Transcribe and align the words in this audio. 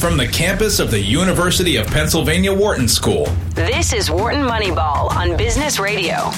from 0.00 0.16
the 0.16 0.26
campus 0.26 0.80
of 0.80 0.90
the 0.90 0.98
University 0.98 1.76
of 1.76 1.86
Pennsylvania 1.88 2.50
Wharton 2.50 2.88
School. 2.88 3.26
This 3.50 3.92
is 3.92 4.10
Wharton 4.10 4.40
Moneyball 4.46 5.10
on 5.10 5.36
Business 5.36 5.78
Radio. 5.78 6.30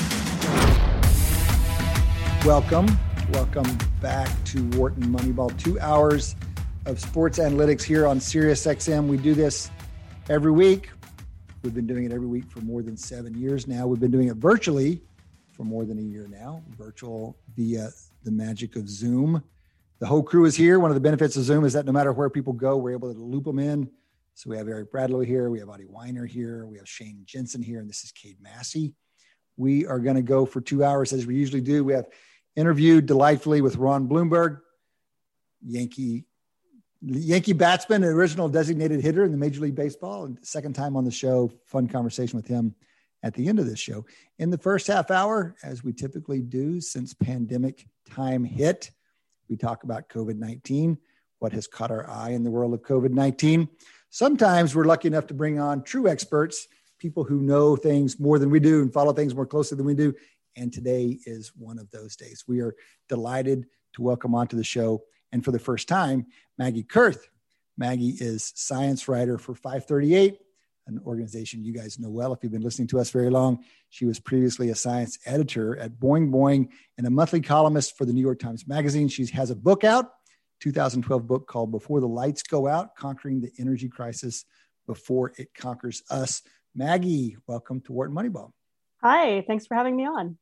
Welcome. 2.45 2.89
Welcome 3.33 3.79
back 4.01 4.29
to 4.47 4.69
Wharton 4.71 5.05
Moneyball. 5.05 5.57
Two 5.63 5.79
hours 5.79 6.35
of 6.87 6.99
sports 6.99 7.39
analytics 7.39 7.85
here 7.85 8.05
on 8.05 8.19
SiriusXM. 8.19 9.07
We 9.07 9.17
do 9.17 9.33
this 9.33 9.71
every 10.29 10.51
week. 10.51 10.91
We've 11.63 11.73
been 11.73 11.87
doing 11.87 12.03
it 12.03 12.11
every 12.11 12.27
week 12.27 12.51
for 12.51 12.63
more 12.63 12.83
than 12.83 12.97
seven 12.97 13.33
years 13.41 13.69
now. 13.69 13.87
We've 13.87 14.01
been 14.01 14.11
doing 14.11 14.27
it 14.27 14.39
virtually 14.39 15.01
for 15.53 15.63
more 15.63 15.85
than 15.85 15.99
a 15.99 16.03
year 16.03 16.27
now, 16.29 16.65
virtual 16.77 17.37
via 17.55 17.91
the 18.25 18.33
magic 18.33 18.75
of 18.75 18.89
Zoom. 18.89 19.41
The 20.03 20.09
whole 20.09 20.25
crew 20.25 20.46
is 20.46 20.57
here. 20.57 20.80
One 20.80 20.91
of 20.91 20.96
the 20.96 21.00
benefits 21.00 21.37
of 21.37 21.45
Zoom 21.45 21.64
is 21.64 21.75
that 21.75 21.87
no 21.87 21.93
matter 21.93 22.12
where 22.12 22.29
people 22.29 22.53
go, 22.53 22.77
we're 22.77 22.91
able 22.91 23.14
to 23.14 23.21
loop 23.21 23.45
them 23.45 23.61
in. 23.61 23.89
So 24.35 24.50
we 24.50 24.57
have 24.57 24.67
Eric 24.67 24.90
Bradlow 24.90 25.25
here, 25.25 25.49
we 25.49 25.61
have 25.61 25.68
Adi 25.68 25.85
Wyner 25.85 26.29
here, 26.29 26.67
we 26.67 26.77
have 26.79 26.89
Shane 26.89 27.22
Jensen 27.25 27.63
here, 27.63 27.79
and 27.79 27.89
this 27.89 28.03
is 28.03 28.11
Cade 28.11 28.39
Massey. 28.41 28.94
We 29.57 29.86
are 29.86 30.00
going 30.00 30.17
to 30.17 30.22
go 30.22 30.44
for 30.44 30.61
two 30.61 30.82
hours 30.82 31.13
as 31.13 31.25
we 31.25 31.36
usually 31.36 31.61
do. 31.61 31.85
We 31.85 31.93
have 31.93 32.06
interviewed 32.56 33.06
delightfully 33.06 33.60
with 33.60 33.77
Ron 33.77 34.08
Blomberg, 34.08 34.58
Yankee 35.64 36.24
Yankee 37.00 37.52
batsman, 37.52 38.02
original 38.02 38.48
designated 38.48 39.02
hitter 39.02 39.22
in 39.22 39.30
the 39.30 39.38
Major 39.38 39.60
League 39.60 39.77
Baseball, 39.77 40.24
and 40.24 40.36
second 40.44 40.72
time 40.72 40.96
on 40.96 41.05
the 41.05 41.12
show. 41.12 41.52
Fun 41.66 41.86
conversation 41.86 42.36
with 42.36 42.48
him 42.48 42.74
at 43.22 43.34
the 43.34 43.46
end 43.46 43.60
of 43.60 43.66
this 43.66 43.78
show. 43.78 44.05
In 44.41 44.50
the 44.50 44.58
first 44.58 44.88
half 44.88 45.12
hour, 45.12 45.55
as 45.62 45.84
we 45.84 45.92
typically 45.92 46.42
do 46.42 46.80
since 46.80 47.14
pandemic 47.14 47.86
time 48.10 48.42
hit, 48.42 48.91
we 49.52 49.56
talk 49.59 49.84
about 49.84 50.09
COVID 50.09 50.38
19, 50.38 50.97
what 51.38 51.52
has 51.52 51.66
caught 51.66 51.91
our 51.91 52.09
eye 52.09 52.30
in 52.30 52.42
the 52.42 52.51
world 52.51 52.73
of 52.73 52.80
COVID 52.80 53.11
19. 53.11 53.69
Sometimes 54.09 54.75
we're 54.75 54.84
lucky 54.84 55.09
enough 55.09 55.27
to 55.27 55.34
bring 55.34 55.61
on 55.61 55.83
true 55.83 56.09
experts, 56.09 56.67
people 56.98 57.22
who 57.22 57.42
know 57.42 57.77
things 57.77 58.19
more 58.19 58.39
than 58.39 58.48
we 58.48 58.59
do 58.59 58.81
and 58.81 58.91
follow 58.91 59.12
things 59.12 59.34
more 59.34 59.44
closely 59.44 59.77
than 59.77 59.84
we 59.84 59.94
do. 59.94 60.14
And 60.56 60.72
today 60.72 61.19
is 61.27 61.53
one 61.55 61.78
of 61.78 61.91
those 61.91 62.17
days. 62.17 62.44
We 62.48 62.61
are 62.61 62.75
delighted 63.11 63.67
to 63.92 64.03
welcome 64.03 64.34
onto 64.34 64.56
the 64.56 64.64
show 64.64 65.03
and 65.33 65.44
for 65.44 65.50
the 65.50 65.59
first 65.59 65.87
time, 65.87 66.27
Maggie 66.56 66.83
Koerth. 66.83 67.25
Maggie 67.77 68.16
is 68.20 68.53
science 68.55 69.06
writer 69.06 69.37
for 69.37 69.55
538, 69.55 70.39
an 70.86 71.00
organization 71.06 71.64
you 71.64 71.72
guys 71.72 71.98
know 71.98 72.11
well 72.11 72.33
if 72.33 72.41
you've 72.42 72.52
been 72.52 72.62
listening 72.62 72.88
to 72.88 72.98
us 72.98 73.11
very 73.11 73.30
long. 73.30 73.64
She 73.91 74.05
was 74.05 74.19
previously 74.19 74.70
a 74.70 74.75
science 74.75 75.19
editor 75.27 75.77
at 75.78 75.98
Boing 75.98 76.30
Boing 76.30 76.69
and 76.98 77.06
a 77.06 77.11
monthly 77.11 77.41
columnist 77.41 77.97
for 77.97 78.05
the 78.05 78.12
New 78.12 78.20
York 78.20 78.38
Times 78.38 78.66
Magazine. 78.66 79.08
She 79.08 79.27
has 79.27 79.50
a 79.50 79.56
book 79.56 79.84
out, 79.84 80.10
2012 80.60 81.27
book 81.27 81.47
called 81.47 81.70
Before 81.70 82.00
the 82.00 82.08
Lights 82.08 82.42
Go 82.42 82.66
Out 82.66 82.97
Conquering 82.97 83.41
the 83.41 83.53
Energy 83.58 83.88
Crisis 83.88 84.44
Before 84.86 85.33
It 85.36 85.55
Conquers 85.55 86.03
Us. 86.10 86.42
Maggie, 86.75 87.36
welcome 87.47 87.80
to 87.83 87.92
Wharton 87.92 88.16
Moneyball. 88.16 88.53
Hi, 89.03 89.42
thanks 89.42 89.66
for 89.66 89.75
having 89.75 89.97
me 89.97 90.06
on 90.06 90.38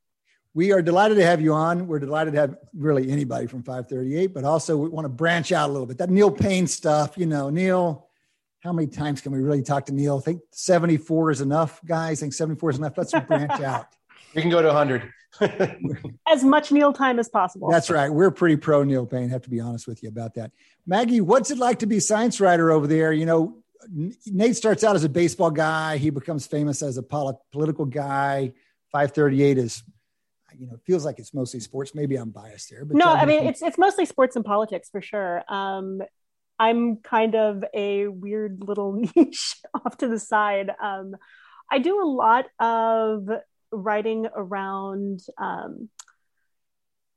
we 0.55 0.73
are 0.73 0.83
delighted 0.83 1.17
to 1.17 1.25
have 1.25 1.41
you 1.41 1.53
on. 1.53 1.87
We're 1.87 2.01
delighted 2.01 2.35
to 2.35 2.41
have 2.41 2.57
really 2.75 3.11
anybody 3.11 3.47
from 3.47 3.63
538, 3.63 4.35
but 4.35 4.45
also 4.45 4.77
we 4.77 4.89
want 4.89 5.05
to 5.05 5.09
branch 5.09 5.53
out 5.53 5.71
a 5.71 5.73
little 5.73 5.87
bit. 5.87 5.99
That 5.99 6.11
Neil 6.11 6.31
Payne 6.31 6.67
stuff, 6.67 7.17
you 7.17 7.27
know, 7.27 7.51
Neil, 7.51 8.10
how 8.61 8.73
many 8.73 8.89
times 8.89 9.21
can 9.21 9.33
we 9.33 9.39
really 9.39 9.63
talk 9.63 9.87
to 9.87 9.95
Neil? 9.95 10.19
I 10.19 10.21
think 10.21 10.43
74 10.53 11.31
is 11.31 11.41
enough, 11.41 11.81
guys. 11.85 12.21
I 12.21 12.21
think 12.23 12.35
74 12.35 12.71
is 12.71 12.79
enough. 12.79 12.97
Let's 12.97 13.13
branch 13.13 13.51
out. 13.63 13.87
We 14.35 14.43
can 14.43 14.51
go 14.51 14.63
to 14.63 14.69
100. 14.69 15.13
as 16.29 16.45
much 16.45 16.71
Neil 16.71 16.93
time 16.93 17.19
as 17.19 17.29
possible. 17.29 17.71
That's 17.71 17.89
right. 17.89 18.11
We're 18.11 18.31
pretty 18.31 18.57
pro 18.57 18.85
Neil 18.85 19.07
Payne. 19.07 19.29
Have 19.31 19.43
to 19.43 19.51
be 19.51 19.61
honest 19.61 19.87
with 19.87 20.03
you 20.03 20.09
about 20.09 20.35
that. 20.35 20.53
Maggie, 20.87 21.21
what's 21.21 21.51
it 21.51 21.59
like 21.59 21.79
to 21.81 21.87
be 21.87 21.99
a 21.99 22.01
science 22.01 22.41
writer 22.41 22.71
over 22.71 22.87
there? 22.87 23.13
You 23.13 23.27
know, 23.27 23.63
Nate 24.27 24.57
starts 24.57 24.85
out 24.85 24.95
as 24.95 25.05
a 25.05 25.09
baseball 25.09 25.51
guy. 25.51 25.97
He 25.97 26.11
becomes 26.11 26.47
famous 26.47 26.83
as 26.83 26.97
a 26.99 27.03
polit- 27.03 27.37
political 27.53 27.87
guy. 27.87 28.53
538 28.93 29.59
is 29.59 29.83
you 30.59 30.67
know, 30.67 30.75
it 30.75 30.81
feels 30.85 31.05
like 31.05 31.19
it's 31.19 31.33
mostly 31.33 31.61
sports. 31.61 31.95
Maybe 31.95 32.17
I'm 32.17 32.31
biased 32.31 32.71
there, 32.71 32.85
but 32.85 32.97
no, 32.97 33.07
I 33.07 33.25
mean, 33.25 33.45
it's, 33.45 33.63
it's 33.63 33.79
mostly 33.79 34.05
sports 34.05 34.37
and 34.37 34.45
politics 34.45 34.91
for 34.91 35.01
sure. 35.01 35.45
Um, 35.49 36.03
I'm 36.61 36.97
kind 36.99 37.35
of 37.35 37.65
a 37.75 38.07
weird 38.07 38.63
little 38.63 38.93
niche 39.17 39.57
off 39.75 39.97
to 39.97 40.09
the 40.09 40.21
side. 40.21 40.71
Um, 40.81 41.17
I 41.73 41.79
do 41.79 42.03
a 42.03 42.05
lot 42.05 42.47
of 42.61 43.29
writing 43.73 44.27
around 44.35 45.21
um, 45.39 45.89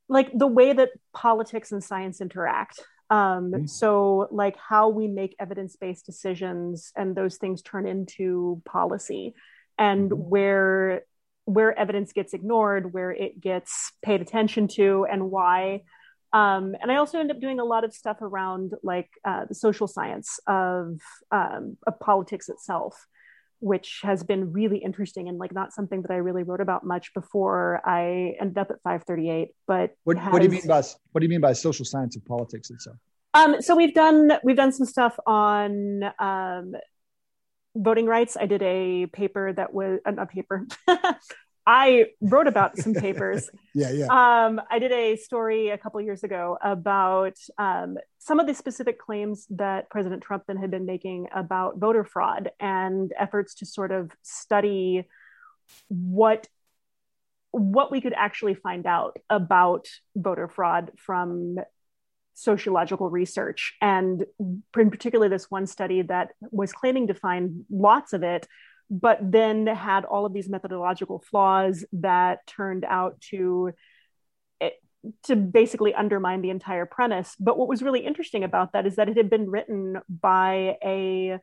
like 0.07 0.29
the 0.33 0.47
way 0.47 0.71
that 0.71 0.91
politics 1.13 1.73
and 1.73 1.83
science 1.83 2.21
interact. 2.21 2.79
Um, 3.09 3.51
mm-hmm. 3.51 3.65
So, 3.65 4.29
like 4.31 4.55
how 4.57 4.87
we 4.89 5.07
make 5.07 5.35
evidence 5.39 5.75
based 5.75 6.05
decisions 6.05 6.93
and 6.95 7.13
those 7.13 7.37
things 7.37 7.61
turn 7.61 7.85
into 7.85 8.61
policy, 8.65 9.33
and 9.77 10.09
mm-hmm. 10.09 10.29
where 10.29 11.03
where 11.45 11.77
evidence 11.77 12.13
gets 12.13 12.33
ignored, 12.33 12.93
where 12.93 13.11
it 13.11 13.41
gets 13.41 13.91
paid 14.01 14.21
attention 14.21 14.69
to, 14.69 15.05
and 15.11 15.29
why. 15.29 15.83
Um, 16.33 16.75
and 16.81 16.91
I 16.91 16.95
also 16.95 17.19
end 17.19 17.29
up 17.29 17.39
doing 17.39 17.59
a 17.59 17.63
lot 17.63 17.83
of 17.83 17.93
stuff 17.93 18.21
around 18.21 18.73
like 18.81 19.09
uh, 19.23 19.45
the 19.45 19.53
social 19.53 19.87
science 19.87 20.39
of 20.47 20.99
um, 21.31 21.77
of 21.85 21.99
politics 21.99 22.49
itself, 22.49 23.05
which 23.59 23.99
has 24.01 24.23
been 24.23 24.51
really 24.51 24.79
interesting 24.79 25.29
and 25.29 25.37
like 25.37 25.53
not 25.53 25.73
something 25.73 26.01
that 26.01 26.11
I 26.11 26.15
really 26.15 26.41
wrote 26.41 26.59
about 26.59 26.83
much 26.83 27.13
before 27.13 27.81
I 27.85 28.35
ended 28.41 28.57
up 28.57 28.71
at 28.71 28.81
538. 28.83 29.49
But 29.67 29.91
what, 30.05 30.17
has, 30.17 30.33
what 30.33 30.39
do 30.39 30.45
you 30.45 30.51
mean 30.51 30.67
by 30.67 30.81
what 31.11 31.21
do 31.21 31.25
you 31.25 31.29
mean 31.29 31.41
by 31.41 31.53
social 31.53 31.85
science 31.85 32.15
of 32.15 32.25
politics 32.25 32.71
itself? 32.71 32.97
Um, 33.35 33.61
so 33.61 33.75
we've 33.75 33.93
done 33.93 34.33
we've 34.43 34.57
done 34.57 34.71
some 34.71 34.87
stuff 34.87 35.15
on 35.27 36.03
um, 36.17 36.73
voting 37.75 38.07
rights. 38.07 38.37
I 38.39 38.47
did 38.47 38.63
a 38.63 39.05
paper 39.07 39.53
that 39.53 39.71
was 39.71 39.99
a 40.05 40.25
paper. 40.25 40.65
I 41.65 42.07
wrote 42.19 42.47
about 42.47 42.77
some 42.77 42.93
papers. 42.93 43.49
yeah, 43.73 43.91
yeah. 43.91 44.07
Um, 44.07 44.61
I 44.69 44.79
did 44.79 44.91
a 44.91 45.15
story 45.15 45.69
a 45.69 45.77
couple 45.77 46.01
years 46.01 46.23
ago 46.23 46.57
about 46.61 47.37
um, 47.57 47.97
some 48.19 48.39
of 48.39 48.47
the 48.47 48.53
specific 48.53 48.99
claims 48.99 49.47
that 49.51 49.89
President 49.89 50.21
Trump 50.21 50.43
then 50.47 50.57
had 50.57 50.71
been 50.71 50.85
making 50.85 51.27
about 51.33 51.77
voter 51.77 52.03
fraud 52.03 52.51
and 52.59 53.13
efforts 53.17 53.55
to 53.55 53.65
sort 53.65 53.91
of 53.91 54.11
study 54.21 55.07
what 55.87 56.47
what 57.51 57.91
we 57.91 58.01
could 58.01 58.13
actually 58.13 58.55
find 58.55 58.87
out 58.87 59.17
about 59.29 59.87
voter 60.15 60.47
fraud 60.47 60.91
from 60.97 61.57
sociological 62.33 63.11
research 63.11 63.75
and 63.79 64.25
in 64.39 64.89
particular 64.89 65.29
this 65.29 65.51
one 65.51 65.67
study 65.67 66.01
that 66.01 66.29
was 66.49 66.73
claiming 66.73 67.07
to 67.07 67.13
find 67.13 67.63
lots 67.69 68.11
of 68.11 68.23
it 68.23 68.47
but 68.89 69.19
then 69.21 69.67
had 69.67 70.05
all 70.05 70.25
of 70.25 70.33
these 70.33 70.49
methodological 70.49 71.23
flaws 71.29 71.85
that 71.93 72.45
turned 72.47 72.85
out 72.85 73.19
to 73.21 73.71
eh, 74.61 74.69
to 75.23 75.35
basically 75.35 75.93
undermine 75.93 76.41
the 76.41 76.49
entire 76.49 76.85
premise 76.85 77.35
but 77.39 77.57
what 77.57 77.67
was 77.67 77.81
really 77.81 78.05
interesting 78.05 78.43
about 78.43 78.73
that 78.73 78.85
is 78.85 78.95
that 78.95 79.09
it 79.09 79.17
had 79.17 79.29
been 79.29 79.49
written 79.49 79.97
by 80.09 80.77
a 80.83 81.39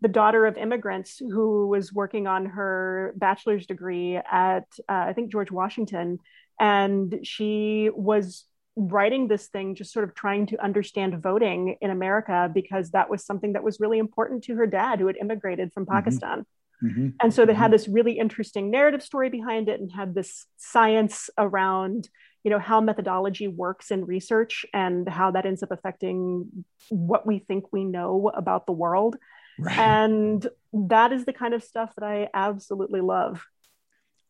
the 0.00 0.08
daughter 0.08 0.44
of 0.44 0.58
immigrants 0.58 1.18
who 1.18 1.66
was 1.68 1.92
working 1.92 2.26
on 2.26 2.46
her 2.46 3.14
bachelor's 3.16 3.66
degree 3.66 4.16
at 4.16 4.66
uh, 4.88 5.04
i 5.08 5.12
think 5.12 5.30
george 5.30 5.50
washington 5.50 6.18
and 6.60 7.20
she 7.22 7.90
was 7.94 8.44
writing 8.76 9.28
this 9.28 9.46
thing 9.48 9.74
just 9.74 9.92
sort 9.92 10.04
of 10.04 10.14
trying 10.14 10.46
to 10.46 10.62
understand 10.62 11.22
voting 11.22 11.76
in 11.80 11.90
America 11.90 12.50
because 12.52 12.90
that 12.90 13.08
was 13.08 13.24
something 13.24 13.52
that 13.52 13.62
was 13.62 13.78
really 13.78 13.98
important 13.98 14.42
to 14.44 14.54
her 14.56 14.66
dad 14.66 14.98
who 14.98 15.06
had 15.06 15.16
immigrated 15.16 15.72
from 15.72 15.84
mm-hmm. 15.84 15.94
Pakistan. 15.94 16.44
Mm-hmm. 16.84 17.08
And 17.20 17.32
so 17.32 17.46
they 17.46 17.54
had 17.54 17.66
mm-hmm. 17.66 17.72
this 17.72 17.88
really 17.88 18.18
interesting 18.18 18.70
narrative 18.70 19.02
story 19.02 19.30
behind 19.30 19.68
it 19.68 19.80
and 19.80 19.90
had 19.90 20.14
this 20.14 20.46
science 20.56 21.30
around 21.38 22.08
you 22.44 22.50
know 22.50 22.58
how 22.58 22.80
methodology 22.80 23.48
works 23.48 23.90
in 23.90 24.04
research 24.04 24.66
and 24.74 25.08
how 25.08 25.30
that 25.30 25.46
ends 25.46 25.62
up 25.62 25.70
affecting 25.70 26.64
what 26.90 27.26
we 27.26 27.38
think 27.38 27.72
we 27.72 27.84
know 27.84 28.30
about 28.34 28.66
the 28.66 28.72
world. 28.72 29.16
Right. 29.58 29.78
And 29.78 30.46
that 30.72 31.12
is 31.12 31.24
the 31.24 31.32
kind 31.32 31.54
of 31.54 31.64
stuff 31.64 31.94
that 31.96 32.04
I 32.04 32.28
absolutely 32.34 33.00
love. 33.00 33.46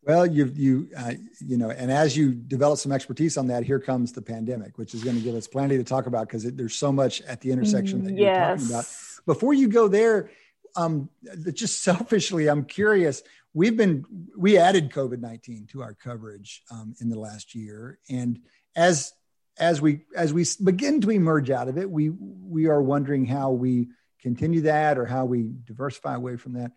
Well, 0.03 0.27
you 0.27 0.53
you 0.55 0.91
uh, 0.97 1.15
you 1.41 1.57
know, 1.57 1.71
and 1.71 1.91
as 1.91 2.17
you 2.17 2.33
develop 2.35 2.79
some 2.79 2.93
expertise 2.93 3.37
on 3.37 3.49
that, 3.49 3.65
here 3.65 3.81
comes 3.81 4.13
the 4.13 4.23
pandemic, 4.23 4.79
which 4.79 4.95
is 4.95 5.03
going 5.03 5.17
to 5.17 5.23
give 5.23 5.35
us 5.35 5.49
plenty 5.49 5.77
to 5.77 5.85
talk 5.85 6.07
about 6.07 6.29
because 6.29 6.45
there's 6.45 6.77
so 6.77 6.93
much 6.93 7.21
at 7.23 7.41
the 7.41 7.51
intersection 7.51 8.05
that 8.05 8.17
yes. 8.17 8.21
you're 8.21 8.57
talking 8.57 8.67
about. 8.71 8.87
Before 9.27 9.55
you 9.55 9.69
go 9.69 9.89
there, 9.89 10.31
um, 10.77 11.09
just 11.53 11.83
selfishly, 11.83 12.49
I'm 12.49 12.65
curious. 12.65 13.23
We've 13.53 13.77
been 13.77 14.05
we 14.37 14.59
added 14.59 14.91
COVID 14.91 15.21
nineteen 15.21 15.67
to 15.69 15.83
our 15.83 15.95
coverage 15.95 16.63
um, 16.71 16.95
in 17.01 17.09
the 17.09 17.19
last 17.19 17.55
year, 17.55 17.99
and 18.09 18.41
as 18.75 19.13
as 19.59 19.81
we 19.81 20.05
as 20.17 20.33
we 20.33 20.45
begin 20.63 21.01
to 21.03 21.11
emerge 21.11 21.51
out 21.51 21.69
of 21.69 21.79
it, 21.79 21.89
we 21.89 22.11
we 22.11 22.67
are 22.67 22.83
wondering 22.83 23.25
how 23.27 23.51
we 23.53 23.89
continue 24.21 24.63
that 24.63 24.99
or 24.99 25.05
how 25.05 25.25
we 25.25 25.53
diversify 25.65 26.15
away 26.15 26.37
from 26.37 26.55
that. 26.55 26.73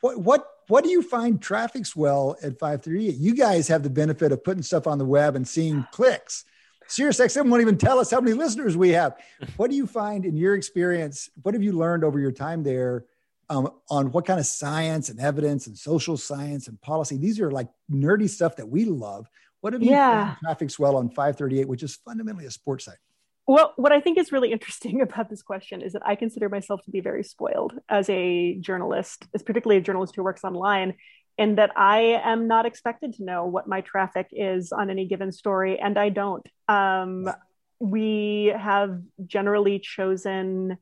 What 0.00 0.18
what 0.20 0.46
what 0.68 0.84
do 0.84 0.90
you 0.90 1.02
find 1.02 1.40
traffics 1.40 1.94
well 1.94 2.36
at 2.42 2.58
538? 2.58 3.14
You 3.14 3.34
guys 3.34 3.68
have 3.68 3.82
the 3.82 3.90
benefit 3.90 4.32
of 4.32 4.42
putting 4.42 4.62
stuff 4.62 4.86
on 4.86 4.98
the 4.98 5.04
web 5.04 5.36
and 5.36 5.46
seeing 5.46 5.86
clicks. 5.92 6.44
SiriusXM 6.92 7.48
won't 7.48 7.62
even 7.62 7.78
tell 7.78 7.98
us 7.98 8.10
how 8.10 8.20
many 8.20 8.34
listeners 8.34 8.76
we 8.76 8.90
have. 8.90 9.16
What 9.56 9.70
do 9.70 9.76
you 9.76 9.86
find 9.86 10.26
in 10.26 10.36
your 10.36 10.54
experience? 10.54 11.30
What 11.42 11.54
have 11.54 11.62
you 11.62 11.72
learned 11.72 12.04
over 12.04 12.18
your 12.18 12.32
time 12.32 12.62
there 12.62 13.06
um, 13.48 13.70
on 13.88 14.12
what 14.12 14.26
kind 14.26 14.38
of 14.38 14.44
science 14.44 15.08
and 15.08 15.18
evidence 15.18 15.66
and 15.66 15.76
social 15.76 16.18
science 16.18 16.68
and 16.68 16.78
policy? 16.82 17.16
These 17.16 17.40
are 17.40 17.50
like 17.50 17.68
nerdy 17.90 18.28
stuff 18.28 18.56
that 18.56 18.68
we 18.68 18.84
love. 18.84 19.26
What 19.62 19.72
have 19.72 19.82
you 19.82 19.92
Yeah. 19.92 20.34
traffic 20.42 20.70
swell 20.70 20.96
on 20.96 21.08
538, 21.08 21.66
which 21.66 21.82
is 21.82 21.96
fundamentally 21.96 22.44
a 22.44 22.50
sports 22.50 22.84
site? 22.84 22.98
Well, 23.46 23.72
what 23.76 23.90
I 23.90 24.00
think 24.00 24.18
is 24.18 24.30
really 24.30 24.52
interesting 24.52 25.00
about 25.08 25.30
this 25.30 25.42
question 25.42 25.80
is 25.80 25.94
that 25.94 26.02
I 26.06 26.14
consider 26.14 26.48
myself 26.50 26.84
to 26.84 26.90
be 26.90 27.00
very 27.00 27.24
spoiled 27.24 27.72
as 27.88 28.08
a 28.10 28.56
journalist, 28.60 29.26
as 29.34 29.42
particularly 29.42 29.78
a 29.78 29.82
journalist 29.82 30.14
who 30.14 30.22
works 30.22 30.44
online, 30.44 30.94
in 31.38 31.56
that 31.56 31.70
I 31.76 32.20
am 32.24 32.46
not 32.46 32.66
expected 32.66 33.14
to 33.14 33.24
know 33.24 33.46
what 33.46 33.66
my 33.66 33.80
traffic 33.80 34.28
is 34.32 34.72
on 34.72 34.90
any 34.90 35.06
given 35.06 35.32
story, 35.32 35.78
and 35.78 35.98
I 35.98 36.10
don't. 36.10 36.46
Um, 36.68 37.30
we 37.78 38.52
have 38.56 39.00
generally 39.26 39.78
chosen 39.78 40.78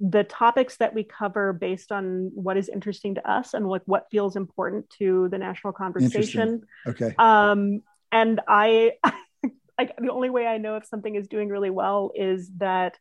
the 0.00 0.24
topics 0.24 0.78
that 0.78 0.92
we 0.92 1.04
cover 1.04 1.52
based 1.52 1.92
on 1.92 2.32
what 2.34 2.56
is 2.56 2.68
interesting 2.68 3.14
to 3.14 3.30
us 3.30 3.54
and 3.54 3.68
like 3.68 3.82
what 3.84 4.08
feels 4.10 4.34
important 4.34 4.90
to 4.98 5.28
the 5.30 5.38
national 5.38 5.72
conversation. 5.72 6.62
Okay. 6.84 7.14
Um, 7.18 7.82
and 8.10 8.40
I, 8.48 8.94
like, 9.78 9.96
the 9.96 10.10
only 10.10 10.28
way 10.28 10.46
I 10.46 10.58
know 10.58 10.74
if 10.74 10.86
something 10.86 11.14
is 11.14 11.28
doing 11.28 11.48
really 11.48 11.70
well 11.70 12.10
is 12.16 12.50
that 12.56 12.98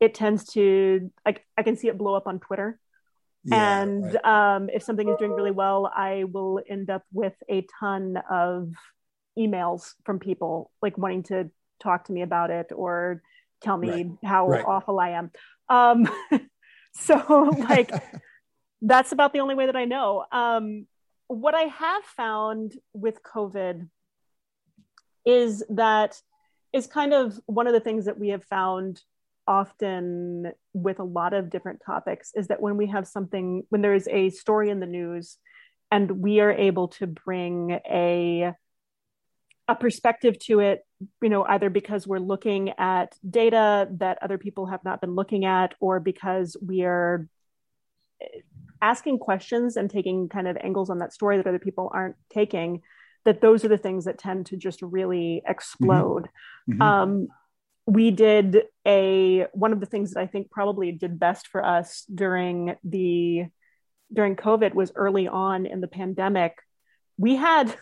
it 0.00 0.14
tends 0.14 0.46
to, 0.52 1.10
like, 1.26 1.44
I 1.58 1.62
can 1.62 1.76
see 1.76 1.88
it 1.88 1.98
blow 1.98 2.14
up 2.14 2.26
on 2.26 2.40
Twitter. 2.40 2.80
Yeah, 3.50 3.82
and 3.82 4.02
right. 4.24 4.54
um, 4.56 4.68
if 4.70 4.82
something 4.82 5.08
is 5.08 5.16
doing 5.16 5.34
really 5.34 5.50
well, 5.50 5.90
I 5.94 6.24
will 6.24 6.60
end 6.68 6.90
up 6.90 7.04
with 7.12 7.34
a 7.48 7.66
ton 7.80 8.18
of 8.30 8.72
emails 9.38 9.94
from 10.04 10.18
people 10.18 10.70
like 10.82 10.98
wanting 10.98 11.22
to 11.24 11.50
talk 11.82 12.04
to 12.04 12.12
me 12.12 12.22
about 12.22 12.50
it 12.50 12.72
or 12.74 13.22
tell 13.62 13.76
me 13.76 13.88
Right. 14.04 14.18
how 14.24 14.46
Right. 14.48 14.64
awful 14.66 15.00
I 15.00 15.10
am. 15.10 15.30
Um, 15.68 16.08
so, 16.92 17.56
like, 17.68 17.92
that's 18.82 19.12
about 19.12 19.32
the 19.32 19.40
only 19.40 19.54
way 19.54 19.66
that 19.66 19.76
I 19.76 19.84
know. 19.84 20.24
Um, 20.30 20.86
what 21.28 21.54
I 21.54 21.62
have 21.62 22.04
found 22.04 22.74
with 22.92 23.22
COVID 23.22 23.88
is 25.26 25.62
that 25.70 26.20
is 26.72 26.86
kind 26.86 27.12
of 27.12 27.38
one 27.46 27.66
of 27.66 27.72
the 27.72 27.80
things 27.80 28.06
that 28.06 28.18
we 28.18 28.28
have 28.28 28.44
found 28.44 29.02
often 29.48 30.52
with 30.74 30.98
a 31.00 31.04
lot 31.04 31.32
of 31.32 31.48
different 31.48 31.80
topics 31.84 32.30
is 32.34 32.48
that 32.48 32.60
when 32.60 32.76
we 32.76 32.86
have 32.86 33.08
something 33.08 33.62
when 33.70 33.80
there 33.80 33.94
is 33.94 34.06
a 34.08 34.28
story 34.30 34.68
in 34.68 34.78
the 34.78 34.86
news 34.86 35.38
and 35.90 36.10
we 36.10 36.38
are 36.40 36.52
able 36.52 36.88
to 36.88 37.06
bring 37.06 37.80
a 37.90 38.52
a 39.66 39.74
perspective 39.74 40.38
to 40.38 40.60
it 40.60 40.86
you 41.22 41.30
know 41.30 41.44
either 41.44 41.70
because 41.70 42.06
we're 42.06 42.18
looking 42.18 42.70
at 42.78 43.14
data 43.28 43.88
that 43.92 44.18
other 44.22 44.38
people 44.38 44.66
have 44.66 44.84
not 44.84 45.00
been 45.00 45.14
looking 45.14 45.44
at 45.46 45.74
or 45.80 45.98
because 45.98 46.56
we 46.64 46.82
are 46.82 47.26
asking 48.82 49.18
questions 49.18 49.76
and 49.76 49.90
taking 49.90 50.28
kind 50.28 50.46
of 50.46 50.56
angles 50.62 50.90
on 50.90 50.98
that 50.98 51.12
story 51.12 51.36
that 51.38 51.46
other 51.46 51.58
people 51.58 51.90
aren't 51.92 52.16
taking 52.30 52.82
that 53.24 53.40
those 53.40 53.64
are 53.64 53.68
the 53.68 53.78
things 53.78 54.04
that 54.04 54.18
tend 54.18 54.46
to 54.46 54.56
just 54.56 54.80
really 54.82 55.42
explode 55.46 56.28
Mhm. 56.68 56.80
um, 56.82 57.28
we 57.96 58.10
did 58.10 58.64
a 58.86 59.46
one 59.54 59.72
of 59.72 59.80
the 59.80 59.86
things 59.86 60.12
that 60.12 60.20
i 60.20 60.26
think 60.26 60.50
probably 60.50 60.92
did 60.92 61.18
best 61.18 61.46
for 61.48 61.64
us 61.64 62.04
during 62.14 62.76
the 62.84 63.46
during 64.12 64.36
covid 64.36 64.74
was 64.74 64.92
early 64.94 65.26
on 65.26 65.64
in 65.64 65.80
the 65.80 65.88
pandemic 65.88 66.52
we 67.16 67.34
had 67.36 67.74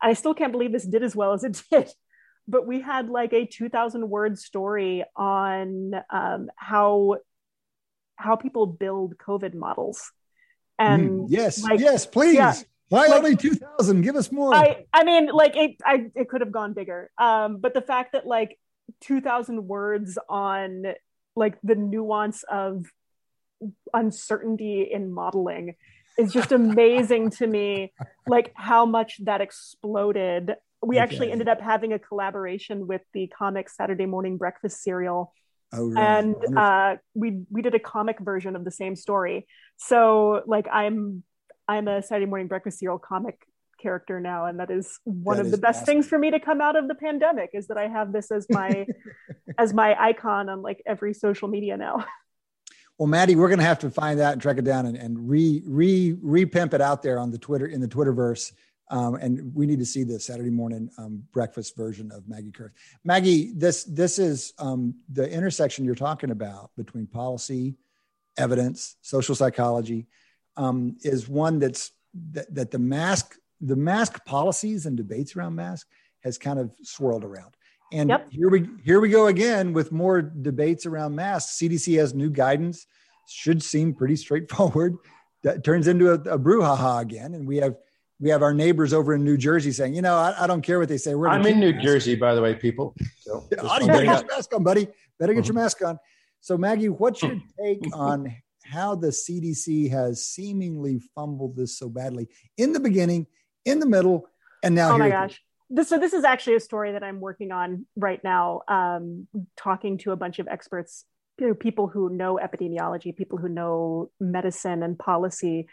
i 0.00 0.14
still 0.14 0.32
can't 0.34 0.52
believe 0.52 0.72
this 0.72 0.86
did 0.86 1.02
as 1.02 1.14
well 1.14 1.32
as 1.34 1.44
it 1.44 1.62
did 1.70 1.88
but 2.48 2.66
we 2.66 2.80
had 2.80 3.10
like 3.10 3.32
a 3.34 3.44
2000 3.46 4.08
word 4.08 4.38
story 4.38 5.04
on 5.14 5.92
um, 6.10 6.48
how 6.56 7.16
how 8.16 8.36
people 8.36 8.64
build 8.66 9.18
covid 9.18 9.54
models 9.54 10.10
and 10.78 11.10
Mm, 11.10 11.26
yes, 11.28 11.62
like, 11.62 11.78
yes, 11.78 12.04
please. 12.04 12.34
yeah. 12.34 12.52
Why 12.88 13.06
Like- 13.06 13.18
only 13.18 13.36
2000? 13.36 14.02
Give 14.02 14.16
us 14.16 14.32
more. 14.32 14.52
I 14.54 14.86
I 14.92 15.04
mean 15.04 15.26
like 15.42 15.54
it 15.56 15.76
I 15.84 16.10
it 16.16 16.28
could 16.28 16.40
have 16.40 16.50
gone 16.50 16.72
bigger. 16.74 17.10
Um 17.16 17.58
but 17.64 17.74
the 17.74 17.80
fact 17.92 18.12
that 18.14 18.26
like 18.26 18.58
2000 19.00 19.66
words 19.66 20.18
on 20.28 20.84
like 21.36 21.58
the 21.62 21.74
nuance 21.74 22.44
of 22.50 22.86
uncertainty 23.92 24.88
in 24.90 25.12
modeling 25.12 25.74
is 26.18 26.32
just 26.32 26.52
amazing 26.60 27.30
to 27.30 27.46
me 27.46 27.92
like 28.26 28.52
how 28.54 28.86
much 28.86 29.18
that 29.24 29.40
exploded. 29.40 30.54
We 30.82 30.98
actually 30.98 31.32
ended 31.32 31.48
up 31.48 31.62
having 31.62 31.94
a 31.94 31.98
collaboration 31.98 32.86
with 32.86 33.00
the 33.14 33.26
comic 33.28 33.70
Saturday 33.70 34.06
morning 34.06 34.36
breakfast 34.36 34.82
cereal 34.82 35.32
oh, 35.72 35.86
really? 35.86 35.96
and 35.96 36.36
uh, 36.56 36.96
we 37.14 37.40
we 37.50 37.62
did 37.62 37.74
a 37.74 37.78
comic 37.78 38.20
version 38.20 38.54
of 38.54 38.64
the 38.64 38.70
same 38.70 38.94
story. 38.94 39.46
So 39.76 40.42
like 40.46 40.66
I'm 40.70 41.22
I'm 41.66 41.88
a 41.88 42.02
Saturday 42.02 42.26
morning 42.26 42.48
breakfast 42.48 42.78
cereal 42.78 42.98
comic 42.98 43.38
character 43.84 44.18
now, 44.18 44.46
and 44.46 44.58
that 44.58 44.70
is 44.70 44.98
one 45.04 45.36
That 45.36 45.42
of 45.42 45.46
is 45.46 45.52
the 45.52 45.58
best 45.58 45.82
awesome. 45.82 45.86
things 45.86 46.08
for 46.08 46.18
me 46.18 46.30
to 46.30 46.40
come 46.40 46.60
out 46.60 46.74
of 46.74 46.88
the 46.88 46.94
pandemic 46.94 47.50
is 47.52 47.68
that 47.68 47.76
I 47.76 47.86
have 47.86 48.12
this 48.12 48.30
as 48.32 48.46
my 48.50 48.86
as 49.58 49.74
my 49.74 49.94
icon 50.00 50.48
on 50.48 50.62
like 50.62 50.82
every 50.86 51.12
social 51.14 51.48
media 51.48 51.76
now. 51.76 52.04
Well, 52.96 53.08
Maddie, 53.08 53.34
we're 53.34 53.48
going 53.48 53.58
to 53.58 53.64
have 53.64 53.80
to 53.80 53.90
find 53.90 54.20
that 54.20 54.34
and 54.34 54.40
track 54.40 54.56
it 54.56 54.64
down 54.64 54.86
and, 54.86 54.96
and 54.96 55.28
re 55.28 55.64
re 55.66 56.16
re 56.22 56.46
pimp 56.46 56.74
it 56.74 56.80
out 56.80 57.02
there 57.02 57.18
on 57.18 57.32
the 57.32 57.38
Twitter 57.38 57.66
in 57.66 57.80
the 57.80 57.88
Twitterverse. 57.88 58.52
Um, 58.88 59.16
and 59.16 59.52
we 59.52 59.66
need 59.66 59.80
to 59.80 59.84
see 59.84 60.04
the 60.04 60.20
Saturday 60.20 60.50
morning 60.50 60.88
um, 60.96 61.24
breakfast 61.32 61.76
version 61.76 62.12
of 62.12 62.28
Maggie 62.28 62.52
Koerth. 62.52 62.70
Maggie, 63.02 63.52
this 63.56 63.82
this 63.82 64.20
is 64.20 64.52
um, 64.60 64.94
the 65.12 65.28
intersection 65.28 65.84
you're 65.84 65.96
talking 65.96 66.30
about 66.30 66.70
between 66.76 67.08
policy, 67.08 67.74
evidence, 68.36 68.94
social 69.02 69.34
psychology, 69.34 70.06
um, 70.56 70.96
is 71.02 71.28
one 71.28 71.58
that's 71.58 71.90
that, 72.30 72.54
that 72.54 72.70
the 72.70 72.78
mask 72.78 73.36
the 73.64 73.76
mask 73.76 74.24
policies 74.26 74.86
and 74.86 74.96
debates 74.96 75.34
around 75.36 75.54
mask 75.54 75.86
has 76.22 76.38
kind 76.38 76.58
of 76.58 76.70
swirled 76.82 77.24
around. 77.24 77.54
And 77.92 78.10
Yep. 78.10 78.26
here 78.30 78.48
we 78.50 78.68
here 78.84 79.00
we 79.00 79.08
go 79.08 79.26
again 79.28 79.72
with 79.72 79.92
more 79.92 80.20
debates 80.22 80.84
around 80.86 81.14
masks. 81.14 81.58
CDC 81.58 81.98
has 81.98 82.14
new 82.14 82.30
guidance, 82.30 82.86
should 83.28 83.62
seem 83.62 83.94
pretty 83.94 84.16
straightforward. 84.16 84.96
That 85.44 85.62
turns 85.62 85.88
into 85.88 86.08
a, 86.10 86.14
a 86.14 86.38
brouhaha 86.38 87.02
again, 87.02 87.34
and 87.34 87.46
we 87.46 87.58
have 87.58 87.74
we 88.18 88.30
have 88.30 88.42
our 88.42 88.54
neighbors 88.54 88.94
over 88.94 89.12
in 89.12 89.22
New 89.24 89.36
Jersey 89.36 89.72
saying, 89.72 89.92
you 89.94 90.00
know, 90.00 90.14
I, 90.16 90.44
I 90.44 90.46
don't 90.46 90.62
care 90.62 90.78
what 90.78 90.88
they 90.88 90.96
say. 90.96 91.14
We're 91.14 91.28
I'm 91.28 91.44
in 91.44 91.60
New 91.60 91.72
masks." 91.72 91.84
Jersey, 91.84 92.14
by 92.14 92.34
the 92.34 92.40
way, 92.40 92.54
people. 92.54 92.96
So 93.20 93.46
Yeah, 93.52 93.58
Adi, 93.68 93.86
better 93.86 94.06
get 94.06 94.20
your 94.22 94.36
mask 94.36 94.54
on, 94.54 94.62
buddy. 94.64 94.88
Better 95.18 95.34
get 95.34 95.44
your 95.44 95.52
Mhm. 95.52 95.56
mask 95.64 95.84
on. 95.84 95.98
So, 96.40 96.56
Maggie, 96.56 96.88
what's 96.88 97.22
your 97.22 97.36
take 97.62 97.82
on 97.94 98.34
how 98.64 98.94
the 98.94 99.08
CDC 99.12 99.90
has 99.90 100.24
seemingly 100.24 100.98
fumbled 101.14 101.56
this 101.56 101.76
so 101.78 101.90
badly 101.90 102.26
in 102.56 102.72
the 102.72 102.80
beginning, 102.80 103.26
in 103.64 103.78
the 103.78 103.86
middle, 103.86 104.28
and 104.62 104.74
now 104.74 104.94
oh 104.94 104.98
my 104.98 105.06
here 105.06 105.14
it 105.14 105.24
is? 105.26 105.30
gosh. 105.30 105.42
This, 105.70 105.88
so 105.88 105.98
this 105.98 106.12
is 106.12 106.24
actually 106.24 106.56
a 106.56 106.60
story 106.60 106.92
that 106.92 107.02
I'm 107.02 107.20
working 107.20 107.50
on 107.50 107.86
right 107.96 108.22
now, 108.22 108.62
um, 108.68 109.26
talking 109.56 109.98
to 109.98 110.12
a 110.12 110.16
bunch 110.16 110.38
of 110.38 110.46
experts, 110.46 111.04
you 111.38 111.48
know, 111.48 111.54
people 111.54 111.88
who 111.88 112.10
know 112.10 112.38
epidemiology, 112.42 113.16
people 113.16 113.38
who 113.38 113.48
know 113.48 114.10
medicine 114.20 114.82
and 114.82 114.98
policy, 114.98 115.66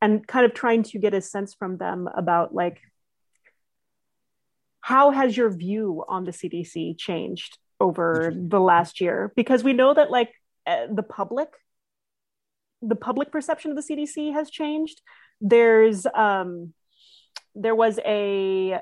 and 0.00 0.26
kind 0.26 0.44
of 0.44 0.54
trying 0.54 0.82
to 0.84 0.98
get 0.98 1.14
a 1.14 1.20
sense 1.20 1.54
from 1.54 1.78
them 1.78 2.08
about 2.14 2.54
like 2.54 2.80
how 4.80 5.10
has 5.10 5.36
your 5.36 5.50
view 5.50 6.02
on 6.08 6.24
the 6.24 6.30
CDC 6.30 6.98
changed 6.98 7.58
over 7.78 8.32
the 8.34 8.60
last 8.60 9.00
year? 9.02 9.32
Because 9.36 9.62
we 9.62 9.72
know 9.72 9.92
that 9.92 10.10
like 10.10 10.32
uh, 10.66 10.86
the 10.90 11.02
public, 11.02 11.48
the 12.80 12.96
public 12.96 13.30
perception 13.30 13.70
of 13.70 13.76
the 13.76 13.82
CDC 13.82 14.32
has 14.32 14.50
changed. 14.50 15.02
There's 15.40 16.06
um, 16.14 16.72
there 17.54 17.74
was 17.74 17.98
a 18.04 18.80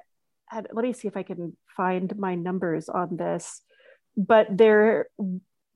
let 0.53 0.77
me 0.77 0.93
see 0.93 1.09
if 1.09 1.17
I 1.17 1.23
can 1.23 1.57
find 1.77 2.17
my 2.17 2.35
numbers 2.35 2.89
on 2.89 3.17
this, 3.17 3.63
but 4.17 4.47
they're 4.51 5.09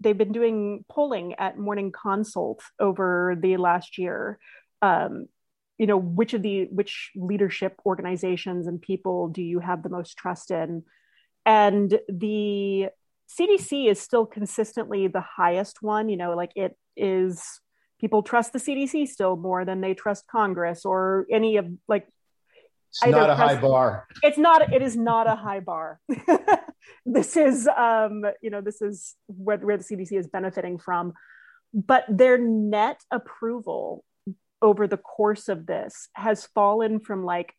they've 0.00 0.16
been 0.16 0.32
doing 0.32 0.84
polling 0.88 1.34
at 1.34 1.58
Morning 1.58 1.92
Consult 1.92 2.62
over 2.78 3.36
the 3.38 3.56
last 3.56 3.98
year. 3.98 4.38
Um, 4.82 5.26
you 5.76 5.86
know, 5.86 5.96
which 5.96 6.34
of 6.34 6.42
the 6.42 6.64
which 6.66 7.10
leadership 7.16 7.80
organizations 7.86 8.66
and 8.66 8.80
people 8.80 9.28
do 9.28 9.42
you 9.42 9.60
have 9.60 9.82
the 9.82 9.88
most 9.88 10.16
trust 10.16 10.50
in? 10.50 10.84
And 11.46 11.98
the 12.08 12.88
CDC 13.28 13.90
is 13.90 14.00
still 14.00 14.26
consistently 14.26 15.08
the 15.08 15.22
highest 15.22 15.82
one. 15.82 16.08
You 16.08 16.16
know, 16.16 16.36
like 16.36 16.52
it 16.54 16.76
is 16.96 17.60
people 18.00 18.22
trust 18.22 18.52
the 18.52 18.58
CDC 18.58 19.08
still 19.08 19.36
more 19.36 19.64
than 19.64 19.80
they 19.80 19.94
trust 19.94 20.26
Congress 20.26 20.84
or 20.84 21.26
any 21.30 21.56
of 21.56 21.66
like 21.88 22.06
It's 22.92 23.06
not 23.06 23.30
a 23.30 23.34
high 23.34 23.60
bar. 23.60 24.06
it's 24.22 24.38
not 24.38 24.72
it 24.72 24.82
is 24.82 24.96
not 24.96 25.26
a 25.28 25.36
high 25.36 25.60
bar 25.60 26.00
this 27.06 27.36
is 27.36 27.68
um 27.68 28.24
you 28.42 28.50
know 28.50 28.60
this 28.60 28.82
is 28.82 29.14
where, 29.26 29.58
where 29.58 29.76
the 29.76 29.84
cdc 29.84 30.12
is 30.12 30.26
benefiting 30.26 30.78
from 30.78 31.12
but 31.72 32.04
their 32.08 32.36
net 32.36 33.00
approval 33.10 34.04
over 34.60 34.86
the 34.86 34.96
course 34.96 35.48
of 35.48 35.66
this 35.66 36.08
has 36.14 36.46
fallen 36.46 37.00
from 37.00 37.24
like 37.24 37.54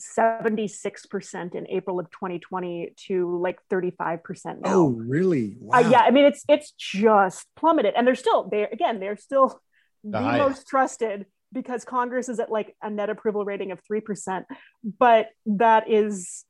76% 0.00 1.54
in 1.54 1.66
April 1.68 1.98
of 1.98 2.10
2020 2.10 2.92
to 3.08 3.38
like 3.38 3.58
35% 3.70 4.20
now. 4.46 4.54
Oh, 4.66 4.88
really? 4.90 5.56
Wow. 5.58 5.78
Uh, 5.78 5.88
yeah, 5.90 6.00
I 6.00 6.10
mean 6.10 6.24
it's 6.24 6.44
it's 6.48 6.72
just 6.78 7.46
plummeted 7.56 7.94
and 7.96 8.06
they're 8.06 8.14
still 8.14 8.48
they 8.48 8.62
again, 8.62 9.00
they're 9.00 9.16
still 9.16 9.60
the, 10.04 10.20
the 10.20 10.38
most 10.38 10.68
trusted 10.68 11.26
because 11.52 11.84
Congress 11.84 12.28
is 12.28 12.40
at 12.40 12.50
like 12.50 12.76
a 12.82 12.90
net 12.90 13.10
approval 13.10 13.44
rating 13.44 13.72
of 13.72 13.80
3%, 13.90 14.44
but 14.98 15.28
that 15.46 15.90
is 15.90 16.44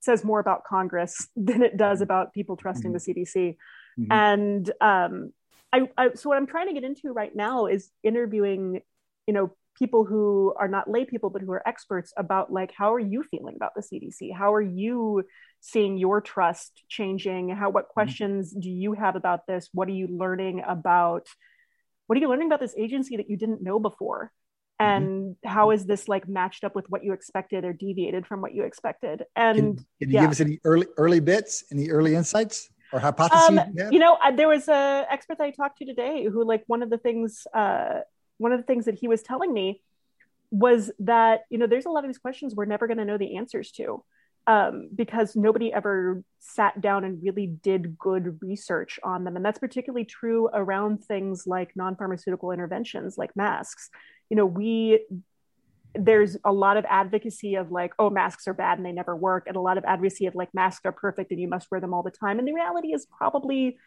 says 0.00 0.24
more 0.24 0.40
about 0.40 0.64
Congress 0.64 1.28
than 1.36 1.62
it 1.62 1.76
does 1.76 2.00
about 2.00 2.32
people 2.32 2.56
trusting 2.56 2.92
mm-hmm. 2.92 3.12
the 3.12 3.24
CDC. 3.24 3.56
Mm-hmm. 3.98 4.12
And 4.12 4.70
um, 4.80 5.32
I, 5.72 5.88
I, 5.96 6.14
so 6.14 6.28
what 6.28 6.38
I'm 6.38 6.46
trying 6.46 6.68
to 6.68 6.74
get 6.74 6.84
into 6.84 7.12
right 7.12 7.34
now 7.34 7.66
is 7.66 7.90
interviewing, 8.02 8.80
you 9.26 9.34
know, 9.34 9.54
people 9.78 10.04
who 10.04 10.52
are 10.58 10.66
not 10.66 10.90
lay 10.90 11.04
people 11.04 11.30
but 11.30 11.40
who 11.40 11.52
are 11.52 11.66
experts 11.66 12.12
about 12.16 12.52
like 12.52 12.72
how 12.76 12.92
are 12.92 12.98
you 12.98 13.22
feeling 13.22 13.54
about 13.54 13.72
the 13.76 13.82
CDC? 13.82 14.34
How 14.34 14.52
are 14.54 14.62
you 14.62 15.24
seeing 15.60 15.98
your 15.98 16.20
trust 16.20 16.82
changing? 16.88 17.50
How 17.50 17.70
what 17.70 17.84
mm-hmm. 17.84 17.92
questions 17.92 18.50
mm-hmm. 18.52 18.60
do 18.60 18.70
you 18.70 18.92
have 18.94 19.16
about 19.16 19.46
this? 19.46 19.68
What 19.72 19.88
are 19.88 19.92
you 19.92 20.08
learning 20.08 20.62
about? 20.66 21.28
What 22.06 22.16
are 22.16 22.20
you 22.20 22.28
learning 22.28 22.46
about 22.46 22.60
this 22.60 22.74
agency 22.76 23.18
that 23.18 23.28
you 23.28 23.36
didn't 23.36 23.62
know 23.62 23.78
before? 23.78 24.32
Mm-hmm. 24.80 24.90
and 24.90 25.06
mm-hmm. 25.06 25.48
how 25.48 25.72
is 25.72 25.86
this 25.86 26.06
like 26.06 26.28
matched 26.28 26.62
up 26.62 26.76
with 26.76 26.88
what 26.88 27.02
you 27.02 27.12
expected 27.12 27.64
or 27.64 27.72
deviated 27.72 28.26
from 28.26 28.40
what 28.40 28.54
you 28.54 28.62
expected 28.62 29.24
and 29.34 29.56
can, 29.56 29.76
can 29.76 29.86
you 29.98 30.08
yeah. 30.10 30.20
give 30.20 30.30
us 30.30 30.40
any 30.40 30.60
early 30.64 30.86
early 30.96 31.18
bits 31.18 31.64
any 31.72 31.90
early 31.90 32.14
insights 32.14 32.70
or 32.92 33.00
hypotheses 33.00 33.58
um, 33.58 33.72
you, 33.74 33.88
you, 33.92 33.98
know 33.98 34.16
there 34.36 34.46
was 34.46 34.68
a 34.68 35.04
expert 35.10 35.38
that 35.38 35.44
i 35.44 35.50
talked 35.50 35.78
to 35.78 35.84
today 35.84 36.28
who 36.30 36.44
like 36.44 36.62
one 36.68 36.82
of 36.82 36.90
the 36.90 36.98
things 36.98 37.44
uh, 37.54 38.00
one 38.36 38.52
of 38.52 38.60
the 38.60 38.64
things 38.64 38.84
that 38.84 38.94
he 38.94 39.08
was 39.08 39.20
telling 39.22 39.52
me 39.52 39.82
was 40.52 40.92
that 41.00 41.40
you 41.50 41.58
know 41.58 41.66
there's 41.66 41.86
a 41.86 41.90
lot 41.90 42.04
of 42.04 42.08
these 42.08 42.18
questions 42.18 42.54
we're 42.54 42.64
never 42.64 42.86
going 42.86 42.98
to 42.98 43.04
know 43.04 43.18
the 43.18 43.36
answers 43.36 43.72
to 43.72 44.04
um, 44.46 44.88
because 44.94 45.36
nobody 45.36 45.70
ever 45.72 46.22
sat 46.38 46.80
down 46.80 47.04
and 47.04 47.22
really 47.22 47.46
did 47.46 47.98
good 47.98 48.38
research 48.40 49.00
on 49.02 49.24
them 49.24 49.34
and 49.34 49.44
that's 49.44 49.58
particularly 49.58 50.04
true 50.04 50.48
around 50.54 51.04
things 51.04 51.48
like 51.48 51.74
non-pharmaceutical 51.74 52.52
interventions 52.52 53.18
like 53.18 53.34
masks 53.36 53.90
you 54.30 54.36
know 54.36 54.46
we 54.46 55.04
there's 55.94 56.36
a 56.44 56.52
lot 56.52 56.76
of 56.76 56.84
advocacy 56.88 57.54
of 57.54 57.70
like 57.70 57.92
oh 57.98 58.10
masks 58.10 58.46
are 58.46 58.54
bad 58.54 58.78
and 58.78 58.86
they 58.86 58.92
never 58.92 59.16
work 59.16 59.44
and 59.46 59.56
a 59.56 59.60
lot 59.60 59.78
of 59.78 59.84
advocacy 59.84 60.26
of 60.26 60.34
like 60.34 60.52
masks 60.54 60.82
are 60.84 60.92
perfect 60.92 61.30
and 61.30 61.40
you 61.40 61.48
must 61.48 61.70
wear 61.70 61.80
them 61.80 61.94
all 61.94 62.02
the 62.02 62.10
time 62.10 62.38
and 62.38 62.46
the 62.46 62.52
reality 62.52 62.92
is 62.92 63.06
probably 63.18 63.78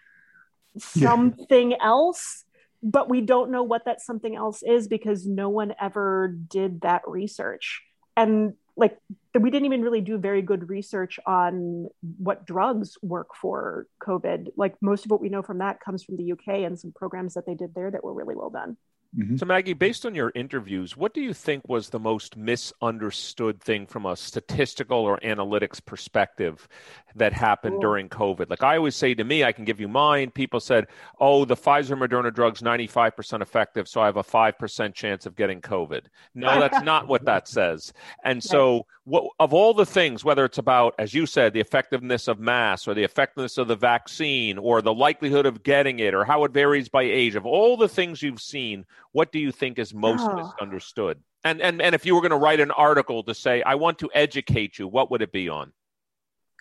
something 0.77 1.75
else 1.81 2.45
but 2.83 3.09
we 3.09 3.21
don't 3.21 3.51
know 3.51 3.63
what 3.63 3.85
that 3.85 4.01
something 4.01 4.35
else 4.35 4.63
is 4.63 4.87
because 4.87 5.27
no 5.27 5.49
one 5.49 5.73
ever 5.79 6.35
did 6.47 6.81
that 6.81 7.03
research. 7.05 7.81
And 8.17 8.53
like 8.75 8.97
we 9.39 9.51
didn't 9.51 9.65
even 9.65 9.81
really 9.81 10.01
do 10.01 10.17
very 10.17 10.41
good 10.41 10.69
research 10.69 11.19
on 11.27 11.87
what 12.17 12.45
drugs 12.45 12.97
work 13.01 13.35
for 13.39 13.85
covid. 14.01 14.47
Like 14.55 14.75
most 14.81 15.05
of 15.05 15.11
what 15.11 15.21
we 15.21 15.29
know 15.29 15.43
from 15.43 15.59
that 15.59 15.79
comes 15.79 16.03
from 16.03 16.17
the 16.17 16.31
uk 16.31 16.47
and 16.47 16.79
some 16.79 16.91
programs 16.91 17.35
that 17.35 17.45
they 17.45 17.53
did 17.53 17.75
there 17.75 17.91
that 17.91 18.03
were 18.03 18.13
really 18.13 18.35
well 18.35 18.49
done 18.49 18.77
Mm-hmm. 19.17 19.37
So, 19.37 19.45
Maggie, 19.45 19.73
based 19.73 20.05
on 20.05 20.15
your 20.15 20.31
interviews, 20.35 20.95
what 20.95 21.13
do 21.13 21.21
you 21.21 21.33
think 21.33 21.67
was 21.67 21.89
the 21.89 21.99
most 21.99 22.37
misunderstood 22.37 23.59
thing 23.59 23.85
from 23.85 24.05
a 24.05 24.15
statistical 24.15 24.99
or 24.99 25.17
analytics 25.19 25.83
perspective 25.83 26.69
that 27.15 27.33
happened 27.33 27.73
cool. 27.73 27.81
during 27.81 28.09
COVID? 28.09 28.49
Like 28.49 28.63
I 28.63 28.77
always 28.77 28.95
say 28.95 29.13
to 29.13 29.23
me, 29.23 29.43
I 29.43 29.51
can 29.51 29.65
give 29.65 29.79
you 29.79 29.87
mine. 29.87 30.31
People 30.31 30.59
said, 30.59 30.87
oh, 31.19 31.45
the 31.45 31.55
Pfizer 31.55 31.97
Moderna 31.97 32.33
drug's 32.33 32.61
95% 32.61 33.41
effective, 33.41 33.87
so 33.87 34.01
I 34.01 34.05
have 34.05 34.17
a 34.17 34.23
5% 34.23 34.93
chance 34.93 35.25
of 35.25 35.35
getting 35.35 35.61
COVID. 35.61 36.05
No, 36.35 36.59
that's 36.59 36.81
not 36.83 37.07
what 37.07 37.25
that 37.25 37.47
says. 37.47 37.93
And 38.23 38.43
so, 38.43 38.85
what, 39.03 39.25
of 39.39 39.53
all 39.53 39.73
the 39.73 39.85
things, 39.85 40.23
whether 40.23 40.45
it's 40.45 40.59
about, 40.59 40.93
as 40.99 41.13
you 41.13 41.25
said, 41.25 41.53
the 41.53 41.59
effectiveness 41.59 42.27
of 42.27 42.39
masks 42.39 42.87
or 42.87 42.93
the 42.93 43.03
effectiveness 43.03 43.57
of 43.57 43.67
the 43.67 43.75
vaccine 43.75 44.57
or 44.57 44.81
the 44.81 44.93
likelihood 44.93 45.45
of 45.45 45.63
getting 45.63 45.99
it 45.99 46.13
or 46.13 46.23
how 46.23 46.43
it 46.43 46.51
varies 46.51 46.87
by 46.87 47.03
age, 47.03 47.35
of 47.35 47.45
all 47.45 47.77
the 47.77 47.89
things 47.89 48.21
you've 48.21 48.41
seen, 48.41 48.85
what 49.11 49.31
do 49.31 49.39
you 49.39 49.51
think 49.51 49.79
is 49.79 49.93
most 49.93 50.21
oh. 50.21 50.35
misunderstood? 50.35 51.19
And, 51.43 51.61
and, 51.61 51.81
and 51.81 51.95
if 51.95 52.05
you 52.05 52.13
were 52.13 52.21
going 52.21 52.31
to 52.31 52.37
write 52.37 52.59
an 52.59 52.71
article 52.71 53.23
to 53.23 53.33
say, 53.33 53.63
I 53.63 53.75
want 53.75 53.97
to 53.99 54.09
educate 54.13 54.77
you, 54.77 54.87
what 54.87 55.09
would 55.09 55.21
it 55.21 55.31
be 55.31 55.49
on? 55.49 55.71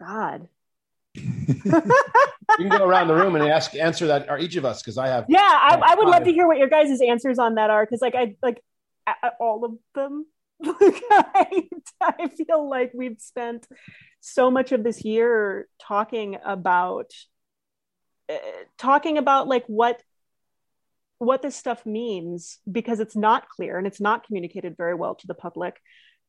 God. 0.00 0.48
you 1.14 1.24
can 2.56 2.68
go 2.68 2.86
around 2.86 3.08
the 3.08 3.14
room 3.14 3.34
and 3.36 3.44
ask 3.44 3.74
answer 3.74 4.06
that 4.06 4.28
are 4.28 4.38
each 4.38 4.56
of 4.56 4.64
us 4.64 4.80
because 4.80 4.96
I 4.96 5.08
have 5.08 5.24
yeah 5.28 5.40
I, 5.40 5.80
I 5.84 5.94
would 5.96 6.06
love 6.06 6.22
to 6.22 6.32
hear 6.32 6.46
what 6.46 6.58
your 6.58 6.68
guys' 6.68 7.00
answers 7.00 7.38
on 7.38 7.56
that 7.56 7.68
are 7.68 7.84
because 7.84 8.00
like 8.00 8.14
I 8.14 8.36
like 8.42 8.62
all 9.40 9.64
of 9.64 9.72
them. 9.94 10.26
I, 10.64 11.68
I 12.00 12.28
feel 12.28 12.68
like 12.68 12.92
we've 12.94 13.20
spent 13.20 13.66
so 14.20 14.50
much 14.50 14.72
of 14.72 14.84
this 14.84 15.04
year 15.04 15.68
talking 15.80 16.36
about 16.44 17.10
uh, 18.30 18.36
talking 18.78 19.18
about 19.18 19.48
like 19.48 19.64
what 19.66 20.02
what 21.18 21.42
this 21.42 21.56
stuff 21.56 21.84
means 21.84 22.58
because 22.70 23.00
it's 23.00 23.16
not 23.16 23.48
clear 23.48 23.76
and 23.76 23.86
it's 23.86 24.00
not 24.00 24.24
communicated 24.26 24.76
very 24.76 24.94
well 24.94 25.14
to 25.14 25.26
the 25.26 25.34
public 25.34 25.80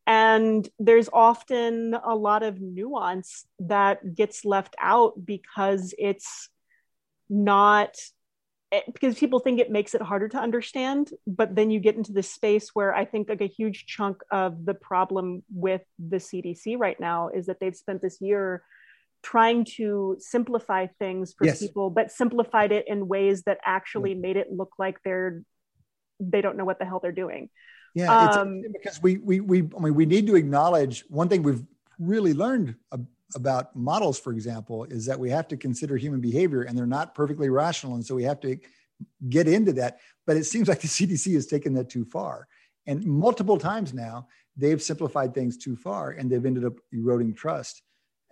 and 0.08 0.67
there's 0.79 1.10
often 1.13 1.93
a 1.93 2.15
lot 2.15 2.43
of 2.43 2.60
nuance 2.60 3.46
that 3.60 4.15
gets 4.15 4.43
left 4.46 4.75
out 4.79 5.13
because 5.24 5.93
it's 5.98 6.50
not 7.29 7.96
eh, 8.72 8.81
because 8.93 9.17
people 9.17 9.39
think 9.39 9.60
it 9.60 9.70
makes 9.70 9.93
it 9.93 10.01
harder 10.01 10.27
to 10.27 10.38
understand 10.38 11.12
but 11.27 11.55
then 11.55 11.70
you 11.70 11.79
get 11.79 11.96
into 11.96 12.12
this 12.12 12.29
space 12.29 12.70
where 12.74 12.93
i 12.93 13.05
think 13.05 13.29
like 13.29 13.41
a 13.41 13.48
huge 13.48 13.86
chunk 13.86 14.17
of 14.31 14.65
the 14.65 14.74
problem 14.74 15.43
with 15.53 15.81
the 16.00 16.17
cdc 16.17 16.77
right 16.77 17.00
now 17.00 17.29
is 17.29 17.46
that 17.46 17.60
they've 17.60 17.75
spent 17.75 18.01
this 18.01 18.17
year 18.22 18.63
trying 19.24 19.63
to 19.63 20.17
simplify 20.20 20.88
things 20.98 21.34
for 21.38 21.46
yes. 21.46 21.60
people 21.60 21.89
but 21.91 22.12
simplified 22.12 22.72
it 22.72 22.86
in 22.88 23.08
ways 23.08 23.43
that 23.43 23.60
actually 23.63 24.15
mm. 24.15 24.22
made 24.22 24.36
it 24.36 24.51
look 24.51 24.72
like 24.79 24.98
they're 25.05 25.43
they 26.20 26.41
don't 26.41 26.58
know 26.58 26.65
what 26.65 26.79
the 26.79 26.86
hell 26.86 27.00
they're 27.01 27.12
doing 27.12 27.50
yeah 27.93 28.29
um, 28.29 28.62
because 28.74 29.01
we 29.01 29.17
we 29.17 29.39
we 29.39 29.60
i 29.77 29.79
mean 29.79 29.93
we 29.93 30.05
need 30.05 30.27
to 30.27 30.36
acknowledge 30.36 31.03
one 31.10 31.27
thing 31.27 31.43
we've 31.43 31.63
really 32.00 32.33
learned 32.33 32.75
about 33.36 33.75
models, 33.75 34.19
for 34.19 34.33
example, 34.33 34.83
is 34.86 35.05
that 35.05 35.19
we 35.19 35.29
have 35.29 35.48
to 35.50 35.57
consider 35.57 35.98
human 35.98 36.19
behavior 36.19 36.63
and 36.63 36.77
they're 36.77 36.86
not 36.86 37.15
perfectly 37.15 37.50
rational. 37.50 37.95
And 37.95 38.05
so 38.05 38.15
we 38.15 38.24
have 38.24 38.39
to 38.41 38.57
get 39.29 39.48
into 39.48 39.74
that. 39.74 40.00
But 40.25 40.38
it 40.38 40.45
seems 40.45 40.67
like 40.67 40.81
the 40.81 40.88
CDC 40.88 41.33
has 41.33 41.48
taken 41.48 41.74
that 41.75 41.89
too 41.89 42.05
far. 42.05 42.48
And 42.88 43.05
multiple 43.05 43.57
times 43.57 43.93
now, 43.93 44.27
they've 44.57 44.81
simplified 44.81 45.33
things 45.33 45.57
too 45.57 45.75
far 45.75 46.12
and 46.12 46.29
they've 46.29 46.45
ended 46.45 46.65
up 46.65 46.74
eroding 46.91 47.33
trust 47.33 47.83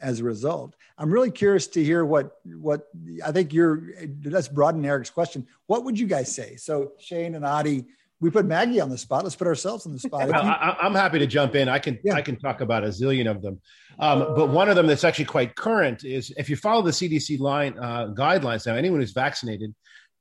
as 0.01 0.19
a 0.19 0.23
result. 0.23 0.75
I'm 0.97 1.11
really 1.11 1.31
curious 1.31 1.67
to 1.67 1.83
hear 1.83 2.05
what 2.05 2.37
what 2.45 2.87
I 3.25 3.31
think 3.31 3.53
you're 3.53 3.83
let's 4.23 4.47
broaden 4.47 4.85
Eric's 4.85 5.09
question. 5.09 5.45
What 5.67 5.83
would 5.83 5.99
you 5.99 6.07
guys 6.07 6.33
say? 6.33 6.55
So 6.55 6.93
Shane 6.99 7.35
and 7.35 7.45
Adi, 7.45 7.85
we 8.21 8.29
put 8.29 8.45
Maggie 8.45 8.81
on 8.81 8.89
the 8.89 8.97
spot. 8.97 9.23
Let's 9.23 9.35
put 9.35 9.47
ourselves 9.47 9.85
on 9.85 9.93
the 9.93 9.99
spot. 9.99 10.27
well, 10.27 10.43
you, 10.43 10.49
I, 10.49 10.85
am 10.85 10.93
happy 10.93 11.19
to 11.19 11.27
jump 11.27 11.55
in. 11.55 11.69
I 11.69 11.79
can 11.79 11.99
yeah. 12.03 12.15
I 12.15 12.21
can 12.21 12.38
talk 12.38 12.61
about 12.61 12.83
a 12.83 12.88
zillion 12.88 13.29
of 13.29 13.41
them, 13.41 13.59
um, 13.99 14.19
but 14.35 14.49
one 14.49 14.69
of 14.69 14.75
them 14.75 14.88
that's 14.88 15.03
actually 15.03 15.25
quite 15.25 15.55
current 15.55 16.03
is 16.03 16.33
if 16.38 16.49
you 16.49 16.55
follow 16.55 16.81
the 16.81 16.91
CDC 16.91 17.39
line 17.39 17.77
uh, 17.79 18.07
guidelines 18.07 18.65
now, 18.67 18.75
anyone 18.75 18.99
who's 18.99 19.11
vaccinated 19.11 19.73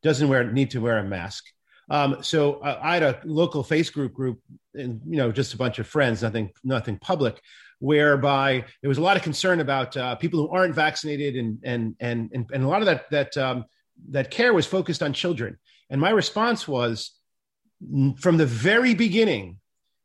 doesn't 0.02 0.28
wear 0.28 0.50
need 0.50 0.70
to 0.70 0.80
wear 0.80 0.98
a 0.98 1.04
mask. 1.04 1.44
Um, 1.90 2.18
so 2.22 2.54
uh, 2.56 2.78
I 2.82 2.94
had 2.94 3.02
a 3.02 3.20
local 3.24 3.64
Facebook 3.64 4.12
group, 4.12 4.40
and 4.74 5.00
you 5.06 5.16
know, 5.16 5.32
just 5.32 5.54
a 5.54 5.56
bunch 5.56 5.78
of 5.78 5.86
friends, 5.86 6.22
nothing 6.22 6.50
nothing 6.62 6.98
public, 6.98 7.40
whereby 7.80 8.64
there 8.82 8.88
was 8.88 8.98
a 8.98 9.02
lot 9.02 9.16
of 9.16 9.22
concern 9.22 9.60
about 9.60 9.96
uh, 9.96 10.14
people 10.16 10.40
who 10.40 10.50
aren't 10.50 10.74
vaccinated, 10.74 11.34
and 11.36 11.58
and 11.64 11.96
and 12.00 12.30
and, 12.32 12.50
and 12.52 12.64
a 12.64 12.68
lot 12.68 12.80
of 12.80 12.86
that 12.86 13.10
that 13.10 13.36
um, 13.36 13.64
that 14.10 14.30
care 14.30 14.52
was 14.52 14.66
focused 14.66 15.02
on 15.02 15.12
children. 15.12 15.58
And 15.90 16.00
my 16.00 16.10
response 16.10 16.68
was 16.68 17.17
from 18.18 18.36
the 18.36 18.46
very 18.46 18.94
beginning, 18.94 19.58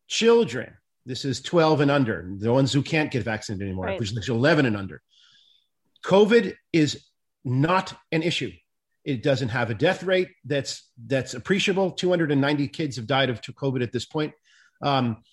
children, 0.08 0.74
this 1.06 1.26
is 1.26 1.42
12 1.42 1.82
and 1.82 1.92
under, 1.92 2.30
the 2.38 2.54
ones 2.54 2.72
who 2.72 2.82
can't 2.82 3.12
get 3.12 3.24
vaccinated 3.24 3.68
anymore, 3.68 3.86
right. 3.86 4.00
which 4.00 4.16
is 4.16 4.30
11 4.30 4.66
and 4.66 4.78
under. 4.78 5.02
COVID 6.06 6.54
is 6.72 7.06
not 7.44 7.94
an 8.12 8.24
issue. 8.24 8.52
It 9.04 9.22
doesn't 9.22 9.50
have 9.50 9.70
a 9.70 9.74
death 9.74 10.04
rate 10.04 10.30
that's 10.46 10.90
that's 11.08 11.34
appreciable. 11.34 11.92
290 11.92 12.68
kids 12.70 12.96
have 12.96 13.08
died 13.08 13.30
of 13.30 13.42
COVID 13.42 13.84
at 13.84 13.92
this 13.92 14.06
point. 14.06 14.34
Um, 14.82 15.24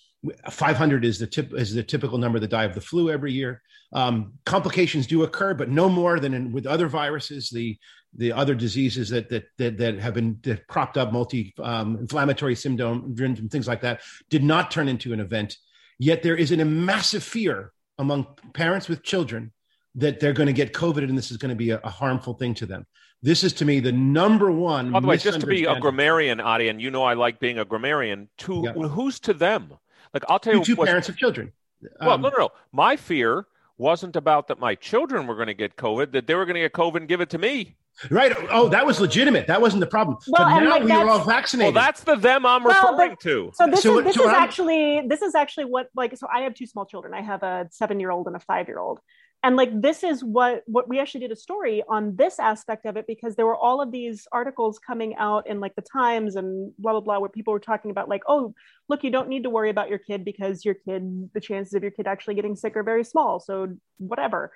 500 0.49 1.03
is 1.03 1.19
the 1.19 1.27
tip 1.27 1.53
is 1.53 1.73
the 1.73 1.83
typical 1.83 2.17
number 2.17 2.39
that 2.39 2.49
die 2.49 2.63
of 2.63 2.75
the 2.75 2.81
flu 2.81 3.09
every 3.09 3.31
year. 3.31 3.61
Um, 3.93 4.33
complications 4.45 5.07
do 5.07 5.23
occur, 5.23 5.53
but 5.53 5.69
no 5.69 5.89
more 5.89 6.19
than 6.19 6.33
in, 6.33 6.51
with 6.51 6.65
other 6.65 6.87
viruses. 6.87 7.49
The 7.49 7.77
the 8.15 8.31
other 8.31 8.53
diseases 8.53 9.09
that 9.09 9.29
that 9.29 9.45
that, 9.57 9.77
that 9.77 9.99
have 9.99 10.13
been 10.13 10.39
that 10.43 10.67
propped 10.67 10.97
up 10.97 11.11
multi 11.11 11.53
um, 11.59 11.97
inflammatory 11.97 12.55
syndrome 12.55 13.15
and 13.19 13.51
things 13.51 13.67
like 13.67 13.81
that 13.81 14.01
did 14.29 14.43
not 14.43 14.69
turn 14.71 14.87
into 14.87 15.13
an 15.13 15.19
event. 15.19 15.57
Yet 15.97 16.23
there 16.23 16.35
is 16.35 16.51
a 16.51 16.65
massive 16.65 17.23
fear 17.23 17.71
among 17.97 18.27
parents 18.53 18.87
with 18.87 19.03
children 19.03 19.51
that 19.95 20.19
they're 20.19 20.33
going 20.33 20.47
to 20.47 20.53
get 20.53 20.73
COVID 20.73 21.03
and 21.03 21.17
this 21.17 21.31
is 21.31 21.37
going 21.37 21.49
to 21.49 21.55
be 21.55 21.71
a, 21.71 21.79
a 21.83 21.89
harmful 21.89 22.33
thing 22.33 22.53
to 22.55 22.65
them. 22.65 22.85
This 23.21 23.43
is 23.43 23.53
to 23.53 23.65
me 23.65 23.79
the 23.79 23.91
number 23.91 24.51
one. 24.51 24.91
By 24.91 24.99
the 24.99 25.07
way, 25.07 25.17
just 25.17 25.41
to 25.41 25.47
be 25.47 25.65
a 25.65 25.79
grammarian, 25.79 26.39
Adi, 26.39 26.69
and 26.69 26.81
you 26.81 26.89
know 26.89 27.03
I 27.03 27.13
like 27.13 27.39
being 27.39 27.59
a 27.59 27.65
grammarian. 27.65 28.29
To 28.39 28.63
yeah. 28.65 28.87
who's 28.87 29.19
to 29.21 29.33
them? 29.33 29.73
Like 30.13 30.23
I'll 30.27 30.39
tell 30.39 30.55
you, 30.55 30.63
two 30.63 30.75
parents 30.75 31.09
of 31.09 31.17
children. 31.17 31.51
Well, 31.99 32.11
um, 32.11 32.21
no, 32.21 32.29
no, 32.29 32.37
no. 32.37 32.49
My 32.71 32.95
fear 32.95 33.45
wasn't 33.77 34.15
about 34.15 34.47
that 34.47 34.59
my 34.59 34.75
children 34.75 35.25
were 35.25 35.35
going 35.35 35.47
to 35.47 35.53
get 35.53 35.75
COVID, 35.75 36.11
that 36.11 36.27
they 36.27 36.35
were 36.35 36.45
going 36.45 36.55
to 36.55 36.61
get 36.61 36.73
COVID 36.73 36.97
and 36.97 37.07
give 37.07 37.21
it 37.21 37.29
to 37.31 37.37
me. 37.37 37.75
Right. 38.09 38.33
Oh, 38.49 38.69
that 38.69 38.85
was 38.85 38.99
legitimate. 38.99 39.47
That 39.47 39.61
wasn't 39.61 39.81
the 39.81 39.87
problem. 39.87 40.17
Well, 40.27 40.45
but 40.45 40.59
now 40.59 40.69
like 40.69 40.83
we 40.83 40.91
are 40.91 41.07
all 41.07 41.23
vaccinated. 41.23 41.75
Well, 41.75 41.83
that's 41.83 42.03
the 42.03 42.15
them 42.15 42.45
I'm 42.45 42.63
well, 42.63 42.93
referring 42.93 43.17
to. 43.23 43.51
So 43.53 43.67
this 43.67 43.83
so, 43.83 43.99
is 43.99 44.05
this 44.05 44.15
so 44.15 44.23
is 44.23 44.29
I'm, 44.29 44.35
actually 44.35 45.03
this 45.07 45.21
is 45.21 45.35
actually 45.35 45.65
what 45.65 45.87
like 45.95 46.17
so 46.17 46.27
I 46.33 46.41
have 46.41 46.55
two 46.55 46.65
small 46.65 46.85
children. 46.85 47.13
I 47.13 47.21
have 47.21 47.43
a 47.43 47.67
seven 47.69 47.99
year 47.99 48.09
old 48.09 48.27
and 48.27 48.35
a 48.35 48.39
five 48.39 48.67
year 48.67 48.79
old 48.79 48.99
and 49.43 49.55
like 49.55 49.81
this 49.81 50.03
is 50.03 50.23
what 50.23 50.63
what 50.67 50.87
we 50.87 50.99
actually 50.99 51.21
did 51.21 51.31
a 51.31 51.35
story 51.35 51.83
on 51.89 52.15
this 52.15 52.39
aspect 52.39 52.85
of 52.85 52.95
it 52.95 53.07
because 53.07 53.35
there 53.35 53.45
were 53.45 53.55
all 53.55 53.81
of 53.81 53.91
these 53.91 54.27
articles 54.31 54.77
coming 54.77 55.15
out 55.15 55.47
in 55.47 55.59
like 55.59 55.75
the 55.75 55.81
times 55.81 56.35
and 56.35 56.71
blah 56.77 56.91
blah 56.91 57.01
blah 57.01 57.19
where 57.19 57.29
people 57.29 57.51
were 57.51 57.59
talking 57.59 57.91
about 57.91 58.07
like 58.07 58.21
oh 58.27 58.53
look 58.87 59.03
you 59.03 59.09
don't 59.09 59.29
need 59.29 59.43
to 59.43 59.49
worry 59.49 59.69
about 59.69 59.89
your 59.89 59.97
kid 59.97 60.23
because 60.23 60.63
your 60.63 60.75
kid 60.75 61.29
the 61.33 61.41
chances 61.41 61.73
of 61.73 61.81
your 61.81 61.91
kid 61.91 62.07
actually 62.07 62.35
getting 62.35 62.55
sick 62.55 62.75
are 62.75 62.83
very 62.83 63.03
small 63.03 63.39
so 63.39 63.67
whatever. 63.97 64.51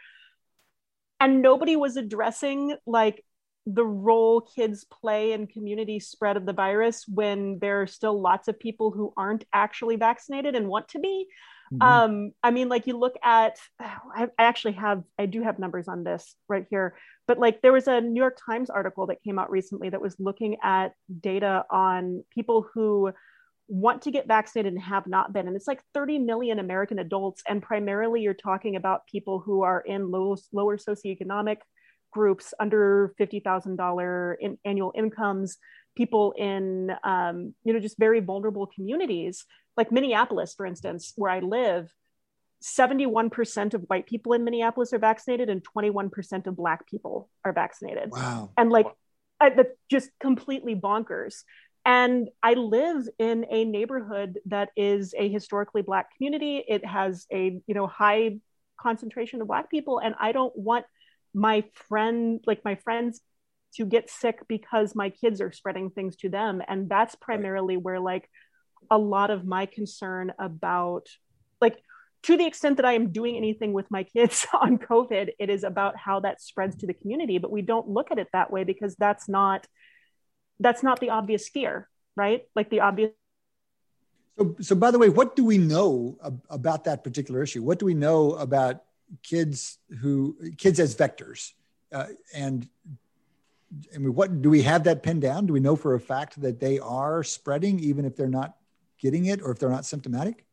And 1.19 1.41
nobody 1.41 1.75
was 1.75 1.95
addressing 1.95 2.75
like 2.85 3.23
the 3.65 3.85
role 3.85 4.41
kids 4.41 4.83
play 4.83 5.31
in 5.31 5.47
community 5.47 5.99
spread 5.99 6.37
of 6.37 6.45
the 6.45 6.53
virus 6.53 7.05
when 7.07 7.57
there 7.59 7.81
are 7.81 7.87
still 7.87 8.21
lots 8.21 8.47
of 8.47 8.59
people 8.59 8.91
who 8.91 9.13
aren't 9.17 9.43
actually 9.53 9.95
vaccinated 9.95 10.55
and 10.55 10.67
want 10.67 10.89
to 10.89 10.99
be 10.99 11.25
Mm-hmm. 11.73 11.81
Um, 11.81 12.31
I 12.43 12.51
mean, 12.51 12.69
like 12.69 12.87
you 12.87 12.97
look 12.97 13.15
at, 13.23 13.57
I, 13.79 14.27
I 14.37 14.43
actually 14.43 14.73
have, 14.73 15.03
I 15.17 15.25
do 15.25 15.41
have 15.41 15.59
numbers 15.59 15.87
on 15.87 16.03
this 16.03 16.35
right 16.47 16.65
here, 16.69 16.95
but 17.27 17.39
like 17.39 17.61
there 17.61 17.73
was 17.73 17.87
a 17.87 18.01
New 18.01 18.19
York 18.19 18.37
Times 18.45 18.69
article 18.69 19.07
that 19.07 19.23
came 19.23 19.39
out 19.39 19.49
recently 19.49 19.89
that 19.89 20.01
was 20.01 20.15
looking 20.19 20.57
at 20.63 20.93
data 21.21 21.65
on 21.71 22.23
people 22.33 22.67
who 22.73 23.11
want 23.67 24.03
to 24.03 24.11
get 24.11 24.27
vaccinated 24.27 24.73
and 24.73 24.81
have 24.81 25.07
not 25.07 25.33
been. 25.33 25.47
And 25.47 25.55
it's 25.55 25.67
like 25.67 25.81
30 25.93 26.19
million 26.19 26.59
American 26.59 26.99
adults. 26.99 27.41
And 27.47 27.63
primarily 27.63 28.21
you're 28.21 28.35
talking 28.35 28.75
about 28.75 29.07
people 29.07 29.39
who 29.39 29.63
are 29.63 29.81
in 29.81 30.11
low, 30.11 30.35
lower 30.53 30.77
socioeconomic 30.77 31.57
groups 32.13 32.53
under 32.59 33.13
$50,000 33.19 34.35
in 34.39 34.57
annual 34.63 34.93
incomes, 34.95 35.57
people 35.95 36.33
in, 36.37 36.91
um, 37.03 37.53
you 37.63 37.73
know, 37.73 37.79
just 37.79 37.97
very 37.97 38.19
vulnerable 38.19 38.67
communities 38.67 39.45
like 39.77 39.91
Minneapolis, 39.91 40.53
for 40.55 40.65
instance, 40.65 41.13
where 41.15 41.31
I 41.31 41.39
live, 41.39 41.93
71% 42.63 43.73
of 43.73 43.83
white 43.87 44.07
people 44.07 44.33
in 44.33 44.43
Minneapolis 44.43 44.93
are 44.93 44.99
vaccinated 44.99 45.49
and 45.49 45.63
21% 45.63 46.47
of 46.47 46.55
black 46.55 46.87
people 46.87 47.29
are 47.43 47.53
vaccinated. 47.53 48.11
Wow. 48.11 48.51
And 48.57 48.71
like, 48.71 48.87
I, 49.39 49.49
that's 49.49 49.69
just 49.89 50.09
completely 50.19 50.75
bonkers. 50.75 51.43
And 51.83 52.29
I 52.41 52.53
live 52.53 53.07
in 53.19 53.45
a 53.51 53.65
neighborhood 53.65 54.39
that 54.47 54.69
is 54.75 55.13
a 55.15 55.29
historically 55.29 55.83
black 55.83 56.07
community. 56.17 56.63
It 56.67 56.83
has 56.83 57.27
a, 57.31 57.61
you 57.67 57.75
know, 57.75 57.85
high 57.85 58.39
concentration 58.79 59.41
of 59.41 59.47
black 59.47 59.69
people. 59.69 59.99
And 59.99 60.15
I 60.19 60.31
don't 60.31 60.55
want 60.57 60.85
my 61.33 61.65
friend, 61.87 62.39
like 62.47 62.63
my 62.65 62.75
friends 62.75 63.21
to 63.75 63.85
get 63.85 64.09
sick 64.09 64.39
because 64.47 64.95
my 64.95 65.09
kids 65.09 65.41
are 65.41 65.51
spreading 65.51 65.89
things 65.89 66.15
to 66.17 66.29
them. 66.29 66.61
And 66.67 66.89
that's 66.89 67.15
primarily 67.15 67.75
right. 67.75 67.83
where 67.83 67.99
like 67.99 68.29
a 68.89 68.97
lot 68.97 69.31
of 69.31 69.45
my 69.45 69.65
concern 69.65 70.33
about 70.39 71.07
like 71.61 71.77
to 72.23 72.37
the 72.37 72.45
extent 72.45 72.77
that 72.77 72.85
I 72.85 72.93
am 72.93 73.11
doing 73.11 73.35
anything 73.35 73.71
with 73.71 73.89
my 73.91 74.03
kids 74.03 74.47
on 74.61 74.77
COVID, 74.77 75.29
it 75.39 75.49
is 75.49 75.63
about 75.63 75.95
how 75.97 76.21
that 76.21 76.41
spreads 76.41 76.75
to 76.77 76.87
the 76.87 76.93
community. 76.93 77.37
But 77.37 77.51
we 77.51 77.61
don't 77.61 77.87
look 77.87 78.11
at 78.11 78.17
it 78.17 78.27
that 78.33 78.51
way 78.51 78.63
because 78.63 78.95
that's 78.95 79.29
not 79.29 79.67
that's 80.59 80.83
not 80.83 80.99
the 80.99 81.09
obvious 81.09 81.49
fear, 81.49 81.89
right? 82.15 82.43
Like 82.55 82.69
the 82.69 82.79
obvious. 82.79 83.11
So, 84.37 84.55
so 84.59 84.75
by 84.75 84.91
the 84.91 84.99
way, 84.99 85.09
what 85.09 85.35
do 85.35 85.45
we 85.45 85.57
know 85.57 86.17
ab- 86.23 86.41
about 86.49 86.85
that 86.85 87.03
particular 87.03 87.43
issue? 87.43 87.61
What 87.61 87.79
do 87.79 87.85
we 87.85 87.93
know 87.93 88.33
about 88.33 88.83
kids 89.21 89.77
who 90.01 90.35
kids 90.57 90.79
as 90.79 90.95
vectors? 90.95 91.51
Uh, 91.91 92.07
and 92.33 92.67
I 93.93 93.97
mean, 93.97 94.13
what 94.13 94.41
do 94.41 94.49
we 94.49 94.61
have 94.61 94.83
that 94.83 95.03
pinned 95.03 95.21
down? 95.21 95.47
Do 95.47 95.53
we 95.53 95.59
know 95.59 95.75
for 95.75 95.95
a 95.95 95.99
fact 95.99 96.39
that 96.41 96.59
they 96.59 96.79
are 96.79 97.23
spreading, 97.23 97.79
even 97.79 98.05
if 98.05 98.15
they're 98.15 98.27
not 98.27 98.55
getting 98.99 99.25
it 99.25 99.41
or 99.41 99.51
if 99.51 99.59
they're 99.59 99.69
not 99.69 99.85
symptomatic? 99.85 100.45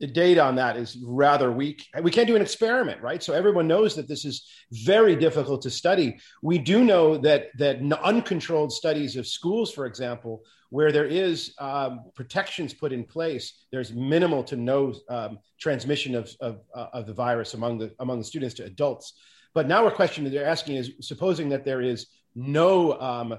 The 0.00 0.06
data 0.06 0.40
on 0.44 0.54
that 0.54 0.76
is 0.76 0.96
rather 1.02 1.50
weak. 1.50 1.86
We 2.00 2.12
can't 2.12 2.28
do 2.28 2.36
an 2.36 2.42
experiment, 2.42 3.02
right? 3.02 3.20
So 3.20 3.32
everyone 3.32 3.66
knows 3.66 3.96
that 3.96 4.06
this 4.06 4.24
is 4.24 4.46
very 4.70 5.16
difficult 5.16 5.60
to 5.62 5.70
study. 5.70 6.20
We 6.40 6.58
do 6.58 6.84
know 6.84 7.18
that 7.18 7.48
that 7.58 7.80
uncontrolled 8.04 8.72
studies 8.72 9.16
of 9.16 9.26
schools, 9.26 9.72
for 9.72 9.86
example, 9.86 10.44
where 10.70 10.92
there 10.92 11.06
is 11.06 11.54
um, 11.58 12.04
protections 12.14 12.72
put 12.74 12.92
in 12.92 13.02
place, 13.02 13.64
there's 13.72 13.92
minimal 13.92 14.44
to 14.44 14.56
no 14.56 14.94
um, 15.08 15.40
transmission 15.58 16.14
of, 16.14 16.30
of, 16.40 16.60
uh, 16.74 16.86
of 16.92 17.06
the 17.06 17.14
virus 17.14 17.54
among 17.54 17.78
the 17.78 17.92
among 17.98 18.18
the 18.18 18.24
students 18.24 18.54
to 18.54 18.64
adults. 18.64 19.14
But 19.54 19.66
now 19.66 19.84
our 19.84 19.90
question 19.90 20.24
that 20.24 20.30
they're 20.30 20.46
asking 20.46 20.76
is: 20.76 20.92
supposing 21.00 21.50
that 21.50 21.64
there 21.64 21.80
is 21.80 22.06
no 22.34 22.98
um, 23.00 23.38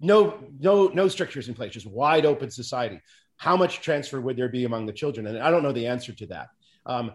no 0.00 0.38
no 0.58 0.88
no 0.88 1.08
strictures 1.08 1.48
in 1.48 1.54
place 1.54 1.72
just 1.72 1.86
wide 1.86 2.26
open 2.26 2.50
society 2.50 3.00
how 3.36 3.56
much 3.56 3.80
transfer 3.80 4.20
would 4.20 4.36
there 4.36 4.48
be 4.48 4.64
among 4.64 4.86
the 4.86 4.92
children? 4.92 5.26
And 5.26 5.38
i 5.38 5.50
don't 5.50 5.62
know 5.62 5.72
the 5.72 5.86
answer 5.86 6.12
to 6.12 6.26
that. 6.28 6.48
Um, 6.86 7.12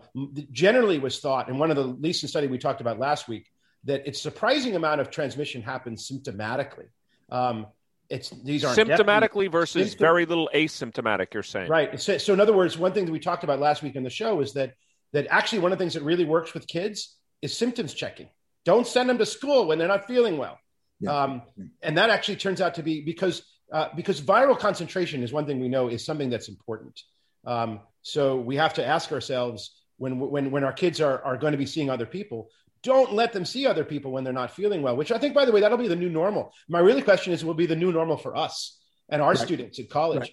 generally 0.51 0.97
was 0.97 1.19
thought 1.19 1.47
in 1.47 1.59
one 1.59 1.69
of 1.69 1.77
the 1.77 1.83
leeson 1.83 2.27
study 2.27 2.47
we 2.47 2.57
talked 2.57 2.81
about 2.81 2.97
last 2.97 3.27
week 3.27 3.47
that 3.83 4.07
it's 4.07 4.19
surprising 4.19 4.75
amount 4.75 4.99
of 4.99 5.11
transmission 5.11 5.61
happens 5.61 6.09
symptomatically. 6.09 6.87
Um, 7.29 7.67
it's 8.09 8.31
these 8.31 8.65
are 8.65 8.75
symptomatically 8.75 9.51
versus 9.51 9.91
symptom- 9.91 10.03
very 10.03 10.25
little 10.25 10.49
asymptomatic 10.55 11.35
you're 11.35 11.43
saying. 11.43 11.69
Right. 11.69 12.01
So, 12.01 12.17
so 12.17 12.33
in 12.33 12.39
other 12.39 12.55
words 12.55 12.77
one 12.77 12.93
thing 12.93 13.05
that 13.05 13.11
we 13.11 13.19
talked 13.19 13.43
about 13.43 13.59
last 13.59 13.83
week 13.83 13.95
in 13.95 14.03
the 14.03 14.09
show 14.09 14.41
is 14.41 14.53
that 14.53 14.73
that 15.13 15.27
actually 15.29 15.59
one 15.59 15.71
of 15.71 15.77
the 15.77 15.83
things 15.83 15.93
that 15.93 16.03
really 16.03 16.25
works 16.25 16.53
with 16.55 16.67
kids 16.67 17.15
is 17.41 17.57
symptoms 17.57 17.93
checking 17.93 18.27
don't 18.65 18.87
send 18.87 19.09
them 19.09 19.17
to 19.17 19.25
school 19.25 19.67
when 19.67 19.77
they're 19.77 19.87
not 19.87 20.05
feeling 20.05 20.37
well 20.37 20.59
yeah. 20.99 21.23
Um, 21.23 21.41
and 21.81 21.97
that 21.97 22.09
actually 22.09 22.35
turns 22.35 22.61
out 22.61 22.75
to 22.75 22.83
be 22.83 23.01
because 23.01 23.43
uh, 23.71 23.89
because 23.95 24.19
viral 24.19 24.57
concentration 24.57 25.23
is 25.23 25.31
one 25.31 25.45
thing 25.45 25.59
we 25.59 25.69
know 25.69 25.87
is 25.87 26.05
something 26.05 26.29
that's 26.29 26.49
important. 26.49 26.99
Um, 27.45 27.81
so 28.01 28.37
we 28.37 28.55
have 28.57 28.73
to 28.75 28.85
ask 28.85 29.11
ourselves 29.11 29.81
when 29.97 30.19
when 30.19 30.51
when 30.51 30.63
our 30.63 30.73
kids 30.73 30.99
are 30.99 31.23
are 31.23 31.37
going 31.37 31.51
to 31.51 31.57
be 31.57 31.65
seeing 31.65 31.89
other 31.89 32.05
people, 32.05 32.49
don't 32.83 33.13
let 33.13 33.31
them 33.31 33.45
see 33.45 33.65
other 33.65 33.85
people 33.85 34.11
when 34.11 34.23
they're 34.23 34.33
not 34.33 34.51
feeling 34.51 34.81
well. 34.81 34.97
Which 34.97 35.11
I 35.11 35.17
think, 35.17 35.33
by 35.33 35.45
the 35.45 35.51
way, 35.51 35.61
that'll 35.61 35.77
be 35.77 35.87
the 35.87 35.95
new 35.95 36.09
normal. 36.09 36.51
My 36.67 36.79
really 36.79 37.01
question 37.01 37.31
is, 37.31 37.45
will 37.45 37.53
be 37.53 37.65
the 37.65 37.75
new 37.75 37.91
normal 37.91 38.17
for 38.17 38.35
us 38.35 38.77
and 39.07 39.21
our 39.21 39.29
right. 39.29 39.37
students 39.37 39.79
at 39.79 39.89
college. 39.89 40.19
Right. 40.19 40.31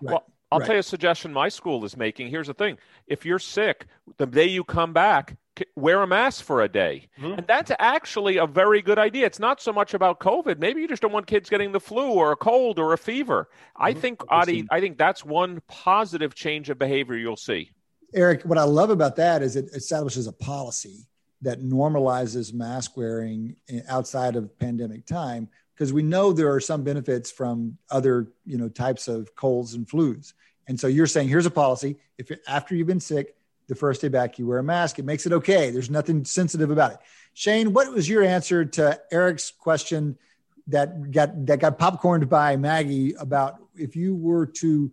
Right. 0.00 0.12
Well, 0.12 0.24
I'll 0.50 0.60
tell 0.60 0.74
you 0.74 0.80
a 0.80 0.82
suggestion 0.82 1.32
my 1.32 1.48
school 1.48 1.84
is 1.84 1.96
making. 1.96 2.28
Here's 2.28 2.46
the 2.48 2.54
thing: 2.54 2.78
if 3.06 3.24
you're 3.24 3.38
sick, 3.38 3.86
the 4.16 4.26
day 4.26 4.46
you 4.46 4.64
come 4.64 4.92
back, 4.92 5.36
wear 5.76 6.02
a 6.02 6.06
mask 6.06 6.44
for 6.44 6.62
a 6.62 6.68
day. 6.68 7.08
Mm-hmm. 7.18 7.38
And 7.38 7.46
that's 7.46 7.70
actually 7.78 8.38
a 8.38 8.46
very 8.46 8.82
good 8.82 8.98
idea. 8.98 9.26
It's 9.26 9.38
not 9.38 9.60
so 9.60 9.72
much 9.72 9.94
about 9.94 10.20
COVID. 10.20 10.58
Maybe 10.58 10.80
you 10.80 10.88
just 10.88 11.02
don't 11.02 11.12
want 11.12 11.26
kids 11.26 11.48
getting 11.50 11.72
the 11.72 11.80
flu 11.80 12.10
or 12.10 12.32
a 12.32 12.36
cold 12.36 12.78
or 12.78 12.92
a 12.92 12.98
fever. 12.98 13.48
Mm-hmm. 13.50 13.82
I 13.82 13.94
think, 13.94 14.22
Adi, 14.28 14.66
I 14.70 14.80
think 14.80 14.98
that's 14.98 15.24
one 15.24 15.62
positive 15.68 16.34
change 16.34 16.70
of 16.70 16.78
behavior 16.78 17.16
you'll 17.16 17.36
see. 17.36 17.70
Eric, 18.14 18.42
what 18.42 18.58
I 18.58 18.64
love 18.64 18.90
about 18.90 19.16
that 19.16 19.42
is 19.42 19.56
it 19.56 19.66
establishes 19.74 20.26
a 20.26 20.32
policy 20.32 21.06
that 21.42 21.60
normalizes 21.60 22.52
mask 22.52 22.96
wearing 22.96 23.56
outside 23.88 24.36
of 24.36 24.58
pandemic 24.58 25.06
time 25.06 25.48
because 25.74 25.92
we 25.92 26.02
know 26.02 26.32
there 26.32 26.52
are 26.52 26.60
some 26.60 26.82
benefits 26.82 27.30
from 27.30 27.78
other 27.90 28.32
you 28.44 28.58
know 28.58 28.68
types 28.68 29.08
of 29.08 29.34
colds 29.36 29.74
and 29.74 29.86
flus 29.86 30.32
and 30.66 30.78
so 30.78 30.86
you're 30.86 31.06
saying 31.06 31.28
here's 31.28 31.46
a 31.46 31.50
policy 31.50 31.96
if 32.18 32.30
after 32.48 32.74
you've 32.74 32.86
been 32.86 33.00
sick 33.00 33.36
the 33.68 33.74
first 33.74 34.00
day 34.00 34.08
back, 34.08 34.38
you 34.38 34.46
wear 34.46 34.58
a 34.58 34.62
mask. 34.62 34.98
It 34.98 35.04
makes 35.04 35.26
it 35.26 35.32
okay. 35.32 35.70
There's 35.70 35.90
nothing 35.90 36.24
sensitive 36.24 36.70
about 36.70 36.92
it. 36.92 36.98
Shane, 37.34 37.72
what 37.72 37.92
was 37.92 38.08
your 38.08 38.24
answer 38.24 38.64
to 38.64 39.00
Eric's 39.12 39.50
question 39.50 40.18
that 40.66 41.10
got 41.10 41.46
that 41.46 41.60
got 41.60 41.78
popcorned 41.78 42.28
by 42.28 42.56
Maggie 42.56 43.14
about 43.14 43.56
if 43.76 43.94
you 43.94 44.14
were 44.14 44.46
to 44.46 44.90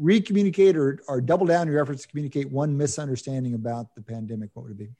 recommunicate 0.00 0.76
or, 0.76 1.00
or 1.08 1.20
double 1.20 1.46
down 1.46 1.66
your 1.66 1.82
efforts 1.82 2.02
to 2.02 2.08
communicate 2.08 2.50
one 2.50 2.76
misunderstanding 2.76 3.54
about 3.54 3.94
the 3.94 4.02
pandemic, 4.02 4.50
what 4.54 4.64
would 4.64 4.72
it 4.72 4.78
be? 4.78 4.90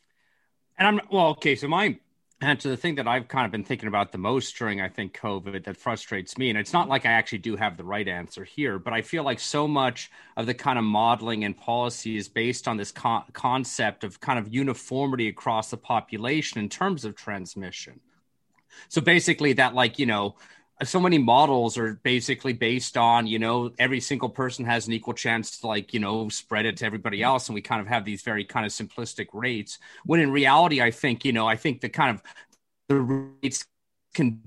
And 0.79 0.89
I'm 0.89 1.01
well, 1.11 1.29
okay. 1.29 1.55
So 1.55 1.69
my 1.69 1.99
and 2.41 2.61
to 2.61 2.69
the 2.69 2.77
thing 2.77 2.95
that 2.97 3.09
I've 3.09 3.27
kind 3.27 3.45
of 3.45 3.51
been 3.51 3.65
thinking 3.65 3.89
about 3.89 4.13
the 4.13 4.19
most 4.19 4.57
during, 4.57 4.81
I 4.81 4.89
think, 4.89 5.19
COVID 5.19 5.65
that 5.65 5.77
frustrates 5.77 6.39
me, 6.39 6.51
and 6.51 6.59
it's 6.59 6.73
not 6.73 6.89
like 6.89 7.05
I 7.05 7.11
actually 7.11 7.39
do 7.39 7.57
have 7.57 7.77
the 7.77 7.85
right 7.85 8.07
answer 8.07 8.45
here, 8.45 8.79
but 8.79 8.93
I 8.93 9.03
feel 9.03 9.25
like 9.25 9.41
so 9.41 9.67
much 9.67 10.11
of 10.37 10.47
the 10.47 10.55
kind 10.55 10.79
of 10.79 10.85
modeling 10.85 11.45
and 11.45 11.57
policy 11.57 12.17
is 12.17 12.29
based 12.29 12.69
on 12.69 12.77
this 12.77 12.93
con- 12.93 13.25
concept 13.33 14.05
of 14.05 14.21
kind 14.21 14.39
of 14.39 14.55
uniformity 14.55 15.27
across 15.27 15.71
the 15.71 15.77
population 15.77 16.61
in 16.61 16.69
terms 16.69 17.05
of 17.05 17.17
transmission. 17.17 17.99
So 18.89 19.01
basically, 19.01 19.55
that, 19.55 19.75
like, 19.75 19.99
you 19.99 20.07
know, 20.07 20.37
so 20.85 21.01
many 21.01 21.19
models 21.19 21.77
are 21.77 21.95
basically 22.03 22.53
based 22.53 22.97
on 22.97 23.27
you 23.27 23.39
know 23.39 23.71
every 23.79 24.01
single 24.01 24.29
person 24.29 24.65
has 24.65 24.87
an 24.87 24.93
equal 24.93 25.15
chance 25.15 25.59
to 25.59 25.67
like 25.67 25.93
you 25.93 26.01
know 26.01 26.29
spread 26.29 26.67
it 26.67 26.77
to 26.77 26.85
everybody 26.85 27.23
else 27.23 27.49
and 27.49 27.55
we 27.55 27.61
kind 27.61 27.81
of 27.81 27.87
have 27.87 28.05
these 28.05 28.23
very 28.23 28.45
kind 28.45 28.65
of 28.65 28.73
simplistic 28.73 29.27
rates 29.33 29.79
when 30.05 30.21
in 30.21 30.31
reality 30.31 30.81
i 30.81 30.91
think 30.91 31.25
you 31.25 31.33
know 31.33 31.49
i 31.49 31.57
think 31.57 31.81
the 31.81 31.89
kind 31.89 32.15
of 32.15 32.23
the 32.89 32.97
rates 32.97 33.67
can 34.15 34.41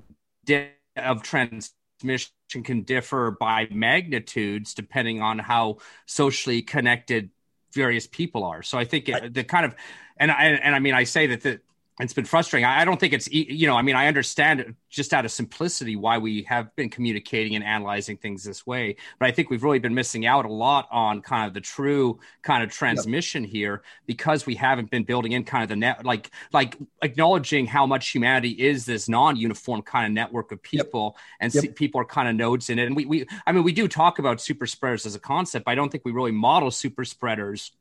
of 0.97 1.21
transmission 1.23 2.31
can 2.63 2.81
differ 2.83 3.35
by 3.39 3.67
magnitudes 3.71 4.73
depending 4.73 5.21
on 5.21 5.39
how 5.39 5.77
socially 6.05 6.61
connected 6.61 7.29
various 7.73 8.07
people 8.07 8.43
are. 8.43 8.63
So 8.63 8.77
I 8.77 8.85
think 8.85 9.09
it, 9.09 9.33
the 9.33 9.43
kind 9.43 9.65
of 9.65 9.75
and 10.17 10.31
I 10.31 10.45
and 10.45 10.75
I 10.75 10.79
mean 10.79 10.93
I 10.93 11.03
say 11.05 11.27
that 11.27 11.41
the 11.41 11.61
it's 11.99 12.13
been 12.13 12.25
frustrating. 12.25 12.65
I 12.65 12.85
don't 12.85 12.99
think 12.99 13.13
it's 13.13 13.29
you 13.31 13.67
know. 13.67 13.75
I 13.75 13.81
mean, 13.81 13.95
I 13.95 14.07
understand 14.07 14.75
just 14.89 15.13
out 15.13 15.25
of 15.25 15.31
simplicity 15.31 15.95
why 15.95 16.17
we 16.17 16.43
have 16.43 16.73
been 16.75 16.89
communicating 16.89 17.55
and 17.55 17.63
analyzing 17.63 18.17
things 18.17 18.43
this 18.43 18.65
way, 18.65 18.95
but 19.19 19.27
I 19.27 19.31
think 19.31 19.49
we've 19.49 19.63
really 19.63 19.79
been 19.79 19.93
missing 19.93 20.25
out 20.25 20.45
a 20.45 20.51
lot 20.51 20.87
on 20.89 21.21
kind 21.21 21.47
of 21.47 21.53
the 21.53 21.61
true 21.61 22.19
kind 22.43 22.63
of 22.63 22.71
transmission 22.71 23.43
yep. 23.43 23.51
here 23.51 23.81
because 24.05 24.45
we 24.45 24.55
haven't 24.55 24.89
been 24.89 25.03
building 25.03 25.33
in 25.33 25.43
kind 25.43 25.63
of 25.63 25.69
the 25.69 25.75
net 25.75 26.05
like 26.05 26.31
like 26.53 26.77
acknowledging 27.01 27.67
how 27.67 27.85
much 27.85 28.09
humanity 28.09 28.51
is 28.51 28.85
this 28.85 29.09
non-uniform 29.09 29.81
kind 29.81 30.05
of 30.05 30.11
network 30.13 30.51
of 30.51 30.63
people 30.63 31.15
yep. 31.17 31.23
and 31.41 31.63
yep. 31.63 31.75
people 31.75 31.99
are 31.99 32.05
kind 32.05 32.29
of 32.29 32.35
nodes 32.35 32.69
in 32.69 32.79
it. 32.79 32.85
And 32.85 32.95
we 32.95 33.05
we 33.05 33.25
I 33.45 33.51
mean 33.51 33.63
we 33.63 33.73
do 33.73 33.87
talk 33.87 34.17
about 34.17 34.39
super 34.39 34.65
spreaders 34.65 35.05
as 35.05 35.15
a 35.15 35.19
concept, 35.19 35.65
but 35.65 35.71
I 35.71 35.75
don't 35.75 35.91
think 35.91 36.05
we 36.05 36.13
really 36.13 36.31
model 36.31 36.71
super 36.71 37.03
spreaders 37.03 37.71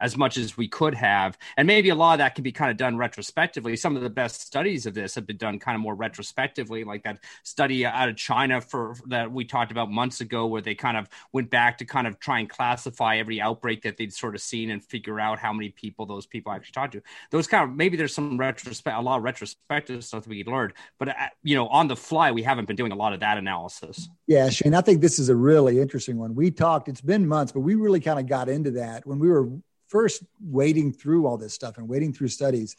as 0.00 0.16
much 0.16 0.36
as 0.36 0.56
we 0.56 0.68
could 0.68 0.94
have. 0.94 1.36
And 1.56 1.66
maybe 1.66 1.90
a 1.90 1.94
lot 1.94 2.14
of 2.14 2.18
that 2.18 2.34
can 2.34 2.42
be 2.42 2.52
kind 2.52 2.70
of 2.70 2.76
done 2.76 2.96
retrospectively. 2.96 3.76
Some 3.76 3.96
of 3.96 4.02
the 4.02 4.10
best 4.10 4.40
studies 4.40 4.86
of 4.86 4.94
this 4.94 5.14
have 5.14 5.26
been 5.26 5.36
done 5.36 5.58
kind 5.58 5.74
of 5.74 5.80
more 5.80 5.94
retrospectively, 5.94 6.84
like 6.84 7.04
that 7.04 7.18
study 7.42 7.84
out 7.84 8.08
of 8.08 8.16
China 8.16 8.60
for 8.60 8.94
that 9.06 9.30
we 9.30 9.44
talked 9.44 9.72
about 9.72 9.90
months 9.90 10.20
ago, 10.20 10.46
where 10.46 10.62
they 10.62 10.74
kind 10.74 10.96
of 10.96 11.08
went 11.32 11.50
back 11.50 11.78
to 11.78 11.84
kind 11.84 12.06
of 12.06 12.18
try 12.18 12.38
and 12.38 12.48
classify 12.48 13.16
every 13.16 13.40
outbreak 13.40 13.82
that 13.82 13.96
they'd 13.96 14.12
sort 14.12 14.34
of 14.34 14.40
seen 14.40 14.70
and 14.70 14.84
figure 14.84 15.20
out 15.20 15.38
how 15.38 15.52
many 15.52 15.70
people 15.70 16.06
those 16.06 16.26
people 16.26 16.52
actually 16.52 16.72
talked 16.72 16.92
to. 16.92 17.02
Those 17.30 17.46
kind 17.46 17.64
of 17.68 17.76
maybe 17.76 17.96
there's 17.96 18.14
some 18.14 18.38
retrospect, 18.38 18.96
a 18.96 19.00
lot 19.00 19.18
of 19.18 19.22
retrospective 19.22 20.04
stuff 20.04 20.24
that 20.24 20.30
we 20.30 20.44
learned, 20.44 20.72
but 20.98 21.08
uh, 21.08 21.14
you 21.42 21.54
know, 21.54 21.68
on 21.68 21.88
the 21.88 21.96
fly, 21.96 22.32
we 22.32 22.42
haven't 22.42 22.66
been 22.66 22.76
doing 22.76 22.92
a 22.92 22.96
lot 22.96 23.12
of 23.12 23.20
that 23.20 23.38
analysis. 23.38 24.08
Yeah, 24.26 24.48
Shane, 24.48 24.74
I 24.74 24.80
think 24.80 25.00
this 25.00 25.18
is 25.18 25.28
a 25.28 25.36
really 25.36 25.80
interesting 25.80 26.18
one. 26.18 26.34
We 26.34 26.50
talked, 26.50 26.88
it's 26.88 27.00
been 27.00 27.26
months, 27.26 27.52
but 27.52 27.60
we 27.60 27.74
really 27.74 28.00
kind 28.00 28.18
of 28.18 28.26
got 28.26 28.48
into 28.48 28.70
that 28.72 29.06
when 29.06 29.18
we 29.18 29.28
were 29.28 29.48
first 29.90 30.22
wading 30.40 30.92
through 30.92 31.26
all 31.26 31.36
this 31.36 31.52
stuff 31.52 31.76
and 31.76 31.88
wading 31.88 32.12
through 32.12 32.28
studies 32.28 32.76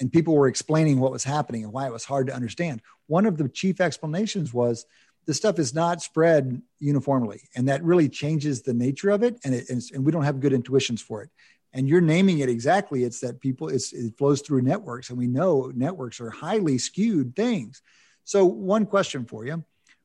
and 0.00 0.12
people 0.12 0.34
were 0.34 0.48
explaining 0.48 1.00
what 1.00 1.12
was 1.12 1.24
happening 1.24 1.64
and 1.64 1.72
why 1.72 1.86
it 1.86 1.92
was 1.92 2.04
hard 2.04 2.28
to 2.28 2.34
understand 2.34 2.80
one 3.06 3.26
of 3.26 3.36
the 3.36 3.48
chief 3.48 3.80
explanations 3.80 4.54
was 4.54 4.86
the 5.26 5.34
stuff 5.34 5.58
is 5.58 5.74
not 5.74 6.00
spread 6.00 6.62
uniformly 6.78 7.42
and 7.54 7.68
that 7.68 7.82
really 7.82 8.08
changes 8.08 8.62
the 8.62 8.72
nature 8.72 9.10
of 9.10 9.22
it 9.22 9.38
and, 9.44 9.54
it, 9.54 9.68
and 9.68 10.04
we 10.04 10.12
don't 10.12 10.22
have 10.22 10.40
good 10.40 10.52
intuitions 10.52 11.02
for 11.02 11.22
it. 11.22 11.30
And 11.72 11.88
you're 11.88 12.00
naming 12.00 12.38
it 12.38 12.48
exactly 12.48 13.04
it's 13.04 13.20
that 13.20 13.40
people 13.40 13.68
it's, 13.68 13.92
it 13.92 14.16
flows 14.16 14.40
through 14.40 14.62
networks 14.62 15.10
and 15.10 15.18
we 15.18 15.26
know 15.26 15.72
networks 15.74 16.20
are 16.20 16.30
highly 16.30 16.78
skewed 16.78 17.34
things. 17.34 17.82
So 18.24 18.46
one 18.46 18.86
question 18.86 19.24
for 19.24 19.44
you. 19.44 19.64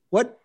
What 0.09 0.40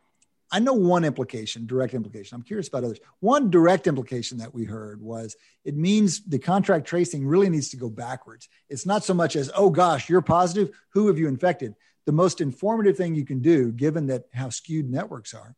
I 0.52 0.60
know 0.60 0.74
one 0.74 1.04
implication, 1.04 1.66
direct 1.66 1.92
implication. 1.94 2.36
I'm 2.36 2.42
curious 2.42 2.68
about 2.68 2.84
others. 2.84 3.00
One 3.20 3.50
direct 3.50 3.86
implication 3.86 4.38
that 4.38 4.54
we 4.54 4.64
heard 4.64 5.00
was 5.00 5.34
it 5.64 5.76
means 5.76 6.22
the 6.24 6.38
contact 6.38 6.86
tracing 6.86 7.26
really 7.26 7.48
needs 7.48 7.70
to 7.70 7.76
go 7.76 7.88
backwards. 7.88 8.48
It's 8.68 8.86
not 8.86 9.04
so 9.04 9.12
much 9.12 9.34
as, 9.34 9.50
oh 9.56 9.70
gosh, 9.70 10.08
you're 10.08 10.22
positive. 10.22 10.70
Who 10.90 11.08
have 11.08 11.18
you 11.18 11.26
infected? 11.26 11.74
The 12.04 12.12
most 12.12 12.40
informative 12.40 12.96
thing 12.96 13.16
you 13.16 13.24
can 13.24 13.40
do, 13.40 13.72
given 13.72 14.06
that 14.06 14.26
how 14.32 14.50
skewed 14.50 14.88
networks 14.88 15.34
are, 15.34 15.56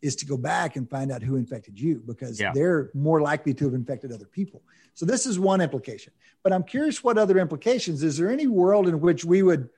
is 0.00 0.16
to 0.16 0.26
go 0.26 0.38
back 0.38 0.76
and 0.76 0.88
find 0.88 1.12
out 1.12 1.22
who 1.22 1.36
infected 1.36 1.78
you 1.78 2.02
because 2.06 2.40
yeah. 2.40 2.52
they're 2.54 2.90
more 2.94 3.20
likely 3.20 3.52
to 3.54 3.66
have 3.66 3.74
infected 3.74 4.12
other 4.12 4.26
people. 4.26 4.62
So 4.94 5.06
this 5.06 5.26
is 5.26 5.38
one 5.38 5.60
implication. 5.60 6.12
But 6.42 6.52
I'm 6.52 6.64
curious 6.64 7.04
what 7.04 7.18
other 7.18 7.38
implications. 7.38 8.02
Is 8.02 8.16
there 8.16 8.30
any 8.30 8.46
world 8.46 8.88
in 8.88 9.00
which 9.00 9.24
we 9.24 9.42
would 9.42 9.68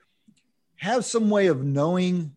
have 0.77 1.05
some 1.05 1.29
way 1.29 1.47
of 1.47 1.63
knowing 1.63 2.35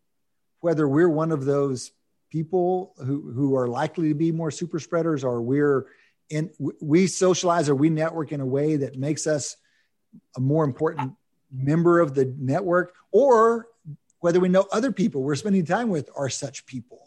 whether 0.60 0.88
we're 0.88 1.08
one 1.08 1.32
of 1.32 1.44
those 1.44 1.92
people 2.30 2.94
who, 2.98 3.32
who 3.32 3.56
are 3.56 3.68
likely 3.68 4.08
to 4.08 4.14
be 4.14 4.32
more 4.32 4.50
super 4.50 4.78
spreaders 4.78 5.24
or 5.24 5.40
we're 5.40 5.86
in 6.30 6.50
we 6.80 7.06
socialize 7.06 7.68
or 7.68 7.74
we 7.74 7.88
network 7.88 8.32
in 8.32 8.40
a 8.40 8.46
way 8.46 8.76
that 8.76 8.96
makes 8.96 9.26
us 9.26 9.56
a 10.36 10.40
more 10.40 10.64
important 10.64 11.14
member 11.50 12.00
of 12.00 12.14
the 12.14 12.34
network 12.38 12.94
or 13.10 13.66
whether 14.20 14.40
we 14.40 14.48
know 14.48 14.66
other 14.72 14.92
people 14.92 15.22
we're 15.22 15.34
spending 15.34 15.64
time 15.64 15.88
with 15.88 16.10
are 16.16 16.28
such 16.28 16.66
people. 16.66 17.00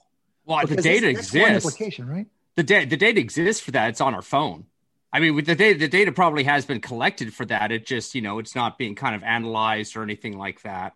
Well 0.46 0.62
because 0.62 0.78
the 0.78 0.82
data 0.82 1.14
that's, 1.14 1.32
that's 1.32 1.66
exists. 1.66 2.00
right? 2.00 2.26
The, 2.56 2.64
da- 2.64 2.86
the 2.86 2.98
data 2.98 3.20
exists 3.20 3.64
for 3.64 3.72
that. 3.72 3.90
It's 3.90 4.02
on 4.02 4.16
our 4.16 4.22
phone. 4.22 4.66
I 5.14 5.20
mean, 5.20 5.36
with 5.36 5.46
the 5.46 5.56
data, 5.56 5.78
the 5.78 5.88
data 5.88 6.12
probably 6.12 6.46
has 6.46 6.66
been 6.66 6.80
collected 6.80 7.34
for 7.34 7.46
that. 7.46 7.72
It 7.72 7.86
just, 7.86 8.16
you 8.16 8.22
know, 8.22 8.40
it's 8.40 8.56
not 8.56 8.78
being 8.78 8.96
kind 8.96 9.14
of 9.14 9.24
analyzed 9.24 9.96
or 9.96 10.04
anything 10.04 10.38
like 10.38 10.62
that. 10.62 10.94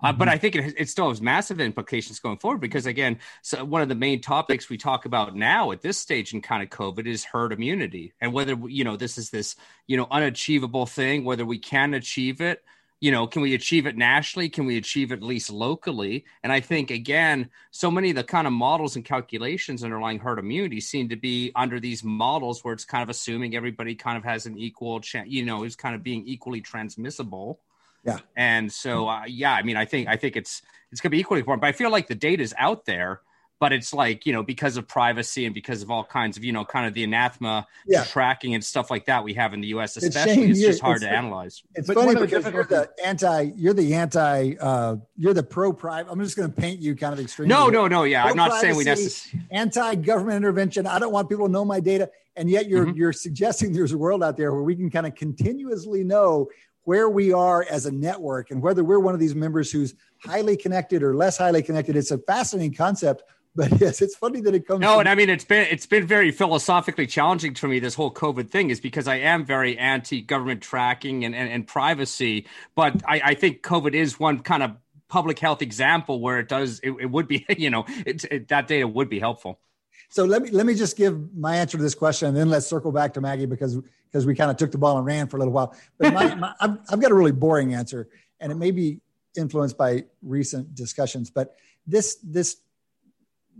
Uh, 0.00 0.12
but 0.12 0.26
mm-hmm. 0.26 0.34
I 0.34 0.38
think 0.38 0.56
it, 0.56 0.74
it 0.76 0.88
still 0.88 1.08
has 1.08 1.20
massive 1.20 1.60
implications 1.60 2.20
going 2.20 2.38
forward 2.38 2.60
because, 2.60 2.86
again, 2.86 3.18
so 3.42 3.64
one 3.64 3.82
of 3.82 3.88
the 3.88 3.94
main 3.94 4.20
topics 4.20 4.68
we 4.68 4.78
talk 4.78 5.06
about 5.06 5.34
now 5.34 5.72
at 5.72 5.82
this 5.82 5.98
stage 5.98 6.32
in 6.32 6.40
kind 6.40 6.62
of 6.62 6.70
COVID 6.70 7.06
is 7.06 7.24
herd 7.24 7.52
immunity 7.52 8.12
and 8.20 8.32
whether, 8.32 8.54
you 8.68 8.84
know, 8.84 8.96
this 8.96 9.18
is 9.18 9.30
this, 9.30 9.56
you 9.86 9.96
know, 9.96 10.06
unachievable 10.10 10.86
thing, 10.86 11.24
whether 11.24 11.44
we 11.44 11.58
can 11.58 11.94
achieve 11.94 12.40
it. 12.40 12.62
You 13.00 13.12
know, 13.12 13.28
can 13.28 13.42
we 13.42 13.54
achieve 13.54 13.86
it 13.86 13.96
nationally? 13.96 14.48
Can 14.48 14.66
we 14.66 14.76
achieve 14.76 15.12
it 15.12 15.18
at 15.18 15.22
least 15.22 15.50
locally? 15.50 16.24
And 16.42 16.52
I 16.52 16.58
think, 16.58 16.90
again, 16.90 17.48
so 17.70 17.92
many 17.92 18.10
of 18.10 18.16
the 18.16 18.24
kind 18.24 18.44
of 18.44 18.52
models 18.52 18.96
and 18.96 19.04
calculations 19.04 19.84
underlying 19.84 20.18
herd 20.18 20.40
immunity 20.40 20.80
seem 20.80 21.08
to 21.10 21.16
be 21.16 21.52
under 21.54 21.78
these 21.78 22.02
models 22.02 22.64
where 22.64 22.74
it's 22.74 22.84
kind 22.84 23.04
of 23.04 23.08
assuming 23.08 23.54
everybody 23.54 23.94
kind 23.94 24.18
of 24.18 24.24
has 24.24 24.46
an 24.46 24.58
equal 24.58 24.98
chance, 24.98 25.28
you 25.30 25.44
know, 25.44 25.62
is 25.62 25.76
kind 25.76 25.94
of 25.94 26.02
being 26.02 26.26
equally 26.26 26.60
transmissible 26.60 27.60
yeah. 28.08 28.18
And 28.36 28.72
so, 28.72 29.08
uh, 29.08 29.22
yeah, 29.26 29.52
I 29.52 29.62
mean, 29.62 29.76
I 29.76 29.84
think 29.84 30.08
I 30.08 30.16
think 30.16 30.36
it's 30.36 30.62
it's 30.90 31.00
going 31.00 31.10
to 31.10 31.16
be 31.16 31.20
equally 31.20 31.40
important. 31.40 31.60
But 31.60 31.68
I 31.68 31.72
feel 31.72 31.90
like 31.90 32.06
the 32.06 32.14
data 32.14 32.42
is 32.42 32.54
out 32.58 32.84
there, 32.84 33.20
but 33.60 33.72
it's 33.72 33.92
like 33.92 34.24
you 34.26 34.32
know 34.32 34.42
because 34.42 34.76
of 34.76 34.86
privacy 34.86 35.44
and 35.44 35.54
because 35.54 35.82
of 35.82 35.90
all 35.90 36.04
kinds 36.04 36.36
of 36.36 36.44
you 36.44 36.52
know 36.52 36.64
kind 36.64 36.86
of 36.86 36.94
the 36.94 37.04
anathema 37.04 37.66
yeah. 37.86 38.04
tracking 38.04 38.54
and 38.54 38.64
stuff 38.64 38.90
like 38.90 39.06
that 39.06 39.24
we 39.24 39.34
have 39.34 39.52
in 39.54 39.60
the 39.60 39.68
U.S. 39.68 39.96
Especially, 39.96 40.44
it's, 40.44 40.58
it's 40.58 40.60
just 40.60 40.80
hard 40.80 40.96
it's, 40.96 41.04
to 41.04 41.10
analyze. 41.10 41.62
It's 41.74 41.86
but 41.86 41.96
funny 41.96 42.20
because 42.20 42.50
you're 42.52 42.64
the 42.64 42.90
anti, 43.04 43.50
you're 43.56 43.74
the 43.74 43.94
anti, 43.94 44.54
uh, 44.60 44.96
you're 45.16 45.34
the 45.34 45.42
pro 45.42 45.72
private. 45.72 46.10
I'm 46.10 46.20
just 46.22 46.36
going 46.36 46.50
to 46.50 46.60
paint 46.60 46.80
you 46.80 46.94
kind 46.94 47.12
of 47.12 47.20
extreme. 47.20 47.48
No, 47.48 47.68
no, 47.68 47.88
no. 47.88 48.04
Yeah, 48.04 48.24
I'm 48.24 48.36
not 48.36 48.60
saying 48.60 48.76
we 48.76 48.84
necessarily 48.84 49.46
anti 49.50 49.94
government 49.96 50.36
intervention. 50.36 50.86
I 50.86 50.98
don't 50.98 51.12
want 51.12 51.28
people 51.28 51.46
to 51.46 51.52
know 51.52 51.64
my 51.64 51.80
data, 51.80 52.10
and 52.36 52.48
yet 52.48 52.68
you're 52.68 52.86
mm-hmm. 52.86 52.96
you're 52.96 53.12
suggesting 53.12 53.72
there's 53.72 53.92
a 53.92 53.98
world 53.98 54.22
out 54.22 54.36
there 54.36 54.52
where 54.52 54.62
we 54.62 54.76
can 54.76 54.90
kind 54.90 55.06
of 55.06 55.14
continuously 55.14 56.04
know 56.04 56.48
where 56.88 57.10
we 57.10 57.34
are 57.34 57.66
as 57.68 57.84
a 57.84 57.92
network 57.92 58.50
and 58.50 58.62
whether 58.62 58.82
we're 58.82 58.98
one 58.98 59.12
of 59.12 59.20
these 59.20 59.34
members 59.34 59.70
who's 59.70 59.94
highly 60.24 60.56
connected 60.56 61.02
or 61.02 61.14
less 61.14 61.36
highly 61.36 61.62
connected. 61.62 61.94
It's 61.96 62.10
a 62.10 62.16
fascinating 62.16 62.72
concept. 62.72 63.24
But 63.54 63.72
yes, 63.80 64.00
it's 64.00 64.16
funny 64.16 64.40
that 64.40 64.54
it 64.54 64.66
comes. 64.66 64.80
No, 64.80 64.92
from- 64.92 65.00
and 65.00 65.08
I 65.10 65.14
mean 65.14 65.28
it's 65.28 65.44
been 65.44 65.66
it's 65.70 65.84
been 65.84 66.06
very 66.06 66.30
philosophically 66.30 67.06
challenging 67.06 67.54
for 67.54 67.68
me. 67.68 67.78
This 67.78 67.94
whole 67.94 68.10
COVID 68.10 68.48
thing 68.48 68.70
is 68.70 68.80
because 68.80 69.06
I 69.06 69.16
am 69.16 69.44
very 69.44 69.76
anti 69.76 70.22
government 70.22 70.62
tracking 70.62 71.26
and, 71.26 71.34
and, 71.34 71.50
and 71.50 71.66
privacy. 71.66 72.46
But 72.74 73.02
I, 73.06 73.20
I 73.22 73.34
think 73.34 73.60
COVID 73.60 73.92
is 73.92 74.18
one 74.18 74.40
kind 74.40 74.62
of 74.62 74.70
public 75.08 75.38
health 75.38 75.60
example 75.60 76.22
where 76.22 76.38
it 76.38 76.48
does 76.48 76.80
it, 76.82 76.92
it 76.92 77.10
would 77.10 77.28
be 77.28 77.44
you 77.58 77.68
know 77.68 77.84
it, 78.06 78.24
it, 78.30 78.48
that 78.48 78.66
data 78.66 78.88
would 78.88 79.10
be 79.10 79.20
helpful. 79.20 79.60
So 80.08 80.24
let 80.24 80.40
me 80.40 80.48
let 80.52 80.64
me 80.64 80.74
just 80.74 80.96
give 80.96 81.36
my 81.36 81.56
answer 81.56 81.76
to 81.76 81.82
this 81.82 81.94
question, 81.94 82.28
and 82.28 82.36
then 82.36 82.48
let's 82.48 82.66
circle 82.66 82.92
back 82.92 83.12
to 83.12 83.20
Maggie 83.20 83.44
because 83.44 83.78
because 84.10 84.26
we 84.26 84.34
kind 84.34 84.50
of 84.50 84.56
took 84.56 84.72
the 84.72 84.78
ball 84.78 84.96
and 84.96 85.06
ran 85.06 85.28
for 85.28 85.36
a 85.36 85.40
little 85.40 85.52
while. 85.52 85.74
But 85.98 86.14
my, 86.14 86.34
my, 86.36 86.54
I've, 86.60 86.78
I've 86.90 87.00
got 87.00 87.10
a 87.10 87.14
really 87.14 87.32
boring 87.32 87.74
answer, 87.74 88.08
and 88.40 88.50
it 88.50 88.56
may 88.56 88.70
be 88.70 89.00
influenced 89.36 89.76
by 89.76 90.04
recent 90.22 90.74
discussions. 90.74 91.30
But 91.30 91.56
this 91.86 92.16
this 92.22 92.56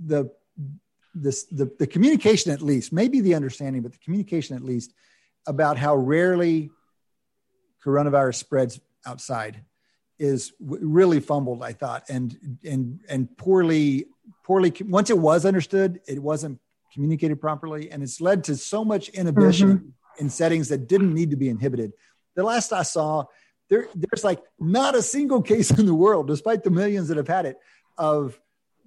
the 0.06 0.30
this 1.14 1.44
the, 1.44 1.70
the 1.78 1.86
communication 1.86 2.52
at 2.52 2.62
least 2.62 2.92
maybe 2.92 3.20
the 3.20 3.34
understanding, 3.34 3.82
but 3.82 3.92
the 3.92 3.98
communication 3.98 4.56
at 4.56 4.62
least 4.62 4.92
about 5.46 5.76
how 5.78 5.96
rarely 5.96 6.70
coronavirus 7.84 8.36
spreads 8.36 8.80
outside 9.06 9.64
is 10.18 10.52
really 10.60 11.20
fumbled. 11.20 11.62
I 11.62 11.72
thought 11.72 12.04
and 12.08 12.58
and 12.64 13.00
and 13.08 13.36
poorly 13.36 14.06
poorly 14.44 14.72
once 14.80 15.10
it 15.10 15.18
was 15.18 15.44
understood, 15.44 16.00
it 16.06 16.20
wasn't 16.20 16.58
communicated 16.92 17.40
properly, 17.40 17.90
and 17.90 18.02
it's 18.02 18.20
led 18.20 18.44
to 18.44 18.56
so 18.56 18.84
much 18.84 19.08
inhibition 19.10 19.68
mm-hmm. 19.68 19.88
In 20.18 20.30
settings 20.30 20.68
that 20.68 20.88
didn't 20.88 21.14
need 21.14 21.30
to 21.30 21.36
be 21.36 21.48
inhibited. 21.48 21.92
The 22.34 22.42
last 22.42 22.72
I 22.72 22.82
saw, 22.82 23.24
there 23.68 23.88
there's 23.94 24.24
like 24.24 24.40
not 24.58 24.94
a 24.94 25.02
single 25.02 25.42
case 25.52 25.70
in 25.70 25.86
the 25.86 25.94
world, 25.94 26.26
despite 26.26 26.62
the 26.64 26.70
millions 26.70 27.08
that 27.08 27.16
have 27.16 27.28
had 27.28 27.46
it, 27.46 27.58
of 27.96 28.38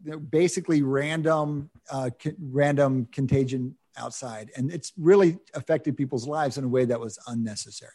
you 0.04 0.12
know, 0.12 0.20
basically 0.20 0.82
random 0.82 1.70
uh, 1.90 2.10
c- 2.22 2.34
random 2.40 3.08
contagion 3.12 3.76
outside, 3.98 4.52
and 4.56 4.72
it's 4.72 4.94
really 4.98 5.38
affected 5.54 5.98
people's 5.98 6.28
lives 6.28 6.58
in 6.58 6.64
a 6.64 6.68
way 6.68 6.86
that 6.86 7.00
was 7.00 7.20
unnecessary. 7.28 7.92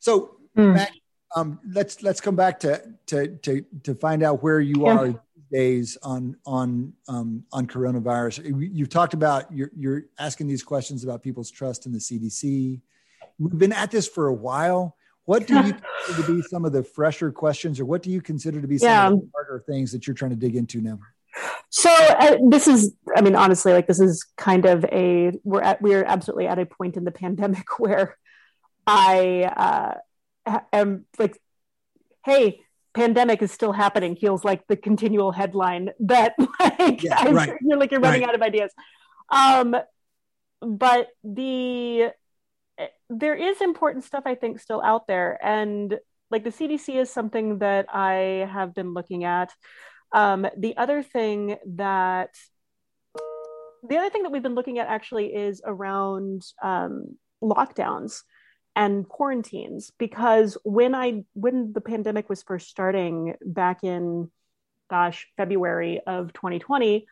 So, 0.00 0.36
mm. 0.56 0.74
Matt, 0.74 0.92
um, 1.34 1.60
let's 1.66 2.02
let's 2.02 2.20
come 2.20 2.36
back 2.36 2.60
to 2.60 2.82
to 3.06 3.36
to 3.38 3.64
to 3.84 3.94
find 3.94 4.22
out 4.22 4.42
where 4.42 4.60
you 4.60 4.84
yeah. 4.84 4.98
are 4.98 5.22
days 5.52 5.98
on 6.02 6.36
on 6.46 6.92
um, 7.08 7.44
on 7.52 7.66
coronavirus. 7.66 8.72
You've 8.72 8.88
talked 8.88 9.14
about 9.14 9.52
you're, 9.52 9.70
you're 9.76 10.04
asking 10.18 10.48
these 10.48 10.62
questions 10.62 11.04
about 11.04 11.22
people's 11.22 11.50
trust 11.50 11.86
in 11.86 11.92
the 11.92 11.98
CDC. 11.98 12.80
We've 13.38 13.58
been 13.58 13.72
at 13.72 13.90
this 13.90 14.08
for 14.08 14.26
a 14.26 14.34
while. 14.34 14.96
What 15.24 15.46
do 15.46 15.54
you 15.54 15.74
consider 16.06 16.26
to 16.26 16.34
be 16.36 16.42
some 16.42 16.64
of 16.64 16.72
the 16.72 16.82
fresher 16.82 17.30
questions, 17.30 17.78
or 17.78 17.84
what 17.84 18.02
do 18.02 18.10
you 18.10 18.20
consider 18.20 18.60
to 18.60 18.66
be 18.66 18.78
some 18.78 18.88
yeah. 18.88 19.06
of 19.08 19.20
the 19.20 19.30
harder 19.34 19.62
things 19.66 19.92
that 19.92 20.06
you're 20.06 20.14
trying 20.14 20.32
to 20.32 20.36
dig 20.36 20.56
into 20.56 20.80
now? 20.80 20.98
So 21.70 21.90
uh, 21.90 22.36
this 22.48 22.68
is, 22.68 22.94
I 23.16 23.22
mean, 23.22 23.34
honestly, 23.34 23.72
like 23.72 23.86
this 23.86 24.00
is 24.00 24.26
kind 24.36 24.66
of 24.66 24.84
a 24.84 25.32
we're 25.44 25.62
at 25.62 25.80
we're 25.80 26.04
absolutely 26.04 26.46
at 26.46 26.58
a 26.58 26.66
point 26.66 26.96
in 26.96 27.04
the 27.04 27.10
pandemic 27.10 27.64
where 27.78 28.16
I 28.86 29.98
uh, 30.46 30.60
am 30.72 31.06
like, 31.18 31.38
hey, 32.24 32.60
pandemic 32.94 33.42
is 33.42 33.52
still 33.52 33.72
happening. 33.72 34.16
Feels 34.16 34.44
like 34.44 34.66
the 34.66 34.76
continual 34.76 35.32
headline 35.32 35.90
that 36.00 36.34
like 36.60 37.02
yeah, 37.02 37.28
right. 37.30 37.52
you're 37.62 37.78
like 37.78 37.90
you're 37.90 38.00
running 38.00 38.22
right. 38.22 38.28
out 38.28 38.34
of 38.34 38.42
ideas. 38.42 38.72
Um, 39.30 39.76
but 40.60 41.08
the 41.24 42.12
there 43.10 43.34
is 43.34 43.60
important 43.60 44.04
stuff 44.04 44.24
I 44.26 44.34
think 44.34 44.60
still 44.60 44.82
out 44.82 45.06
there, 45.06 45.38
and 45.44 45.98
like 46.30 46.44
the 46.44 46.50
CDC 46.50 46.96
is 46.96 47.10
something 47.10 47.58
that 47.58 47.86
I 47.92 48.48
have 48.50 48.74
been 48.74 48.94
looking 48.94 49.24
at. 49.24 49.52
Um, 50.12 50.46
the 50.56 50.76
other 50.76 51.02
thing 51.02 51.56
that 51.76 52.30
the 53.88 53.96
other 53.96 54.10
thing 54.10 54.22
that 54.22 54.30
we've 54.30 54.42
been 54.42 54.54
looking 54.54 54.78
at 54.78 54.86
actually 54.88 55.34
is 55.34 55.60
around 55.64 56.42
um, 56.62 57.18
lockdowns 57.42 58.22
and 58.74 59.08
quarantines 59.08 59.92
because 59.98 60.56
when 60.64 60.94
I 60.94 61.24
when 61.34 61.72
the 61.72 61.80
pandemic 61.80 62.28
was 62.28 62.42
first 62.42 62.68
starting 62.68 63.34
back 63.44 63.84
in 63.84 64.30
gosh 64.90 65.26
February 65.36 66.00
of 66.06 66.32
2020 66.32 67.06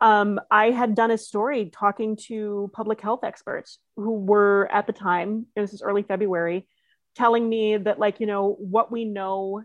um, 0.00 0.40
I 0.50 0.70
had 0.70 0.94
done 0.94 1.10
a 1.10 1.18
story 1.18 1.70
talking 1.72 2.16
to 2.26 2.70
public 2.74 3.00
health 3.00 3.20
experts 3.22 3.78
who 3.96 4.14
were 4.14 4.68
at 4.72 4.86
the 4.86 4.92
time, 4.92 5.46
this 5.54 5.72
is 5.72 5.82
early 5.82 6.02
February, 6.02 6.66
telling 7.14 7.48
me 7.48 7.76
that, 7.76 7.98
like, 7.98 8.20
you 8.20 8.26
know, 8.26 8.56
what 8.58 8.90
we 8.90 9.04
know 9.04 9.62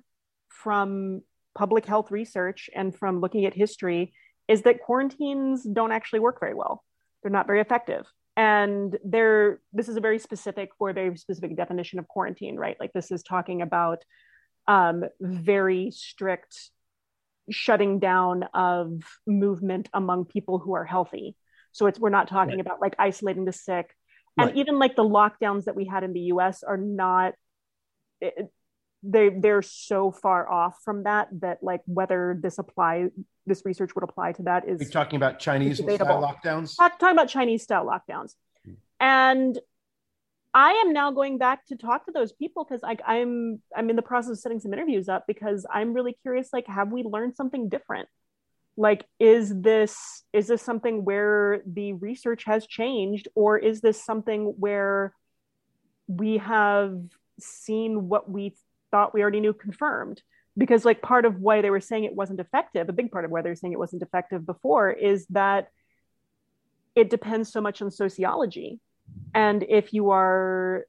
from 0.47 1.21
public 1.55 1.85
health 1.85 2.11
research 2.11 2.69
and 2.75 2.95
from 2.95 3.21
looking 3.21 3.45
at 3.45 3.53
history 3.53 4.13
is 4.47 4.61
that 4.63 4.81
quarantines 4.81 5.63
don't 5.63 5.91
actually 5.91 6.19
work 6.19 6.39
very 6.39 6.53
well. 6.53 6.83
They're 7.21 7.31
not 7.31 7.47
very 7.47 7.59
effective. 7.59 8.05
And 8.39 8.97
they're, 9.03 9.59
this 9.73 9.89
is 9.89 9.97
a 9.97 9.99
very 9.99 10.17
specific 10.17 10.69
or 10.79 10.93
very 10.93 11.17
specific 11.17 11.57
definition 11.57 11.99
of 11.99 12.07
quarantine, 12.07 12.55
right? 12.55 12.77
Like, 12.79 12.93
this 12.93 13.11
is 13.11 13.21
talking 13.21 13.61
about 13.61 14.05
um, 14.65 15.03
very 15.19 15.91
strict 15.91 16.71
shutting 17.49 17.99
down 17.99 18.43
of 18.53 19.01
movement 19.27 19.89
among 19.93 20.23
people 20.23 20.57
who 20.57 20.73
are 20.73 20.85
healthy. 20.85 21.35
So 21.73 21.87
it's 21.87 21.99
we're 21.99 22.11
not 22.11 22.29
talking 22.29 22.55
right. 22.55 22.65
about 22.65 22.79
like 22.79 22.95
isolating 22.97 23.43
the 23.43 23.51
sick, 23.51 23.93
and 24.37 24.47
right. 24.51 24.55
even 24.57 24.79
like 24.79 24.95
the 24.95 25.03
lockdowns 25.03 25.65
that 25.65 25.75
we 25.75 25.83
had 25.85 26.05
in 26.05 26.13
the 26.13 26.21
U.S. 26.33 26.63
are 26.63 26.77
not. 26.77 27.33
It, 28.21 28.49
they 29.03 29.29
they're 29.29 29.61
so 29.61 30.11
far 30.11 30.49
off 30.49 30.77
from 30.83 31.03
that 31.03 31.29
that 31.39 31.59
like 31.61 31.81
whether 31.85 32.37
this 32.41 32.57
apply 32.57 33.07
this 33.45 33.63
research 33.65 33.95
would 33.95 34.03
apply 34.03 34.33
to 34.33 34.43
that 34.43 34.67
is. 34.67 34.81
Are 34.81 34.85
talking 34.91 35.17
about 35.17 35.39
Chinese 35.39 35.77
style 35.77 36.21
lockdowns? 36.21 36.77
Talk, 36.77 36.99
talking 36.99 37.15
about 37.15 37.29
Chinese 37.29 37.63
style 37.63 37.85
lockdowns, 37.85 38.33
and 38.99 39.57
I 40.53 40.71
am 40.85 40.93
now 40.93 41.11
going 41.11 41.37
back 41.37 41.65
to 41.67 41.75
talk 41.75 42.05
to 42.05 42.11
those 42.11 42.31
people 42.31 42.65
because 42.65 42.81
I'm 42.83 43.61
I'm 43.75 43.89
in 43.89 43.95
the 43.95 44.01
process 44.01 44.31
of 44.31 44.39
setting 44.39 44.59
some 44.59 44.73
interviews 44.73 45.07
up 45.07 45.25
because 45.27 45.65
I'm 45.71 45.93
really 45.93 46.17
curious. 46.21 46.49
Like, 46.51 46.67
have 46.67 46.91
we 46.91 47.03
learned 47.03 47.35
something 47.35 47.69
different? 47.69 48.09
Like, 48.75 49.05
is 49.19 49.53
this 49.61 50.23
is 50.33 50.47
this 50.47 50.61
something 50.61 51.05
where 51.05 51.61
the 51.65 51.93
research 51.93 52.45
has 52.45 52.65
changed, 52.65 53.27
or 53.35 53.57
is 53.57 53.81
this 53.81 54.03
something 54.03 54.55
where 54.57 55.13
we 56.07 56.37
have 56.37 56.97
seen 57.39 58.09
what 58.09 58.29
we 58.29 58.55
thought 58.91 59.13
we 59.13 59.21
already 59.21 59.39
knew 59.39 59.53
confirmed? 59.53 60.21
Because 60.57 60.85
like 60.85 61.01
part 61.01 61.25
of 61.25 61.39
why 61.39 61.61
they 61.61 61.69
were 61.69 61.79
saying 61.79 62.03
it 62.03 62.15
wasn't 62.15 62.39
effective, 62.39 62.89
a 62.89 62.93
big 62.93 63.11
part 63.11 63.25
of 63.25 63.31
why 63.31 63.41
they're 63.41 63.55
saying 63.55 63.73
it 63.73 63.79
wasn't 63.79 64.01
effective 64.01 64.45
before 64.45 64.91
is 64.91 65.25
that 65.27 65.69
it 66.95 67.09
depends 67.09 67.51
so 67.51 67.61
much 67.61 67.81
on 67.81 67.91
sociology 67.91 68.79
and 69.33 69.63
if 69.63 69.93
you 69.93 70.11
are 70.11 70.85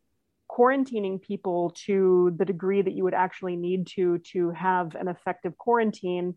quarantining 0.51 1.23
people 1.23 1.73
to 1.87 2.35
the 2.37 2.45
degree 2.45 2.83
that 2.83 2.93
you 2.93 3.05
would 3.05 3.15
actually 3.15 3.57
need 3.57 3.87
to 3.87 4.19
to 4.19 4.51
have 4.51 4.95
an 4.95 5.09
effective 5.09 5.57
quarantine, 5.57 6.35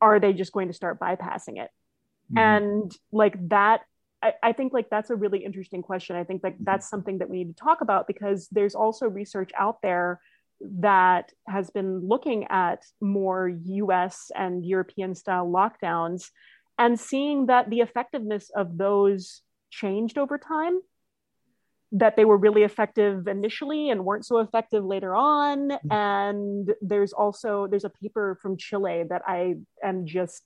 are 0.00 0.18
they 0.18 0.32
just 0.32 0.52
going 0.52 0.68
to 0.68 0.74
start 0.74 0.98
bypassing 0.98 1.62
it? 1.62 1.70
Mm-hmm. 2.32 2.38
And 2.38 2.96
like 3.12 3.48
that, 3.50 3.82
I, 4.22 4.34
I 4.42 4.52
think 4.52 4.72
like 4.72 4.90
that's 4.90 5.10
a 5.10 5.16
really 5.16 5.44
interesting 5.44 5.82
question. 5.82 6.16
I 6.16 6.24
think 6.24 6.42
like 6.42 6.56
that's 6.60 6.88
something 6.88 7.18
that 7.18 7.30
we 7.30 7.38
need 7.38 7.56
to 7.56 7.62
talk 7.62 7.80
about 7.80 8.06
because 8.06 8.48
there's 8.50 8.74
also 8.74 9.06
research 9.06 9.50
out 9.58 9.82
there 9.82 10.20
that 10.80 11.32
has 11.46 11.70
been 11.70 12.06
looking 12.06 12.46
at 12.48 12.84
more 13.00 13.48
US 13.48 14.30
and 14.34 14.64
European 14.64 15.14
style 15.14 15.46
lockdowns 15.46 16.30
and 16.78 16.98
seeing 16.98 17.46
that 17.46 17.70
the 17.70 17.80
effectiveness 17.80 18.50
of 18.54 18.78
those 18.78 19.42
changed 19.70 20.18
over 20.18 20.38
time 20.38 20.80
that 21.92 22.16
they 22.16 22.24
were 22.24 22.38
really 22.38 22.62
effective 22.62 23.28
initially 23.28 23.90
and 23.90 24.04
weren't 24.04 24.24
so 24.24 24.38
effective 24.38 24.84
later 24.84 25.14
on 25.14 25.68
mm-hmm. 25.68 25.92
and 25.92 26.72
there's 26.80 27.12
also 27.12 27.66
there's 27.66 27.84
a 27.84 27.90
paper 27.90 28.38
from 28.40 28.56
chile 28.56 29.04
that 29.08 29.22
i 29.26 29.54
am 29.82 30.06
just 30.06 30.42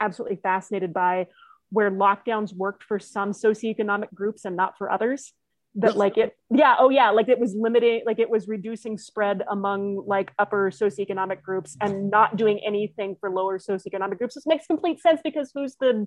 absolutely 0.00 0.36
fascinated 0.36 0.92
by 0.92 1.26
where 1.70 1.90
lockdowns 1.90 2.52
worked 2.52 2.82
for 2.82 2.98
some 2.98 3.32
socioeconomic 3.32 4.12
groups 4.12 4.44
and 4.44 4.56
not 4.56 4.76
for 4.76 4.90
others 4.90 5.32
that 5.74 5.96
like 5.96 6.18
it 6.18 6.36
yeah 6.50 6.76
oh 6.78 6.90
yeah 6.90 7.10
like 7.10 7.28
it 7.28 7.38
was 7.38 7.54
limiting 7.54 8.02
like 8.04 8.18
it 8.18 8.28
was 8.28 8.46
reducing 8.46 8.98
spread 8.98 9.42
among 9.50 10.04
like 10.06 10.30
upper 10.38 10.70
socioeconomic 10.70 11.40
groups 11.42 11.76
and 11.80 12.10
not 12.10 12.36
doing 12.36 12.60
anything 12.64 13.16
for 13.18 13.30
lower 13.30 13.58
socioeconomic 13.58 14.18
groups 14.18 14.34
this 14.34 14.46
makes 14.46 14.66
complete 14.66 15.00
sense 15.00 15.20
because 15.24 15.50
who's 15.54 15.76
the 15.76 16.06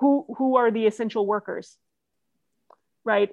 who 0.00 0.26
who 0.36 0.56
are 0.56 0.72
the 0.72 0.86
essential 0.86 1.24
workers 1.24 1.76
right 3.04 3.30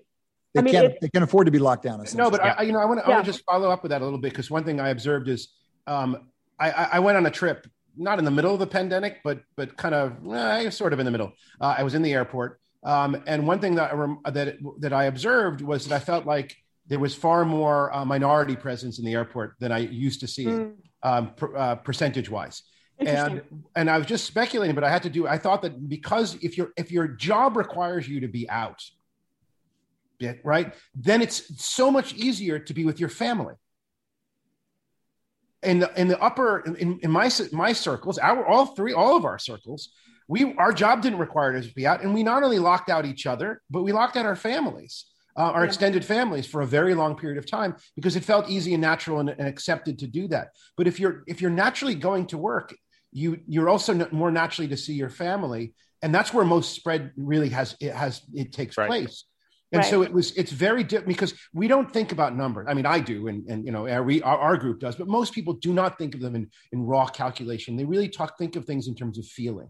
they 0.53 0.59
I 0.59 0.63
mean, 0.63 0.73
can't. 0.73 0.85
It, 0.85 0.97
they 1.01 1.09
can 1.09 1.23
afford 1.23 1.47
to 1.47 1.51
be 1.51 1.57
locked 1.57 1.83
down. 1.83 2.05
No, 2.13 2.29
but 2.29 2.43
I, 2.43 2.61
you 2.61 2.73
know, 2.73 2.79
I 2.79 2.85
want 2.85 3.03
to 3.03 3.09
yeah. 3.09 3.23
just 3.23 3.43
follow 3.43 3.71
up 3.71 3.81
with 3.81 3.89
that 3.89 4.01
a 4.01 4.03
little 4.03 4.19
bit 4.19 4.31
because 4.31 4.51
one 4.51 4.63
thing 4.63 4.79
I 4.79 4.89
observed 4.89 5.27
is 5.27 5.47
um, 5.87 6.29
I, 6.59 6.69
I, 6.69 6.99
went 6.99 7.17
on 7.17 7.25
a 7.25 7.31
trip, 7.31 7.65
not 7.97 8.19
in 8.19 8.25
the 8.25 8.31
middle 8.31 8.53
of 8.53 8.59
the 8.59 8.67
pandemic, 8.67 9.21
but 9.23 9.41
but 9.55 9.75
kind 9.77 9.95
of 9.95 10.13
eh, 10.31 10.69
sort 10.69 10.93
of 10.93 10.99
in 10.99 11.05
the 11.05 11.11
middle. 11.11 11.33
Uh, 11.59 11.75
I 11.77 11.83
was 11.83 11.95
in 11.95 12.03
the 12.03 12.13
airport, 12.13 12.59
um, 12.83 13.23
and 13.27 13.47
one 13.47 13.59
thing 13.59 13.75
that 13.75 13.93
I, 13.93 14.31
that 14.31 14.57
that 14.79 14.93
I 14.93 15.05
observed 15.05 15.61
was 15.61 15.87
that 15.87 15.95
I 15.95 15.99
felt 15.99 16.25
like 16.25 16.55
there 16.87 16.99
was 16.99 17.15
far 17.15 17.45
more 17.45 17.93
uh, 17.93 18.03
minority 18.05 18.55
presence 18.55 18.99
in 18.99 19.05
the 19.05 19.13
airport 19.13 19.55
than 19.59 19.71
I 19.71 19.79
used 19.79 20.19
to 20.19 20.27
see, 20.27 20.45
mm. 20.45 20.73
um, 21.01 21.33
per, 21.35 21.55
uh, 21.55 21.75
percentage 21.75 22.29
wise. 22.29 22.63
And 22.99 23.41
and 23.75 23.89
I 23.89 23.97
was 23.97 24.07
just 24.07 24.25
speculating, 24.25 24.75
but 24.75 24.83
I 24.83 24.89
had 24.89 25.03
to 25.03 25.09
do. 25.09 25.27
I 25.27 25.37
thought 25.37 25.61
that 25.63 25.89
because 25.89 26.35
if 26.41 26.57
your 26.57 26.71
if 26.77 26.91
your 26.91 27.07
job 27.07 27.57
requires 27.57 28.07
you 28.07 28.19
to 28.21 28.27
be 28.27 28.49
out 28.49 28.83
bit, 30.23 30.39
right? 30.43 30.73
Then 30.95 31.21
it's 31.21 31.63
so 31.63 31.91
much 31.91 32.13
easier 32.13 32.59
to 32.59 32.73
be 32.73 32.85
with 32.85 32.99
your 32.99 33.09
family. 33.09 33.55
In 35.61 35.79
the, 35.79 35.99
in 35.99 36.09
the 36.09 36.19
upper, 36.19 36.59
in, 36.59 36.99
in 36.99 37.11
my 37.11 37.29
my 37.51 37.71
circles, 37.71 38.17
our 38.17 38.45
all 38.45 38.67
three, 38.67 38.93
all 38.93 39.15
of 39.15 39.23
our 39.23 39.39
circles, 39.39 39.89
we 40.27 40.53
our 40.55 40.73
job 40.73 41.01
didn't 41.01 41.19
require 41.19 41.55
us 41.55 41.67
to 41.67 41.73
be 41.73 41.87
out, 41.87 42.03
and 42.03 42.13
we 42.13 42.23
not 42.23 42.43
only 42.43 42.59
locked 42.59 42.89
out 42.89 43.05
each 43.05 43.25
other, 43.25 43.61
but 43.69 43.83
we 43.83 43.91
locked 43.91 44.17
out 44.17 44.25
our 44.25 44.35
families, 44.35 45.05
uh, 45.37 45.41
our 45.41 45.61
yeah. 45.61 45.67
extended 45.67 46.05
families, 46.05 46.45
for 46.45 46.61
a 46.61 46.67
very 46.67 46.93
long 46.95 47.15
period 47.15 47.37
of 47.37 47.49
time 47.49 47.75
because 47.95 48.15
it 48.15 48.23
felt 48.23 48.49
easy 48.49 48.73
and 48.73 48.81
natural 48.81 49.19
and, 49.19 49.29
and 49.29 49.47
accepted 49.47 49.99
to 49.99 50.07
do 50.07 50.27
that. 50.29 50.49
But 50.77 50.87
if 50.87 50.99
you're 50.99 51.23
if 51.27 51.41
you're 51.41 51.51
naturally 51.51 51.95
going 51.95 52.27
to 52.27 52.37
work, 52.37 52.75
you 53.11 53.39
you're 53.47 53.69
also 53.69 54.07
more 54.11 54.31
naturally 54.31 54.69
to 54.69 54.77
see 54.77 54.93
your 54.93 55.09
family, 55.09 55.73
and 56.01 56.13
that's 56.13 56.33
where 56.33 56.45
most 56.45 56.73
spread 56.73 57.11
really 57.15 57.49
has 57.49 57.75
it 57.79 57.93
has 57.93 58.21
it 58.33 58.53
takes 58.53 58.77
right. 58.77 58.87
place. 58.87 59.25
And 59.73 59.79
right. 59.79 59.89
so 59.89 60.03
it 60.03 60.13
was, 60.13 60.33
it's 60.37 60.51
very 60.51 60.83
different 60.83 61.07
because 61.07 61.33
we 61.51 61.67
don't 61.67 61.91
think 61.91 62.11
about 62.11 62.35
numbers. 62.35 62.67
I 62.69 62.75
mean, 62.75 62.85
I 62.85 62.99
do, 62.99 63.27
and, 63.27 63.43
and 63.49 63.65
you 63.65 63.71
know, 63.71 63.87
our, 63.87 64.03
we, 64.03 64.21
our, 64.21 64.37
our, 64.37 64.55
group 64.55 64.79
does, 64.79 64.95
but 64.95 65.07
most 65.07 65.33
people 65.33 65.53
do 65.53 65.73
not 65.73 65.97
think 65.97 66.13
of 66.13 66.21
them 66.21 66.35
in, 66.35 66.47
in 66.71 66.83
raw 66.83 67.07
calculation. 67.07 67.75
They 67.75 67.83
really 67.83 68.07
talk, 68.07 68.37
think 68.37 68.55
of 68.55 68.65
things 68.65 68.87
in 68.87 68.93
terms 68.93 69.17
of 69.17 69.25
feeling. 69.25 69.69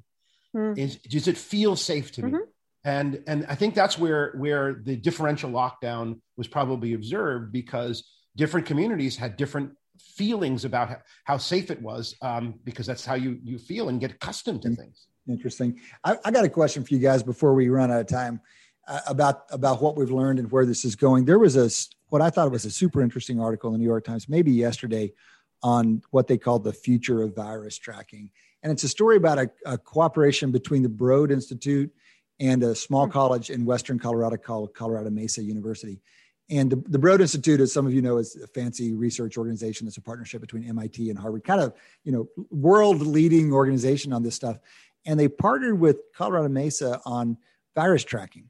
Mm. 0.56 0.78
Is, 0.78 0.98
does 0.98 1.28
it 1.28 1.38
feel 1.38 1.76
safe 1.76 2.12
to 2.14 2.22
mm-hmm. 2.22 2.36
me? 2.36 2.42
And, 2.86 3.24
and 3.28 3.46
I 3.48 3.56
think 3.56 3.76
that's 3.76 3.98
where, 3.98 4.34
where 4.38 4.82
the 4.84 4.96
differential 4.98 5.50
lockdown 5.50 6.20
was 6.36 6.48
probably 6.48 6.94
observed 6.94 7.52
because 7.52 8.04
different 8.36 8.66
communities 8.66 9.16
had 9.16 9.38
different 9.38 9.72
feelings 10.00 10.66
about 10.66 10.90
how, 10.90 10.98
how 11.24 11.38
safe 11.38 11.72
it 11.72 11.82
was 11.82 12.16
um, 12.22 12.60
because 12.66 12.86
that's 12.86 13.06
how 13.06 13.16
you, 13.16 13.40
you 13.44 13.58
feel 13.58 13.90
and 13.90 14.02
get 14.02 14.12
accustomed 14.12 14.62
to 14.64 14.70
mm. 14.70 14.78
things. 14.78 15.08
Interesting. 15.28 15.80
I, 16.04 16.18
I 16.26 16.32
got 16.32 16.44
a 16.44 16.50
question 16.50 16.84
for 16.84 16.94
you 16.94 17.00
guys 17.00 17.24
before 17.24 17.54
we 17.54 17.70
run 17.70 17.92
out 17.92 18.02
of 18.02 18.08
time 18.08 18.42
uh, 18.88 19.00
about 19.08 19.44
about 19.52 19.82
what 19.82 19.96
we've 19.96 20.12
learned 20.12 20.40
and 20.40 20.52
where 20.52 20.66
this 20.66 20.84
is 20.84 20.96
going. 20.96 21.24
There 21.24 21.40
was 21.40 21.56
a 21.56 21.70
what 22.10 22.22
I 22.22 22.30
thought 22.30 22.52
was 22.52 22.66
a 22.66 22.72
super 22.72 23.02
interesting 23.02 23.40
article 23.40 23.70
in 23.70 23.74
the 23.74 23.80
New 23.80 23.86
York 23.86 24.04
Times, 24.04 24.28
maybe 24.28 24.52
yesterday, 24.52 25.14
on 25.62 26.02
what 26.12 26.28
they 26.28 26.38
called 26.38 26.66
the 26.66 26.74
future 26.74 27.24
of 27.24 27.36
virus 27.36 27.78
tracking, 27.78 28.32
and 28.64 28.72
it's 28.72 28.84
a 28.84 28.90
story 28.90 29.18
about 29.18 29.38
a, 29.38 29.52
a 29.66 29.78
cooperation 29.78 30.52
between 30.52 30.82
the 30.82 30.90
Broad 30.90 31.32
Institute 31.32 31.92
and 32.40 32.64
a 32.64 32.74
small 32.74 33.06
hmm. 33.06 33.12
college 33.12 33.50
in 33.50 33.66
Western 33.66 34.00
Colorado 34.00 34.38
called 34.38 34.74
Colorado 34.74 35.10
Mesa 35.10 35.44
University. 35.44 36.02
And 36.50 36.70
the, 36.70 36.76
the 36.88 37.00
Broad 37.00 37.22
Institute, 37.22 37.60
as 37.62 37.72
some 37.72 37.86
of 37.86 37.94
you 37.94 38.02
know, 38.02 38.18
is 38.18 38.36
a 38.36 38.48
fancy 38.48 38.94
research 38.94 39.38
organization. 39.38 39.86
that's 39.86 39.98
a 39.98 40.02
partnership 40.02 40.42
between 40.42 40.68
MIT 40.68 41.10
and 41.10 41.18
Harvard, 41.18 41.44
kind 41.44 41.62
of, 41.62 41.74
you 42.04 42.12
know, 42.12 42.28
world 42.50 43.02
leading 43.02 43.54
organization 43.54 44.12
on 44.12 44.24
this 44.24 44.36
stuff. 44.36 44.58
And 45.06 45.20
they 45.20 45.28
partnered 45.28 45.80
with 45.80 45.98
Colorado 46.16 46.50
Mesa 46.50 47.02
on 47.06 47.38
virus 47.76 48.04
tracking. 48.04 48.50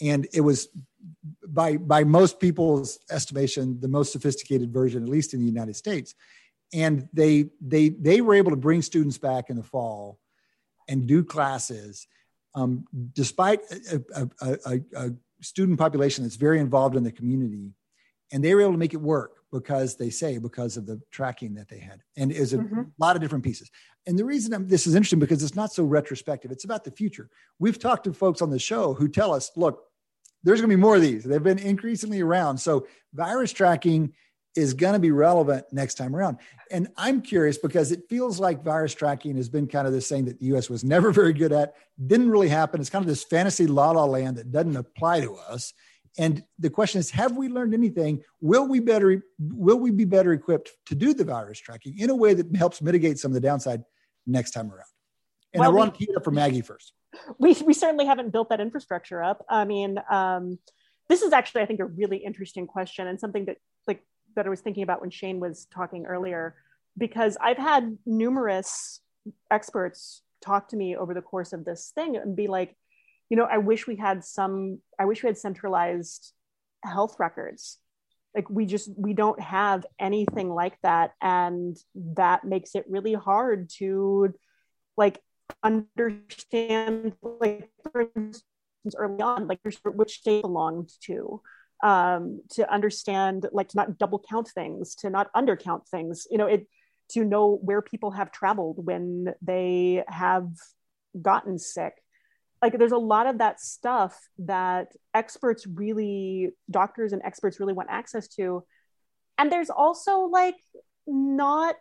And 0.00 0.26
it 0.32 0.40
was 0.40 0.68
by 1.46 1.76
by 1.76 2.04
most 2.04 2.40
people's 2.40 2.98
estimation, 3.10 3.78
the 3.80 3.88
most 3.88 4.12
sophisticated 4.12 4.72
version, 4.72 5.02
at 5.02 5.08
least 5.08 5.34
in 5.34 5.40
the 5.40 5.46
United 5.46 5.76
States. 5.76 6.14
And 6.72 7.08
they 7.12 7.50
they 7.60 7.90
they 7.90 8.20
were 8.20 8.34
able 8.34 8.50
to 8.50 8.56
bring 8.56 8.82
students 8.82 9.18
back 9.18 9.50
in 9.50 9.56
the 9.56 9.62
fall 9.62 10.18
and 10.88 11.06
do 11.06 11.22
classes, 11.22 12.06
um, 12.54 12.84
despite 13.12 13.60
a, 13.70 14.28
a, 14.40 14.58
a, 14.66 14.80
a 14.96 15.10
student 15.42 15.78
population 15.78 16.24
that's 16.24 16.36
very 16.36 16.60
involved 16.60 16.96
in 16.96 17.04
the 17.04 17.12
community 17.12 17.74
and 18.32 18.42
they 18.42 18.54
were 18.54 18.62
able 18.62 18.72
to 18.72 18.78
make 18.78 18.94
it 18.94 19.00
work 19.00 19.36
because 19.52 19.96
they 19.96 20.08
say 20.08 20.38
because 20.38 20.78
of 20.78 20.86
the 20.86 21.00
tracking 21.10 21.54
that 21.54 21.68
they 21.68 21.78
had. 21.78 22.00
And 22.16 22.32
is 22.32 22.54
a 22.54 22.58
mm-hmm. 22.58 22.82
lot 22.98 23.14
of 23.14 23.22
different 23.22 23.44
pieces. 23.44 23.70
And 24.06 24.18
the 24.18 24.24
reason 24.24 24.54
I'm, 24.54 24.66
this 24.66 24.86
is 24.86 24.94
interesting 24.94 25.18
because 25.18 25.42
it's 25.42 25.54
not 25.54 25.72
so 25.72 25.84
retrospective. 25.84 26.50
It's 26.50 26.64
about 26.64 26.84
the 26.84 26.90
future. 26.90 27.28
We've 27.58 27.78
talked 27.78 28.04
to 28.04 28.14
folks 28.14 28.40
on 28.40 28.50
the 28.50 28.58
show 28.58 28.94
who 28.94 29.06
tell 29.06 29.34
us 29.34 29.50
look 29.54 29.84
there's 30.42 30.60
going 30.60 30.70
to 30.70 30.76
be 30.76 30.80
more 30.80 30.96
of 30.96 31.02
these. 31.02 31.22
They've 31.22 31.42
been 31.42 31.58
increasingly 31.58 32.20
around. 32.20 32.58
So 32.58 32.86
virus 33.14 33.52
tracking 33.52 34.14
is 34.54 34.74
going 34.74 34.92
to 34.92 34.98
be 34.98 35.10
relevant 35.10 35.64
next 35.72 35.94
time 35.94 36.14
around. 36.14 36.38
And 36.70 36.88
I'm 36.96 37.22
curious 37.22 37.58
because 37.58 37.92
it 37.92 38.08
feels 38.08 38.38
like 38.38 38.62
virus 38.62 38.94
tracking 38.94 39.36
has 39.36 39.48
been 39.48 39.66
kind 39.66 39.86
of 39.86 39.92
this 39.92 40.08
thing 40.08 40.26
that 40.26 40.38
the 40.38 40.46
US 40.56 40.68
was 40.68 40.84
never 40.94 41.10
very 41.10 41.32
good 41.32 41.52
at, 41.52 41.74
didn't 42.06 42.30
really 42.30 42.48
happen. 42.48 42.80
It's 42.80 42.90
kind 42.90 43.02
of 43.02 43.08
this 43.08 43.24
fantasy 43.24 43.66
la 43.66 43.90
la 43.92 44.04
land 44.04 44.36
that 44.36 44.52
doesn't 44.52 44.76
apply 44.76 45.20
to 45.20 45.36
us. 45.36 45.72
And 46.18 46.44
the 46.58 46.68
question 46.68 46.98
is, 46.98 47.10
have 47.10 47.36
we 47.36 47.48
learned 47.48 47.72
anything? 47.72 48.22
Will 48.42 48.68
we 48.68 48.80
better 48.80 49.24
will 49.38 49.78
we 49.78 49.90
be 49.90 50.04
better 50.04 50.34
equipped 50.34 50.70
to 50.86 50.94
do 50.94 51.14
the 51.14 51.24
virus 51.24 51.58
tracking 51.58 51.98
in 51.98 52.10
a 52.10 52.14
way 52.14 52.34
that 52.34 52.54
helps 52.54 52.82
mitigate 52.82 53.18
some 53.18 53.30
of 53.30 53.34
the 53.34 53.40
downside 53.40 53.82
next 54.26 54.50
time 54.50 54.70
around? 54.70 54.84
And 55.54 55.60
well, 55.60 55.70
I 55.70 55.72
want 55.72 55.94
to 55.94 56.14
up 56.14 56.24
for 56.24 56.30
Maggie 56.30 56.60
first. 56.60 56.92
We 57.38 57.56
we 57.64 57.72
certainly 57.72 58.04
haven't 58.04 58.30
built 58.30 58.50
that 58.50 58.60
infrastructure 58.60 59.22
up. 59.22 59.44
I 59.48 59.64
mean, 59.64 59.98
um, 60.10 60.58
this 61.08 61.22
is 61.22 61.32
actually, 61.32 61.62
I 61.62 61.66
think, 61.66 61.80
a 61.80 61.84
really 61.84 62.18
interesting 62.18 62.66
question 62.66 63.06
and 63.06 63.18
something 63.18 63.46
that 63.46 63.56
that 64.34 64.46
I 64.46 64.50
was 64.50 64.60
thinking 64.60 64.82
about 64.82 65.00
when 65.00 65.10
Shane 65.10 65.40
was 65.40 65.66
talking 65.72 66.06
earlier, 66.06 66.54
because 66.98 67.36
I've 67.40 67.58
had 67.58 67.96
numerous 68.04 69.00
experts 69.50 70.22
talk 70.40 70.68
to 70.68 70.76
me 70.76 70.96
over 70.96 71.14
the 71.14 71.22
course 71.22 71.52
of 71.52 71.64
this 71.64 71.92
thing 71.94 72.16
and 72.16 72.36
be 72.36 72.48
like, 72.48 72.76
you 73.30 73.36
know, 73.36 73.44
I 73.50 73.58
wish 73.58 73.86
we 73.86 73.96
had 73.96 74.24
some, 74.24 74.80
I 74.98 75.04
wish 75.04 75.22
we 75.22 75.28
had 75.28 75.38
centralized 75.38 76.32
health 76.84 77.16
records. 77.18 77.78
Like 78.34 78.50
we 78.50 78.66
just, 78.66 78.90
we 78.96 79.14
don't 79.14 79.40
have 79.40 79.86
anything 79.98 80.50
like 80.50 80.76
that. 80.82 81.12
And 81.22 81.76
that 81.94 82.44
makes 82.44 82.74
it 82.74 82.84
really 82.88 83.14
hard 83.14 83.70
to 83.78 84.34
like 84.96 85.22
understand, 85.62 87.14
like, 87.22 87.70
for 87.90 88.08
instance, 88.16 88.44
early 88.96 89.22
on, 89.22 89.46
like 89.46 89.60
which 89.84 90.18
state 90.18 90.42
belonged 90.42 90.90
to 91.04 91.40
um, 91.82 92.42
to 92.50 92.72
understand, 92.72 93.46
like 93.52 93.68
to 93.68 93.76
not 93.76 93.98
double 93.98 94.22
count 94.28 94.48
things, 94.48 94.94
to 94.96 95.10
not 95.10 95.32
undercount 95.34 95.88
things, 95.88 96.26
you 96.30 96.38
know, 96.38 96.46
it, 96.46 96.66
to 97.10 97.24
know 97.24 97.58
where 97.62 97.82
people 97.82 98.12
have 98.12 98.30
traveled 98.30 98.84
when 98.86 99.34
they 99.42 100.04
have 100.08 100.48
gotten 101.20 101.58
sick. 101.58 101.94
Like 102.62 102.78
there's 102.78 102.92
a 102.92 102.98
lot 102.98 103.26
of 103.26 103.38
that 103.38 103.60
stuff 103.60 104.16
that 104.38 104.92
experts 105.12 105.66
really, 105.66 106.50
doctors 106.70 107.12
and 107.12 107.20
experts 107.24 107.58
really 107.58 107.72
want 107.72 107.90
access 107.90 108.28
to. 108.28 108.64
And 109.36 109.50
there's 109.50 109.70
also 109.70 110.20
like 110.20 110.54
not 111.06 111.76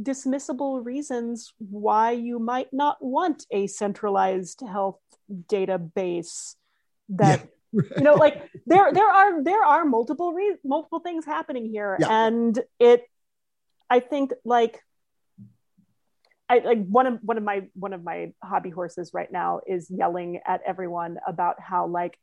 dismissible 0.00 0.82
reasons 0.84 1.52
why 1.58 2.12
you 2.12 2.38
might 2.38 2.72
not 2.72 2.96
want 3.04 3.44
a 3.50 3.66
centralized 3.66 4.62
health 4.66 5.00
database 5.50 6.54
that 7.10 7.40
yeah 7.40 7.46
you 7.72 8.02
know 8.02 8.14
like 8.14 8.50
there 8.66 8.92
there 8.92 9.08
are 9.08 9.42
there 9.42 9.64
are 9.64 9.84
multiple 9.84 10.32
re- 10.32 10.56
multiple 10.64 11.00
things 11.00 11.24
happening 11.24 11.66
here 11.66 11.96
yeah. 12.00 12.26
and 12.26 12.58
it 12.78 13.04
i 13.90 14.00
think 14.00 14.32
like 14.44 14.82
I 16.48 16.60
like 16.60 16.86
one 16.86 17.06
of 17.06 17.18
one 17.22 17.36
of 17.36 17.44
my 17.44 17.68
one 17.74 17.92
of 17.92 18.02
my 18.02 18.32
hobby 18.42 18.70
horses 18.70 19.10
right 19.12 19.30
now 19.30 19.60
is 19.66 19.90
yelling 19.90 20.40
at 20.46 20.62
everyone 20.66 21.18
about 21.26 21.60
how 21.60 21.86
like 21.86 22.18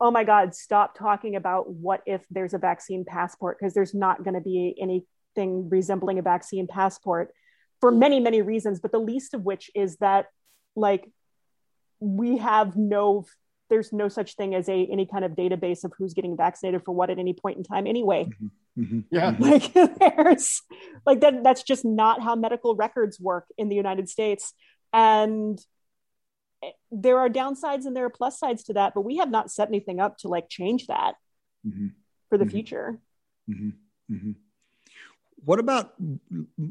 oh 0.00 0.10
my 0.10 0.24
god 0.24 0.54
stop 0.54 0.98
talking 0.98 1.34
about 1.36 1.70
what 1.70 2.02
if 2.04 2.22
there's 2.30 2.52
a 2.52 2.58
vaccine 2.58 3.04
passport 3.06 3.56
because 3.58 3.72
there's 3.72 3.94
not 3.94 4.22
going 4.22 4.34
to 4.34 4.40
be 4.40 4.74
anything 4.80 5.68
resembling 5.70 6.18
a 6.18 6.22
vaccine 6.22 6.66
passport 6.66 7.32
for 7.80 7.90
many 7.90 8.20
many 8.20 8.42
reasons 8.42 8.80
but 8.80 8.92
the 8.92 8.98
least 8.98 9.32
of 9.32 9.42
which 9.44 9.70
is 9.74 9.96
that 9.96 10.26
like 10.76 11.10
we 12.00 12.36
have 12.36 12.76
no 12.76 13.24
there's 13.74 13.92
no 13.92 14.08
such 14.08 14.36
thing 14.36 14.54
as 14.54 14.68
a 14.68 14.86
any 14.86 15.04
kind 15.04 15.24
of 15.24 15.32
database 15.32 15.82
of 15.82 15.92
who's 15.98 16.14
getting 16.14 16.36
vaccinated 16.36 16.84
for 16.84 16.92
what 16.92 17.10
at 17.10 17.18
any 17.18 17.32
point 17.34 17.58
in 17.58 17.64
time 17.64 17.88
anyway 17.88 18.24
mm-hmm. 18.24 18.82
Mm-hmm. 18.82 19.00
yeah 19.10 19.34
like 19.40 19.72
there's 19.98 20.62
like 21.04 21.20
that 21.22 21.42
that's 21.42 21.64
just 21.64 21.84
not 21.84 22.22
how 22.22 22.36
medical 22.36 22.76
records 22.76 23.18
work 23.18 23.46
in 23.58 23.68
the 23.68 23.74
united 23.74 24.08
states 24.08 24.52
and 24.92 25.58
there 26.92 27.18
are 27.18 27.28
downsides 27.28 27.84
and 27.84 27.96
there 27.96 28.04
are 28.04 28.10
plus 28.10 28.38
sides 28.38 28.62
to 28.64 28.74
that 28.74 28.94
but 28.94 29.00
we 29.00 29.16
have 29.16 29.30
not 29.30 29.50
set 29.50 29.68
anything 29.68 29.98
up 29.98 30.18
to 30.18 30.28
like 30.28 30.48
change 30.48 30.86
that 30.86 31.14
mm-hmm. 31.66 31.88
for 32.28 32.38
the 32.38 32.44
mm-hmm. 32.44 32.52
future 32.52 33.00
mm-hmm. 33.50 33.70
Mm-hmm. 34.14 34.32
what 35.44 35.58
about 35.58 35.94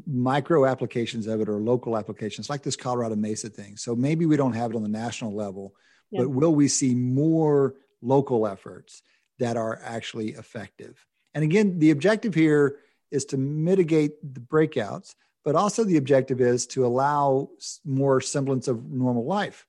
micro 0.06 0.64
applications 0.64 1.26
of 1.26 1.42
it 1.42 1.50
or 1.50 1.58
local 1.58 1.98
applications 1.98 2.48
like 2.48 2.62
this 2.62 2.76
colorado 2.76 3.14
mesa 3.14 3.50
thing 3.50 3.76
so 3.76 3.94
maybe 3.94 4.24
we 4.24 4.38
don't 4.38 4.54
have 4.54 4.70
it 4.70 4.76
on 4.76 4.82
the 4.82 4.88
national 4.88 5.34
level 5.34 5.74
but 6.12 6.28
will 6.28 6.54
we 6.54 6.68
see 6.68 6.94
more 6.94 7.74
local 8.02 8.46
efforts 8.46 9.02
that 9.38 9.56
are 9.56 9.80
actually 9.82 10.30
effective? 10.30 11.04
And 11.34 11.42
again, 11.42 11.78
the 11.78 11.90
objective 11.90 12.34
here 12.34 12.78
is 13.10 13.24
to 13.26 13.36
mitigate 13.36 14.12
the 14.34 14.40
breakouts, 14.40 15.14
but 15.44 15.56
also 15.56 15.84
the 15.84 15.96
objective 15.96 16.40
is 16.40 16.66
to 16.68 16.86
allow 16.86 17.50
more 17.84 18.20
semblance 18.20 18.68
of 18.68 18.90
normal 18.90 19.24
life. 19.24 19.66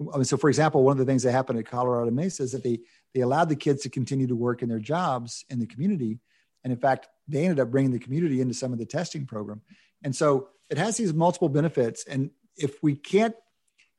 I 0.00 0.16
mean, 0.16 0.24
so, 0.24 0.36
for 0.36 0.48
example, 0.48 0.82
one 0.82 0.92
of 0.92 0.98
the 0.98 1.10
things 1.10 1.22
that 1.22 1.32
happened 1.32 1.58
at 1.58 1.66
Colorado 1.66 2.10
Mesa 2.10 2.42
is 2.42 2.52
that 2.52 2.62
they 2.62 2.80
they 3.14 3.22
allowed 3.22 3.48
the 3.48 3.56
kids 3.56 3.82
to 3.82 3.88
continue 3.88 4.26
to 4.26 4.36
work 4.36 4.62
in 4.62 4.68
their 4.68 4.78
jobs 4.78 5.46
in 5.48 5.58
the 5.58 5.66
community, 5.66 6.18
and 6.62 6.72
in 6.72 6.78
fact, 6.78 7.08
they 7.26 7.44
ended 7.44 7.60
up 7.60 7.70
bringing 7.70 7.92
the 7.92 7.98
community 7.98 8.42
into 8.42 8.52
some 8.52 8.74
of 8.74 8.78
the 8.78 8.84
testing 8.84 9.24
program. 9.24 9.62
And 10.04 10.14
so, 10.14 10.48
it 10.68 10.76
has 10.76 10.98
these 10.98 11.14
multiple 11.14 11.48
benefits. 11.48 12.04
And 12.04 12.30
if 12.58 12.82
we 12.82 12.94
can't, 12.94 13.34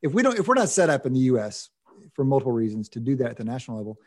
if 0.04 0.14
we 0.14 0.22
don't, 0.22 0.38
if 0.38 0.48
we're 0.48 0.54
not 0.54 0.70
set 0.70 0.92
up 0.92 1.08
in 1.08 1.14
the 1.14 1.22
U.S 1.22 1.70
for 2.14 2.24
multiple 2.24 2.52
reasons 2.52 2.90
to 2.90 3.00
do 3.00 3.16
that 3.18 3.32
at 3.32 3.38
the 3.38 3.44
national 3.44 3.78
level. 3.78 3.98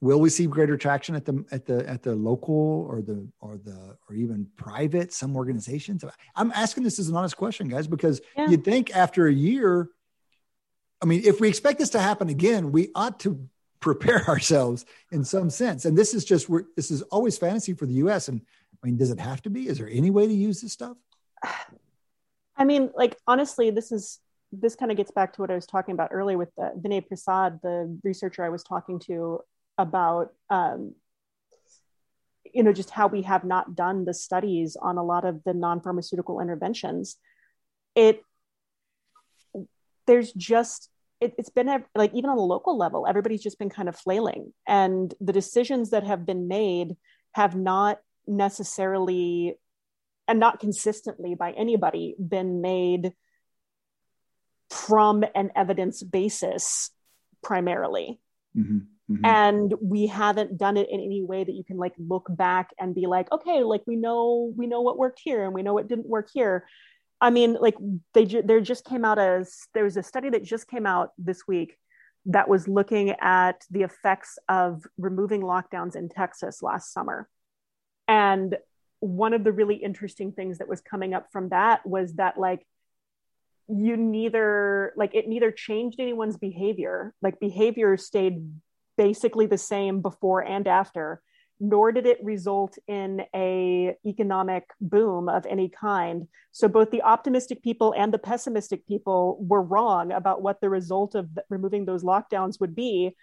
Will 0.00 0.18
we 0.18 0.30
see 0.30 0.46
greater 0.46 0.76
traction 0.76 1.14
at 1.14 1.24
the 1.24 1.44
at 1.52 1.64
the 1.64 1.88
at 1.88 2.02
the 2.02 2.14
local 2.14 2.86
or 2.90 3.02
the 3.02 3.26
or 3.40 3.56
the 3.56 3.96
or 4.08 4.16
even 4.16 4.48
private 4.56 5.12
some 5.12 5.36
organizations? 5.36 6.04
I'm 6.34 6.50
asking 6.52 6.82
this 6.82 6.98
as 6.98 7.08
an 7.08 7.16
honest 7.16 7.36
question, 7.36 7.68
guys, 7.68 7.86
because 7.86 8.20
yeah. 8.36 8.48
you'd 8.48 8.64
think 8.64 8.94
after 8.96 9.28
a 9.28 9.32
year, 9.32 9.90
I 11.00 11.06
mean, 11.06 11.22
if 11.24 11.40
we 11.40 11.48
expect 11.48 11.78
this 11.78 11.90
to 11.90 12.00
happen 12.00 12.30
again, 12.30 12.72
we 12.72 12.90
ought 12.96 13.20
to 13.20 13.48
prepare 13.78 14.24
ourselves 14.28 14.86
in 15.12 15.24
some 15.24 15.50
sense. 15.50 15.84
And 15.84 15.96
this 15.96 16.14
is 16.14 16.24
just 16.24 16.48
where 16.48 16.64
this 16.74 16.90
is 16.90 17.02
always 17.02 17.38
fantasy 17.38 17.74
for 17.74 17.86
the 17.86 17.94
US. 17.94 18.28
And 18.28 18.40
I 18.82 18.86
mean, 18.86 18.96
does 18.96 19.10
it 19.10 19.20
have 19.20 19.42
to 19.42 19.50
be? 19.50 19.68
Is 19.68 19.78
there 19.78 19.88
any 19.88 20.10
way 20.10 20.26
to 20.26 20.34
use 20.34 20.62
this 20.62 20.72
stuff? 20.72 20.96
I 22.56 22.64
mean, 22.64 22.90
like 22.96 23.16
honestly, 23.26 23.70
this 23.70 23.92
is 23.92 24.18
this 24.52 24.76
kind 24.76 24.90
of 24.90 24.96
gets 24.96 25.10
back 25.10 25.32
to 25.32 25.40
what 25.40 25.50
I 25.50 25.54
was 25.54 25.66
talking 25.66 25.94
about 25.94 26.10
earlier 26.12 26.36
with 26.36 26.50
the, 26.56 26.72
Vinay 26.78 27.06
Prasad, 27.06 27.60
the 27.62 27.98
researcher 28.04 28.44
I 28.44 28.50
was 28.50 28.62
talking 28.62 28.98
to 29.06 29.40
about, 29.78 30.32
um, 30.50 30.94
you 32.52 32.62
know, 32.62 32.72
just 32.72 32.90
how 32.90 33.06
we 33.06 33.22
have 33.22 33.44
not 33.44 33.74
done 33.74 34.04
the 34.04 34.12
studies 34.12 34.76
on 34.76 34.98
a 34.98 35.04
lot 35.04 35.24
of 35.24 35.42
the 35.44 35.54
non-pharmaceutical 35.54 36.40
interventions. 36.40 37.16
It, 37.94 38.22
there's 40.06 40.32
just, 40.32 40.90
it, 41.20 41.34
it's 41.38 41.48
been 41.48 41.68
like 41.94 42.12
even 42.12 42.28
on 42.28 42.36
the 42.36 42.42
local 42.42 42.76
level, 42.76 43.06
everybody's 43.06 43.42
just 43.42 43.58
been 43.58 43.70
kind 43.70 43.88
of 43.88 43.96
flailing, 43.96 44.52
and 44.68 45.14
the 45.20 45.32
decisions 45.32 45.90
that 45.90 46.04
have 46.04 46.26
been 46.26 46.46
made 46.48 46.96
have 47.32 47.56
not 47.56 48.00
necessarily 48.26 49.56
and 50.28 50.38
not 50.38 50.60
consistently 50.60 51.34
by 51.34 51.52
anybody 51.52 52.14
been 52.18 52.60
made 52.60 53.12
from 54.72 55.24
an 55.34 55.50
evidence 55.54 56.02
basis 56.02 56.90
primarily. 57.42 58.18
Mm-hmm, 58.56 58.78
mm-hmm. 59.12 59.24
And 59.24 59.74
we 59.80 60.06
haven't 60.06 60.56
done 60.56 60.76
it 60.76 60.88
in 60.90 61.00
any 61.00 61.22
way 61.22 61.44
that 61.44 61.52
you 61.52 61.64
can 61.64 61.76
like 61.76 61.94
look 61.98 62.26
back 62.28 62.70
and 62.78 62.94
be 62.94 63.06
like, 63.06 63.30
okay, 63.30 63.62
like 63.62 63.82
we 63.86 63.96
know 63.96 64.52
we 64.56 64.66
know 64.66 64.80
what 64.80 64.98
worked 64.98 65.20
here 65.22 65.44
and 65.44 65.54
we 65.54 65.62
know 65.62 65.74
what 65.74 65.88
didn't 65.88 66.08
work 66.08 66.28
here. 66.32 66.66
I 67.20 67.30
mean, 67.30 67.54
like 67.54 67.76
they 68.14 68.24
ju- 68.24 68.42
there 68.42 68.60
just 68.60 68.84
came 68.84 69.04
out 69.04 69.18
as 69.18 69.68
there 69.74 69.84
was 69.84 69.96
a 69.96 70.02
study 70.02 70.30
that 70.30 70.44
just 70.44 70.66
came 70.68 70.86
out 70.86 71.10
this 71.18 71.46
week 71.46 71.76
that 72.26 72.48
was 72.48 72.68
looking 72.68 73.10
at 73.20 73.64
the 73.70 73.82
effects 73.82 74.38
of 74.48 74.84
removing 74.96 75.42
lockdowns 75.42 75.96
in 75.96 76.08
Texas 76.08 76.62
last 76.62 76.92
summer. 76.92 77.28
And 78.08 78.56
one 79.00 79.34
of 79.34 79.42
the 79.42 79.52
really 79.52 79.76
interesting 79.76 80.32
things 80.32 80.58
that 80.58 80.68
was 80.68 80.80
coming 80.80 81.14
up 81.14 81.26
from 81.32 81.48
that 81.48 81.84
was 81.84 82.14
that, 82.14 82.38
like, 82.38 82.64
you 83.76 83.96
neither, 83.96 84.92
like, 84.96 85.14
it 85.14 85.28
neither 85.28 85.50
changed 85.50 86.00
anyone's 86.00 86.36
behavior, 86.36 87.14
like, 87.22 87.40
behavior 87.40 87.96
stayed 87.96 88.48
basically 88.96 89.46
the 89.46 89.58
same 89.58 90.00
before 90.00 90.40
and 90.40 90.66
after 90.68 91.22
nor 91.62 91.92
did 91.92 92.06
it 92.06 92.18
result 92.24 92.76
in 92.88 93.22
a 93.32 93.94
economic 94.04 94.64
boom 94.80 95.28
of 95.28 95.46
any 95.46 95.68
kind. 95.68 96.26
So 96.50 96.66
both 96.66 96.90
the 96.90 97.02
optimistic 97.02 97.62
people 97.62 97.94
and 97.96 98.12
the 98.12 98.18
pessimistic 98.18 98.84
people 98.88 99.38
were 99.40 99.62
wrong 99.62 100.10
about 100.10 100.42
what 100.42 100.60
the 100.60 100.68
result 100.68 101.14
of 101.14 101.28
removing 101.48 101.84
those 101.84 102.02
lockdowns 102.02 102.58
would 102.58 102.74
be. 102.74 103.14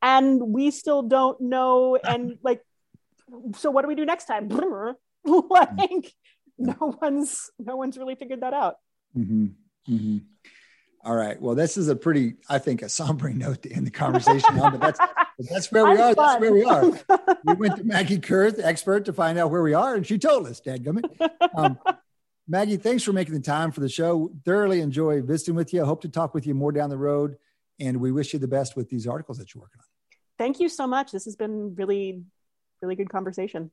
And 0.00 0.40
we 0.40 0.70
still 0.70 1.02
don't 1.02 1.38
know 1.42 1.98
and 2.02 2.38
like 2.42 2.62
so 3.56 3.70
what 3.70 3.82
do 3.82 3.88
we 3.88 3.94
do 3.94 4.06
next 4.06 4.24
time? 4.24 4.48
Like 5.24 6.12
no 6.58 6.96
one's 7.00 7.50
no 7.58 7.76
one's 7.76 7.96
really 7.96 8.16
figured 8.16 8.40
that 8.40 8.54
out. 8.54 8.76
Mm-hmm. 9.16 9.48
Mm-hmm. 9.88 10.18
All 11.04 11.16
right. 11.16 11.40
Well, 11.40 11.56
this 11.56 11.76
is 11.76 11.88
a 11.88 11.96
pretty, 11.96 12.34
I 12.48 12.58
think, 12.58 12.82
a 12.82 12.86
sombering 12.86 13.34
note 13.38 13.62
to 13.62 13.72
end 13.72 13.86
the 13.86 13.90
conversation 13.90 14.58
on, 14.58 14.78
but 14.78 14.80
that's 14.80 14.98
but 14.98 15.48
that's 15.50 15.72
where 15.72 15.84
we 15.84 15.96
are. 15.96 16.14
That's 16.14 16.40
where 16.40 16.52
we 16.52 16.64
are. 16.64 16.84
we 17.44 17.54
went 17.54 17.76
to 17.76 17.84
Maggie 17.84 18.18
Koerth, 18.18 18.60
expert, 18.62 19.06
to 19.06 19.12
find 19.12 19.38
out 19.38 19.50
where 19.50 19.62
we 19.62 19.74
are, 19.74 19.94
and 19.94 20.06
she 20.06 20.18
told 20.18 20.46
us, 20.46 20.60
Dadgummit. 20.60 21.04
Um, 21.56 21.78
Maggie, 22.46 22.76
thanks 22.76 23.02
for 23.02 23.12
making 23.12 23.34
the 23.34 23.40
time 23.40 23.72
for 23.72 23.80
the 23.80 23.88
show. 23.88 24.30
Thoroughly 24.44 24.80
enjoy 24.80 25.22
visiting 25.22 25.54
with 25.54 25.72
you. 25.72 25.82
I 25.82 25.86
hope 25.86 26.02
to 26.02 26.08
talk 26.08 26.34
with 26.34 26.46
you 26.46 26.54
more 26.54 26.70
down 26.70 26.90
the 26.90 26.98
road, 26.98 27.36
and 27.80 28.00
we 28.00 28.12
wish 28.12 28.32
you 28.32 28.38
the 28.38 28.48
best 28.48 28.76
with 28.76 28.88
these 28.88 29.06
articles 29.06 29.38
that 29.38 29.54
you're 29.54 29.62
working 29.62 29.80
on. 29.80 29.86
Thank 30.38 30.60
you 30.60 30.68
so 30.68 30.86
much. 30.86 31.10
This 31.10 31.24
has 31.24 31.34
been 31.34 31.74
really, 31.74 32.22
really 32.80 32.94
good 32.94 33.10
conversation. 33.10 33.70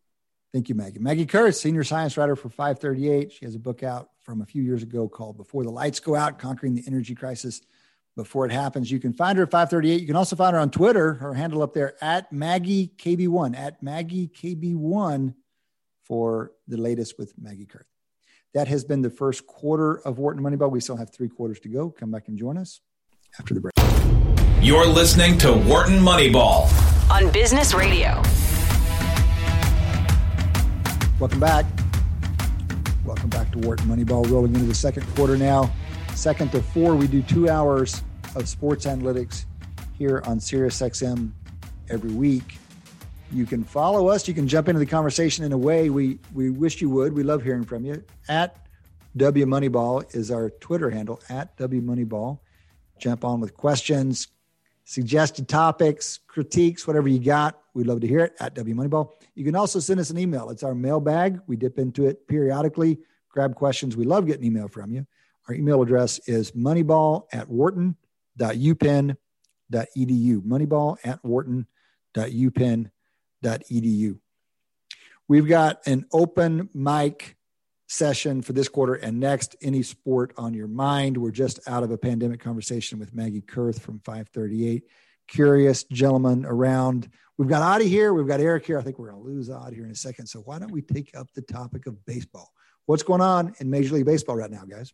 Thank 0.51 0.67
you, 0.67 0.75
Maggie. 0.75 0.99
Maggie 0.99 1.27
Koerth, 1.27 1.55
senior 1.55 1.83
science 1.83 2.17
writer 2.17 2.35
for 2.35 2.49
538. 2.49 3.31
She 3.31 3.45
has 3.45 3.53
a 3.53 3.59
book 3.59 3.83
out 3.83 4.09
from 4.19 4.41
a 4.41 4.45
few 4.45 4.63
years 4.63 4.81
ago 4.81 5.07
called 5.07 5.37
Before 5.37 5.63
the 5.63 5.69
Lights 5.69 5.99
Go 5.99 6.15
Out 6.15 6.39
Conquering 6.39 6.73
the 6.73 6.83
Energy 6.87 7.13
Crisis 7.13 7.61
Before 8.15 8.45
It 8.45 8.51
Happens. 8.51 8.89
You 8.89 8.99
can 8.99 9.13
find 9.13 9.37
her 9.37 9.43
at 9.43 9.51
538. 9.51 10.01
You 10.01 10.07
can 10.07 10.15
also 10.15 10.35
find 10.35 10.55
her 10.55 10.59
on 10.59 10.71
Twitter, 10.71 11.13
her 11.15 11.35
handle 11.35 11.61
up 11.61 11.73
there 11.73 11.93
at 12.03 12.31
Maggie 12.31 12.91
KB1, 12.97 13.55
at 13.55 13.83
Maggie 13.83 14.27
KB1 14.27 15.35
for 16.03 16.51
the 16.67 16.77
latest 16.77 17.19
with 17.19 17.33
Maggie 17.39 17.67
Koerth. 17.67 17.83
That 18.55 18.67
has 18.67 18.83
been 18.83 19.03
the 19.03 19.11
first 19.11 19.45
quarter 19.45 19.99
of 19.99 20.17
Wharton 20.17 20.41
Moneyball. 20.41 20.71
We 20.71 20.79
still 20.79 20.97
have 20.97 21.11
three 21.11 21.29
quarters 21.29 21.59
to 21.59 21.69
go. 21.69 21.91
Come 21.91 22.09
back 22.09 22.27
and 22.27 22.39
join 22.39 22.57
us 22.57 22.81
after 23.37 23.53
the 23.53 23.61
break. 23.61 23.73
You're 24.63 24.87
listening 24.87 25.37
to 25.39 25.53
Wharton 25.53 25.99
Moneyball 25.99 26.67
on 27.11 27.31
Business 27.31 27.75
Radio. 27.75 28.23
Welcome 31.19 31.41
back. 31.41 31.65
Welcome 33.03 33.29
back 33.29 33.51
to 33.51 33.57
Wharton 33.59 33.87
Moneyball. 33.87 34.31
Rolling 34.31 34.55
into 34.55 34.67
the 34.67 34.73
second 34.73 35.05
quarter 35.17 35.35
now. 35.35 35.69
Second 36.15 36.49
to 36.53 36.61
four, 36.61 36.95
we 36.95 37.07
do 37.07 37.21
two 37.21 37.49
hours 37.49 38.01
of 38.37 38.47
sports 38.47 38.85
analytics 38.85 39.43
here 39.97 40.23
on 40.25 40.39
SiriusXM 40.39 41.31
every 41.89 42.13
week. 42.13 42.57
You 43.33 43.45
can 43.45 43.65
follow 43.65 44.07
us. 44.07 44.29
You 44.29 44.33
can 44.33 44.47
jump 44.47 44.69
into 44.69 44.79
the 44.79 44.85
conversation 44.85 45.43
in 45.43 45.51
a 45.51 45.57
way 45.57 45.89
we 45.89 46.19
we 46.33 46.51
wish 46.51 46.79
you 46.79 46.89
would. 46.91 47.11
We 47.11 47.23
love 47.23 47.43
hearing 47.43 47.65
from 47.65 47.83
you. 47.83 48.01
At 48.29 48.55
W 49.17 49.45
Moneyball 49.45 50.15
is 50.15 50.31
our 50.31 50.49
Twitter 50.49 50.89
handle. 50.89 51.21
At 51.27 51.57
W 51.57 51.81
Moneyball. 51.81 52.39
Jump 52.97 53.25
on 53.25 53.41
with 53.41 53.57
questions, 53.57 54.29
suggested 54.89 55.47
topics, 55.47 56.19
critiques, 56.25 56.87
whatever 56.87 57.07
you 57.07 57.19
got. 57.19 57.61
We'd 57.75 57.85
love 57.85 58.01
to 58.01 58.07
hear 58.07 58.21
it 58.21 58.33
at 58.39 58.55
W 58.55 58.73
Moneyball. 58.73 59.11
You 59.35 59.45
can 59.45 59.55
also 59.55 59.79
send 59.79 59.99
us 59.99 60.09
an 60.09 60.17
email. 60.17 60.49
It's 60.49 60.63
our 60.63 60.73
mailbag. 60.73 61.39
We 61.45 61.57
dip 61.57 61.77
into 61.77 62.07
it 62.07 62.27
periodically, 62.27 62.97
grab 63.29 63.53
questions. 63.53 63.95
We 63.95 64.05
love 64.05 64.25
getting 64.25 64.45
email 64.45 64.67
from 64.67 64.91
you. 64.91 65.05
Our 65.47 65.53
email 65.53 65.83
address 65.83 66.19
is 66.27 66.53
moneyball 66.53 67.25
at 67.31 67.47
wharton.upenn.edu. 67.47 70.41
Moneyball 70.41 70.97
at 71.03 71.23
wharton.upenn.edu. 71.23 74.19
We've 75.27 75.47
got 75.47 75.81
an 75.85 76.05
open 76.11 76.69
mic 76.73 77.37
session 77.89 78.41
for 78.41 78.53
this 78.53 78.69
quarter 78.69 78.93
and 78.93 79.19
next. 79.19 79.55
Any 79.61 79.83
sport 79.83 80.31
on 80.37 80.53
your 80.53 80.67
mind? 80.67 81.17
We're 81.17 81.31
just 81.31 81.59
out 81.67 81.83
of 81.83 81.91
a 81.91 81.97
pandemic 81.97 82.39
conversation 82.39 82.99
with 82.99 83.13
Maggie 83.13 83.41
Koerth 83.41 83.81
from 83.81 83.99
538. 83.99 84.83
Curious 85.27 85.83
gentlemen 85.85 86.45
around. 86.45 87.09
We've 87.37 87.49
got 87.49 87.63
Adi 87.63 87.87
here. 87.87 88.13
We've 88.13 88.27
got 88.27 88.39
Eric 88.39 88.65
here. 88.65 88.77
I 88.77 88.83
think 88.83 88.99
we're 88.99 89.11
going 89.11 89.21
to 89.21 89.27
lose 89.27 89.49
Adi 89.49 89.75
here 89.75 89.85
in 89.85 89.91
a 89.91 89.95
second. 89.95 90.27
So 90.27 90.39
why 90.41 90.59
don't 90.59 90.71
we 90.71 90.81
take 90.81 91.15
up 91.17 91.31
the 91.33 91.41
topic 91.41 91.87
of 91.87 92.05
baseball? 92.05 92.51
What's 92.85 93.03
going 93.03 93.21
on 93.21 93.53
in 93.59 93.69
Major 93.69 93.95
League 93.95 94.05
Baseball 94.05 94.35
right 94.35 94.51
now, 94.51 94.63
guys? 94.65 94.93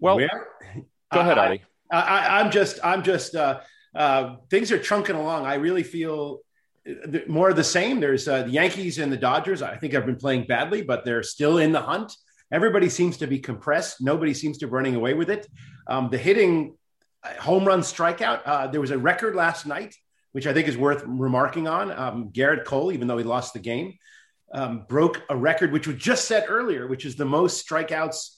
Well, 0.00 0.18
go 0.18 1.20
ahead, 1.20 1.38
Adi. 1.38 1.62
I, 1.90 2.40
am 2.40 2.50
just, 2.50 2.78
I'm 2.84 3.02
just, 3.02 3.34
uh, 3.34 3.60
uh, 3.94 4.36
things 4.50 4.70
are 4.72 4.78
trunking 4.78 5.16
along. 5.16 5.46
I 5.46 5.54
really 5.54 5.82
feel 5.82 6.40
more 7.26 7.50
of 7.50 7.56
the 7.56 7.64
same. 7.64 8.00
There's 8.00 8.28
uh, 8.28 8.42
the 8.42 8.50
Yankees 8.50 8.98
and 8.98 9.12
the 9.12 9.16
Dodgers. 9.16 9.62
I 9.62 9.76
think 9.76 9.92
have 9.92 10.06
been 10.06 10.16
playing 10.16 10.46
badly, 10.46 10.82
but 10.82 11.04
they're 11.04 11.22
still 11.22 11.58
in 11.58 11.72
the 11.72 11.80
hunt. 11.80 12.12
Everybody 12.50 12.88
seems 12.88 13.18
to 13.18 13.26
be 13.26 13.38
compressed. 13.38 14.00
Nobody 14.00 14.32
seems 14.32 14.58
to 14.58 14.66
be 14.66 14.72
running 14.72 14.94
away 14.94 15.14
with 15.14 15.28
it. 15.28 15.46
Um, 15.86 16.08
the 16.10 16.18
hitting, 16.18 16.76
uh, 17.22 17.34
home 17.34 17.66
run, 17.66 17.80
strikeout. 17.80 18.40
Uh, 18.44 18.66
there 18.68 18.80
was 18.80 18.90
a 18.90 18.98
record 18.98 19.34
last 19.34 19.66
night, 19.66 19.94
which 20.32 20.46
I 20.46 20.54
think 20.54 20.66
is 20.66 20.76
worth 20.76 21.04
remarking 21.06 21.68
on. 21.68 21.92
Um, 21.92 22.30
Gerrit 22.30 22.64
Cole, 22.64 22.92
even 22.92 23.06
though 23.06 23.18
he 23.18 23.24
lost 23.24 23.52
the 23.52 23.58
game, 23.58 23.94
um, 24.54 24.86
broke 24.88 25.22
a 25.28 25.36
record 25.36 25.72
which 25.72 25.86
was 25.86 25.96
just 25.96 26.26
set 26.26 26.46
earlier, 26.48 26.86
which 26.86 27.04
is 27.04 27.16
the 27.16 27.24
most 27.24 27.68
strikeouts 27.68 28.36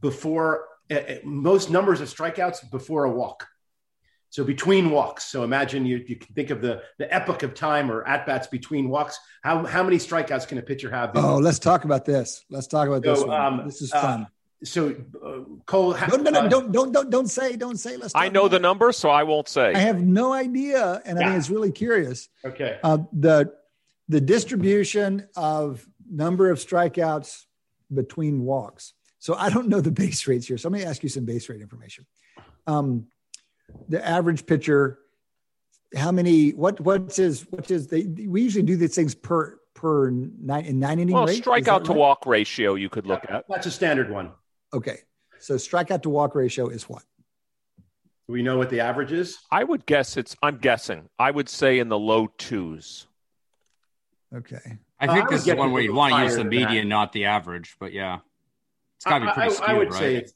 before 0.00 0.66
uh, 0.90 0.94
uh 0.94 1.14
most 1.24 1.70
numbers 1.70 2.00
of 2.00 2.08
strikeouts 2.08 2.70
before 2.70 3.04
a 3.04 3.10
walk. 3.10 3.46
So 4.30 4.44
between 4.44 4.90
walks. 4.90 5.24
So 5.24 5.42
imagine 5.42 5.84
you, 5.84 6.04
you 6.06 6.16
can 6.16 6.32
think 6.34 6.50
of 6.50 6.62
the, 6.62 6.82
the 6.98 7.12
epoch 7.12 7.42
of 7.42 7.52
time 7.52 7.90
or 7.90 8.06
at 8.06 8.26
bats 8.26 8.46
between 8.46 8.88
walks. 8.88 9.18
How, 9.42 9.66
how 9.66 9.82
many 9.82 9.96
strikeouts 9.96 10.46
can 10.46 10.58
a 10.58 10.62
pitcher 10.62 10.88
have? 10.90 11.10
Oh, 11.16 11.36
let's 11.36 11.58
talk 11.58 11.84
about 11.84 12.04
this. 12.04 12.44
Let's 12.48 12.68
talk 12.68 12.86
about 12.86 13.04
so, 13.04 13.14
this. 13.14 13.24
One. 13.24 13.40
Um, 13.40 13.66
this 13.66 13.82
is 13.82 13.90
fun. 13.90 14.22
Uh, 14.22 14.26
so 14.62 14.94
uh, 15.24 15.38
Cole, 15.66 15.94
ha- 15.94 16.06
no, 16.06 16.16
no, 16.16 16.30
no, 16.30 16.40
uh, 16.40 16.48
don't, 16.48 16.70
don't, 16.70 16.92
don't, 16.92 17.10
don't 17.10 17.28
say, 17.28 17.56
don't 17.56 17.78
say. 17.78 17.96
Let's. 17.96 18.14
I 18.14 18.28
know 18.28 18.46
the 18.46 18.56
it. 18.56 18.62
number, 18.62 18.92
so 18.92 19.10
I 19.10 19.22
won't 19.22 19.48
say. 19.48 19.72
I 19.74 19.78
have 19.78 20.02
no 20.02 20.32
idea, 20.32 21.00
and 21.04 21.18
yeah. 21.18 21.24
I 21.24 21.28
think 21.28 21.38
it's 21.38 21.50
really 21.50 21.72
curious. 21.72 22.28
Okay. 22.44 22.78
Uh, 22.82 22.98
the 23.12 23.54
the 24.08 24.20
distribution 24.20 25.28
of 25.34 25.86
number 26.10 26.50
of 26.50 26.58
strikeouts 26.58 27.46
between 27.92 28.42
walks. 28.42 28.92
So 29.18 29.34
I 29.34 29.48
don't 29.48 29.68
know 29.68 29.80
the 29.80 29.90
base 30.02 30.26
rates 30.26 30.46
here. 30.46 30.58
So 30.58 30.68
let 30.68 30.78
me 30.78 30.84
ask 30.84 31.02
you 31.02 31.08
some 31.08 31.24
base 31.24 31.48
rate 31.48 31.62
information. 31.62 32.06
Um, 32.66 33.06
the 33.88 34.06
average 34.06 34.46
pitcher 34.46 34.98
how 35.96 36.12
many 36.12 36.50
what 36.50 36.80
what's 36.80 37.16
his 37.16 37.46
what's 37.50 37.68
his 37.68 37.88
they 37.88 38.04
we 38.04 38.42
usually 38.42 38.62
do 38.62 38.76
these 38.76 38.94
things 38.94 39.14
per 39.14 39.58
per 39.74 40.10
nine 40.10 40.64
in 40.64 40.78
nine 40.78 40.98
inning 40.98 41.14
well 41.14 41.26
rate? 41.26 41.42
strikeout 41.42 41.84
to 41.84 41.90
right? 41.90 41.98
walk 41.98 42.26
ratio 42.26 42.74
you 42.74 42.88
could 42.88 43.06
look 43.06 43.24
yeah, 43.28 43.38
at. 43.38 43.44
that's 43.48 43.66
a 43.66 43.70
standard 43.70 44.10
one. 44.10 44.30
Okay 44.72 44.98
so 45.40 45.54
strikeout 45.54 46.02
to 46.02 46.10
walk 46.10 46.34
ratio 46.34 46.68
is 46.68 46.88
what? 46.88 47.02
Do 48.26 48.34
we 48.34 48.42
know 48.42 48.58
what 48.58 48.70
the 48.70 48.80
average 48.80 49.10
is? 49.10 49.38
I 49.50 49.64
would 49.64 49.86
guess 49.86 50.16
it's 50.16 50.36
i'm 50.42 50.58
guessing. 50.58 51.08
I 51.18 51.30
would 51.30 51.48
say 51.48 51.78
in 51.78 51.88
the 51.88 51.98
low 51.98 52.28
twos. 52.38 53.06
Okay. 54.34 54.78
I 55.00 55.06
think 55.06 55.26
uh, 55.26 55.30
this 55.30 55.46
is 55.46 55.54
one 55.54 55.72
where 55.72 55.82
you 55.82 55.94
want 55.94 56.14
to 56.14 56.22
use 56.22 56.36
the 56.36 56.44
median 56.44 56.88
not 56.88 57.12
the 57.12 57.24
average 57.24 57.76
but 57.80 57.92
yeah. 57.92 58.18
It's 58.96 59.06
got 59.06 59.20
to 59.20 59.26
be 59.26 59.32
pretty 59.32 59.48
I, 59.48 59.52
skewed, 59.52 59.70
I 59.70 59.74
would 59.74 59.90
right? 59.92 59.98
say 59.98 60.16
it's 60.16 60.34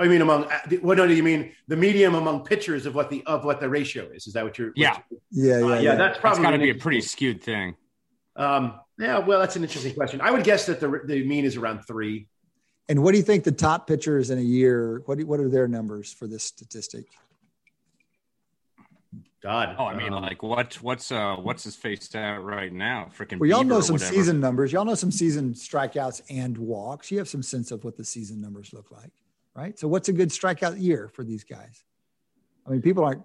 I 0.00 0.06
mean, 0.06 0.20
among 0.20 0.48
what 0.80 0.96
do 0.96 1.12
you 1.12 1.22
mean? 1.22 1.52
The 1.66 1.76
medium 1.76 2.14
among 2.14 2.44
pitchers 2.44 2.86
of 2.86 2.94
what 2.94 3.10
the 3.10 3.24
of 3.26 3.44
what 3.44 3.60
the 3.60 3.68
ratio 3.68 4.08
is? 4.12 4.28
Is 4.28 4.32
that 4.34 4.44
what 4.44 4.56
you're? 4.56 4.72
Yeah, 4.76 4.98
you're, 5.30 5.46
yeah, 5.46 5.58
yeah, 5.58 5.64
uh, 5.64 5.68
yeah, 5.68 5.80
yeah, 5.80 5.94
That's 5.96 6.18
probably 6.18 6.42
got 6.42 6.50
to 6.52 6.58
be 6.58 6.70
a 6.70 6.74
pretty 6.74 7.00
skewed 7.00 7.42
thing. 7.42 7.74
Um, 8.36 8.78
yeah, 8.98 9.18
well, 9.18 9.40
that's 9.40 9.56
an 9.56 9.64
interesting 9.64 9.94
question. 9.94 10.20
I 10.20 10.30
would 10.30 10.44
guess 10.44 10.66
that 10.66 10.78
the 10.78 11.00
the 11.04 11.26
mean 11.26 11.44
is 11.44 11.56
around 11.56 11.82
three. 11.82 12.28
And 12.88 13.02
what 13.02 13.12
do 13.12 13.18
you 13.18 13.24
think 13.24 13.44
the 13.44 13.52
top 13.52 13.86
pitchers 13.86 14.30
in 14.30 14.38
a 14.38 14.42
year? 14.42 15.02
What 15.06 15.18
do, 15.18 15.26
what 15.26 15.40
are 15.40 15.48
their 15.48 15.68
numbers 15.68 16.12
for 16.12 16.26
this 16.26 16.44
statistic? 16.44 17.04
God. 19.42 19.76
Oh, 19.78 19.84
I 19.84 19.96
mean, 19.96 20.12
um, 20.12 20.22
like 20.22 20.42
what 20.44 20.74
what's 20.74 21.10
uh 21.10 21.36
what's 21.36 21.64
his 21.64 21.74
face 21.74 22.14
at 22.14 22.40
right 22.40 22.72
now? 22.72 23.08
Freaking. 23.16 23.40
Well, 23.40 23.48
y'all 23.48 23.64
know 23.64 23.80
some 23.80 23.98
season 23.98 24.38
numbers. 24.38 24.72
Y'all 24.72 24.84
know 24.84 24.94
some 24.94 25.10
season 25.10 25.54
strikeouts 25.54 26.22
and 26.30 26.56
walks. 26.56 27.10
You 27.10 27.18
have 27.18 27.28
some 27.28 27.42
sense 27.42 27.72
of 27.72 27.82
what 27.82 27.96
the 27.96 28.04
season 28.04 28.40
numbers 28.40 28.72
look 28.72 28.92
like 28.92 29.10
right? 29.58 29.78
So 29.78 29.88
what's 29.88 30.08
a 30.08 30.12
good 30.12 30.28
strikeout 30.28 30.80
year 30.80 31.10
for 31.12 31.24
these 31.24 31.42
guys? 31.42 31.84
I 32.66 32.70
mean, 32.70 32.80
people 32.80 33.04
aren't 33.04 33.22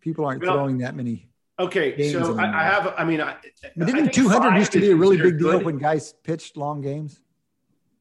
people 0.00 0.24
aren't 0.26 0.42
well, 0.42 0.54
throwing 0.54 0.78
that 0.78 0.94
many. 0.94 1.28
Okay, 1.58 2.10
so 2.10 2.38
I, 2.38 2.60
I, 2.60 2.64
have. 2.64 2.94
I 2.98 3.04
mean, 3.04 3.20
I, 3.20 3.32
I 3.32 3.36
mean 3.76 3.86
didn't 3.86 4.12
200 4.12 4.56
used 4.56 4.72
to 4.72 4.80
be 4.80 4.90
a 4.90 4.96
really 4.96 5.16
big 5.16 5.38
deal 5.38 5.52
good. 5.52 5.64
when 5.64 5.78
guys 5.78 6.12
pitched 6.24 6.56
long 6.56 6.80
games? 6.80 7.20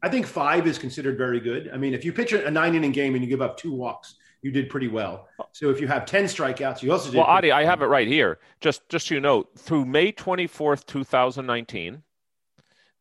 I 0.04 0.10
think 0.10 0.26
five 0.26 0.66
is 0.68 0.80
considered 0.80 1.18
very 1.18 1.40
good. 1.40 1.70
I 1.72 1.78
mean, 1.78 1.94
if 1.94 2.04
you 2.04 2.12
pitch 2.12 2.34
a 2.34 2.50
nine 2.50 2.76
inning 2.76 2.92
game 2.92 3.14
and 3.14 3.24
you 3.24 3.30
give 3.30 3.42
up 3.42 3.58
two 3.58 3.72
walks, 3.72 4.16
you 4.42 4.52
did 4.52 4.68
pretty 4.70 4.88
well. 4.88 5.28
So 5.52 5.70
if 5.70 5.80
you 5.80 5.88
have 5.88 6.06
10 6.06 6.26
strikeouts, 6.26 6.82
you 6.82 6.92
also 6.92 7.12
did. 7.12 7.18
Well, 7.18 7.28
Adi, 7.28 7.52
I 7.52 7.64
have 7.64 7.84
it 7.84 7.86
right 7.86 8.08
here. 8.08 8.40
Just 8.62 8.90
just 8.90 9.08
so 9.08 9.14
you 9.14 9.22
know, 9.22 9.46
through 9.56 9.86
May 9.86 10.12
24th, 10.12 10.86
2019, 10.88 12.02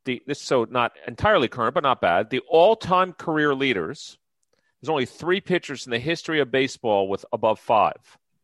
the 0.04 0.22
this 0.26 0.40
so 0.40 0.66
not 0.68 0.92
entirely 1.06 1.48
current, 1.48 1.74
but 1.74 1.82
not 1.82 2.00
bad. 2.00 2.30
The 2.30 2.40
all-time 2.48 3.12
career 3.12 3.54
leaders. 3.54 4.18
There's 4.80 4.88
only 4.88 5.04
three 5.04 5.42
pitchers 5.42 5.86
in 5.86 5.90
the 5.90 5.98
history 5.98 6.40
of 6.40 6.50
baseball 6.50 7.06
with 7.06 7.26
above 7.32 7.60
5 7.60 7.92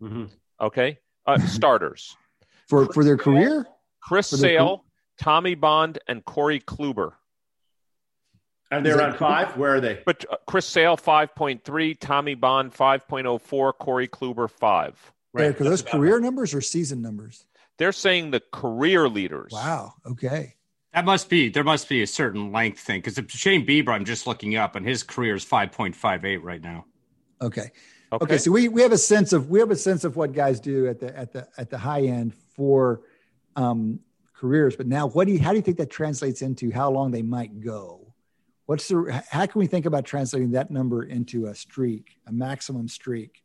Mm-hmm. 0.02 0.24
Okay, 0.60 0.98
uh, 1.26 1.38
starters 1.46 2.16
for 2.68 2.92
for 2.92 3.04
their 3.04 3.16
career. 3.16 3.66
Chris 4.02 4.30
their 4.30 4.38
Sale, 4.38 4.84
Tommy 5.18 5.54
Bond, 5.54 5.98
and 6.06 6.24
Corey 6.24 6.60
Kluber. 6.60 7.12
And 8.70 8.84
they're 8.84 8.92
Is 8.92 8.98
that 8.98 9.08
around 9.10 9.18
five. 9.18 9.56
Where 9.56 9.76
are 9.76 9.80
they? 9.80 10.00
But 10.04 10.24
uh, 10.30 10.36
Chris 10.46 10.66
Sale 10.66 10.96
5.3, 10.96 12.00
Tommy 12.00 12.34
Bond 12.34 12.74
5.04, 12.74 13.72
Corey 13.78 14.08
Kluber 14.08 14.50
5. 14.50 15.12
Eric, 15.38 15.60
are 15.60 15.64
those 15.64 15.82
career 15.82 16.14
right. 16.14 16.22
numbers 16.22 16.52
or 16.52 16.60
season 16.60 17.00
numbers? 17.00 17.46
They're 17.78 17.92
saying 17.92 18.32
the 18.32 18.42
career 18.52 19.08
leaders. 19.08 19.52
Wow. 19.52 19.94
Okay. 20.04 20.55
That 20.96 21.04
must 21.04 21.28
be 21.28 21.50
there 21.50 21.62
must 21.62 21.90
be 21.90 22.00
a 22.00 22.06
certain 22.06 22.50
length 22.52 22.80
thing 22.80 23.02
because 23.02 23.20
Shane 23.28 23.66
Bieber, 23.66 23.90
I'm 23.90 24.06
just 24.06 24.26
looking 24.26 24.56
up, 24.56 24.76
and 24.76 24.86
his 24.86 25.02
career 25.02 25.34
is 25.34 25.44
5.58 25.44 26.42
right 26.42 26.62
now. 26.62 26.86
Okay. 27.42 27.70
Okay. 28.10 28.24
Okay. 28.24 28.38
So 28.38 28.50
we, 28.50 28.68
we 28.68 28.80
have 28.80 28.92
a 28.92 28.98
sense 28.98 29.34
of 29.34 29.50
we 29.50 29.58
have 29.58 29.70
a 29.70 29.76
sense 29.76 30.04
of 30.04 30.16
what 30.16 30.32
guys 30.32 30.58
do 30.58 30.88
at 30.88 30.98
the 30.98 31.14
at 31.14 31.34
the 31.34 31.46
at 31.58 31.68
the 31.68 31.76
high 31.76 32.04
end 32.04 32.32
for 32.34 33.02
um, 33.56 34.00
careers. 34.32 34.74
But 34.74 34.86
now, 34.86 35.06
what 35.08 35.26
do 35.26 35.34
you 35.34 35.38
how 35.38 35.50
do 35.50 35.56
you 35.56 35.62
think 35.62 35.76
that 35.76 35.90
translates 35.90 36.40
into 36.40 36.72
how 36.72 36.90
long 36.90 37.10
they 37.10 37.20
might 37.20 37.60
go? 37.60 38.14
What's 38.64 38.88
the 38.88 39.22
how 39.28 39.44
can 39.44 39.58
we 39.58 39.66
think 39.66 39.84
about 39.84 40.06
translating 40.06 40.52
that 40.52 40.70
number 40.70 41.02
into 41.02 41.48
a 41.48 41.54
streak, 41.54 42.16
a 42.26 42.32
maximum 42.32 42.88
streak? 42.88 43.42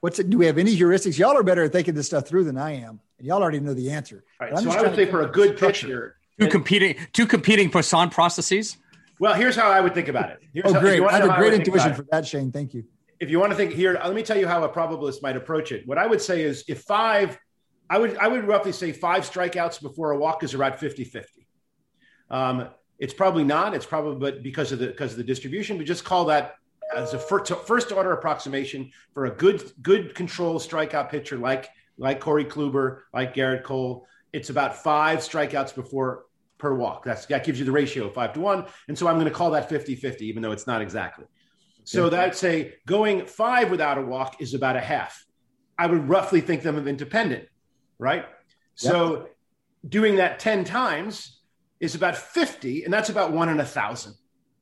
What's 0.00 0.18
it? 0.18 0.28
Do 0.28 0.36
we 0.36 0.44
have 0.44 0.58
any 0.58 0.76
heuristics? 0.76 1.18
Y'all 1.18 1.38
are 1.38 1.42
better 1.42 1.64
at 1.64 1.72
thinking 1.72 1.94
this 1.94 2.04
stuff 2.04 2.28
through 2.28 2.44
than 2.44 2.58
I 2.58 2.72
am, 2.72 3.00
and 3.16 3.26
y'all 3.26 3.40
already 3.40 3.60
know 3.60 3.72
the 3.72 3.90
answer. 3.92 4.24
All 4.38 4.46
right, 4.46 4.54
But 4.54 4.58
I'm 4.58 4.70
so 4.70 4.78
I 4.78 4.82
would 4.82 4.90
to 4.90 4.96
say 4.96 5.06
for 5.10 5.22
a 5.22 5.26
good 5.26 5.52
of 5.52 5.56
structure. 5.56 5.86
pitcher. 5.86 6.16
Two 6.40 6.48
competing 6.48 6.96
two 7.12 7.26
competing 7.26 7.70
Poisson 7.70 8.08
processes. 8.10 8.76
Well, 9.18 9.34
here's 9.34 9.54
how 9.54 9.70
I 9.70 9.80
would 9.80 9.94
think 9.94 10.08
about 10.08 10.30
it. 10.30 10.40
Here's 10.54 10.66
Oh, 10.66 10.72
how, 10.74 10.80
great! 10.80 10.96
you 10.96 11.06
I 11.06 11.18
have 11.18 11.28
a 11.30 11.36
great 11.36 11.52
intuition 11.52 11.92
for 11.94 12.06
that, 12.10 12.26
Shane. 12.26 12.50
Thank 12.50 12.72
you. 12.72 12.84
if 13.20 13.28
you 13.30 13.38
want 13.38 13.52
to 13.52 13.56
think 13.56 13.72
here, 13.72 14.00
let 14.02 14.14
me 14.14 14.22
tell 14.22 14.38
you 14.38 14.48
how 14.48 14.64
a 14.64 14.68
probabilist 14.68 15.22
might 15.22 15.36
approach 15.36 15.72
it. 15.72 15.86
What 15.86 15.98
I 15.98 16.06
would 16.06 16.22
say 16.22 16.42
is 16.42 16.64
if 16.68 16.82
five, 16.82 17.38
I 17.90 17.98
would 17.98 18.16
I 18.16 18.28
would 18.28 18.46
roughly 18.46 18.72
say 18.72 18.92
five 18.92 19.24
strikeouts 19.30 19.82
before 19.82 20.12
a 20.12 20.18
walk 20.18 20.42
is 20.42 20.54
around 20.54 20.72
50-50. 20.74 21.24
Um, 22.30 22.68
it's 22.98 23.12
probably 23.12 23.44
not. 23.44 23.74
It's 23.74 23.86
probably 23.86 24.16
but 24.16 24.42
because 24.42 24.72
of 24.72 24.78
the 24.78 24.86
because 24.86 25.12
of 25.12 25.18
the 25.18 25.24
distribution, 25.24 25.76
we 25.76 25.84
just 25.84 26.04
call 26.04 26.24
that 26.26 26.54
as 26.96 27.12
a 27.14 27.18
first, 27.18 27.52
first 27.66 27.92
order 27.92 28.12
approximation 28.12 28.90
for 29.12 29.26
a 29.26 29.30
good 29.30 29.62
good 29.82 30.14
control 30.14 30.58
strikeout 30.58 31.10
pitcher 31.10 31.36
like 31.36 31.68
like 31.98 32.20
Corey 32.20 32.46
Kluber, 32.46 33.00
like 33.12 33.34
Gerrit 33.34 33.62
Cole. 33.64 34.06
It's 34.32 34.48
about 34.48 34.76
five 34.76 35.18
strikeouts 35.18 35.74
before 35.74 36.24
per 36.60 36.74
walk. 36.74 37.04
That's 37.04 37.26
that 37.26 37.44
gives 37.44 37.58
you 37.58 37.64
the 37.64 37.72
ratio 37.72 38.06
of 38.06 38.14
five 38.14 38.32
to 38.34 38.40
one. 38.40 38.66
And 38.88 38.96
so 38.96 39.08
I'm 39.08 39.16
going 39.16 39.26
to 39.26 39.32
call 39.32 39.50
that 39.52 39.68
50-50, 39.68 40.20
even 40.20 40.42
though 40.42 40.52
it's 40.52 40.66
not 40.66 40.82
exactly. 40.82 41.24
So 41.84 42.08
that'd 42.08 42.36
say 42.36 42.74
going 42.86 43.26
five 43.26 43.70
without 43.70 43.98
a 43.98 44.02
walk 44.02 44.40
is 44.40 44.54
about 44.54 44.76
a 44.76 44.80
half. 44.80 45.24
I 45.78 45.86
would 45.86 46.08
roughly 46.08 46.40
think 46.40 46.62
them 46.62 46.76
of 46.76 46.86
independent, 46.86 47.48
right? 47.98 48.26
So 48.74 49.28
doing 49.88 50.16
that 50.16 50.38
10 50.38 50.64
times 50.64 51.40
is 51.80 51.94
about 51.94 52.16
50, 52.16 52.84
and 52.84 52.92
that's 52.92 53.08
about 53.08 53.32
one 53.32 53.48
in 53.48 53.58
a 53.58 53.64
thousand. 53.64 54.14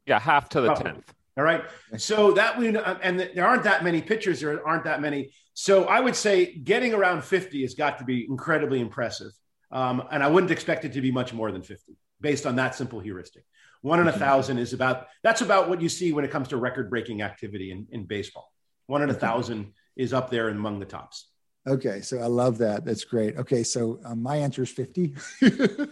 Yeah, 0.07 0.21
half 0.21 0.49
to 0.51 0.61
the 0.61 0.69
Probably. 0.69 0.93
10th. 0.93 1.05
All 1.37 1.45
right. 1.45 1.63
So 1.97 2.33
that 2.33 2.59
we 2.59 2.77
uh, 2.77 2.97
and 3.01 3.21
there 3.21 3.47
aren't 3.47 3.63
that 3.63 3.85
many 3.85 4.03
pitchers. 4.03 4.41
There 4.41 4.67
aren't 4.67 4.85
that 4.85 5.01
many. 5.01 5.33
So 5.55 5.85
I 5.85 6.01
would 6.01 6.17
say 6.17 6.53
getting 6.53 6.95
around 6.95 7.23
50 7.23 7.63
has 7.63 7.75
got 7.75 7.99
to 7.99 8.05
be 8.05 8.27
incredibly 8.29 8.81
impressive. 8.81 9.31
Um, 9.71 10.03
and 10.11 10.23
I 10.23 10.29
wouldn't 10.29 10.51
expect 10.51 10.85
it 10.85 10.93
to 10.95 11.01
be 11.01 11.11
much 11.11 11.33
more 11.33 11.53
than 11.53 11.63
50 11.63 11.97
based 12.21 12.47
on 12.47 12.57
that 12.57 12.75
simple 12.75 13.01
heuristic. 13.01 13.45
One 13.83 14.01
in 14.01 14.09
a 14.09 14.13
thousand 14.13 14.59
is 14.59 14.73
about 14.73 15.07
that's 15.23 15.41
about 15.41 15.69
what 15.69 15.81
you 15.81 15.89
see 15.89 16.13
when 16.13 16.25
it 16.25 16.31
comes 16.31 16.49
to 16.49 16.57
record 16.57 16.91
breaking 16.91 17.23
activity 17.23 17.71
in, 17.71 17.87
in 17.91 18.07
baseball. 18.07 18.53
One 18.87 19.03
in 19.03 19.11
a 19.11 19.15
thousand 19.15 19.73
is 19.97 20.13
up 20.13 20.31
there 20.31 20.49
and 20.49 20.59
among 20.59 20.81
the 20.81 20.87
tops. 20.87 21.29
Okay, 21.67 22.01
so 22.01 22.19
I 22.19 22.27
love 22.27 22.59
that. 22.59 22.85
That's 22.85 23.05
great. 23.05 23.37
Okay, 23.37 23.63
so 23.63 24.01
um, 24.05 24.23
my 24.23 24.37
answer 24.37 24.63
is 24.63 24.71
50. 24.71 25.15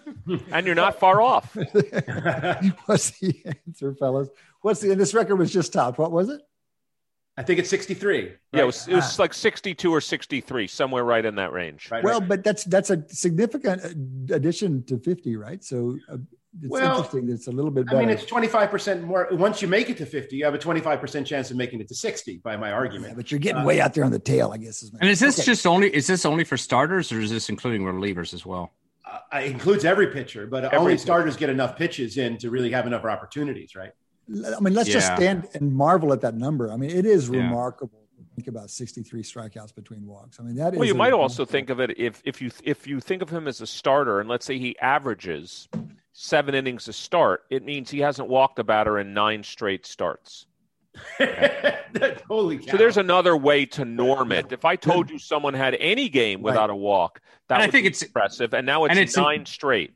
And 0.51 0.67
you're 0.67 0.75
not 0.75 0.99
far 0.99 1.23
off. 1.23 1.55
What's 2.87 3.11
the 3.11 3.43
answer, 3.45 3.95
fellas? 3.95 4.29
What's 4.61 4.81
the, 4.81 4.91
and 4.91 5.01
this 5.01 5.15
record 5.15 5.37
was 5.37 5.53
just 5.53 5.73
topped. 5.73 5.99
What 5.99 6.11
was 6.11 6.31
it? 6.31 6.41
I 7.39 7.43
think 7.43 7.59
it's 7.59 7.69
63. 7.69 8.33
Yeah, 8.53 8.63
it 8.63 8.65
was, 8.65 8.89
it 8.89 8.95
was 8.95 9.19
like 9.19 9.35
62 9.35 9.91
or 9.93 10.01
63, 10.01 10.67
somewhere 10.67 11.05
right 11.05 11.25
in 11.25 11.35
that 11.35 11.53
range. 11.53 11.91
Right, 11.91 12.03
Well, 12.03 12.21
right. 12.21 12.29
but 12.29 12.45
that's 12.45 12.65
that's 12.65 12.89
a 12.91 13.05
significant 13.09 13.85
uh, 13.85 14.35
addition 14.35 14.83
to 14.85 14.99
50, 14.99 15.37
right? 15.37 15.63
So 15.63 15.99
uh, 16.11 16.17
it's 16.63 16.71
Well, 16.71 16.97
interesting. 16.97 17.27
that 17.27 17.35
It's 17.35 17.47
a 17.49 17.53
little 17.53 17.71
bit 17.71 17.89
I 17.91 17.97
mean, 17.99 18.09
it's 18.09 18.25
25% 18.25 19.03
more. 19.03 19.29
Once 19.33 19.61
you 19.61 19.69
make 19.69 19.91
it 19.91 19.99
to 19.99 20.07
50, 20.07 20.35
you 20.35 20.47
have 20.47 20.55
a 20.55 20.59
25% 20.59 21.27
chance 21.27 21.51
of 21.51 21.59
making 21.59 21.81
it 21.83 21.89
to 21.89 21.95
60 21.95 22.39
by 22.39 22.57
my 22.57 22.69
yeah, 22.69 22.75
argument. 22.75 23.17
but 23.17 23.31
you're 23.31 23.39
getting 23.41 23.65
way 23.65 23.83
out 23.83 23.93
there 23.93 24.05
on 24.05 24.13
the 24.13 24.19
tail, 24.19 24.53
I 24.53 24.57
guess. 24.57 24.83
Is 24.83 24.93
my, 24.95 25.01
And 25.03 25.11
is 25.11 25.21
this 25.21 25.39
Okay. 25.39 25.45
just 25.45 25.67
only 25.67 25.95
is 25.95 26.07
this 26.07 26.25
only 26.25 26.45
for 26.45 26.57
starters 26.57 27.13
or 27.13 27.21
is 27.21 27.31
this 27.31 27.51
including 27.51 27.83
relievers 27.83 28.33
as 28.33 28.47
well? 28.47 28.73
Uh, 29.05 29.19
it 29.41 29.51
includes 29.53 29.85
every 29.85 30.07
pitcher, 30.07 30.47
but 30.47 30.65
Every 30.65 30.79
only 30.79 30.93
pitcher. 30.95 31.03
starters 31.03 31.37
get 31.37 31.51
enough 31.51 31.77
pitches 31.77 32.17
in 32.17 32.39
to 32.39 32.49
really 32.49 32.71
have 32.71 32.87
enough 32.87 33.05
opportunities, 33.05 33.77
right? 33.77 33.93
I 34.29 34.61
mean, 34.61 34.75
let's 34.75 34.89
just 34.89 35.07
stand 35.15 35.47
and 35.55 35.73
marvel 35.75 36.13
at 36.13 36.21
that 36.23 36.35
number. 36.35 36.73
I 36.73 36.77
mean, 36.77 36.91
it 36.91 37.07
is 37.07 37.29
Yeah. 37.29 37.39
remarkable 37.43 38.01
to 38.19 38.25
think 38.35 38.49
about 38.49 38.71
63 38.71 39.23
strikeouts 39.23 39.75
between 39.75 40.05
walks. 40.07 40.41
I 40.41 40.43
mean, 40.43 40.57
that 40.57 40.75
Well, 40.75 40.85
you 40.85 40.95
might 40.95 41.13
also 41.13 41.45
remarkable- 41.45 41.53
think 41.53 41.71
of 41.71 41.81
it 41.81 41.99
if 41.99 42.23
if 42.25 42.43
you 42.43 42.51
if 42.65 42.87
you 42.87 42.99
think 43.01 43.23
of 43.23 43.31
him 43.31 43.47
as 43.47 43.61
a 43.61 43.67
starter, 43.67 44.19
and 44.21 44.29
let's 44.29 44.45
say 44.45 44.59
he 44.59 44.77
averages 44.81 45.69
seven 46.13 46.55
innings 46.55 46.89
a 46.89 46.93
start, 46.93 47.45
it 47.51 47.65
means 47.65 47.91
he 47.91 48.01
hasn't 48.01 48.29
walked 48.29 48.59
a 48.59 48.65
batter 48.65 48.99
in 48.99 49.15
nine 49.15 49.43
straight 49.45 49.87
starts. 49.87 50.47
Holy 52.29 52.59
cow. 52.59 52.73
So 52.73 52.77
there's 52.79 52.97
another 52.97 53.37
way 53.37 53.67
to 53.67 53.85
norm 53.85 54.33
it. 54.33 54.51
If 54.51 54.65
I 54.65 54.77
told 54.77 55.11
you 55.11 55.19
someone 55.19 55.55
had 55.55 55.75
any 55.75 56.09
game 56.09 56.43
without 56.43 56.71
a 56.71 56.75
walk, 56.75 57.21
that 57.49 57.57
And 57.61 57.65
I 57.65 57.71
think 57.71 57.85
be 57.85 57.89
it's- 57.89 58.03
impressive. 58.03 58.55
And 58.55 58.67
now 58.67 58.85
it's, 58.85 58.91
and 58.93 58.99
it's- 58.99 59.17
nine 59.17 59.45
straight. 59.47 59.93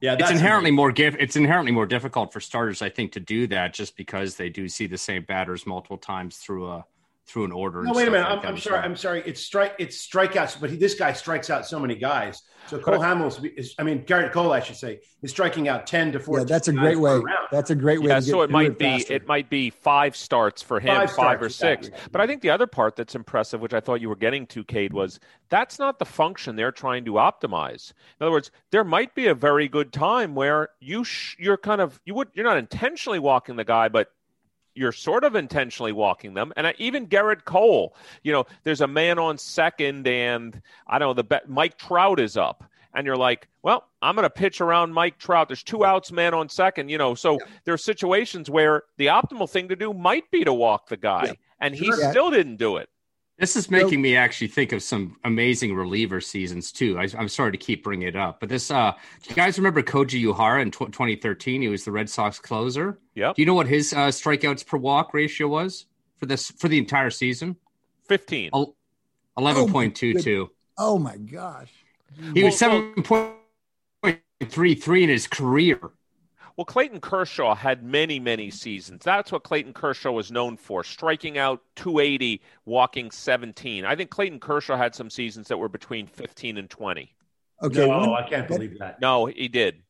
Yeah, 0.00 0.12
It's 0.12 0.22
that's 0.22 0.32
inherently 0.32 0.70
more 0.70 0.92
gif- 0.92 1.16
it's 1.18 1.36
inherently 1.36 1.72
more 1.72 1.86
difficult 1.86 2.32
for 2.32 2.40
starters, 2.40 2.82
I 2.82 2.88
think, 2.90 3.12
to 3.12 3.20
do 3.20 3.46
that 3.48 3.72
just 3.74 3.96
because 3.96 4.36
they 4.36 4.48
do 4.48 4.68
see 4.68 4.86
the 4.86 4.98
same 4.98 5.24
batters 5.24 5.66
multiple 5.66 5.98
times 5.98 6.36
through 6.36 6.68
a 6.68 6.84
through 7.26 7.44
an 7.44 7.52
order. 7.52 7.82
No, 7.82 7.88
and 7.88 7.96
wait 7.96 8.06
a 8.08 8.10
minute. 8.10 8.28
like 8.28 8.44
I'm, 8.44 8.52
I'm 8.54 8.58
sorry. 8.58 8.78
I'm 8.78 8.96
sorry. 8.96 9.22
It's 9.26 9.40
strike. 9.40 9.74
It's 9.78 10.06
strikeouts, 10.06 10.60
but 10.60 10.70
he, 10.70 10.76
this 10.76 10.94
guy 10.94 11.12
strikes 11.12 11.50
out 11.50 11.66
so 11.66 11.78
many 11.80 11.96
guys. 11.96 12.42
So 12.68 12.78
Cole 12.80 12.98
Hamels, 12.98 13.44
is, 13.56 13.74
I 13.78 13.84
mean 13.84 14.04
Gerrit 14.04 14.32
Cole, 14.32 14.52
I 14.52 14.58
should 14.60 14.76
say, 14.76 15.00
is 15.22 15.30
striking 15.30 15.68
out 15.68 15.86
ten 15.86 16.10
to 16.12 16.20
Yeah, 16.28 16.44
that's 16.44 16.68
a 16.68 16.72
great 16.72 16.98
way. 16.98 17.12
round. 17.12 17.48
That's 17.52 17.70
a 17.70 17.74
great 17.76 18.00
way. 18.00 18.08
Yeah, 18.08 18.20
to 18.20 18.26
get 18.26 18.30
so 18.30 18.42
it 18.42 18.46
through 18.48 18.52
might 18.52 18.78
be 18.78 18.84
faster. 18.98 19.12
it 19.12 19.26
might 19.28 19.50
be 19.50 19.70
five 19.70 20.16
starts 20.16 20.62
for 20.62 20.80
him, 20.80 20.88
Five 20.96 21.10
five, 21.10 21.14
starts, 21.38 21.42
or 21.46 21.48
six. 21.50 21.86
exactly. 21.88 22.08
But 22.12 22.20
I 22.20 22.26
think 22.26 22.42
the 22.42 22.50
other 22.50 22.66
part 22.66 22.96
that's 22.96 23.14
impressive, 23.14 23.60
which 23.60 23.74
I 23.74 23.80
thought 23.80 24.00
you 24.00 24.08
were 24.08 24.16
getting 24.16 24.46
to, 24.48 24.64
Cade, 24.64 24.92
was 24.92 25.20
that's 25.48 25.78
not 25.78 25.98
the 25.98 26.04
function 26.04 26.56
they're 26.56 26.72
trying 26.72 27.04
to 27.04 27.12
optimize. 27.12 27.92
In 28.20 28.24
other 28.24 28.32
words, 28.32 28.50
there 28.70 28.84
might 28.84 29.14
be 29.14 29.26
a 29.28 29.34
very 29.34 29.68
good 29.68 29.92
time 29.92 30.34
where 30.34 30.70
you 30.80 31.04
sh- 31.04 31.36
you're 31.38 31.56
kind 31.56 31.80
of 31.80 32.00
you 32.04 32.14
would 32.14 32.28
you're 32.34 32.44
not 32.44 32.56
intentionally 32.56 33.18
walking 33.20 33.54
the 33.56 33.64
guy, 33.64 33.88
but 33.88 34.10
you're 34.76 34.92
sort 34.92 35.24
of 35.24 35.34
intentionally 35.34 35.92
walking 35.92 36.34
them. 36.34 36.52
And 36.56 36.66
I, 36.66 36.74
even 36.78 37.06
Gerrit 37.06 37.44
Cole, 37.44 37.96
you 38.22 38.32
know, 38.32 38.44
there's 38.64 38.80
a 38.82 38.86
man 38.86 39.18
on 39.18 39.38
second, 39.38 40.06
and 40.06 40.60
I 40.86 40.98
don't 40.98 41.08
know 41.08 41.14
the 41.14 41.24
bet 41.24 41.48
Mike 41.48 41.78
Trout 41.78 42.20
is 42.20 42.36
up. 42.36 42.62
And 42.94 43.04
you're 43.06 43.16
like, 43.16 43.46
well, 43.62 43.84
I'm 44.00 44.14
going 44.14 44.22
to 44.24 44.30
pitch 44.30 44.62
around 44.62 44.94
Mike 44.94 45.18
Trout. 45.18 45.48
There's 45.48 45.62
two 45.62 45.84
outs, 45.84 46.10
man 46.12 46.32
on 46.32 46.48
second. 46.48 46.88
You 46.88 46.96
know, 46.96 47.14
so 47.14 47.38
there 47.64 47.74
are 47.74 47.78
situations 47.78 48.48
where 48.48 48.84
the 48.96 49.06
optimal 49.06 49.50
thing 49.50 49.68
to 49.68 49.76
do 49.76 49.92
might 49.92 50.30
be 50.30 50.44
to 50.44 50.52
walk 50.54 50.88
the 50.88 50.96
guy, 50.96 51.24
Yeah. 51.26 51.32
and 51.60 51.74
he 51.74 51.86
Sure. 51.86 52.00
Yeah. 52.00 52.10
still 52.10 52.30
didn't 52.30 52.56
do 52.56 52.76
it. 52.78 52.88
This 53.38 53.54
is 53.54 53.70
making 53.70 54.00
me 54.00 54.16
actually 54.16 54.46
think 54.48 54.72
of 54.72 54.82
some 54.82 55.18
amazing 55.24 55.74
reliever 55.74 56.22
seasons 56.22 56.72
too. 56.72 56.98
I, 56.98 57.06
I'm 57.18 57.28
sorry 57.28 57.52
to 57.52 57.58
keep 57.58 57.84
bringing 57.84 58.08
it 58.08 58.16
up, 58.16 58.40
but 58.40 58.48
this. 58.48 58.70
Uh, 58.70 58.92
do 59.22 59.30
you 59.30 59.36
guys 59.36 59.58
remember 59.58 59.82
Koji 59.82 60.22
Uehara 60.24 60.62
in 60.62 60.70
tw 60.70 60.90
2013? 60.90 61.60
He 61.60 61.68
was 61.68 61.84
the 61.84 61.92
Red 61.92 62.08
Sox 62.08 62.38
closer. 62.38 62.98
Yep, 63.14 63.34
Do 63.36 63.42
you 63.42 63.46
know 63.46 63.52
what 63.54 63.66
his 63.66 63.92
uh, 63.92 64.08
strikeouts 64.08 64.66
per 64.66 64.78
walk 64.78 65.12
ratio 65.12 65.48
was 65.48 65.84
for 66.18 66.24
this 66.24 66.50
for 66.50 66.68
the 66.68 66.78
entire 66.78 67.10
season? 67.10 67.56
fifteen. 68.08 68.50
El- 68.54 68.74
Eleven 69.36 69.70
point 69.70 69.94
two 69.94 70.14
two. 70.20 70.50
Oh 70.78 70.98
my 70.98 71.18
gosh. 71.18 71.72
He 72.32 72.42
was 72.42 72.56
seven 72.58 72.94
point 73.02 73.34
three 74.48 74.74
three 74.74 75.02
in 75.02 75.10
his 75.10 75.26
career. 75.26 75.78
Well, 76.56 76.64
Clayton 76.64 77.00
Kershaw 77.00 77.54
had 77.54 77.82
many, 77.82 78.18
many 78.18 78.50
seasons. 78.50 79.04
That's 79.04 79.30
what 79.30 79.42
Clayton 79.42 79.74
Kershaw 79.74 80.10
was 80.10 80.32
known 80.32 80.56
for 80.56 80.82
striking 80.82 81.36
out 81.36 81.60
280, 81.76 82.40
walking 82.64 83.10
17. 83.10 83.84
I 83.84 83.94
think 83.94 84.08
Clayton 84.08 84.40
Kershaw 84.40 84.76
had 84.76 84.94
some 84.94 85.10
seasons 85.10 85.48
that 85.48 85.58
were 85.58 85.68
between 85.68 86.06
15 86.06 86.56
and 86.56 86.70
20. 86.70 87.14
Okay. 87.62 87.86
no, 87.86 87.88
one- 87.88 88.24
I 88.24 88.26
can't 88.28 88.48
believe 88.48 88.78
that. 88.78 89.00
No, 89.00 89.26
he 89.26 89.48
did. 89.48 89.82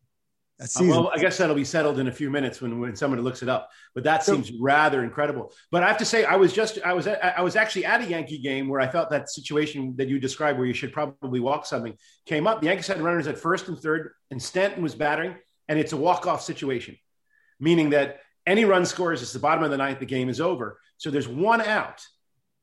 Uh, 0.59 0.67
well, 0.81 1.13
I 1.15 1.19
guess 1.19 1.37
that'll 1.37 1.55
be 1.55 1.67
settled 1.67 1.99
in 1.99 2.09
a 2.09 2.13
few 2.13 2.31
minutes 2.31 2.63
when, 2.63 2.81
when 2.81 2.97
somebody 2.97 3.21
looks 3.21 3.43
it 3.43 3.49
up. 3.49 3.69
But 3.95 4.05
that 4.05 4.25
so, 4.25 4.33
seems 4.33 4.51
rather 4.59 5.05
incredible. 5.05 5.53
But 5.71 5.83
I 5.83 5.89
have 5.89 5.99
to 5.99 6.07
say, 6.07 6.25
I 6.25 6.37
was 6.37 6.51
just 6.51 6.79
I 6.83 6.95
was 6.95 7.07
I 7.07 7.43
was 7.43 7.57
actually 7.57 7.85
at 7.85 8.01
a 8.01 8.07
Yankee 8.07 8.39
game 8.39 8.67
where 8.69 8.81
I 8.81 8.89
felt 8.89 9.11
that 9.11 9.29
situation 9.29 9.95
that 9.99 10.09
you 10.09 10.19
described, 10.19 10.59
where 10.59 10.67
you 10.67 10.73
should 10.73 10.95
probably 10.95 11.41
walk 11.41 11.67
something, 11.67 11.95
came 12.25 12.47
up. 12.47 12.61
The 12.61 12.69
Yankees 12.69 12.87
had 12.87 13.03
runners 13.03 13.27
at 13.27 13.37
first 13.37 13.69
and 13.69 13.79
third, 13.79 14.13
and 14.31 14.43
Stanton 14.43 14.83
was 14.83 14.95
battering, 14.95 15.35
and 15.69 15.79
it's 15.79 15.93
a 15.93 15.97
walk 15.97 16.27
off 16.27 16.43
situation, 16.43 16.97
meaning 17.59 17.91
that 17.91 18.21
any 18.47 18.65
run 18.65 18.87
scores, 18.87 19.23
it's 19.23 19.33
the 19.33 19.39
bottom 19.39 19.65
of 19.65 19.71
the 19.71 19.77
ninth, 19.77 19.99
the 19.99 20.07
game 20.07 20.29
is 20.29 20.41
over. 20.41 20.79
So 20.99 21.11
there's 21.11 21.29
one 21.29 21.61
out, 21.61 22.05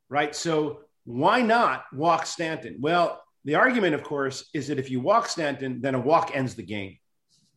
right? 0.09 0.35
So 0.35 0.81
why 1.05 1.41
not 1.41 1.83
walk 1.93 2.25
Stanton? 2.25 2.77
Well, 2.79 3.21
the 3.45 3.55
argument, 3.55 3.93
of 3.93 4.03
course, 4.03 4.49
is 4.53 4.67
that 4.67 4.79
if 4.79 4.89
you 4.89 5.01
walk 5.01 5.27
Stanton, 5.27 5.81
then 5.81 5.95
a 5.95 5.99
walk 5.99 6.31
ends 6.33 6.55
the 6.55 6.63
game. 6.63 6.97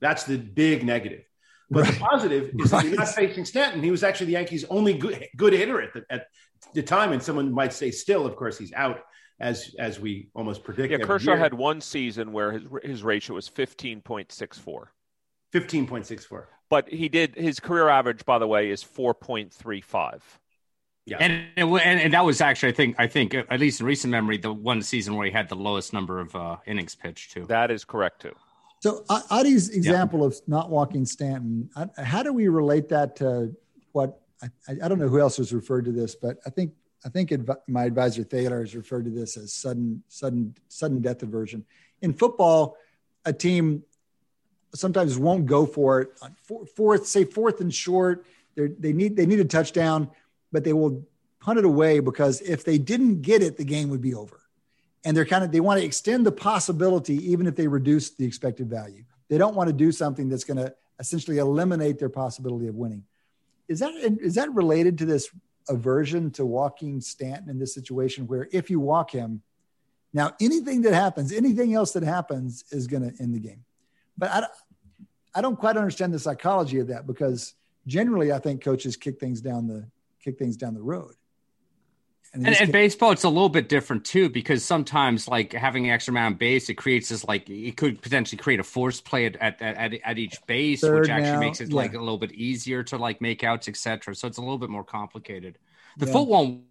That's 0.01 0.25
the 0.25 0.37
big 0.37 0.85
negative. 0.85 1.23
But 1.71 1.85
right. 1.85 1.95
the 1.95 2.01
positive 2.01 2.51
is 2.59 2.73
right. 2.73 2.83
that 2.83 2.89
you're 2.89 2.99
not 2.99 3.09
facing 3.09 3.45
Stanton. 3.45 3.83
He 3.83 3.91
was 3.91 4.03
actually 4.03 4.27
the 4.27 4.33
Yankees' 4.33 4.65
only 4.71 4.95
good, 4.95 5.27
good 5.37 5.53
hitter 5.53 5.81
at 5.81 5.93
the, 5.95 6.05
at 6.11 6.27
the 6.75 6.83
time. 6.83 7.13
And 7.13 7.23
someone 7.23 7.53
might 7.53 7.73
say, 7.73 7.91
still, 7.91 8.27
of 8.27 8.37
course, 8.37 8.59
he's 8.59 8.73
out 8.73 9.01
as 9.39 9.75
as 9.79 10.01
we 10.01 10.31
almost 10.35 10.65
predict. 10.65 10.93
Yeah, 10.93 10.99
Kershaw 10.99 11.33
year. 11.33 11.39
had 11.39 11.55
one 11.55 11.81
season 11.81 12.33
where 12.33 12.53
his 12.53 12.63
his 12.83 13.03
ratio 13.03 13.35
was 13.35 13.49
fifteen 13.49 14.01
point 14.01 14.33
six 14.33 14.59
four. 14.59 14.93
Fifteen 15.61 15.87
point 15.87 16.07
six 16.07 16.25
four. 16.25 16.49
But 16.69 16.89
he 16.89 17.09
did 17.09 17.35
his 17.35 17.61
career 17.61 17.89
average, 17.89 18.25
by 18.25 18.39
the 18.39 18.47
way, 18.47 18.71
is 18.71 18.83
four 18.83 19.15
point 19.15 19.53
three 19.53 19.81
five. 19.81 20.23
Yeah, 21.07 21.19
and, 21.21 21.47
and 21.57 22.01
and 22.01 22.13
that 22.13 22.25
was 22.25 22.41
actually 22.41 22.71
I 22.71 22.73
think 22.73 22.97
I 22.99 23.07
think 23.07 23.35
at 23.35 23.61
least 23.61 23.81
in 23.81 23.87
recent 23.87 24.11
memory 24.11 24.39
the 24.39 24.53
one 24.53 24.83
season 24.83 25.15
where 25.15 25.25
he 25.25 25.33
had 25.33 25.49
the 25.49 25.55
lowest 25.55 25.93
number 25.93 26.19
of 26.19 26.35
uh, 26.35 26.57
innings 26.67 26.95
pitched 26.95 27.33
too. 27.33 27.47
That 27.47 27.71
is 27.71 27.85
correct 27.85 28.23
too. 28.23 28.35
So 28.81 29.05
Adi's 29.31 29.71
example 29.71 30.21
yeah. 30.21 30.27
of 30.27 30.41
not 30.47 30.69
walking 30.69 31.07
Stanton, 31.07 31.71
how 31.97 32.23
do 32.23 32.33
we 32.33 32.49
relate 32.49 32.89
that 32.91 33.17
to 33.17 33.57
what 33.93 34.21
I, 34.43 34.49
I, 34.69 34.89
don't 34.89 34.99
know 34.99 35.09
who 35.09 35.19
else 35.19 35.39
has 35.39 35.53
referred 35.53 35.87
to 35.87 35.93
this, 35.93 36.15
but 36.15 36.37
I 36.45 36.51
think 36.51 36.73
I 37.05 37.09
think 37.09 37.33
adv- 37.33 37.63
my 37.67 37.85
advisor 37.85 38.23
Thaler 38.23 38.61
has 38.61 38.77
referred 38.77 39.07
to 39.07 39.11
this 39.11 39.37
as 39.37 39.53
sudden 39.53 40.03
sudden 40.09 40.55
sudden 40.69 41.01
death 41.01 41.23
aversion. 41.23 41.65
In 42.03 42.13
football, 42.13 42.77
a 43.25 43.33
team 43.33 43.83
sometimes 44.75 45.19
won't 45.19 45.47
go 45.47 45.67
for 45.67 46.03
it 46.03 46.11
uh, 46.23 46.27
on 46.27 46.67
fourth, 46.67 47.07
say 47.07 47.25
fourth 47.25 47.61
and 47.61 47.75
short. 47.75 48.27
They 48.55 48.69
they 48.69 48.93
need 48.93 49.17
they 49.17 49.27
need 49.27 49.41
a 49.41 49.45
touchdown 49.45 50.11
but 50.53 50.65
they 50.65 50.73
will 50.73 51.07
punt 51.41 51.59
it 51.59 51.65
away 51.65 52.01
because 52.01 52.41
if 52.41 52.65
they 52.65 52.79
didn't 52.79 53.23
get 53.23 53.43
it, 53.43 53.57
the 53.57 53.65
game 53.65 53.91
would 53.91 54.01
be 54.01 54.15
over. 54.15 54.41
And 55.05 55.17
they're 55.17 55.27
kind 55.27 55.45
of 55.45 55.53
they 55.53 55.61
want 55.61 55.81
to 55.81 55.87
extend 55.87 56.27
the 56.27 56.33
possibility 56.33 57.31
even 57.31 57.47
if 57.47 57.55
they 57.55 57.69
reduce 57.69 58.11
the 58.11 58.25
expected 58.25 58.69
value. 58.69 59.05
They 59.29 59.39
don't 59.39 59.55
want 59.55 59.69
to 59.69 59.73
do 59.75 59.93
something 59.93 60.29
that's 60.29 60.45
going 60.45 60.57
to 60.57 60.75
essentially 60.99 61.39
eliminate 61.39 61.99
their 61.99 62.09
possibility 62.09 62.69
of 62.69 62.75
winning. 62.75 63.05
Is 63.69 63.81
that 63.81 63.93
is 63.95 64.35
that 64.37 64.53
related 64.55 64.99
to 64.99 65.05
this 65.05 65.29
aversion 65.69 66.31
to 66.31 66.47
walking 66.47 67.01
Stanton 67.01 67.51
in 67.51 67.59
this 67.59 67.75
situation 67.75 68.27
where 68.27 68.49
if 68.53 68.71
you 68.71 68.81
walk 68.81 69.11
him, 69.11 69.43
now 70.13 70.33
anything 70.41 70.83
that 70.83 70.95
happens, 70.95 71.33
anything 71.33 71.75
else 71.75 71.93
that 71.93 72.03
happens 72.03 72.65
is 72.71 72.87
going 72.87 73.03
to 73.03 73.23
end 73.23 73.35
the 73.35 73.41
game. 73.41 73.65
But 74.19 74.31
I, 74.31 74.47
I 75.35 75.41
don't 75.41 75.57
quite 75.57 75.77
understand 75.77 76.13
the 76.13 76.19
psychology 76.19 76.79
of 76.79 76.89
that 76.89 77.07
because 77.07 77.55
generally 77.87 78.33
I 78.33 78.39
think 78.39 78.63
coaches 78.63 78.97
kick 78.97 79.21
things 79.21 79.41
down 79.41 79.67
the 79.67 79.87
kick 80.23 80.39
things 80.39 80.57
down 80.57 80.75
the 80.75 80.83
road. 80.83 81.13
And, 82.33 82.47
and, 82.47 82.57
and 82.61 82.73
baseball, 82.73 83.13
it's 83.13 83.25
a 83.25 83.29
little 83.29 83.49
bit 83.49 83.69
different 83.69 84.05
too, 84.05 84.29
because 84.29 84.65
sometimes 84.65 85.27
like 85.29 85.53
having 85.53 85.87
an 85.87 85.93
extra 85.93 86.13
man 86.13 86.27
on 86.27 86.35
base, 86.35 86.69
it 86.69 86.75
creates 86.75 87.09
this 87.09 87.25
like 87.25 87.49
it 87.49 87.77
could 87.77 88.03
potentially 88.03 88.37
create 88.37 88.61
a 88.61 88.65
force 88.65 89.01
play 89.01 89.27
at 89.27 89.37
at, 89.37 89.63
at, 89.63 89.95
at 89.95 90.19
each 90.19 90.39
base, 90.47 90.81
Third 90.81 91.01
which 91.01 91.09
actually 91.09 91.33
now, 91.33 91.41
makes 91.41 91.61
it 91.61 91.71
yeah. 91.71 91.77
like 91.77 91.95
a 91.95 91.99
little 91.99 92.19
bit 92.19 92.33
easier 92.33 92.83
to 92.85 92.99
like 92.99 93.21
make 93.21 93.45
outs, 93.45 93.69
etc. 93.69 94.15
So 94.15 94.27
it's 94.27 94.39
a 94.39 94.43
little 94.43 94.59
bit 94.59 94.69
more 94.69 94.85
complicated. 94.85 95.59
The 95.97 96.07
yeah. 96.07 96.13
football 96.13 96.63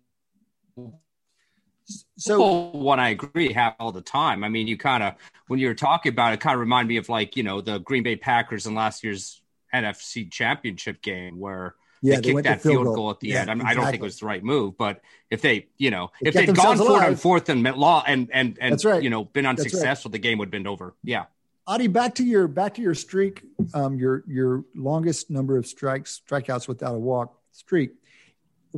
so 2.18 2.70
one 2.72 3.00
I 3.00 3.10
agree 3.10 3.54
have 3.54 3.76
all 3.80 3.92
the 3.92 4.02
time. 4.02 4.44
I 4.44 4.50
mean, 4.50 4.68
you 4.68 4.78
kind 4.78 5.04
of 5.04 5.16
when 5.48 5.60
you 5.60 5.68
were 5.68 5.76
talking 5.76 6.12
about 6.12 6.34
it, 6.34 6.40
kind 6.40 6.54
of 6.54 6.60
remind 6.60 6.88
me 6.88 6.98
of 6.98 7.10
like 7.10 7.38
you 7.38 7.44
know 7.44 7.62
the 7.62 7.80
Green 7.80 8.04
Bay 8.04 8.16
Packers 8.16 8.66
in 8.66 8.76
last 8.76 9.04
year's 9.04 9.42
NFC 9.74 10.32
Championship 10.32 11.02
game 11.02 11.40
where 11.40 11.76
yeah, 12.02 12.16
they, 12.16 12.22
they 12.22 12.34
kicked 12.34 12.44
that 12.44 12.62
field 12.62 12.86
goal. 12.86 12.96
goal. 12.96 13.10
at 13.12 13.20
the 13.20 13.30
yeah, 13.30 13.42
end. 13.42 13.52
I, 13.52 13.54
mean, 13.54 13.62
exactly. 13.62 13.72
I, 13.72 13.84
don't 13.84 13.92
think 13.92 14.02
it 14.02 14.06
was 14.06 14.20
the 14.20 14.26
right 14.26 14.44
move, 14.44 14.78
but 14.78 15.02
if 15.30 15.42
they, 15.42 15.68
you 15.78 15.92
know, 15.92 16.12
they 16.22 16.30
if 16.30 16.34
they'd 16.36 16.56
gone 16.56 16.78
for 16.78 17.02
it 17.02 17.08
on 17.08 17.16
fourth 17.16 17.50
and 17.50 17.64
law 17.64 18.04
and 18.06 18.30
and 18.32 18.58
and 18.60 18.74
That's 18.74 18.86
right. 18.86 19.02
you 19.02 19.10
know 19.10 19.26
been 19.26 19.46
unsuccessful, 19.46 20.10
right. 20.10 20.14
the 20.14 20.20
game 20.20 20.38
would 20.38 20.48
have 20.48 20.52
been 20.52 20.68
over. 20.68 20.96
Yeah. 21.04 21.26
Adi, 21.68 21.88
back 21.88 22.16
to 22.16 22.24
your 22.24 22.48
back 22.48 22.76
to 22.76 22.82
your 22.82 22.94
streak, 22.94 23.44
um, 23.74 23.98
your 23.98 24.24
your 24.28 24.64
longest 24.76 25.32
number 25.32 25.58
of 25.58 25.66
strikes, 25.66 26.22
strikeouts 26.28 26.68
without 26.68 26.94
a 26.94 27.00
walk 27.00 27.40
streak. 27.52 27.92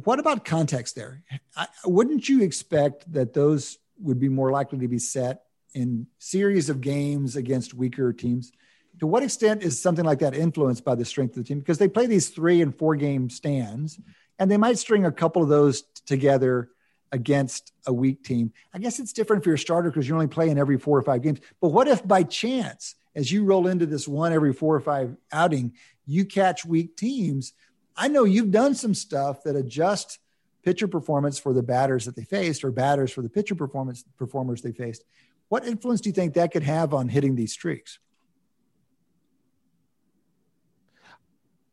What 0.03 0.19
about 0.19 0.45
context 0.45 0.95
there? 0.95 1.23
I, 1.55 1.67
wouldn't 1.85 2.29
you 2.29 2.43
expect 2.43 3.11
that 3.13 3.33
those 3.33 3.77
would 3.99 4.19
be 4.19 4.29
more 4.29 4.51
likely 4.51 4.79
to 4.79 4.87
be 4.87 4.99
set 4.99 5.43
in 5.73 6.07
series 6.19 6.69
of 6.69 6.81
games 6.81 7.35
against 7.35 7.73
weaker 7.73 8.13
teams? 8.13 8.51
to 8.99 9.07
what 9.07 9.23
extent 9.23 9.63
is 9.63 9.79
something 9.79 10.05
like 10.05 10.19
that 10.19 10.35
influenced 10.35 10.83
by 10.83 10.95
the 10.95 11.05
strength 11.05 11.31
of 11.37 11.43
the 11.43 11.47
team? 11.47 11.59
Because 11.59 11.77
they 11.77 11.87
play 11.87 12.07
these 12.07 12.29
three 12.29 12.61
and 12.61 12.75
four 12.75 12.95
game 12.95 13.29
stands, 13.29 13.99
and 14.39 14.49
they 14.49 14.57
might 14.57 14.77
string 14.77 15.05
a 15.05 15.11
couple 15.11 15.43
of 15.43 15.49
those 15.49 15.83
together 16.05 16.69
against 17.11 17.73
a 17.85 17.93
weak 17.93 18.23
team. 18.23 18.51
I 18.73 18.79
guess 18.79 18.99
it's 18.99 19.13
different 19.13 19.43
for 19.43 19.49
your 19.49 19.57
starter 19.57 19.89
because 19.89 20.07
you're 20.07 20.17
only 20.17 20.27
playing 20.27 20.57
every 20.57 20.77
four 20.77 20.97
or 20.97 21.03
five 21.03 21.21
games. 21.21 21.39
But 21.61 21.69
what 21.69 21.87
if 21.87 22.05
by 22.05 22.23
chance, 22.23 22.95
as 23.15 23.31
you 23.31 23.45
roll 23.45 23.67
into 23.67 23.85
this 23.85 24.07
one 24.07 24.33
every 24.33 24.53
four 24.53 24.75
or 24.75 24.79
five 24.79 25.15
outing, 25.31 25.73
you 26.05 26.25
catch 26.25 26.65
weak 26.65 26.97
teams? 26.97 27.53
I 27.97 28.07
know 28.07 28.23
you've 28.23 28.51
done 28.51 28.75
some 28.75 28.93
stuff 28.93 29.43
that 29.43 29.55
adjust 29.55 30.19
pitcher 30.63 30.87
performance 30.87 31.39
for 31.39 31.53
the 31.53 31.63
batters 31.63 32.05
that 32.05 32.15
they 32.15 32.23
faced 32.23 32.63
or 32.63 32.71
batters 32.71 33.11
for 33.11 33.21
the 33.21 33.29
pitcher 33.29 33.55
performance 33.55 34.03
performers 34.17 34.61
they 34.61 34.71
faced. 34.71 35.03
What 35.49 35.65
influence 35.65 36.01
do 36.01 36.09
you 36.09 36.13
think 36.13 36.35
that 36.35 36.51
could 36.51 36.63
have 36.63 36.93
on 36.93 37.07
hitting 37.07 37.35
these 37.35 37.53
streaks? 37.53 37.99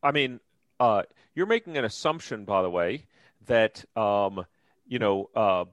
I 0.02 0.12
mean, 0.12 0.40
uh, 0.78 1.02
you're 1.34 1.46
making 1.46 1.76
an 1.76 1.84
assumption, 1.84 2.44
by 2.44 2.62
the 2.62 2.70
way, 2.70 3.06
that 3.46 3.84
um, 3.96 4.46
you 4.86 4.98
know 4.98 5.30
uh, 5.34 5.64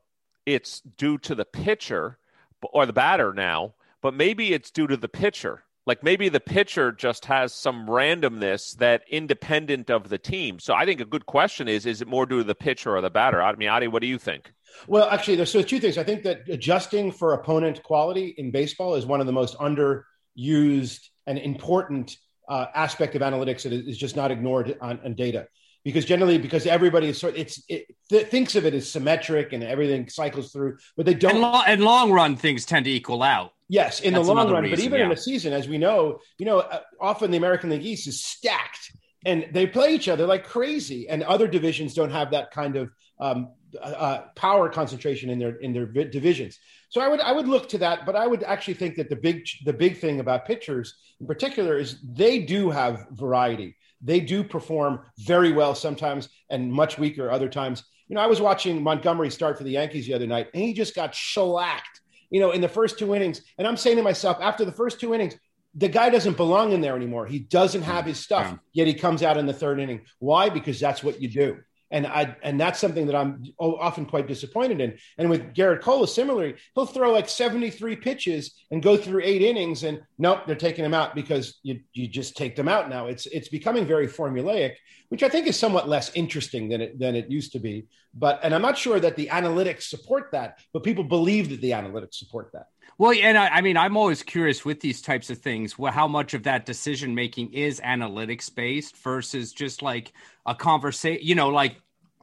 it's 0.45 0.81
due 0.81 1.17
to 1.19 1.35
the 1.35 1.45
pitcher 1.45 2.17
or 2.61 2.85
the 2.85 2.93
batter 2.93 3.33
now, 3.33 3.73
but 4.01 4.13
maybe 4.13 4.53
it's 4.53 4.71
due 4.71 4.87
to 4.87 4.97
the 4.97 5.09
pitcher. 5.09 5.63
Like 5.87 6.03
maybe 6.03 6.29
the 6.29 6.39
pitcher 6.39 6.91
just 6.91 7.25
has 7.25 7.53
some 7.53 7.87
randomness 7.87 8.77
that 8.77 9.01
independent 9.09 9.89
of 9.89 10.09
the 10.09 10.17
team. 10.17 10.59
So 10.59 10.73
I 10.73 10.85
think 10.85 11.01
a 11.01 11.05
good 11.05 11.25
question 11.25 11.67
is: 11.67 11.85
Is 11.85 12.01
it 12.01 12.07
more 12.07 12.25
due 12.25 12.39
to 12.39 12.43
the 12.43 12.55
pitcher 12.55 12.95
or 12.95 13.01
the 13.01 13.09
batter? 13.09 13.41
I 13.41 13.55
mean, 13.55 13.69
Adi, 13.69 13.87
what 13.87 14.01
do 14.01 14.07
you 14.07 14.19
think? 14.19 14.53
Well, 14.87 15.09
actually, 15.09 15.35
there's 15.35 15.51
so 15.51 15.61
two 15.61 15.79
things. 15.79 15.97
I 15.97 16.03
think 16.03 16.23
that 16.23 16.47
adjusting 16.47 17.11
for 17.11 17.33
opponent 17.33 17.81
quality 17.83 18.35
in 18.37 18.51
baseball 18.51 18.95
is 18.95 19.05
one 19.05 19.19
of 19.19 19.25
the 19.25 19.33
most 19.33 19.57
underused 19.57 21.09
and 21.27 21.37
important 21.37 22.15
uh, 22.47 22.67
aspect 22.75 23.15
of 23.15 23.21
analytics 23.21 23.63
that 23.63 23.73
is 23.73 23.97
just 23.97 24.15
not 24.15 24.31
ignored 24.31 24.77
on, 24.81 24.99
on 25.03 25.15
data 25.15 25.47
because 25.83 26.05
generally 26.05 26.37
because 26.37 26.65
everybody 26.65 27.07
is 27.07 27.17
sort 27.17 27.35
it's 27.35 27.63
it 27.67 27.85
th- 28.09 28.27
thinks 28.27 28.55
of 28.55 28.65
it 28.65 28.73
as 28.73 28.89
symmetric 28.89 29.53
and 29.53 29.63
everything 29.63 30.07
cycles 30.09 30.51
through 30.51 30.77
but 30.97 31.05
they 31.05 31.13
don't 31.13 31.33
and, 31.33 31.41
lo- 31.41 31.61
and 31.65 31.83
long 31.83 32.11
run 32.11 32.35
things 32.35 32.65
tend 32.65 32.85
to 32.85 32.91
equal 32.91 33.23
out 33.23 33.53
yes 33.71 33.99
in 34.01 34.13
That's 34.13 34.27
the 34.27 34.33
long 34.33 34.51
run 34.51 34.63
reason, 34.63 34.77
but 34.77 34.85
even 34.85 34.99
yeah. 34.99 35.05
in 35.05 35.11
a 35.11 35.17
season 35.17 35.53
as 35.53 35.67
we 35.67 35.77
know 35.77 36.19
you 36.37 36.45
know 36.45 36.59
uh, 36.59 36.81
often 36.99 37.31
the 37.31 37.37
american 37.37 37.69
league 37.69 37.85
east 37.85 38.07
is 38.07 38.23
stacked 38.23 38.91
and 39.25 39.47
they 39.51 39.65
play 39.65 39.93
each 39.95 40.07
other 40.07 40.25
like 40.25 40.43
crazy 40.45 41.07
and 41.09 41.23
other 41.23 41.47
divisions 41.47 41.93
don't 41.93 42.11
have 42.11 42.31
that 42.31 42.51
kind 42.51 42.75
of 42.75 42.91
um, 43.19 43.49
uh, 43.81 43.85
uh 43.85 44.21
power 44.35 44.69
concentration 44.69 45.29
in 45.29 45.39
their 45.39 45.55
in 45.57 45.73
their 45.73 45.85
divisions 45.85 46.59
so 46.91 46.99
I 46.99 47.07
would 47.07 47.21
I 47.21 47.31
would 47.31 47.47
look 47.47 47.69
to 47.69 47.77
that, 47.79 48.05
but 48.05 48.17
I 48.17 48.27
would 48.27 48.43
actually 48.43 48.73
think 48.73 48.97
that 48.97 49.09
the 49.09 49.15
big 49.15 49.47
the 49.63 49.71
big 49.71 49.97
thing 49.97 50.19
about 50.19 50.45
pitchers 50.45 50.93
in 51.21 51.25
particular 51.25 51.77
is 51.77 52.01
they 52.03 52.39
do 52.39 52.69
have 52.69 53.07
variety. 53.11 53.77
They 54.01 54.19
do 54.19 54.43
perform 54.43 54.99
very 55.19 55.53
well 55.53 55.73
sometimes 55.73 56.27
and 56.49 56.71
much 56.71 56.99
weaker 56.99 57.31
other 57.31 57.47
times. 57.47 57.85
You 58.09 58.15
know, 58.15 58.21
I 58.21 58.27
was 58.27 58.41
watching 58.41 58.83
Montgomery 58.83 59.29
start 59.29 59.57
for 59.57 59.63
the 59.63 59.71
Yankees 59.71 60.05
the 60.05 60.13
other 60.13 60.27
night, 60.27 60.49
and 60.53 60.61
he 60.61 60.73
just 60.73 60.93
got 60.93 61.15
shellacked. 61.15 62.00
You 62.31 62.39
know, 62.39 62.51
in 62.51 62.61
the 62.61 62.69
first 62.69 62.97
two 62.97 63.13
innings, 63.13 63.41
and 63.59 63.67
I'm 63.67 63.77
saying 63.77 63.97
to 63.97 64.03
myself, 64.03 64.37
after 64.41 64.65
the 64.65 64.71
first 64.71 64.99
two 64.99 65.13
innings, 65.13 65.35
the 65.75 65.87
guy 65.87 66.09
doesn't 66.09 66.35
belong 66.35 66.71
in 66.71 66.81
there 66.81 66.95
anymore. 66.95 67.27
He 67.27 67.39
doesn't 67.39 67.83
have 67.83 68.05
his 68.05 68.19
stuff, 68.19 68.57
yet 68.73 68.87
he 68.87 68.95
comes 68.95 69.21
out 69.21 69.37
in 69.37 69.45
the 69.45 69.53
third 69.53 69.79
inning. 69.79 70.01
Why? 70.17 70.49
Because 70.49 70.79
that's 70.79 71.03
what 71.03 71.21
you 71.21 71.29
do 71.29 71.59
and 71.91 72.07
I 72.07 72.35
and 72.41 72.59
that's 72.59 72.79
something 72.79 73.05
that 73.07 73.15
I'm 73.15 73.43
often 73.59 74.05
quite 74.05 74.27
disappointed 74.27 74.79
in. 74.79 74.97
And 75.17 75.29
with 75.29 75.53
Gerrit 75.53 75.81
Cole, 75.81 76.07
similarly, 76.07 76.55
he'll 76.73 76.85
throw 76.85 77.11
like 77.11 77.29
73 77.29 77.97
pitches 77.97 78.63
and 78.71 78.81
go 78.81 78.97
through 78.97 79.21
eight 79.23 79.41
innings, 79.41 79.83
and 79.83 80.01
nope, 80.17 80.41
they're 80.47 80.55
taking 80.55 80.85
him 80.85 80.93
out 80.93 81.15
because 81.15 81.59
you 81.63 81.81
you 81.93 82.07
just 82.07 82.35
take 82.37 82.55
them 82.55 82.67
out 82.67 82.89
now. 82.89 83.07
It's 83.07 83.25
it's 83.27 83.49
becoming 83.49 83.85
very 83.85 84.07
formulaic, 84.07 84.75
which 85.09 85.23
I 85.23 85.29
think 85.29 85.47
is 85.47 85.59
somewhat 85.59 85.89
less 85.89 86.11
interesting 86.15 86.69
than 86.69 86.81
it 86.81 86.97
than 86.97 87.15
it 87.15 87.29
used 87.29 87.51
to 87.53 87.59
be. 87.59 87.87
But 88.13 88.39
and 88.43 88.55
I'm 88.55 88.61
not 88.61 88.77
sure 88.77 88.99
that 88.99 89.15
the 89.15 89.27
analytics 89.27 89.83
support 89.83 90.29
that, 90.31 90.59
but 90.73 90.83
people 90.83 91.03
believe 91.03 91.49
that 91.49 91.61
the 91.61 91.71
analytics 91.71 92.15
support 92.15 92.51
that. 92.53 92.67
Well, 93.01 93.17
and 93.19 93.35
I, 93.35 93.47
I, 93.47 93.61
mean, 93.61 93.77
I'm 93.77 93.97
always 93.97 94.21
curious 94.21 94.63
with 94.63 94.79
these 94.79 95.01
types 95.01 95.31
of 95.31 95.39
things, 95.39 95.75
well, 95.75 95.91
how 95.91 96.07
much 96.07 96.35
of 96.35 96.43
that 96.43 96.67
decision 96.67 97.15
making 97.15 97.51
is 97.51 97.79
analytics 97.79 98.53
based 98.53 98.95
versus 98.97 99.53
just 99.53 99.81
like 99.81 100.13
a 100.45 100.53
conversation, 100.53 101.25
you 101.25 101.33
know, 101.33 101.49
like 101.49 101.77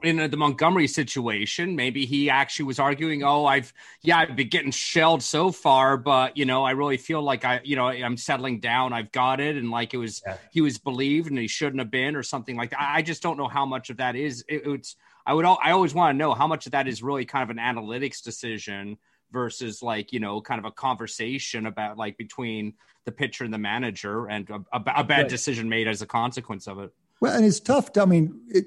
in 0.05 0.19
the 0.31 0.37
Montgomery 0.37 0.87
situation, 0.87 1.75
maybe 1.75 2.07
he 2.07 2.31
actually 2.31 2.67
was 2.67 2.79
arguing, 2.79 3.25
"Oh, 3.25 3.45
I've 3.45 3.73
yeah, 4.03 4.19
I've 4.19 4.37
been 4.37 4.51
getting 4.51 4.71
shelled 4.71 5.25
so 5.25 5.51
far, 5.51 5.97
but 5.97 6.37
you 6.37 6.45
know, 6.45 6.63
I 6.63 6.71
really 6.71 6.97
feel 6.97 7.23
like 7.23 7.45
I, 7.45 7.61
you 7.65 7.75
know, 7.75 7.89
I'm 7.89 8.17
settling 8.17 8.61
down. 8.61 8.93
I've 8.93 9.11
got 9.11 9.41
it, 9.41 9.57
and 9.57 9.73
like 9.73 9.95
it 9.95 9.97
was 9.97 10.23
yeah. 10.25 10.37
he 10.53 10.61
was 10.61 10.79
believed 10.79 11.29
and 11.29 11.37
he 11.37 11.49
shouldn't 11.49 11.81
have 11.81 11.91
been, 11.91 12.15
or 12.15 12.23
something 12.23 12.57
like 12.57 12.71
that. 12.71 12.79
I 12.81 13.03
just 13.03 13.21
don't 13.21 13.37
know 13.37 13.49
how 13.49 13.67
much 13.67 13.91
of 13.91 13.97
that 13.97 14.15
is. 14.15 14.45
It, 14.49 14.63
it's 14.65 14.95
I 15.27 15.35
would 15.35 15.45
I 15.45 15.73
always 15.73 15.93
want 15.93 16.15
to 16.15 16.17
know 16.17 16.35
how 16.35 16.47
much 16.47 16.67
of 16.67 16.73
that 16.73 16.87
is 16.87 17.03
really 17.03 17.25
kind 17.25 17.43
of 17.43 17.51
an 17.51 17.57
analytics 17.57 18.23
decision 18.23 18.97
versus 19.33 19.83
like 19.83 20.13
you 20.13 20.21
know 20.21 20.41
kind 20.41 20.59
of 20.59 20.65
a 20.65 20.71
conversation 20.71 21.67
about 21.67 21.97
like 21.97 22.17
between 22.17 22.75
the 23.05 23.13
pitcher 23.13 23.45
and 23.45 23.53
the 23.53 23.59
manager 23.59 24.27
and 24.27 24.49
a, 24.51 24.57
a, 24.73 24.83
a 24.97 25.05
bad 25.05 25.11
right. 25.11 25.29
decision 25.29 25.69
made 25.69 25.89
as 25.89 26.03
a 26.03 26.07
consequence 26.07 26.67
of 26.67 26.79
it. 26.79 26.91
Well, 27.21 27.35
and 27.35 27.45
it's 27.45 27.61
tough. 27.61 27.93
To, 27.93 28.03
I 28.03 28.05
mean, 28.05 28.41
it, 28.49 28.67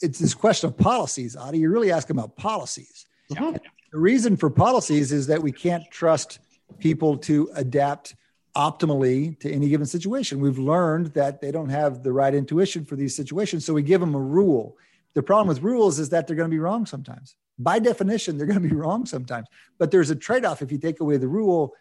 it's 0.00 0.18
this 0.18 0.34
question 0.34 0.68
of 0.68 0.76
policies, 0.76 1.36
Adi. 1.36 1.58
You're 1.58 1.70
really 1.70 1.92
asking 1.92 2.18
about 2.18 2.36
policies. 2.36 3.06
Yeah. 3.30 3.56
The 3.92 3.98
reason 3.98 4.36
for 4.36 4.50
policies 4.50 5.12
is 5.12 5.26
that 5.28 5.42
we 5.42 5.52
can't 5.52 5.88
trust 5.90 6.40
people 6.78 7.16
to 7.18 7.50
adapt 7.54 8.14
optimally 8.56 9.38
to 9.40 9.50
any 9.50 9.68
given 9.68 9.86
situation. 9.86 10.40
We've 10.40 10.58
learned 10.58 11.08
that 11.08 11.40
they 11.40 11.50
don't 11.50 11.68
have 11.68 12.02
the 12.02 12.12
right 12.12 12.34
intuition 12.34 12.84
for 12.84 12.96
these 12.96 13.14
situations, 13.14 13.64
so 13.64 13.72
we 13.72 13.82
give 13.82 14.00
them 14.00 14.14
a 14.14 14.20
rule. 14.20 14.76
The 15.14 15.22
problem 15.22 15.48
with 15.48 15.62
rules 15.62 15.98
is 15.98 16.10
that 16.10 16.26
they're 16.26 16.36
going 16.36 16.50
to 16.50 16.54
be 16.54 16.58
wrong 16.58 16.84
sometimes. 16.84 17.36
By 17.58 17.78
definition, 17.78 18.36
they're 18.36 18.46
going 18.46 18.62
to 18.62 18.68
be 18.68 18.74
wrong 18.82 19.06
sometimes. 19.06 19.48
But 19.78 19.90
there's 19.90 20.10
a 20.10 20.16
trade-off. 20.16 20.62
If 20.62 20.70
you 20.70 20.78
take 20.78 21.00
away 21.00 21.16
the 21.16 21.28
rule, 21.28 21.74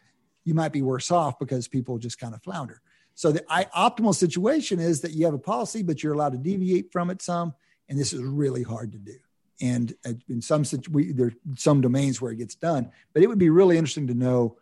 you 0.43 0.53
might 0.53 0.71
be 0.71 0.81
worse 0.81 1.11
off 1.11 1.37
because 1.39 1.67
people 1.67 1.97
just 1.97 2.19
kind 2.19 2.33
of 2.33 2.41
flounder. 2.41 2.81
So 3.15 3.31
the 3.31 3.41
optimal 3.75 4.15
situation 4.15 4.79
is 4.79 5.01
that 5.01 5.11
you 5.11 5.25
have 5.25 5.33
a 5.33 5.39
policy, 5.39 5.83
but 5.83 6.03
you're 6.03 6.13
allowed 6.13 6.33
to 6.33 6.37
deviate 6.37 6.91
from 6.91 7.09
it 7.09 7.21
some 7.21 7.53
and 7.89 7.99
this 7.99 8.13
is 8.13 8.21
really 8.21 8.63
hard 8.63 8.91
to 8.93 8.97
do. 8.97 9.15
And 9.61 9.95
uh, 10.05 10.13
in 10.29 10.41
some 10.41 10.63
we, 10.91 11.11
there 11.11 11.31
some 11.55 11.81
domains 11.81 12.21
where 12.21 12.31
it 12.31 12.37
gets 12.37 12.55
done, 12.55 12.91
but 13.13 13.23
it 13.23 13.27
would 13.27 13.39
be 13.39 13.49
really 13.49 13.77
interesting 13.77 14.07
to 14.07 14.13
know 14.13 14.57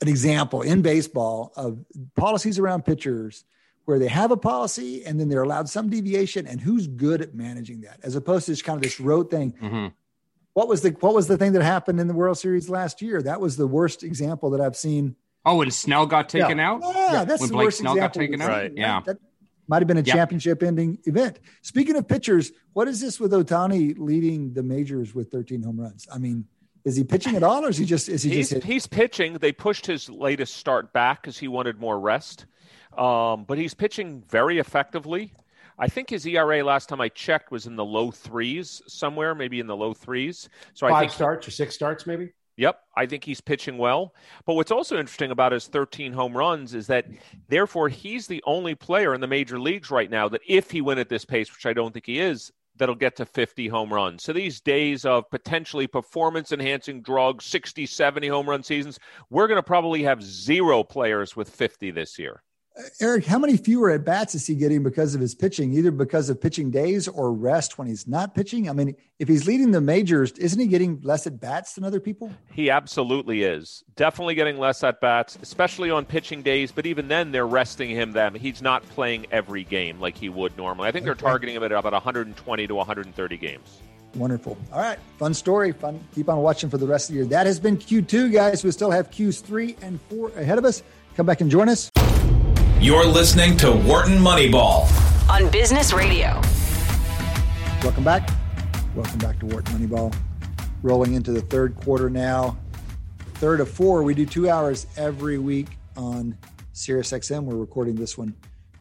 an 0.00 0.08
example 0.08 0.62
in 0.62 0.82
baseball 0.82 1.52
of 1.56 1.84
policies 2.16 2.58
around 2.58 2.84
pitchers 2.84 3.44
where 3.88 3.98
they 3.98 4.06
have 4.06 4.30
a 4.30 4.36
policy 4.36 5.02
and 5.06 5.18
then 5.18 5.30
they're 5.30 5.42
allowed 5.42 5.66
some 5.66 5.88
deviation 5.88 6.46
and 6.46 6.60
who's 6.60 6.86
good 6.86 7.22
at 7.22 7.34
managing 7.34 7.80
that 7.80 7.98
as 8.02 8.16
opposed 8.16 8.44
to 8.44 8.52
just 8.52 8.62
kind 8.62 8.76
of 8.76 8.82
this 8.82 9.00
rote 9.00 9.30
thing. 9.30 9.50
Mm-hmm. 9.52 9.86
What 10.52 10.68
was 10.68 10.82
the 10.82 10.90
what 11.00 11.14
was 11.14 11.26
the 11.26 11.38
thing 11.38 11.52
that 11.52 11.62
happened 11.62 11.98
in 11.98 12.06
the 12.06 12.12
World 12.12 12.36
Series 12.36 12.68
last 12.68 13.00
year? 13.00 13.22
That 13.22 13.40
was 13.40 13.56
the 13.56 13.66
worst 13.66 14.02
example 14.02 14.50
that 14.50 14.60
I've 14.60 14.76
seen. 14.76 15.16
Oh, 15.46 15.56
when 15.56 15.70
Snell 15.70 16.04
got 16.04 16.28
taken 16.28 16.58
yeah. 16.58 16.70
out. 16.70 16.82
Yeah, 16.82 17.24
that's 17.24 17.40
when 17.40 17.48
the 17.48 17.54
Blake 17.54 17.64
worst 17.64 17.78
Snell 17.78 17.94
example. 17.94 18.20
got 18.20 18.26
taken 18.26 18.42
out. 18.42 18.48
Right. 18.48 18.72
Yeah. 18.76 19.00
That, 19.06 19.16
might 19.68 19.80
have 19.80 19.88
been 19.88 19.98
a 19.98 20.02
yep. 20.02 20.16
championship 20.16 20.62
ending 20.62 20.98
event. 21.04 21.40
Speaking 21.62 21.96
of 21.96 22.08
pitchers, 22.08 22.52
what 22.72 22.88
is 22.88 23.00
this 23.00 23.20
with 23.20 23.32
Ohtani 23.32 23.94
leading 23.98 24.52
the 24.52 24.62
majors 24.62 25.14
with 25.14 25.30
13 25.30 25.62
home 25.62 25.80
runs? 25.80 26.06
I 26.12 26.18
mean, 26.18 26.46
is 26.84 26.96
he 26.96 27.04
pitching 27.04 27.36
at 27.36 27.42
all 27.42 27.64
or 27.64 27.68
is 27.68 27.76
he 27.76 27.84
just 27.84 28.08
is 28.08 28.22
he 28.22 28.30
he's, 28.30 28.50
just 28.50 28.64
he's 28.64 28.86
pitching. 28.86 29.34
They 29.34 29.52
pushed 29.52 29.86
his 29.86 30.08
latest 30.08 30.56
start 30.56 30.92
back 30.92 31.22
because 31.22 31.38
he 31.38 31.48
wanted 31.48 31.78
more 31.78 31.98
rest. 32.00 32.46
Um, 32.96 33.44
but 33.44 33.58
he's 33.58 33.74
pitching 33.74 34.22
very 34.28 34.58
effectively. 34.58 35.32
I 35.78 35.86
think 35.86 36.10
his 36.10 36.26
ERA 36.26 36.64
last 36.64 36.88
time 36.88 37.00
I 37.00 37.08
checked 37.08 37.52
was 37.52 37.66
in 37.66 37.76
the 37.76 37.84
low 37.84 38.10
threes 38.10 38.82
somewhere, 38.88 39.34
maybe 39.34 39.60
in 39.60 39.66
the 39.66 39.76
low 39.76 39.94
threes. 39.94 40.48
So 40.74 40.88
five 40.88 40.96
I 40.96 41.00
think 41.00 41.12
starts 41.12 41.46
or 41.46 41.52
six 41.52 41.74
starts, 41.74 42.06
maybe. 42.06 42.32
Yep, 42.56 42.80
I 42.96 43.06
think 43.06 43.22
he's 43.22 43.40
pitching 43.40 43.78
well. 43.78 44.12
But 44.44 44.54
what's 44.54 44.72
also 44.72 44.98
interesting 44.98 45.30
about 45.30 45.52
his 45.52 45.68
13 45.68 46.12
home 46.12 46.36
runs 46.36 46.74
is 46.74 46.88
that, 46.88 47.06
therefore, 47.48 47.88
he's 47.88 48.26
the 48.26 48.42
only 48.46 48.74
player 48.74 49.14
in 49.14 49.20
the 49.20 49.28
major 49.28 49.60
leagues 49.60 49.92
right 49.92 50.10
now 50.10 50.28
that, 50.28 50.40
if 50.48 50.68
he 50.68 50.80
went 50.80 50.98
at 50.98 51.08
this 51.08 51.24
pace, 51.24 51.52
which 51.52 51.66
I 51.66 51.72
don't 51.72 51.92
think 51.92 52.06
he 52.06 52.18
is, 52.18 52.50
that'll 52.76 52.96
get 52.96 53.14
to 53.16 53.26
50 53.26 53.68
home 53.68 53.92
runs. 53.92 54.24
So 54.24 54.32
these 54.32 54.60
days 54.60 55.04
of 55.04 55.30
potentially 55.30 55.86
performance 55.86 56.50
enhancing 56.50 57.00
drugs, 57.00 57.44
60, 57.44 57.86
70 57.86 58.26
home 58.26 58.48
run 58.48 58.64
seasons, 58.64 58.98
we're 59.30 59.46
going 59.46 59.58
to 59.58 59.62
probably 59.62 60.02
have 60.02 60.20
zero 60.20 60.82
players 60.82 61.36
with 61.36 61.48
50 61.48 61.92
this 61.92 62.18
year. 62.18 62.42
Eric, 63.00 63.24
how 63.24 63.38
many 63.38 63.56
fewer 63.56 63.90
at 63.90 64.04
bats 64.04 64.34
is 64.34 64.46
he 64.46 64.54
getting 64.54 64.82
because 64.82 65.14
of 65.14 65.20
his 65.20 65.34
pitching, 65.34 65.72
either 65.72 65.90
because 65.90 66.30
of 66.30 66.40
pitching 66.40 66.70
days 66.70 67.08
or 67.08 67.32
rest 67.32 67.78
when 67.78 67.88
he's 67.88 68.06
not 68.06 68.34
pitching? 68.34 68.68
I 68.68 68.72
mean, 68.72 68.94
if 69.18 69.26
he's 69.26 69.46
leading 69.46 69.72
the 69.72 69.80
majors, 69.80 70.32
isn't 70.32 70.58
he 70.58 70.66
getting 70.66 71.00
less 71.02 71.26
at 71.26 71.40
bats 71.40 71.74
than 71.74 71.84
other 71.84 72.00
people? 72.00 72.32
He 72.52 72.70
absolutely 72.70 73.42
is. 73.42 73.82
Definitely 73.96 74.36
getting 74.36 74.58
less 74.58 74.84
at 74.84 75.00
bats, 75.00 75.38
especially 75.42 75.90
on 75.90 76.04
pitching 76.04 76.42
days. 76.42 76.70
But 76.70 76.86
even 76.86 77.08
then, 77.08 77.32
they're 77.32 77.46
resting 77.46 77.90
him. 77.90 78.12
Them 78.12 78.34
he's 78.34 78.62
not 78.62 78.88
playing 78.90 79.26
every 79.30 79.64
game 79.64 80.00
like 80.00 80.16
he 80.16 80.28
would 80.28 80.56
normally. 80.56 80.88
I 80.88 80.92
think 80.92 81.04
they're 81.04 81.14
targeting 81.14 81.56
him 81.56 81.64
at 81.64 81.72
about 81.72 81.92
120 81.92 82.66
to 82.66 82.74
130 82.74 83.36
games. 83.36 83.80
Wonderful. 84.14 84.56
All 84.72 84.80
right. 84.80 84.98
Fun 85.18 85.34
story. 85.34 85.72
Fun. 85.72 86.00
Keep 86.14 86.28
on 86.28 86.38
watching 86.38 86.70
for 86.70 86.78
the 86.78 86.86
rest 86.86 87.10
of 87.10 87.14
the 87.14 87.20
year. 87.20 87.28
That 87.28 87.46
has 87.46 87.60
been 87.60 87.76
Q2, 87.76 88.32
guys. 88.32 88.64
We 88.64 88.70
still 88.70 88.90
have 88.90 89.10
Qs 89.10 89.42
three 89.42 89.76
and 89.82 90.00
four 90.02 90.30
ahead 90.30 90.58
of 90.58 90.64
us. 90.64 90.82
Come 91.16 91.26
back 91.26 91.40
and 91.40 91.50
join 91.50 91.68
us. 91.68 91.90
You're 92.80 93.06
listening 93.06 93.56
to 93.56 93.72
Wharton 93.72 94.18
Moneyball 94.18 94.86
on 95.28 95.50
Business 95.50 95.92
Radio. 95.92 96.40
Welcome 97.82 98.04
back. 98.04 98.30
Welcome 98.94 99.18
back 99.18 99.40
to 99.40 99.46
Wharton 99.46 99.74
Moneyball. 99.74 100.14
Rolling 100.84 101.14
into 101.14 101.32
the 101.32 101.40
third 101.40 101.74
quarter 101.74 102.08
now. 102.08 102.56
Third 103.34 103.58
of 103.58 103.68
four. 103.68 104.04
We 104.04 104.14
do 104.14 104.24
two 104.24 104.48
hours 104.48 104.86
every 104.96 105.38
week 105.38 105.66
on 105.96 106.38
SiriusXM. 106.72 107.42
We're 107.42 107.56
recording 107.56 107.96
this 107.96 108.16
one 108.16 108.32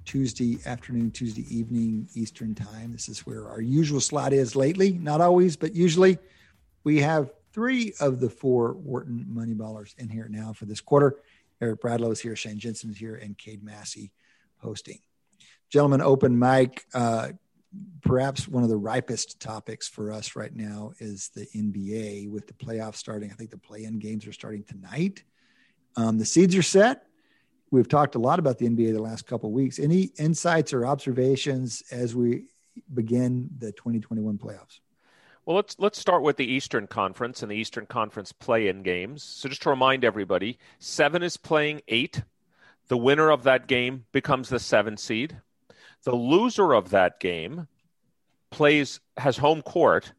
Tuesday 0.06 0.60
afternoon, 0.68 1.10
Tuesday 1.10 1.48
evening 1.50 2.08
Eastern 2.14 2.54
time. 2.54 2.92
This 2.92 3.10
is 3.10 3.26
where 3.26 3.48
our 3.50 3.62
usual 3.62 4.00
slot 4.00 4.32
is 4.32 4.56
lately. 4.56 4.92
Not 4.94 5.22
always, 5.22 5.58
but 5.58 5.74
usually. 5.74 6.20
We 6.84 7.02
have 7.02 7.32
three 7.52 7.94
of 8.00 8.20
the 8.20 8.30
four 8.30 8.74
Wharton 8.74 9.26
Moneyballers 9.34 9.98
in 9.98 10.08
here 10.08 10.28
now 10.30 10.54
for 10.54 10.66
this 10.66 10.82
quarter. 10.82 11.16
Eric 11.62 11.82
Bradlow 11.82 12.12
is 12.12 12.20
here, 12.20 12.36
Shane 12.36 12.60
Jensen 12.60 12.92
is 12.92 12.98
here, 12.98 13.16
and 13.16 13.38
Cade 13.38 13.64
Massey 13.64 14.12
hosting. 14.58 15.00
Gentlemen, 15.70 16.02
open 16.02 16.38
mic. 16.38 16.86
Uh, 16.94 17.30
perhaps 18.02 18.48
one 18.48 18.64
of 18.64 18.70
the 18.70 18.78
ripest 18.78 19.40
topics 19.40 19.88
for 19.88 20.12
us 20.12 20.36
right 20.36 20.56
now 20.56 20.94
is 21.00 21.30
the 21.36 21.48
NBA 21.56 22.30
with 22.30 22.48
the 22.48 22.54
playoffs 22.54 22.96
starting. 22.96 23.32
I 23.32 23.34
think 23.34 23.50
the 23.50 23.58
play-in 23.58 24.00
games 24.00 24.26
are 24.28 24.34
starting 24.34 24.64
tonight. 24.64 25.24
Um, 25.96 26.18
the 26.18 26.26
seeds 26.26 26.56
are 26.56 26.64
set. 26.64 27.04
We've 27.70 27.88
talked 27.88 28.16
a 28.16 28.20
lot 28.20 28.40
about 28.40 28.58
the 28.60 28.68
NBA 28.68 28.94
the 28.94 29.02
last 29.02 29.28
couple 29.28 29.52
weeks. 29.52 29.80
Any 29.80 30.12
insights 30.18 30.74
or 30.74 30.86
observations 30.86 31.84
as 31.92 32.16
we 32.16 32.46
begin 32.94 33.50
the 33.58 33.72
2021 33.74 34.38
playoffs? 34.38 34.80
Well, 35.48 35.56
let's 35.56 35.78
let's 35.80 35.98
start 35.98 36.24
with 36.24 36.36
the 36.36 36.46
Eastern 36.46 36.88
Conference 36.88 37.42
and 37.42 37.50
the 37.50 37.56
Eastern 37.56 37.86
Conference 37.86 38.34
play-in 38.34 38.84
games. 38.84 39.24
So 39.24 39.48
just 39.48 39.62
to 39.62 39.70
remind 39.70 40.04
everybody, 40.04 40.60
7 40.80 41.24
is 41.24 41.38
playing 41.38 41.84
8. 41.88 42.22
The 42.90 42.98
winner 42.98 43.30
of 43.30 43.44
that 43.44 43.66
game 43.66 44.04
becomes 44.12 44.50
the 44.50 44.60
7 44.60 44.98
seed. 44.98 45.40
The 46.04 46.14
loser 46.14 46.74
of 46.74 46.90
that 46.90 47.22
game 47.22 47.70
plays 48.52 49.00
has 49.16 49.38
home 49.38 49.62
court 49.62 50.12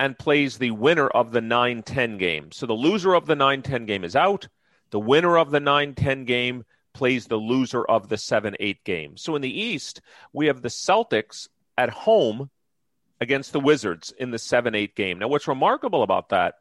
and 0.00 0.18
plays 0.18 0.58
the 0.58 0.72
winner 0.72 1.06
of 1.06 1.30
the 1.30 1.38
9-10 1.38 2.18
game. 2.18 2.50
So 2.50 2.66
the 2.66 2.72
loser 2.72 3.14
of 3.14 3.26
the 3.26 3.36
9-10 3.36 3.86
game 3.86 4.02
is 4.02 4.16
out. 4.16 4.48
The 4.90 4.98
winner 4.98 5.38
of 5.38 5.52
the 5.52 5.60
9-10 5.60 6.26
game 6.26 6.64
plays 6.92 7.28
the 7.28 7.36
loser 7.36 7.84
of 7.84 8.08
the 8.08 8.16
7-8 8.16 8.78
game. 8.82 9.16
So 9.16 9.36
in 9.36 9.42
the 9.42 9.60
East, 9.60 10.00
we 10.32 10.48
have 10.48 10.60
the 10.60 10.70
Celtics 10.70 11.46
at 11.78 11.90
home 11.90 12.50
against 13.22 13.52
the 13.52 13.60
Wizards 13.60 14.12
in 14.18 14.30
the 14.30 14.38
7 14.38 14.74
8 14.74 14.94
game. 14.94 15.18
Now, 15.18 15.28
what's 15.28 15.48
remarkable 15.48 16.02
about 16.02 16.28
that 16.30 16.56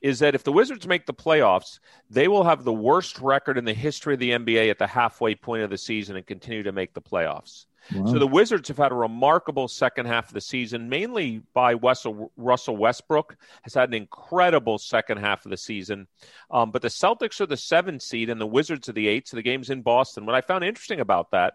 is 0.00 0.18
that 0.18 0.34
if 0.34 0.42
the 0.42 0.52
Wizards 0.52 0.86
make 0.88 1.06
the 1.06 1.14
playoffs, 1.14 1.78
they 2.10 2.26
will 2.26 2.42
have 2.42 2.64
the 2.64 2.72
worst 2.72 3.20
record 3.20 3.56
in 3.56 3.64
the 3.64 3.72
history 3.72 4.14
of 4.14 4.20
the 4.20 4.32
NBA 4.32 4.68
at 4.68 4.78
the 4.78 4.86
halfway 4.86 5.36
point 5.36 5.62
of 5.62 5.70
the 5.70 5.78
season 5.78 6.16
and 6.16 6.26
continue 6.26 6.64
to 6.64 6.72
make 6.72 6.92
the 6.92 7.00
playoffs. 7.00 7.66
Wow. 7.94 8.06
So 8.06 8.18
the 8.18 8.26
Wizards 8.26 8.68
have 8.68 8.78
had 8.78 8.92
a 8.92 8.96
remarkable 8.96 9.68
second 9.68 10.06
half 10.06 10.28
of 10.28 10.34
the 10.34 10.40
season, 10.40 10.88
mainly 10.88 11.42
by 11.54 11.74
Russell, 11.74 12.32
Russell 12.36 12.76
Westbrook, 12.76 13.36
has 13.62 13.74
had 13.74 13.88
an 13.88 13.94
incredible 13.94 14.78
second 14.78 15.18
half 15.18 15.44
of 15.44 15.50
the 15.50 15.56
season. 15.56 16.06
Um, 16.50 16.70
but 16.70 16.82
the 16.82 16.88
Celtics 16.88 17.40
are 17.40 17.46
the 17.46 17.56
seven 17.56 17.98
seed 17.98 18.30
and 18.30 18.40
the 18.40 18.46
Wizards 18.46 18.88
are 18.88 18.92
the 18.92 19.08
eight. 19.08 19.28
So 19.28 19.36
the 19.36 19.42
game's 19.42 19.70
in 19.70 19.82
Boston. 19.82 20.26
What 20.26 20.34
I 20.34 20.40
found 20.40 20.64
interesting 20.64 21.00
about 21.00 21.30
that 21.32 21.54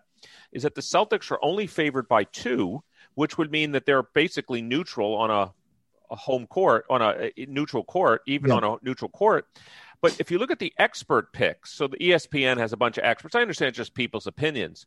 is 0.52 0.64
that 0.64 0.76
the 0.76 0.82
Celtics 0.82 1.32
are 1.32 1.40
only 1.42 1.68
favored 1.68 2.08
by 2.08 2.24
two 2.26 2.84
which 3.18 3.36
would 3.36 3.52
mean 3.52 3.72
that 3.72 3.88
they're 3.88 4.04
basically 4.04 4.62
neutral 4.62 5.16
on 5.16 5.32
a, 5.32 5.52
a 6.12 6.16
home 6.16 6.46
court, 6.46 6.86
on 6.88 7.02
a, 7.02 7.32
a 7.36 7.48
neutral 7.48 7.84
court, 7.84 8.22
even 8.28 8.52
yeah. 8.52 8.58
on 8.58 8.64
a 8.64 8.76
neutral 8.84 9.10
court. 9.10 9.48
But 10.02 10.20
if 10.20 10.30
you 10.30 10.38
look 10.38 10.52
at 10.52 10.60
the 10.60 10.72
expert 10.78 11.34
picks, 11.34 11.74
so 11.74 11.88
the 11.88 11.98
ESPN 11.98 12.60
has 12.60 12.74
a 12.74 12.78
bunch 12.78 13.00
of 13.00 13.04
experts. 13.04 13.34
I 13.34 13.42
understand 13.42 13.74
just 13.74 13.96
people's 13.96 14.28
opinions, 14.28 14.86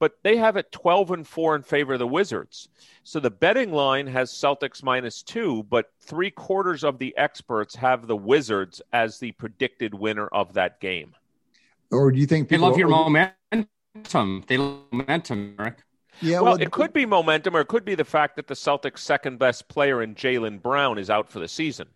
but 0.00 0.14
they 0.24 0.36
have 0.36 0.56
it 0.56 0.72
12 0.72 1.12
and 1.12 1.24
4 1.24 1.54
in 1.54 1.62
favor 1.62 1.92
of 1.92 2.00
the 2.00 2.06
Wizards. 2.08 2.68
So 3.04 3.20
the 3.20 3.30
betting 3.30 3.70
line 3.70 4.08
has 4.08 4.32
Celtics 4.32 4.82
minus 4.82 5.22
two, 5.22 5.62
but 5.70 5.92
three 6.00 6.32
quarters 6.32 6.82
of 6.82 6.98
the 6.98 7.16
experts 7.16 7.76
have 7.76 8.08
the 8.08 8.16
Wizards 8.16 8.82
as 8.92 9.20
the 9.20 9.30
predicted 9.30 9.94
winner 9.94 10.26
of 10.26 10.54
that 10.54 10.80
game. 10.80 11.14
Or 11.92 12.10
do 12.10 12.18
you 12.18 12.26
think 12.26 12.48
people 12.48 12.66
they 12.66 12.70
love 12.70 12.78
your 12.78 12.88
momentum? 12.88 14.42
They 14.48 14.56
love 14.56 14.80
momentum, 14.90 15.54
Eric. 15.60 15.84
Yeah, 16.20 16.40
well, 16.40 16.52
well, 16.52 16.62
it 16.62 16.70
could 16.70 16.92
be 16.92 17.06
momentum, 17.06 17.56
or 17.56 17.60
it 17.60 17.68
could 17.68 17.84
be 17.84 17.94
the 17.94 18.04
fact 18.04 18.36
that 18.36 18.46
the 18.46 18.54
Celtics' 18.54 18.98
second 18.98 19.38
best 19.38 19.68
player 19.68 20.02
in 20.02 20.14
Jaylen 20.14 20.60
Brown 20.60 20.98
is 20.98 21.10
out 21.10 21.30
for 21.30 21.38
the 21.38 21.48
season. 21.48 21.88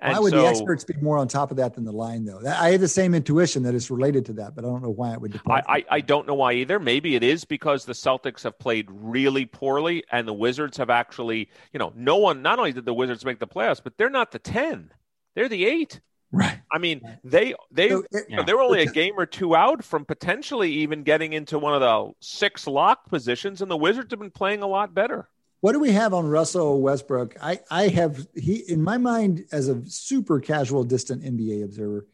And 0.00 0.12
why 0.12 0.20
would 0.20 0.30
so, 0.30 0.42
the 0.42 0.46
experts 0.46 0.84
be 0.84 0.94
more 1.00 1.18
on 1.18 1.26
top 1.26 1.50
of 1.50 1.56
that 1.56 1.74
than 1.74 1.84
the 1.84 1.92
line, 1.92 2.24
though? 2.24 2.40
I 2.46 2.72
have 2.72 2.80
the 2.80 2.88
same 2.88 3.14
intuition 3.14 3.62
that 3.64 3.74
it's 3.74 3.90
related 3.90 4.26
to 4.26 4.34
that, 4.34 4.54
but 4.54 4.64
I 4.64 4.68
don't 4.68 4.82
know 4.82 4.90
why 4.90 5.12
it 5.12 5.20
would 5.20 5.32
depart. 5.32 5.64
I, 5.66 5.78
I, 5.78 5.84
I, 5.90 6.00
don't 6.00 6.26
know 6.26 6.34
why 6.34 6.52
either. 6.54 6.78
Maybe 6.78 7.16
it 7.16 7.22
is 7.22 7.44
because 7.44 7.84
the 7.84 7.92
Celtics 7.92 8.42
have 8.42 8.58
played 8.58 8.88
really 8.90 9.46
poorly, 9.46 10.04
and 10.10 10.28
the 10.28 10.34
Wizards 10.34 10.76
have 10.76 10.90
actually, 10.90 11.48
you 11.72 11.78
know, 11.78 11.92
no 11.96 12.16
one. 12.16 12.42
Not 12.42 12.58
only 12.58 12.72
did 12.72 12.84
the 12.84 12.94
Wizards 12.94 13.24
make 13.24 13.38
the 13.38 13.46
playoffs, 13.46 13.80
but 13.82 13.96
they're 13.96 14.10
not 14.10 14.32
the 14.32 14.38
ten; 14.38 14.92
they're 15.34 15.48
the 15.48 15.66
eight. 15.66 16.00
Right. 16.32 16.58
I 16.70 16.78
mean, 16.78 17.00
they 17.24 17.54
they 17.70 17.90
so 17.90 18.04
it, 18.10 18.26
yeah. 18.28 18.42
they 18.42 18.52
were 18.52 18.60
only 18.60 18.82
a 18.82 18.86
game 18.86 19.14
or 19.16 19.26
two 19.26 19.54
out 19.54 19.84
from 19.84 20.04
potentially 20.04 20.70
even 20.72 21.02
getting 21.02 21.32
into 21.32 21.58
one 21.58 21.74
of 21.74 21.80
the 21.80 22.12
six 22.20 22.66
lock 22.66 23.08
positions, 23.08 23.62
and 23.62 23.70
the 23.70 23.76
Wizards 23.76 24.12
have 24.12 24.18
been 24.18 24.30
playing 24.30 24.62
a 24.62 24.66
lot 24.66 24.92
better. 24.92 25.28
What 25.60 25.72
do 25.72 25.80
we 25.80 25.92
have 25.92 26.12
on 26.12 26.26
Russell 26.26 26.82
Westbrook? 26.82 27.36
I, 27.40 27.60
I 27.70 27.88
have 27.88 28.26
he 28.34 28.56
in 28.68 28.82
my 28.82 28.98
mind 28.98 29.44
as 29.52 29.68
a 29.68 29.84
super 29.86 30.40
casual, 30.40 30.84
distant 30.84 31.22
NBA 31.22 31.64
observer, 31.64 32.06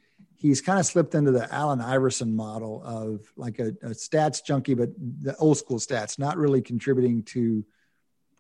he's 0.43 0.61
kind 0.61 0.81
of 0.81 0.85
slipped 0.85 1.15
into 1.15 1.31
the 1.31 1.53
Allen 1.55 1.81
Iverson 1.81 2.35
model 2.35 2.83
of 2.85 3.33
like 3.37 3.61
a, 3.61 3.69
a 3.83 3.91
stats 3.91 4.45
junkie, 4.45 4.75
but 4.75 4.91
the 4.99 5.37
old 5.37 5.57
school 5.57 5.79
stats, 5.79 6.19
not 6.19 6.37
really 6.37 6.61
contributing 6.61 7.23
to 7.25 7.65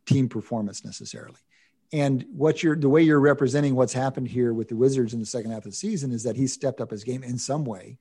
team 0.04 0.28
performance 0.28 0.84
necessarily. 0.84 1.38
And 1.92 2.24
what 2.34 2.62
you're 2.62 2.76
the 2.76 2.88
way 2.88 3.02
you're 3.02 3.20
representing 3.20 3.74
what's 3.74 3.92
happened 3.92 4.28
here 4.28 4.54
with 4.54 4.68
the 4.68 4.76
Wizards 4.76 5.12
in 5.12 5.20
the 5.20 5.26
second 5.26 5.50
half 5.50 5.58
of 5.58 5.72
the 5.72 5.72
season 5.72 6.12
is 6.12 6.22
that 6.22 6.36
he's 6.36 6.52
stepped 6.52 6.80
up 6.80 6.90
his 6.90 7.04
game 7.04 7.22
in 7.22 7.38
some 7.38 7.64
way. 7.64 7.98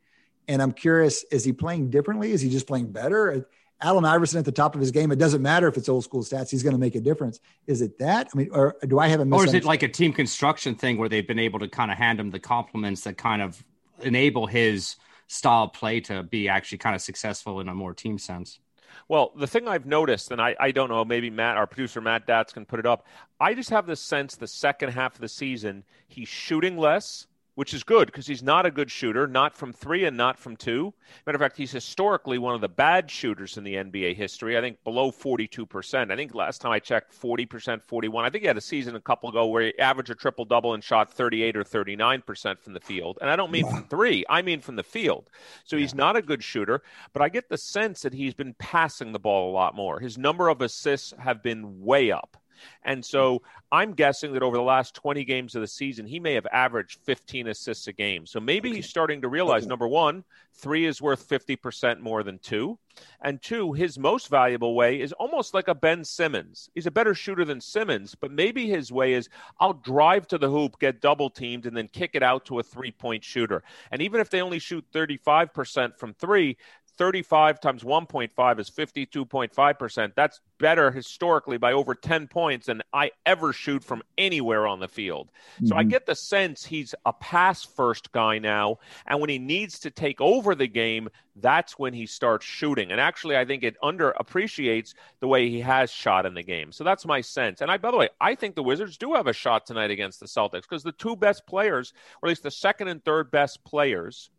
And 0.48 0.62
I'm 0.62 0.72
curious, 0.72 1.24
is 1.26 1.44
he 1.44 1.54
playing 1.54 1.90
differently? 1.90 2.32
Is 2.32 2.42
he 2.42 2.50
just 2.50 2.68
playing 2.68 2.92
better? 2.92 3.48
Allen 3.82 4.06
Iverson 4.06 4.40
at 4.40 4.46
the 4.46 4.52
top 4.52 4.76
of 4.76 4.82
his 4.82 4.92
game. 4.92 5.12
It 5.12 5.18
doesn't 5.18 5.42
matter 5.42 5.68
if 5.68 5.76
it's 5.76 5.90
old 5.90 6.04
school 6.04 6.24
stats; 6.24 6.50
he's 6.50 6.64
going 6.64 6.74
to 6.74 6.80
make 6.80 6.96
a 6.96 7.02
difference. 7.02 7.40
Is 7.68 7.82
it 7.82 7.98
that? 8.00 8.30
I 8.34 8.38
mean, 8.38 8.50
or 8.52 8.78
do 8.88 9.00
I 9.00 9.08
have 9.08 9.20
a? 9.20 9.26
Message? 9.26 9.46
Or 9.46 9.48
is 9.48 9.54
it 9.56 9.66
like 9.66 9.84
a 9.84 9.88
team 9.88 10.14
construction 10.14 10.76
thing 10.76 10.98
where 10.98 11.10
they've 11.10 11.28
been 11.28 11.40
able 11.40 11.60
to 11.60 11.68
kind 11.68 11.92
of 11.92 11.98
hand 11.98 12.20
him 12.20 12.30
the 12.30 12.40
compliments 12.40 13.02
that 13.02 13.18
kind 13.18 13.42
of 13.42 13.64
enable 14.02 14.46
his 14.46 14.98
style 15.28 15.64
of 15.64 15.74
play 15.74 16.00
to 16.02 16.24
be 16.24 16.48
actually 16.48 16.78
kind 16.78 16.96
of 16.96 17.02
successful 17.02 17.60
in 17.60 17.68
a 17.68 17.74
more 17.74 17.94
team 17.94 18.18
sense? 18.18 18.60
Well, 19.08 19.32
the 19.36 19.48
thing 19.48 19.68
I've 19.68 19.86
noticed, 19.86 20.32
and 20.32 20.42
I, 20.42 20.56
I 20.60 20.72
don't 20.72 20.90
know, 20.90 21.04
maybe 21.06 21.30
Matt, 21.30 21.58
our 21.58 21.68
producer 21.68 22.02
Matt 22.02 22.28
Datz 22.28 22.54
can 22.54 22.66
put 22.66 22.80
it 22.80 22.86
up. 22.86 23.06
I 23.40 23.54
just 23.54 23.70
have 23.70 23.86
the 23.86 23.96
sense 23.96 24.36
the 24.36 24.48
second 24.48 24.90
half 24.90 25.16
of 25.16 25.22
the 25.22 25.28
season 25.28 25.84
he's 26.08 26.28
shooting 26.28 26.78
less 26.78 27.28
which 27.56 27.74
is 27.74 27.84
good 27.84 28.08
because 28.08 28.28
he's 28.28 28.44
not 28.44 28.66
a 28.66 28.72
good 28.72 28.90
shooter, 28.90 29.28
not 29.28 29.56
from 29.56 29.74
three 29.74 30.06
and 30.06 30.16
not 30.16 30.40
from 30.40 30.56
two. 30.56 30.94
Matter 31.26 31.36
of 31.36 31.42
fact, 31.42 31.58
he's 31.58 31.72
historically 31.72 32.38
one 32.38 32.56
of 32.56 32.62
the 32.62 32.70
bad 32.70 33.12
shooters 33.12 33.58
in 33.58 33.64
the 33.64 33.76
NBA 33.76 34.16
history. 34.16 34.58
I 34.58 34.62
think 34.62 34.84
below 34.84 35.12
42%. 35.12 36.12
I 36.12 36.16
think 36.16 36.34
last 36.34 36.62
time 36.62 36.72
I 36.72 36.80
checked, 36.80 37.14
40%, 37.20 37.82
41. 37.84 38.26
I 38.26 38.30
think 38.30 38.44
he 38.44 38.48
had 38.48 38.58
a 38.58 38.62
season 38.62 38.96
a 38.96 39.02
couple 39.02 39.30
ago 39.30 39.46
where 39.48 39.64
he 39.64 39.80
averaged 39.80 40.10
a 40.10 40.16
triple 40.16 40.46
double 40.46 40.74
and 40.74 40.84
shot 40.84 41.12
38 41.12 41.58
or 41.58 41.64
39% 41.64 42.60
from 42.60 42.74
the 42.74 42.80
field. 42.80 43.18
And 43.22 43.30
I 43.30 43.36
don't 43.36 43.52
mean 43.52 43.70
from 43.70 43.84
three, 43.84 44.24
I 44.30 44.42
mean 44.42 44.62
from 44.62 44.76
the 44.76 44.84
field. 44.84 45.30
So 45.66 45.78
he's 45.78 45.94
not 45.94 46.16
a 46.16 46.22
good 46.22 46.44
shooter, 46.44 46.82
but 47.14 47.22
I 47.22 47.30
get 47.30 47.50
the 47.50 47.58
sense 47.58 48.02
that 48.02 48.14
he's 48.14 48.34
been 48.34 48.56
passing 48.60 49.12
the 49.12 49.20
ball 49.20 49.52
a 49.52 49.54
lot 49.54 49.76
more. 49.76 50.00
His 50.00 50.18
number 50.18 50.48
of 50.48 50.62
assists 50.62 51.14
have 51.20 51.44
been 51.44 51.82
way 51.82 52.12
up. 52.12 52.38
And 52.84 53.00
hmm. 53.00 53.04
so 53.04 53.42
I'm 53.72 53.94
guessing 53.94 54.34
that 54.34 54.44
over 54.44 54.58
the 54.58 54.64
last 54.64 54.96
20 54.96 55.24
games 55.24 55.56
of 55.56 55.62
the 55.62 55.68
season, 55.68 56.06
he 56.06 56.20
may 56.20 56.34
have 56.34 56.48
averaged 56.52 57.00
15 57.04 57.48
assists 57.48 57.88
a 57.88 57.94
game. 57.94 58.26
So 58.26 58.40
maybe 58.40 58.70
okay. 58.70 58.78
he's 58.78 58.90
starting 58.90 59.22
to 59.22 59.30
realize 59.30 59.64
okay. 59.64 59.70
number 59.70 59.88
one, 59.88 60.24
three 60.54 60.86
is 60.86 61.02
worth 61.02 61.28
50% 61.28 62.00
more 62.00 62.24
than 62.24 62.40
two. 62.40 62.78
And 63.22 63.42
two, 63.42 63.72
his 63.72 63.98
most 63.98 64.28
valuable 64.28 64.76
way 64.76 65.00
is 65.00 65.14
almost 65.14 65.54
like 65.54 65.70
a 65.70 65.76
Ben 65.76 66.04
Simmons. 66.04 66.70
He's 66.76 66.88
a 66.88 66.92
better 66.92 67.14
shooter 67.14 67.46
than 67.46 67.62
Simmons, 67.62 68.16
but 68.16 68.32
maybe 68.32 68.68
his 68.68 68.92
way 68.92 69.14
is 69.14 69.30
I'll 69.60 69.74
drive 69.74 70.28
to 70.28 70.38
the 70.38 70.50
hoop, 70.50 70.78
get 70.80 71.02
double 71.02 71.30
teamed, 71.30 71.66
and 71.66 71.76
then 71.76 71.88
kick 71.88 72.12
it 72.14 72.24
out 72.24 72.46
to 72.46 72.60
a 72.60 72.64
three 72.64 72.92
point 72.92 73.24
shooter. 73.24 73.64
And 73.92 74.02
even 74.02 74.20
if 74.20 74.30
they 74.30 74.42
only 74.42 74.60
shoot 74.60 74.86
35% 74.94 75.98
from 75.98 76.14
three, 76.14 76.58
35 76.98 77.60
times 77.60 77.84
1.5 77.84 78.60
is 78.60 78.70
52.5%. 78.70 80.12
That's 80.16 80.40
better 80.58 80.92
historically 80.92 81.58
by 81.58 81.74
over 81.74 81.96
10 81.96 82.28
points 82.28 82.68
than 82.68 82.82
I 82.94 83.12
ever 83.26 83.54
shoot 83.54 83.84
from 83.84 84.04
anywhere 84.18 84.68
on 84.68 84.80
the 84.80 84.88
field. 84.88 85.32
Mm-hmm. 85.56 85.68
So 85.68 85.76
I 85.76 85.82
mm-hmm. 85.82 85.90
get 85.90 86.06
the 86.06 86.16
sense 86.16 86.66
he's 86.66 86.94
a 87.06 87.14
pass 87.14 87.64
first 87.64 88.12
guy 88.12 88.38
now. 88.38 88.78
And 89.08 89.20
when 89.20 89.30
he 89.30 89.40
needs 89.40 89.80
to 89.80 89.92
take 89.92 90.22
over 90.22 90.54
the 90.54 90.68
game, 90.68 91.10
that's 91.36 91.80
when 91.80 91.94
he 91.94 92.06
starts 92.06 92.46
shooting. 92.46 92.92
And 92.92 93.00
actually, 93.00 93.38
I 93.38 93.46
think 93.46 93.64
it 93.64 93.78
underappreciates 93.82 94.94
the 95.22 95.28
way 95.28 95.50
he 95.50 95.62
has 95.62 95.90
shot 95.90 96.26
in 96.26 96.34
the 96.34 96.44
game. 96.44 96.72
So 96.72 96.84
that's 96.84 97.06
my 97.06 97.22
sense. 97.22 97.62
And 97.62 97.72
I, 97.72 97.78
by 97.78 97.92
the 97.92 97.98
way, 97.98 98.10
I 98.20 98.36
think 98.36 98.56
the 98.56 98.64
Wizards 98.64 98.98
do 98.98 99.14
have 99.14 99.28
a 99.28 99.34
shot 99.34 99.66
tonight 99.66 99.92
against 99.92 100.20
the 100.20 100.26
Celtics 100.28 100.64
because 100.64 100.84
the 100.84 100.92
two 100.92 101.16
best 101.16 101.48
players, 101.48 101.94
or 102.22 102.28
at 102.28 102.30
least 102.30 102.44
the 102.44 102.52
second 102.52 102.90
and 102.90 103.04
third 103.04 103.32
best 103.32 103.64
players 103.64 104.30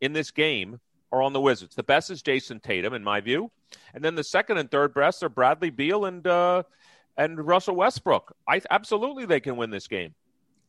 in 0.00 0.12
this 0.12 0.30
game, 0.30 0.80
are 1.12 1.22
on 1.22 1.32
the 1.32 1.40
Wizards. 1.40 1.74
The 1.74 1.82
best 1.82 2.10
is 2.10 2.22
Jayson 2.22 2.60
Tatum, 2.60 2.94
in 2.94 3.02
my 3.02 3.20
view, 3.20 3.50
and 3.94 4.04
then 4.04 4.14
the 4.14 4.24
second 4.24 4.58
and 4.58 4.70
third 4.70 4.94
best 4.94 5.22
are 5.22 5.28
Bradley 5.28 5.70
Beal 5.70 6.04
and 6.04 6.26
uh, 6.26 6.62
and 7.16 7.44
Russell 7.46 7.76
Westbrook. 7.76 8.34
I 8.46 8.60
absolutely 8.70 9.26
they 9.26 9.40
can 9.40 9.56
win 9.56 9.70
this 9.70 9.88
game. 9.88 10.14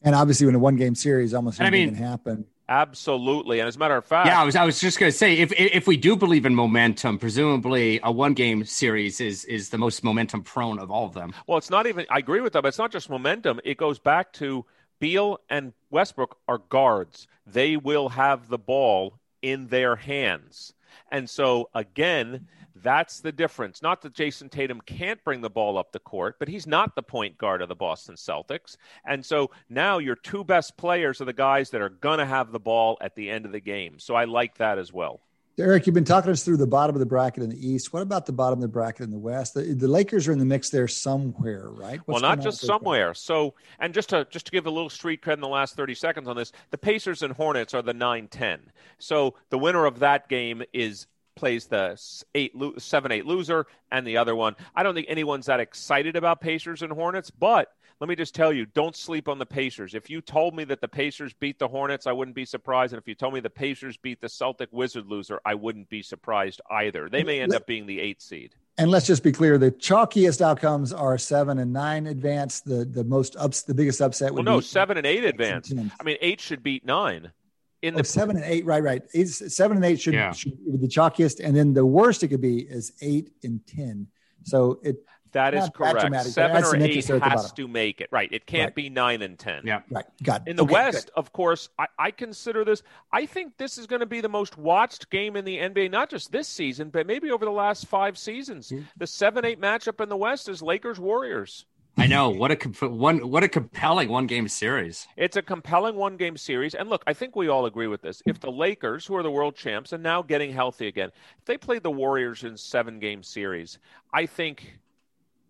And 0.02 0.16
obviously, 0.16 0.48
in 0.48 0.56
a 0.56 0.60
one 0.60 0.76
game 0.76 0.96
series, 0.96 1.34
almost 1.34 1.60
anything 1.60 1.82
I 1.82 1.86
mean, 1.86 1.96
can 1.96 2.04
happen. 2.04 2.46
Absolutely, 2.70 3.60
and 3.60 3.68
as 3.68 3.76
a 3.76 3.80
matter 3.80 3.98
of 3.98 4.06
fact, 4.06 4.28
yeah, 4.28 4.40
I 4.40 4.44
was 4.44 4.56
I 4.56 4.64
was 4.64 4.80
just 4.80 5.00
going 5.00 5.12
to 5.12 5.18
say 5.18 5.40
if 5.40 5.52
if 5.54 5.88
we 5.88 5.98
do 5.98 6.16
believe 6.16 6.46
in 6.46 6.54
momentum, 6.54 7.18
presumably 7.18 8.00
a 8.04 8.12
one 8.12 8.34
game 8.34 8.64
series 8.64 9.20
is 9.20 9.44
is 9.46 9.70
the 9.70 9.78
most 9.78 10.04
momentum 10.04 10.44
prone 10.44 10.80
of 10.80 10.92
all 10.92 11.06
of 11.06 11.14
them. 11.14 11.34
Well, 11.48 11.58
it's 11.58 11.70
not 11.70 11.88
even. 11.88 12.06
I 12.10 12.20
agree 12.20 12.42
with 12.42 12.54
them. 12.54 12.66
It's 12.66 12.78
not 12.78 12.92
just 12.92 13.10
momentum. 13.10 13.60
It 13.66 13.78
goes 13.78 14.00
back 14.00 14.32
to 14.34 14.66
Beal 15.00 15.40
and 15.50 15.74
Westbrook 15.90 16.38
are 16.48 16.60
guards. 16.60 17.28
They 17.48 17.76
will 17.78 18.10
have 18.10 18.50
the 18.50 18.60
ball 18.60 19.19
in 19.42 19.68
their 19.68 19.96
hands. 19.96 20.74
And 21.12 21.30
so, 21.30 21.70
again, 21.74 22.48
that's 22.76 23.20
the 23.20 23.32
difference. 23.32 23.82
Not 23.82 24.02
that 24.02 24.14
Jayson 24.14 24.50
Tatum 24.50 24.82
can't 24.82 25.24
bring 25.24 25.42
the 25.42 25.50
ball 25.50 25.78
up 25.78 25.92
the 25.92 26.00
court, 26.00 26.36
but 26.40 26.48
he's 26.48 26.68
not 26.68 26.96
the 26.96 27.04
point 27.04 27.38
guard 27.38 27.62
of 27.62 27.70
the 27.70 27.76
Boston 27.76 28.16
Celtics. 28.16 28.78
And 29.06 29.26
so 29.26 29.52
now 29.70 29.98
your 29.98 30.16
two 30.16 30.44
best 30.44 30.78
players 30.78 31.22
are 31.22 31.26
the 31.26 31.34
guys 31.34 31.70
that 31.72 31.82
are 31.82 31.90
going 31.90 32.20
to 32.20 32.26
have 32.26 32.52
the 32.52 32.60
ball 32.60 32.98
at 33.02 33.16
the 33.16 33.30
end 33.30 33.46
of 33.46 33.52
the 33.52 33.60
game. 33.60 34.00
So 34.00 34.16
I 34.16 34.26
like 34.26 34.58
that 34.58 34.78
as 34.78 34.94
well. 34.94 35.20
Eric, 35.60 35.86
you've 35.86 35.93
been 35.93 36.05
talking 36.05 36.32
us 36.32 36.43
through 36.43 36.57
the 36.57 36.68
bottom 36.68 36.95
of 36.95 36.99
the 36.99 37.05
bracket 37.05 37.43
in 37.43 37.49
the 37.49 37.68
East. 37.68 37.91
What 37.91 38.01
about 38.01 38.26
the 38.26 38.32
bottom 38.32 38.60
of 38.60 38.62
the 38.62 38.70
bracket 38.70 39.01
in 39.01 39.12
the 39.12 39.20
West? 39.20 39.53
The, 39.53 39.62
the 39.74 39.88
Lakers 39.88 40.28
are 40.28 40.32
in 40.32 40.39
the 40.39 40.45
mix 40.45 40.70
there 40.70 40.88
somewhere, 40.88 41.70
right? 41.70 41.99
What's 42.05 42.22
well, 42.22 42.36
not 42.36 42.41
just 42.41 42.62
somewhere. 42.62 43.14
So, 43.14 43.55
and 43.80 43.93
just 43.93 44.10
to 44.10 44.26
just 44.30 44.45
to 44.45 44.51
give 44.51 44.66
a 44.66 44.72
little 44.72 44.89
street 44.89 45.22
cred 45.22 45.34
in 45.34 45.41
the 45.41 45.47
last 45.49 45.76
thirty 45.76 45.95
seconds 45.95 46.28
on 46.28 46.36
this, 46.38 46.53
the 46.72 46.78
Pacers 46.78 47.24
and 47.24 47.34
Hornets 47.34 47.74
are 47.74 47.82
the 47.82 47.93
nine 47.93 48.28
ten. 48.28 48.60
So 48.99 49.36
the 49.49 49.57
winner 49.57 49.86
of 49.86 49.99
that 49.99 50.30
game 50.30 50.64
is 50.72 51.07
plays 51.36 51.68
the 51.68 51.99
eight 52.36 52.53
seven 52.78 53.12
eight 53.12 53.26
loser, 53.26 53.68
and 53.91 54.07
the 54.07 54.18
other 54.18 54.36
one. 54.36 54.55
I 54.76 54.84
don't 54.84 54.95
think 54.95 55.07
anyone's 55.10 55.47
that 55.47 55.60
excited 55.60 56.16
about 56.16 56.41
Pacers 56.41 56.82
and 56.82 56.91
Hornets, 56.93 57.32
but 57.32 57.68
let 58.00 58.08
me 58.08 58.16
just 58.16 58.34
tell 58.34 58.54
you, 58.54 58.66
don't 58.66 58.95
sleep 58.95 59.28
on 59.28 59.39
the 59.39 59.45
Pacers. 59.45 59.93
If 59.93 60.10
you 60.10 60.22
told 60.22 60.56
me 60.56 60.64
that 60.66 60.80
the 60.80 60.88
Pacers 60.88 61.34
beat 61.34 61.60
the 61.60 61.68
Hornets, 61.68 62.08
I 62.08 62.14
wouldn't 62.14 62.36
be 62.36 62.45
surprised. 62.45 62.93
And 62.93 63.02
if 63.02 63.08
you 63.08 63.16
told 63.16 63.34
me 63.34 63.41
the 63.41 63.50
Pacers 63.50 63.97
beat 63.97 64.22
the 64.22 64.30
Celtic 64.30 64.70
Wizard 64.72 65.08
loser, 65.08 65.41
I 65.45 65.56
wouldn't 65.56 65.89
be 65.89 66.02
surprised 66.02 66.62
either. 66.72 67.10
They 67.10 67.24
may 67.24 67.41
end 67.41 67.54
up 67.54 67.68
being 67.68 67.86
the 67.86 68.00
eight 68.00 68.22
seed. 68.22 68.56
And 68.78 68.89
let's 68.89 69.06
just 69.06 69.24
be 69.24 69.34
clear: 69.34 69.58
the 69.58 69.72
chalkiest 69.72 70.39
outcomes 70.39 70.93
are 70.93 71.18
seven 71.18 71.60
and 71.60 71.74
nine 71.74 72.08
advance. 72.08 72.62
The 72.62 72.86
the 72.86 73.04
most 73.04 73.36
ups, 73.36 73.64
the 73.64 73.74
biggest 73.74 74.02
upset 74.02 74.34
would 74.34 74.45
well, 74.45 74.56
no 74.56 74.60
be 74.62 74.66
seven 74.66 74.95
and 74.95 75.06
eight 75.06 75.26
advance. 75.26 75.74
I 76.00 76.04
mean, 76.04 76.18
eight 76.22 76.39
should 76.39 76.64
beat 76.64 76.86
nine. 76.86 77.34
In 77.82 77.93
the 77.93 78.02
oh, 78.02 78.04
seven 78.04 78.38
and 78.38 78.45
eight, 78.45 78.66
right, 78.66 78.84
right. 78.84 79.02
Eight, 79.14 79.28
seven 79.28 79.76
and 79.78 79.86
eight 79.86 80.00
should, 80.02 80.14
yeah. 80.14 80.32
should 80.32 80.58
be 80.66 80.78
the 80.78 80.88
chalkiest, 80.88 81.41
and 81.43 81.56
then 81.56 81.74
the 81.74 81.86
worst 81.86 82.24
it 82.24 82.30
could 82.30 82.41
be 82.41 82.60
is 82.60 82.93
eight 83.02 83.32
and 83.43 83.66
ten. 83.68 84.08
So 84.43 84.80
it 84.84 85.04
that 85.32 85.54
is 85.54 85.70
correct. 85.74 86.02
Seven 86.28 86.64
or 86.64 86.76
eight 86.76 87.06
has 87.06 87.52
to 87.54 87.68
make 87.68 88.02
it. 88.02 88.10
Right. 88.12 88.30
It 88.32 88.46
can't 88.46 88.70
right. 88.70 88.76
be 88.76 88.90
nine 88.90 89.22
and 89.22 89.38
ten. 89.38 89.64
Yeah. 89.66 89.82
Right. 89.90 90.06
Got 90.24 90.44
it. 90.46 90.52
In 90.52 90.56
the 90.56 90.64
okay, 90.64 90.74
West, 90.74 91.08
good. 91.08 91.20
of 91.20 91.32
course, 91.32 91.70
I, 91.78 91.88
I, 91.98 92.12
consider 92.12 92.66
this. 92.66 92.84
I 93.12 93.26
think 93.26 93.58
this 93.58 93.78
is 93.78 93.88
going 93.88 94.02
to 94.02 94.06
be 94.06 94.22
the 94.22 94.30
most 94.30 94.58
watched 94.58 95.10
game 95.10 95.36
in 95.36 95.46
the 95.46 95.58
NBA, 95.58 95.92
not 95.92 96.10
just 96.10 96.32
this 96.32 96.48
season, 96.48 96.90
but 96.90 97.08
maybe 97.08 97.32
over 97.32 97.46
the 97.46 97.52
last 97.52 97.88
five 97.88 98.18
seasons. 98.18 98.70
Mm-hmm. 98.70 98.84
The 98.98 99.08
seven 99.08 99.46
eight 99.46 99.60
matchup 99.60 100.02
in 100.02 100.10
the 100.10 100.18
West 100.18 100.50
is 100.50 100.62
Lakers 100.62 101.00
Warriors. 101.00 101.66
I 102.00 102.08
know 102.08 102.30
what 102.30 102.52
a 102.52 102.88
one 102.88 103.30
what 103.30 103.44
a 103.44 103.50
compelling 103.50 104.08
one 104.08 104.26
game 104.26 104.48
series. 104.48 105.08
It's 105.18 105.36
a 105.36 105.42
compelling 105.42 105.96
one 105.96 106.16
game 106.16 106.38
series, 106.38 106.74
and 106.74 106.90
look, 106.90 107.04
I 107.06 107.14
think 107.14 107.36
we 107.36 107.50
all 107.50 107.66
agree 107.66 107.88
with 107.88 108.02
this. 108.02 108.22
If 108.26 108.40
the 108.40 108.52
Lakers, 108.52 109.06
who 109.06 109.16
are 109.18 109.24
the 109.24 109.32
world 109.32 109.56
champs 109.56 109.92
and 109.92 110.02
now 110.02 110.22
getting 110.22 110.54
healthy 110.54 110.88
again, 110.88 111.12
if 111.40 111.46
they 111.46 111.58
played 111.58 111.84
the 111.84 111.92
Warriors 111.92 112.46
in 112.46 112.56
seven 112.56 113.00
game 113.00 113.22
series, 113.22 113.80
I 114.14 114.26
think 114.28 114.80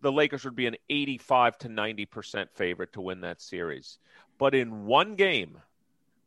the 0.02 0.12
Lakers 0.12 0.45
would 0.45 0.56
be 0.56 0.68
an 0.68 0.76
eighty 0.89 1.18
five 1.18 1.58
to 1.60 1.70
ninety 1.70 2.06
percent 2.06 2.50
favorite 2.54 2.93
to 2.93 3.02
win 3.02 3.22
that 3.22 3.41
series. 3.41 4.00
But 4.38 4.56
in 4.56 4.86
one 4.86 5.16
game, 5.16 5.58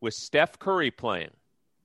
with 0.01 0.15
Steph 0.15 0.59
Curry 0.59 0.91
playing, 0.91 1.31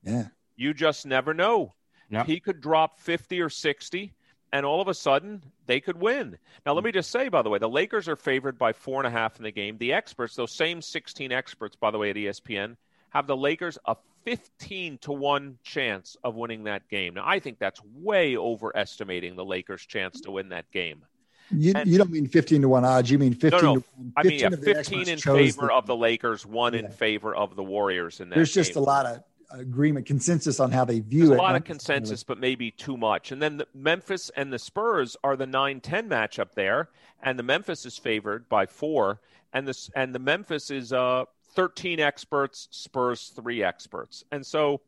yeah, 0.04 0.28
you 0.56 0.74
just 0.74 1.06
never 1.06 1.34
know. 1.34 1.74
Yep. 2.10 2.26
He 2.26 2.40
could 2.40 2.62
drop 2.62 3.00
fifty 3.00 3.42
or 3.42 3.50
sixty 3.50 4.14
and 4.54 4.66
all 4.66 4.82
of 4.82 4.88
a 4.88 4.94
sudden 4.94 5.44
they 5.66 5.80
could 5.80 6.00
win. 6.00 6.38
Now, 6.66 6.74
let 6.74 6.84
me 6.84 6.92
just 6.92 7.12
say, 7.12 7.30
by 7.30 7.42
the 7.42 7.50
way, 7.50 7.60
the 7.60 7.70
Lakers 7.70 8.08
are 8.08 8.16
favored 8.16 8.58
by 8.58 8.74
four 8.74 9.00
and 9.00 9.08
a 9.08 9.12
half 9.12 9.38
in 9.38 9.44
the 9.44 9.52
game. 9.52 9.78
The 9.78 9.94
experts, 9.94 10.36
those 10.36 10.52
same 10.52 10.82
16 10.82 11.32
experts, 11.32 11.76
by 11.76 11.92
the 11.92 11.98
way, 11.98 12.10
at 12.10 12.16
ESPN, 12.16 12.76
have 13.10 13.28
the 13.28 13.38
Lakers 13.38 13.78
a 13.86 13.96
15 14.24 14.98
to 15.00 15.12
1 15.12 15.58
chance 15.64 16.18
of 16.24 16.36
winning 16.36 16.64
that 16.66 16.88
game. 16.90 17.14
Now, 17.14 17.24
I 17.26 17.40
think 17.40 17.60
that's 17.60 17.82
way 17.96 18.38
overestimating 18.38 19.36
the 19.36 19.46
Lakers' 19.46 19.86
chance 19.86 20.22
to 20.22 20.32
win 20.32 20.50
that 20.50 20.70
game. 20.72 21.04
You, 21.50 21.74
and, 21.76 21.90
you 21.90 21.98
don't 21.98 22.12
mean 22.12 22.28
15 22.28 22.62
to 22.62 22.70
1 22.70 22.86
odds. 22.86 23.10
You 23.10 23.20
mean 23.20 23.34
15 23.34 23.52
no, 23.52 23.58
no. 23.58 23.80
to 23.80 23.86
1. 23.96 24.14
I 24.18 24.24
mean, 24.24 24.40
yeah, 24.40 24.50
15 24.50 25.08
in 25.08 25.18
favor 25.18 25.68
the, 25.68 25.74
of 25.74 25.86
the 25.86 25.96
Lakers, 25.96 26.46
1 26.46 26.74
yeah. 26.74 26.80
in 26.80 26.92
favor 26.92 27.36
of 27.36 27.56
the 27.56 27.64
Warriors 27.64 28.20
in 28.20 28.30
that 28.30 28.36
There's 28.36 28.54
game. 28.54 28.64
just 28.64 28.76
a 28.76 28.82
lot 28.82 29.06
of 29.06 29.24
agreement, 29.52 30.06
consensus 30.06 30.60
on 30.60 30.72
how 30.72 30.86
they 30.86 31.00
view 31.00 31.28
There's 31.28 31.32
it. 31.32 31.40
A 31.40 31.42
lot 31.42 31.56
of 31.56 31.64
consensus, 31.64 32.24
but 32.24 32.40
maybe 32.40 32.72
too 32.72 32.98
much. 32.98 33.32
And 33.32 33.42
then 33.42 33.58
the 33.58 33.68
Memphis 33.74 34.30
and 34.36 34.52
the 34.52 34.60
Spurs 34.60 35.16
are 35.24 35.36
the 35.36 35.46
9-10 35.46 36.08
matchup 36.08 36.54
there, 36.54 36.90
and 37.24 37.38
the 37.40 37.44
Memphis 37.44 37.86
is 37.86 37.98
favored 37.98 38.48
by 38.50 38.66
four, 38.66 39.22
and 39.54 39.68
the 39.68 39.90
and 39.96 40.14
the 40.14 40.20
Memphis 40.20 40.70
is 40.70 40.92
uh 40.92 41.24
13 41.54 42.00
experts, 42.00 42.68
Spurs 42.72 43.30
three 43.36 43.64
experts, 43.64 44.24
and 44.32 44.46
so. 44.46 44.82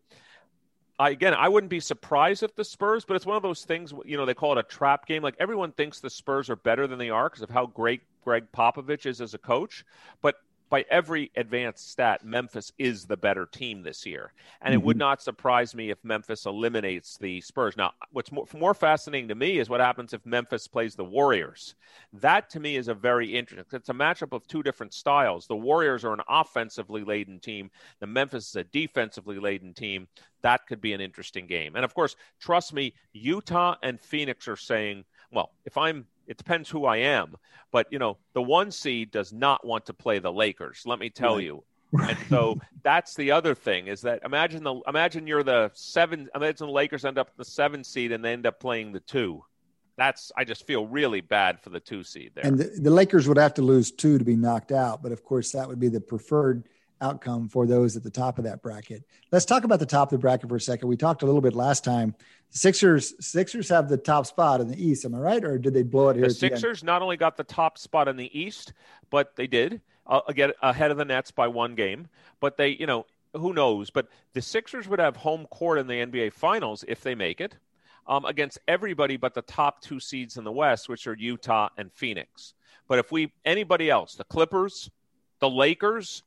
I, 1.00 1.12
again, 1.12 1.34
I 1.34 1.48
wouldn't 1.48 1.70
be 1.70 1.80
surprised 1.80 2.44
if 2.44 2.54
the 2.56 2.66
Spurs, 2.66 3.06
but 3.06 3.16
it's 3.16 3.26
one 3.26 3.38
of 3.38 3.44
those 3.44 3.64
things. 3.64 3.94
You 4.06 4.18
know, 4.18 4.26
they 4.26 4.34
call 4.34 4.52
it 4.52 4.58
a 4.58 4.64
trap 4.64 5.06
game. 5.06 5.24
Like 5.24 5.36
everyone 5.40 5.72
thinks 5.72 6.02
the 6.02 6.10
Spurs 6.10 6.50
are 6.50 6.58
better 6.58 6.88
than 6.88 7.00
they 7.00 7.10
are 7.10 7.30
because 7.30 7.42
of 7.42 7.50
how 7.50 7.68
great 7.68 8.02
Gregg 8.26 8.52
Popovich 8.52 9.06
is 9.06 9.22
as 9.22 9.34
a 9.34 9.38
coach. 9.38 9.86
But 10.22 10.36
by 10.70 10.86
every 10.90 11.32
advanced 11.36 11.90
stat, 11.90 12.24
Memphis 12.24 12.72
is 12.78 13.06
the 13.06 13.18
better 13.18 13.46
team 13.46 13.82
this 13.82 14.06
year. 14.06 14.34
And 14.62 14.72
mm-hmm. 14.72 14.82
it 14.82 14.86
would 14.86 14.96
mm-hmm. 14.96 15.00
not 15.00 15.22
surprise 15.22 15.74
me 15.74 15.90
if 15.90 15.98
Memphis 16.04 16.46
eliminates 16.46 17.18
the 17.18 17.42
Spurs. 17.42 17.76
Now, 17.76 17.94
what's 18.12 18.32
more, 18.32 18.46
more, 18.54 18.74
fascinating 18.74 19.30
to 19.30 19.36
me 19.36 19.60
is 19.60 19.70
what 19.70 19.82
happens 19.82 20.14
if 20.14 20.26
Memphis 20.26 20.68
plays 20.68 20.96
the 20.96 21.04
Warriors. 21.04 21.76
That 22.14 22.50
to 22.52 22.60
me 22.60 22.76
is 22.76 22.88
a 22.88 22.94
very 22.94 23.36
interesting. 23.36 23.66
It's 23.74 23.90
a 23.90 23.94
matchup 23.94 24.34
of 24.34 24.48
two 24.48 24.64
different 24.64 24.94
styles. 24.94 25.48
The 25.48 25.56
Warriors 25.56 26.06
are 26.06 26.14
an 26.14 26.22
offensively 26.30 27.04
laden 27.04 27.40
team. 27.40 27.72
The 28.00 28.08
Memphis 28.08 28.50
is 28.50 28.56
a 28.56 28.64
defensively 28.64 29.40
laden 29.40 29.74
team. 29.74 30.08
That 30.42 30.68
could 30.68 30.82
be 30.82 30.94
an 30.94 31.02
interesting 31.02 31.48
game. 31.48 31.76
And 31.76 31.84
of 31.84 31.94
course, 31.94 32.16
trust 32.40 32.74
me, 32.74 32.94
Utah 33.14 33.76
and 33.84 34.00
Phoenix 34.00 34.48
are 34.48 34.56
saying, 34.56 35.04
well, 35.32 35.52
if 35.66 35.78
I'm 35.78 36.06
it 36.30 36.38
depends 36.38 36.70
who 36.70 36.86
I 36.86 36.98
am. 36.98 37.36
But 37.72 37.88
you 37.92 38.00
know, 38.00 38.18
the 38.34 38.42
one 38.42 38.72
seed 38.72 39.12
does 39.12 39.34
not 39.34 39.66
want 39.66 39.88
to 39.88 39.94
play 39.94 40.20
the 40.20 40.32
Lakers. 40.32 40.84
Let 40.86 41.00
me 41.00 41.10
tell 41.10 41.36
right. 41.36 41.44
you. 41.44 41.64
Right. 41.92 42.16
And 42.18 42.30
so 42.30 42.60
that's 42.84 43.16
the 43.16 43.32
other 43.32 43.56
thing 43.56 43.88
is 43.88 44.02
that 44.02 44.22
imagine 44.24 44.64
the 44.64 44.80
imagine 44.88 45.28
you're 45.28 45.44
the 45.44 45.72
seven. 45.74 46.30
Imagine 46.34 46.68
the 46.68 46.74
Lakers 46.74 47.04
end 47.04 47.18
up 47.18 47.36
the 47.36 47.44
seven 47.44 47.84
seed 47.84 48.12
and 48.14 48.24
they 48.24 48.32
end 48.32 48.46
up 48.46 48.60
playing 48.60 48.94
the 48.94 49.02
two. 49.02 49.44
That's 49.98 50.32
I 50.38 50.46
just 50.46 50.66
feel 50.66 50.88
really 50.88 51.20
bad 51.20 51.60
for 51.60 51.72
the 51.72 51.80
two 51.80 52.04
seed 52.04 52.32
there. 52.36 52.46
And 52.46 52.58
the, 52.58 52.72
the 52.80 52.92
Lakers 52.92 53.28
would 53.28 53.38
have 53.38 53.56
to 53.56 53.62
lose 53.62 53.92
two 53.92 54.18
to 54.18 54.24
be 54.24 54.36
knocked 54.36 54.72
out, 54.72 55.04
but 55.04 55.12
of 55.12 55.24
course 55.24 55.52
that 55.52 55.68
would 55.68 55.80
be 55.80 55.90
the 55.90 56.00
preferred 56.00 56.70
outcome 57.02 57.48
for 57.48 57.66
those 57.66 57.96
at 57.96 58.04
the 58.04 58.10
top 58.10 58.38
of 58.38 58.44
that 58.46 58.62
bracket. 58.62 59.04
Let's 59.32 59.46
talk 59.46 59.64
about 59.64 59.80
the 59.80 59.86
top 59.86 60.10
of 60.10 60.20
the 60.20 60.22
bracket 60.22 60.50
for 60.50 60.56
a 60.56 60.62
second. 60.62 60.88
We 60.88 60.98
talked 60.98 61.24
a 61.24 61.26
little 61.26 61.42
bit 61.42 61.54
last 61.54 61.84
time. 61.84 62.16
Sixers 62.50 63.14
Sixers 63.26 63.70
have 63.70 63.90
the 63.90 63.98
top 63.98 64.26
spot 64.26 64.62
in 64.62 64.68
the 64.68 64.84
East. 64.84 65.06
Am 65.06 65.16
I 65.16 65.20
right, 65.20 65.44
or 65.44 65.58
did 65.58 65.74
they 65.74 65.84
blow 65.84 66.10
it 66.10 66.16
here? 66.16 66.28
The 66.28 66.34
Sixers 66.34 66.82
the 66.82 66.86
not 66.86 67.02
only 67.02 67.18
got 67.18 67.38
the 67.38 67.44
top 67.44 67.78
spot 67.78 68.08
in 68.08 68.18
the 68.18 68.38
East, 68.38 68.74
but 69.10 69.36
they 69.36 69.48
did 69.48 69.82
uh, 70.08 70.22
get 70.34 70.56
ahead 70.62 70.92
of 70.92 70.98
the 70.98 71.06
Nets 71.06 71.32
by 71.32 71.48
one 71.48 71.76
game. 71.76 72.08
But 72.40 72.58
they, 72.58 72.70
you 72.70 72.88
know, 72.88 73.06
who 73.34 73.54
knows? 73.54 73.90
But 73.90 74.08
the 74.34 74.42
Sixers 74.42 74.88
would 74.88 75.00
have 75.00 75.16
home 75.16 75.46
court 75.48 75.78
in 75.78 75.88
the 75.88 75.94
NBA 75.94 76.34
Finals 76.34 76.84
if 76.88 77.02
they 77.02 77.16
make 77.16 77.40
it. 77.40 77.56
Um, 78.08 78.26
against 78.26 78.58
everybody 78.68 79.18
but 79.18 79.36
the 79.36 79.44
top 79.44 79.82
two 79.82 80.00
seeds 80.00 80.38
in 80.38 80.44
the 80.44 80.52
West, 80.52 80.90
which 80.90 81.06
are 81.06 81.14
Utah 81.14 81.70
and 81.78 81.94
Phoenix. 81.94 82.56
But 82.88 82.98
if 82.98 83.12
we 83.12 83.32
anybody 83.46 83.88
else, 83.88 84.16
the 84.16 84.24
Clippers, 84.24 84.90
the 85.40 85.50
Lakers, 85.50 86.24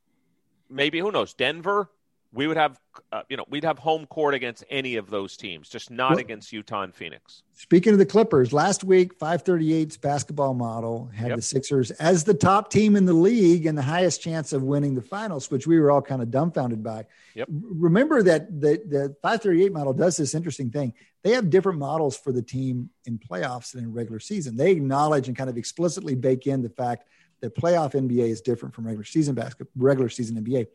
maybe 0.72 0.98
who 0.98 1.12
knows, 1.12 1.34
Denver, 1.34 1.88
we 2.34 2.46
would 2.46 2.56
have, 2.56 2.80
uh, 3.12 3.22
you 3.28 3.36
know, 3.36 3.44
we'd 3.50 3.64
have 3.64 3.78
home 3.78 4.06
court 4.06 4.32
against 4.32 4.64
any 4.70 4.96
of 4.96 5.10
those 5.10 5.36
teams, 5.36 5.68
just 5.68 5.90
not 5.90 6.12
well, 6.12 6.18
against 6.18 6.50
Utah 6.50 6.82
and 6.82 6.94
Phoenix. 6.94 7.42
Speaking 7.52 7.92
of 7.92 7.98
the 7.98 8.06
Clippers, 8.06 8.54
last 8.54 8.84
week, 8.84 9.18
538's 9.18 9.98
basketball 9.98 10.54
model 10.54 11.10
had 11.14 11.28
yep. 11.28 11.36
the 11.36 11.42
Sixers 11.42 11.90
as 11.92 12.24
the 12.24 12.32
top 12.32 12.70
team 12.70 12.96
in 12.96 13.04
the 13.04 13.12
league 13.12 13.66
and 13.66 13.76
the 13.76 13.82
highest 13.82 14.22
chance 14.22 14.54
of 14.54 14.62
winning 14.62 14.94
the 14.94 15.02
finals, 15.02 15.50
which 15.50 15.66
we 15.66 15.78
were 15.78 15.90
all 15.90 16.00
kind 16.00 16.22
of 16.22 16.30
dumbfounded 16.30 16.82
by. 16.82 17.04
Yep. 17.34 17.48
Remember 17.50 18.22
that 18.22 18.60
the, 18.60 18.82
the 18.88 19.16
538 19.22 19.72
model 19.72 19.92
does 19.92 20.16
this 20.16 20.34
interesting 20.34 20.70
thing. 20.70 20.94
They 21.22 21.32
have 21.32 21.50
different 21.50 21.78
models 21.78 22.16
for 22.16 22.32
the 22.32 22.42
team 22.42 22.88
in 23.04 23.18
playoffs 23.18 23.74
and 23.74 23.82
in 23.82 23.92
regular 23.92 24.20
season. 24.20 24.56
They 24.56 24.70
acknowledge 24.70 25.28
and 25.28 25.36
kind 25.36 25.50
of 25.50 25.58
explicitly 25.58 26.14
bake 26.14 26.46
in 26.46 26.62
the 26.62 26.70
fact 26.70 27.04
that 27.42 27.54
playoff 27.54 27.92
NBA 27.92 28.30
is 28.30 28.40
different 28.40 28.74
from 28.74 28.86
regular 28.86 29.04
season 29.04 29.34
basketball, 29.34 29.72
regular 29.76 30.08
season 30.08 30.42
NBA. 30.42 30.68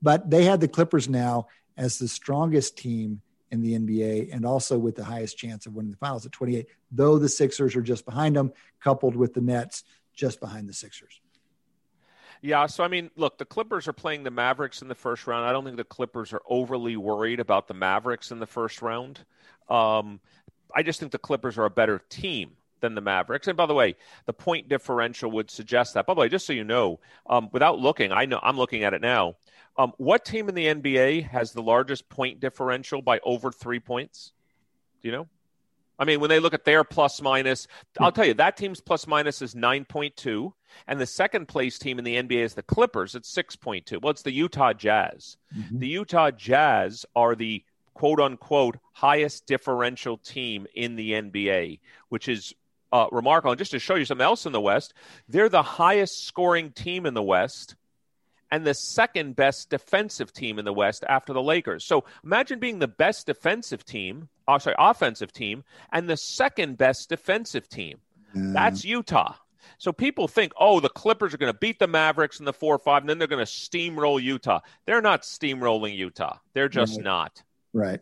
But 0.00 0.30
they 0.30 0.44
had 0.44 0.60
the 0.60 0.68
Clippers 0.68 1.08
now 1.08 1.48
as 1.76 1.98
the 1.98 2.08
strongest 2.08 2.78
team 2.78 3.20
in 3.50 3.60
the 3.60 3.78
NBA 3.78 4.34
and 4.34 4.46
also 4.46 4.78
with 4.78 4.96
the 4.96 5.04
highest 5.04 5.36
chance 5.36 5.66
of 5.66 5.74
winning 5.74 5.90
the 5.90 5.96
finals 5.98 6.24
at 6.24 6.32
28, 6.32 6.66
though 6.90 7.18
the 7.18 7.28
Sixers 7.28 7.76
are 7.76 7.82
just 7.82 8.06
behind 8.06 8.34
them, 8.34 8.52
coupled 8.80 9.14
with 9.14 9.34
the 9.34 9.42
Nets 9.42 9.84
just 10.14 10.40
behind 10.40 10.68
the 10.68 10.72
Sixers. 10.72 11.20
Yeah, 12.40 12.66
so 12.66 12.82
I 12.82 12.88
mean, 12.88 13.10
look, 13.14 13.38
the 13.38 13.44
Clippers 13.44 13.86
are 13.86 13.92
playing 13.92 14.24
the 14.24 14.30
Mavericks 14.30 14.82
in 14.82 14.88
the 14.88 14.94
first 14.94 15.26
round. 15.26 15.44
I 15.44 15.52
don't 15.52 15.64
think 15.64 15.76
the 15.76 15.84
Clippers 15.84 16.32
are 16.32 16.42
overly 16.48 16.96
worried 16.96 17.40
about 17.40 17.68
the 17.68 17.74
Mavericks 17.74 18.32
in 18.32 18.40
the 18.40 18.46
first 18.46 18.82
round. 18.82 19.20
Um, 19.68 20.20
I 20.74 20.82
just 20.82 20.98
think 20.98 21.12
the 21.12 21.18
Clippers 21.18 21.58
are 21.58 21.66
a 21.66 21.70
better 21.70 22.00
team 22.08 22.52
than 22.82 22.94
the 22.94 23.00
Mavericks. 23.00 23.48
And 23.48 23.56
by 23.56 23.64
the 23.64 23.74
way, 23.74 23.96
the 24.26 24.34
point 24.34 24.68
differential 24.68 25.30
would 25.30 25.50
suggest 25.50 25.94
that. 25.94 26.04
By 26.04 26.12
the 26.12 26.20
way, 26.20 26.28
just 26.28 26.46
so 26.46 26.52
you 26.52 26.64
know, 26.64 27.00
um, 27.26 27.48
without 27.52 27.78
looking, 27.78 28.12
I 28.12 28.26
know 28.26 28.38
I'm 28.42 28.58
looking 28.58 28.84
at 28.84 28.92
it 28.92 29.00
now. 29.00 29.36
Um, 29.78 29.94
what 29.96 30.26
team 30.26 30.50
in 30.50 30.54
the 30.54 30.66
NBA 30.66 31.30
has 31.30 31.52
the 31.52 31.62
largest 31.62 32.10
point 32.10 32.40
differential 32.40 33.00
by 33.00 33.20
over 33.24 33.50
three 33.50 33.80
points? 33.80 34.32
Do 35.00 35.08
you 35.08 35.12
know? 35.12 35.28
I 35.98 36.04
mean, 36.04 36.20
when 36.20 36.30
they 36.30 36.40
look 36.40 36.54
at 36.54 36.64
their 36.64 36.84
plus 36.84 37.22
minus, 37.22 37.68
I'll 37.98 38.12
tell 38.12 38.24
you 38.24 38.34
that 38.34 38.56
team's 38.56 38.80
plus 38.80 39.06
minus 39.06 39.40
is 39.40 39.54
9.2. 39.54 40.52
And 40.88 41.00
the 41.00 41.06
second 41.06 41.46
place 41.46 41.78
team 41.78 41.98
in 41.98 42.04
the 42.04 42.16
NBA 42.16 42.42
is 42.42 42.54
the 42.54 42.62
Clippers 42.62 43.14
at 43.14 43.22
6.2. 43.22 44.02
Well, 44.02 44.10
it's 44.10 44.22
the 44.22 44.32
Utah 44.32 44.72
Jazz. 44.72 45.36
Mm-hmm. 45.56 45.78
The 45.78 45.88
Utah 45.88 46.30
Jazz 46.30 47.06
are 47.14 47.34
the 47.34 47.62
quote 47.94 48.20
unquote 48.20 48.78
highest 48.92 49.46
differential 49.46 50.16
team 50.18 50.66
in 50.74 50.96
the 50.96 51.12
NBA, 51.12 51.80
which 52.08 52.28
is 52.28 52.54
uh, 52.92 53.06
remarkable. 53.10 53.52
And 53.52 53.58
just 53.58 53.70
to 53.72 53.78
show 53.78 53.94
you 53.94 54.04
something 54.04 54.24
else 54.24 54.46
in 54.46 54.52
the 54.52 54.60
West, 54.60 54.94
they're 55.28 55.48
the 55.48 55.62
highest 55.62 56.26
scoring 56.26 56.70
team 56.70 57.06
in 57.06 57.14
the 57.14 57.22
West 57.22 57.74
and 58.50 58.66
the 58.66 58.74
second 58.74 59.34
best 59.34 59.70
defensive 59.70 60.32
team 60.32 60.58
in 60.58 60.66
the 60.66 60.72
West 60.72 61.04
after 61.08 61.32
the 61.32 61.42
Lakers. 61.42 61.84
So 61.84 62.04
imagine 62.22 62.58
being 62.58 62.78
the 62.78 62.88
best 62.88 63.26
defensive 63.26 63.84
team, 63.84 64.28
oh, 64.46 64.58
sorry, 64.58 64.76
offensive 64.78 65.32
team, 65.32 65.64
and 65.90 66.08
the 66.08 66.18
second 66.18 66.76
best 66.76 67.08
defensive 67.08 67.68
team. 67.68 67.98
Mm. 68.36 68.52
That's 68.52 68.84
Utah. 68.84 69.34
So 69.78 69.90
people 69.90 70.28
think, 70.28 70.52
oh, 70.60 70.80
the 70.80 70.90
Clippers 70.90 71.32
are 71.32 71.38
going 71.38 71.52
to 71.52 71.58
beat 71.58 71.78
the 71.78 71.86
Mavericks 71.86 72.40
in 72.40 72.44
the 72.44 72.52
four 72.52 72.74
or 72.74 72.78
five, 72.78 73.02
and 73.02 73.08
then 73.08 73.18
they're 73.18 73.26
going 73.26 73.44
to 73.44 73.50
steamroll 73.50 74.22
Utah. 74.22 74.60
They're 74.84 75.00
not 75.00 75.22
steamrolling 75.22 75.96
Utah. 75.96 76.36
They're 76.52 76.68
just 76.68 76.96
right. 76.96 77.04
not. 77.04 77.42
Right. 77.72 78.00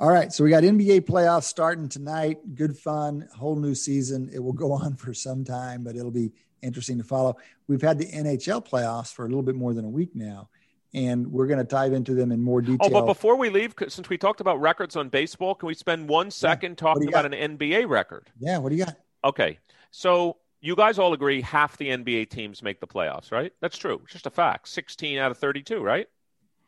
All 0.00 0.08
right, 0.08 0.32
so 0.32 0.42
we 0.42 0.48
got 0.48 0.62
NBA 0.62 1.02
playoffs 1.02 1.42
starting 1.42 1.86
tonight. 1.86 2.38
Good 2.54 2.74
fun, 2.74 3.28
whole 3.36 3.54
new 3.54 3.74
season. 3.74 4.30
It 4.32 4.38
will 4.38 4.54
go 4.54 4.72
on 4.84 4.96
for 4.96 5.12
some 5.12 5.44
time, 5.44 5.84
but 5.84 5.94
it'll 5.94 6.10
be 6.10 6.32
interesting 6.62 6.96
to 6.96 7.04
follow. 7.04 7.36
We've 7.68 7.82
had 7.82 7.98
the 7.98 8.06
NHL 8.06 8.66
playoffs 8.66 9.12
for 9.12 9.26
a 9.26 9.28
little 9.28 9.42
bit 9.42 9.56
more 9.56 9.74
than 9.74 9.84
a 9.84 9.90
week 9.90 10.16
now, 10.16 10.48
and 10.94 11.30
we're 11.30 11.46
going 11.46 11.58
to 11.58 11.64
dive 11.64 11.92
into 11.92 12.14
them 12.14 12.32
in 12.32 12.40
more 12.40 12.62
detail. 12.62 12.78
Oh, 12.80 12.88
but 12.88 13.04
before 13.04 13.36
we 13.36 13.50
leave, 13.50 13.74
since 13.88 14.08
we 14.08 14.16
talked 14.16 14.40
about 14.40 14.58
records 14.58 14.96
on 14.96 15.10
baseball, 15.10 15.54
can 15.54 15.66
we 15.66 15.74
spend 15.74 16.08
one 16.08 16.30
second 16.30 16.72
yeah. 16.72 16.76
talking 16.76 17.08
about 17.08 17.26
an 17.26 17.58
NBA 17.58 17.86
record? 17.86 18.30
Yeah, 18.38 18.56
what 18.56 18.70
do 18.70 18.76
you 18.76 18.86
got? 18.86 18.96
Okay, 19.22 19.58
so 19.90 20.38
you 20.62 20.76
guys 20.76 20.98
all 20.98 21.12
agree 21.12 21.42
half 21.42 21.76
the 21.76 21.88
NBA 21.88 22.30
teams 22.30 22.62
make 22.62 22.80
the 22.80 22.86
playoffs, 22.86 23.30
right? 23.30 23.52
That's 23.60 23.76
true. 23.76 24.00
It's 24.04 24.14
just 24.14 24.26
a 24.26 24.30
fact. 24.30 24.68
16 24.68 25.18
out 25.18 25.30
of 25.30 25.36
32, 25.36 25.82
right? 25.82 26.08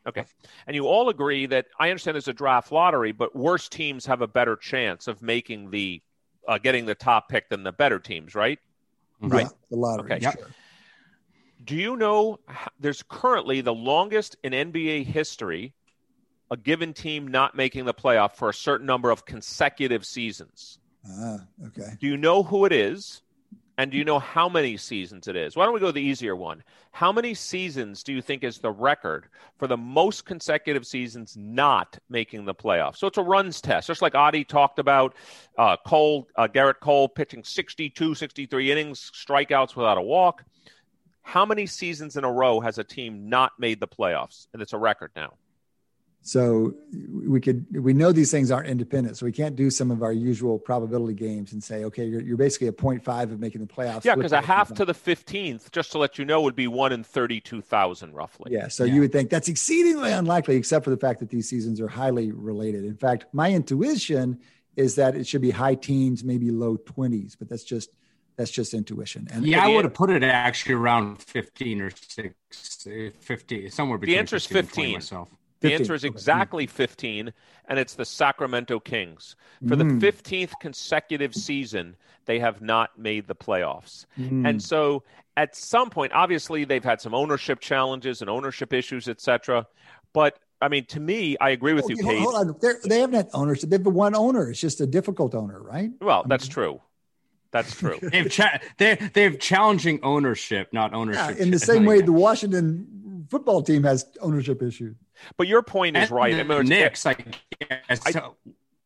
Okay. 0.07 0.25
And 0.67 0.75
you 0.75 0.87
all 0.87 1.09
agree 1.09 1.45
that 1.45 1.67
I 1.79 1.89
understand 1.89 2.15
there's 2.15 2.27
a 2.27 2.33
draft 2.33 2.71
lottery, 2.71 3.11
but 3.11 3.35
worse 3.35 3.69
teams 3.69 4.05
have 4.05 4.21
a 4.21 4.27
better 4.27 4.55
chance 4.55 5.07
of 5.07 5.21
making 5.21 5.71
the 5.71 6.01
uh, 6.47 6.57
getting 6.57 6.85
the 6.85 6.95
top 6.95 7.29
pick 7.29 7.47
than 7.49 7.63
the 7.63 7.71
better 7.71 7.99
teams, 7.99 8.35
right? 8.35 8.59
Right. 9.21 9.43
Yeah, 9.43 9.49
the 9.69 9.77
lottery. 9.77 10.11
Okay. 10.11 10.23
Yep. 10.23 10.33
Sure. 10.33 10.47
Do 11.63 11.75
you 11.75 11.95
know 11.95 12.39
there's 12.79 13.03
currently 13.03 13.61
the 13.61 13.73
longest 13.73 14.35
in 14.43 14.51
NBA 14.51 15.05
history 15.05 15.73
a 16.51 16.57
given 16.57 16.93
team 16.93 17.27
not 17.27 17.55
making 17.55 17.85
the 17.85 17.93
playoff 17.93 18.33
for 18.33 18.49
a 18.49 18.53
certain 18.53 18.85
number 18.85 19.09
of 19.09 19.25
consecutive 19.25 20.05
seasons? 20.05 20.79
Ah, 21.07 21.39
okay. 21.67 21.93
Do 21.99 22.07
you 22.07 22.17
know 22.17 22.43
who 22.43 22.65
it 22.65 22.71
is? 22.71 23.21
And 23.77 23.91
do 23.91 23.97
you 23.97 24.05
know 24.05 24.19
how 24.19 24.47
many 24.47 24.77
seasons 24.77 25.27
it 25.27 25.35
is? 25.35 25.55
Why 25.55 25.65
don't 25.65 25.73
we 25.73 25.79
go 25.79 25.91
the 25.91 25.99
easier 25.99 26.35
one? 26.35 26.63
How 26.91 27.11
many 27.11 27.33
seasons 27.33 28.03
do 28.03 28.13
you 28.13 28.21
think 28.21 28.43
is 28.43 28.59
the 28.59 28.69
record 28.71 29.25
for 29.57 29.67
the 29.67 29.77
most 29.77 30.25
consecutive 30.25 30.85
seasons 30.85 31.35
not 31.35 31.97
making 32.07 32.45
the 32.45 32.53
playoffs? 32.53 32.97
So 32.97 33.07
it's 33.07 33.17
a 33.17 33.23
runs 33.23 33.61
test, 33.61 33.87
just 33.87 34.03
like 34.03 34.13
Adi 34.13 34.43
talked 34.43 34.77
about. 34.77 35.15
Uh, 35.57 35.75
Cole, 35.87 36.27
uh, 36.35 36.47
Gerrit 36.47 36.81
Cole 36.81 37.09
pitching 37.09 37.43
62, 37.43 38.13
63 38.13 38.71
innings, 38.71 39.11
strikeouts 39.11 39.75
without 39.75 39.97
a 39.97 40.01
walk. 40.01 40.43
How 41.23 41.45
many 41.45 41.65
seasons 41.65 42.15
in 42.15 42.23
a 42.23 42.31
row 42.31 42.59
has 42.59 42.77
a 42.77 42.83
team 42.83 43.27
not 43.27 43.53
made 43.57 43.79
the 43.79 43.87
playoffs? 43.87 44.47
And 44.53 44.61
it's 44.61 44.73
a 44.73 44.77
record 44.77 45.11
now. 45.15 45.33
So 46.25 46.73
we 47.11 47.41
could 47.41 47.65
we 47.83 47.93
know 47.93 48.13
these 48.13 48.31
things 48.31 48.49
aren't 48.49 48.69
independent, 48.69 49.17
so 49.17 49.25
we 49.25 49.33
can't 49.33 49.57
do 49.57 49.69
some 49.69 49.91
of 49.91 50.01
our 50.01 50.13
usual 50.13 50.57
probability 50.57 51.15
games 51.15 51.51
and 51.51 51.61
say, 51.61 51.83
okay, 51.83 52.05
you're, 52.05 52.21
you're 52.21 52.37
basically 52.37 52.67
a 52.67 52.71
0.5 52.71 53.23
of 53.23 53.41
making 53.41 53.59
the 53.59 53.67
playoffs. 53.67 54.05
Yeah, 54.05 54.15
because 54.15 54.31
a 54.31 54.39
half 54.39 54.73
to 54.75 54.85
the 54.85 54.93
15th, 54.93 55.69
just 55.71 55.91
to 55.91 55.97
let 55.97 56.17
you 56.17 56.23
know, 56.23 56.41
would 56.41 56.55
be 56.55 56.67
one 56.67 56.93
in 56.93 57.03
32,000 57.03 58.13
roughly. 58.13 58.53
Yeah, 58.53 58.69
so 58.69 58.85
yeah. 58.85 58.93
you 58.93 59.01
would 59.01 59.11
think 59.11 59.31
that's 59.31 59.49
exceedingly 59.49 60.13
unlikely, 60.13 60.55
except 60.55 60.85
for 60.85 60.91
the 60.91 60.97
fact 60.97 61.19
that 61.19 61.29
these 61.29 61.49
seasons 61.49 61.81
are 61.81 61.89
highly 61.89 62.31
related. 62.31 62.85
In 62.85 62.95
fact, 62.95 63.25
my 63.33 63.51
intuition 63.51 64.39
is 64.77 64.95
that 64.95 65.15
it 65.15 65.27
should 65.27 65.41
be 65.41 65.51
high 65.51 65.75
teens, 65.75 66.23
maybe 66.23 66.51
low 66.51 66.77
20s, 66.77 67.35
but 67.37 67.49
that's 67.49 67.65
just 67.65 67.89
that's 68.37 68.49
just 68.49 68.73
intuition. 68.73 69.27
And 69.29 69.45
yeah, 69.45 69.63
I 69.63 69.67
would 69.67 69.83
have 69.83 69.93
put 69.93 70.09
it 70.09 70.23
actually 70.23 70.75
around 70.75 71.21
15 71.21 71.81
or 71.81 71.91
six, 71.91 72.87
eh, 72.89 73.09
50, 73.19 73.69
somewhere 73.69 73.97
between. 73.97 74.15
The 74.15 74.19
answer 74.19 74.37
is 74.37 74.45
15. 74.45 74.93
Myself. 74.93 75.29
The 75.63 75.73
answer 75.73 75.93
is 75.93 76.03
exactly 76.03 76.67
15, 76.67 77.33
and 77.67 77.79
it's 77.79 77.95
the 77.95 78.05
Sacramento 78.05 78.79
Kings. 78.79 79.35
For 79.67 79.75
mm. 79.75 79.99
the 79.99 80.11
15th 80.11 80.51
consecutive 80.59 81.33
season, 81.33 81.95
they 82.25 82.39
have 82.39 82.61
not 82.61 82.99
made 82.99 83.27
the 83.27 83.35
playoffs. 83.35 84.05
Mm. 84.19 84.47
And 84.47 84.61
so 84.61 85.03
at 85.37 85.55
some 85.55 85.89
point, 85.89 86.13
obviously, 86.13 86.65
they've 86.65 86.83
had 86.83 87.01
some 87.01 87.15
ownership 87.15 87.59
challenges 87.59 88.21
and 88.21 88.29
ownership 88.29 88.73
issues, 88.73 89.07
etc. 89.07 89.65
But 90.11 90.39
I 90.61 90.67
mean, 90.67 90.85
to 90.87 90.99
me, 90.99 91.37
I 91.41 91.49
agree 91.49 91.73
with 91.73 91.85
oh, 91.85 91.89
you, 91.89 91.97
Cade. 91.97 92.21
Hold 92.21 92.35
on. 92.35 92.55
They're, 92.61 92.79
they 92.85 92.99
have 92.99 93.11
not 93.11 93.17
had 93.25 93.29
ownership. 93.33 93.69
They 93.69 93.77
have 93.77 93.85
one 93.85 94.15
owner. 94.15 94.49
It's 94.49 94.61
just 94.61 94.81
a 94.81 94.87
difficult 94.87 95.35
owner, 95.35 95.61
right? 95.61 95.91
Well, 95.99 96.23
that's 96.27 96.47
true. 96.47 96.81
That's 97.51 97.75
true. 97.79 97.99
they've 98.01 98.29
cha- 98.29 98.59
they 98.77 98.95
they 98.95 99.23
have 99.23 99.39
challenging 99.39 99.99
ownership, 100.03 100.73
not 100.73 100.93
ownership. 100.93 101.37
Yeah, 101.37 101.43
in 101.43 101.51
the 101.51 101.59
same 101.59 101.85
way, 101.85 102.01
the 102.01 102.11
Washington 102.11 102.87
football 103.29 103.61
team 103.61 103.83
has 103.83 104.05
ownership 104.21 104.61
issues. 104.61 104.95
But 105.37 105.47
your 105.47 105.61
point 105.61 105.97
is 105.97 106.03
and 106.03 106.11
right. 106.11 106.33
The 106.33 106.41
I 106.41 106.43
mean, 106.43 106.67
Knicks, 106.67 107.05
I 107.05 107.13
guess. 107.13 108.01
I, 108.05 108.29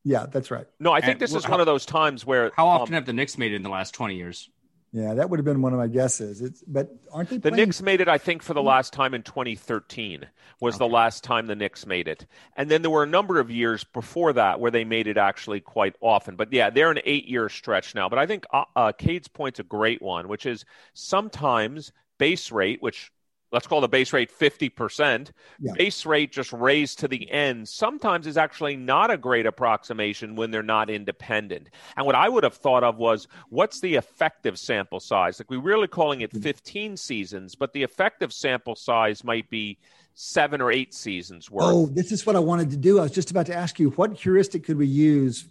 yeah, 0.04 0.26
that's 0.26 0.52
right. 0.52 0.66
No, 0.80 0.92
I 0.92 1.02
think 1.02 1.14
and, 1.14 1.20
this 1.20 1.34
is 1.34 1.48
one 1.48 1.60
of 1.60 1.66
those 1.66 1.86
times 1.86 2.26
where. 2.26 2.52
How 2.56 2.68
often 2.68 2.94
um, 2.94 2.96
have 2.96 3.06
the 3.06 3.14
Knicks 3.14 3.38
made 3.38 3.52
it 3.52 3.56
in 3.56 3.64
the 3.64 3.70
last 3.70 3.94
twenty 3.94 4.16
years? 4.16 4.50
Yeah, 4.94 5.16
that 5.16 5.30
would 5.30 5.38
have 5.38 5.46
been 5.46 5.62
one 5.62 5.74
of 5.74 5.80
my 5.80 5.88
guesses. 5.88 6.42
It's 6.42 6.64
but 6.66 6.90
aren't 7.12 7.30
they? 7.30 7.38
The 7.38 7.52
Knicks 7.52 7.82
made 7.82 8.00
it, 8.00 8.08
I 8.08 8.18
think, 8.18 8.42
for 8.42 8.54
the 8.54 8.64
last 8.64 8.94
time 8.94 9.14
in 9.14 9.22
2013 9.22 10.26
was 10.62 10.76
okay. 10.76 10.80
the 10.80 10.92
last 10.92 11.24
time 11.26 11.48
the 11.48 11.56
Knicks 11.56 11.86
made 11.86 12.08
it, 12.08 12.26
and 12.56 12.72
then 12.72 12.82
there 12.82 12.92
were 12.92 13.04
a 13.04 13.08
number 13.08 13.40
of 13.40 13.52
years 13.52 13.84
before 13.84 14.32
that 14.34 14.62
where 14.62 14.72
they 14.72 14.86
made 14.86 15.08
it 15.08 15.18
actually 15.18 15.60
quite 15.60 15.96
often. 16.00 16.38
But 16.38 16.54
yeah, 16.54 16.70
they're 16.70 16.90
an 16.90 17.00
eight-year 17.04 17.50
stretch 17.50 17.96
now. 17.96 18.08
But 18.08 18.18
I 18.18 18.26
think 18.26 18.46
uh, 18.54 18.64
uh, 18.76 18.92
Cade's 18.94 19.28
point's 19.28 19.60
a 19.60 19.64
great 19.64 20.02
one, 20.02 20.30
which 20.30 20.46
is 20.46 20.64
sometimes 20.94 21.92
base 22.18 22.52
rate, 22.52 22.82
which 22.82 23.12
let's 23.52 23.68
call 23.68 23.82
the 23.82 23.88
base 23.88 24.14
rate 24.14 24.32
50%. 24.32 25.32
Yeah. 25.60 25.74
Base 25.76 26.06
rate 26.06 26.32
just 26.32 26.52
raised 26.54 27.00
to 27.00 27.08
the 27.08 27.30
end 27.32 27.68
sometimes 27.68 28.28
is 28.28 28.38
actually 28.38 28.76
not 28.76 29.12
a 29.12 29.18
great 29.18 29.46
approximation 29.46 30.36
when 30.36 30.52
they're 30.52 30.64
not 30.64 30.90
independent. 30.90 31.70
And 31.96 32.06
what 32.06 32.16
I 32.16 32.30
would 32.30 32.44
have 32.44 32.56
thought 32.56 32.84
of 32.84 32.98
was 32.98 33.28
what's 33.50 33.80
the 33.80 33.96
effective 33.96 34.60
sample 34.60 35.00
size? 35.00 35.40
Like 35.40 35.50
we're 35.50 35.62
really 35.62 35.88
calling 35.88 36.22
it 36.22 36.32
mm-hmm. 36.32 36.42
15 36.42 36.98
seasons, 36.98 37.56
but 37.56 37.74
the 37.74 37.84
effective 37.84 38.34
sample 38.34 38.76
size 38.76 39.24
might 39.24 39.50
be 39.50 39.78
seven 40.20 40.62
or 40.62 40.72
eight 40.72 40.96
seasons 40.96 41.52
worth. 41.52 41.66
Oh, 41.66 41.86
this 41.86 42.12
is 42.12 42.26
what 42.26 42.36
I 42.36 42.40
wanted 42.40 42.72
to 42.72 42.78
do. 42.78 42.98
I 43.00 43.04
was 43.04 43.12
just 43.12 43.30
about 43.30 43.46
to 43.46 43.56
ask 43.56 43.80
you 43.80 43.92
what 43.92 44.14
heuristic 44.14 44.66
could 44.66 44.78
we 44.78 44.88
use 44.88 45.48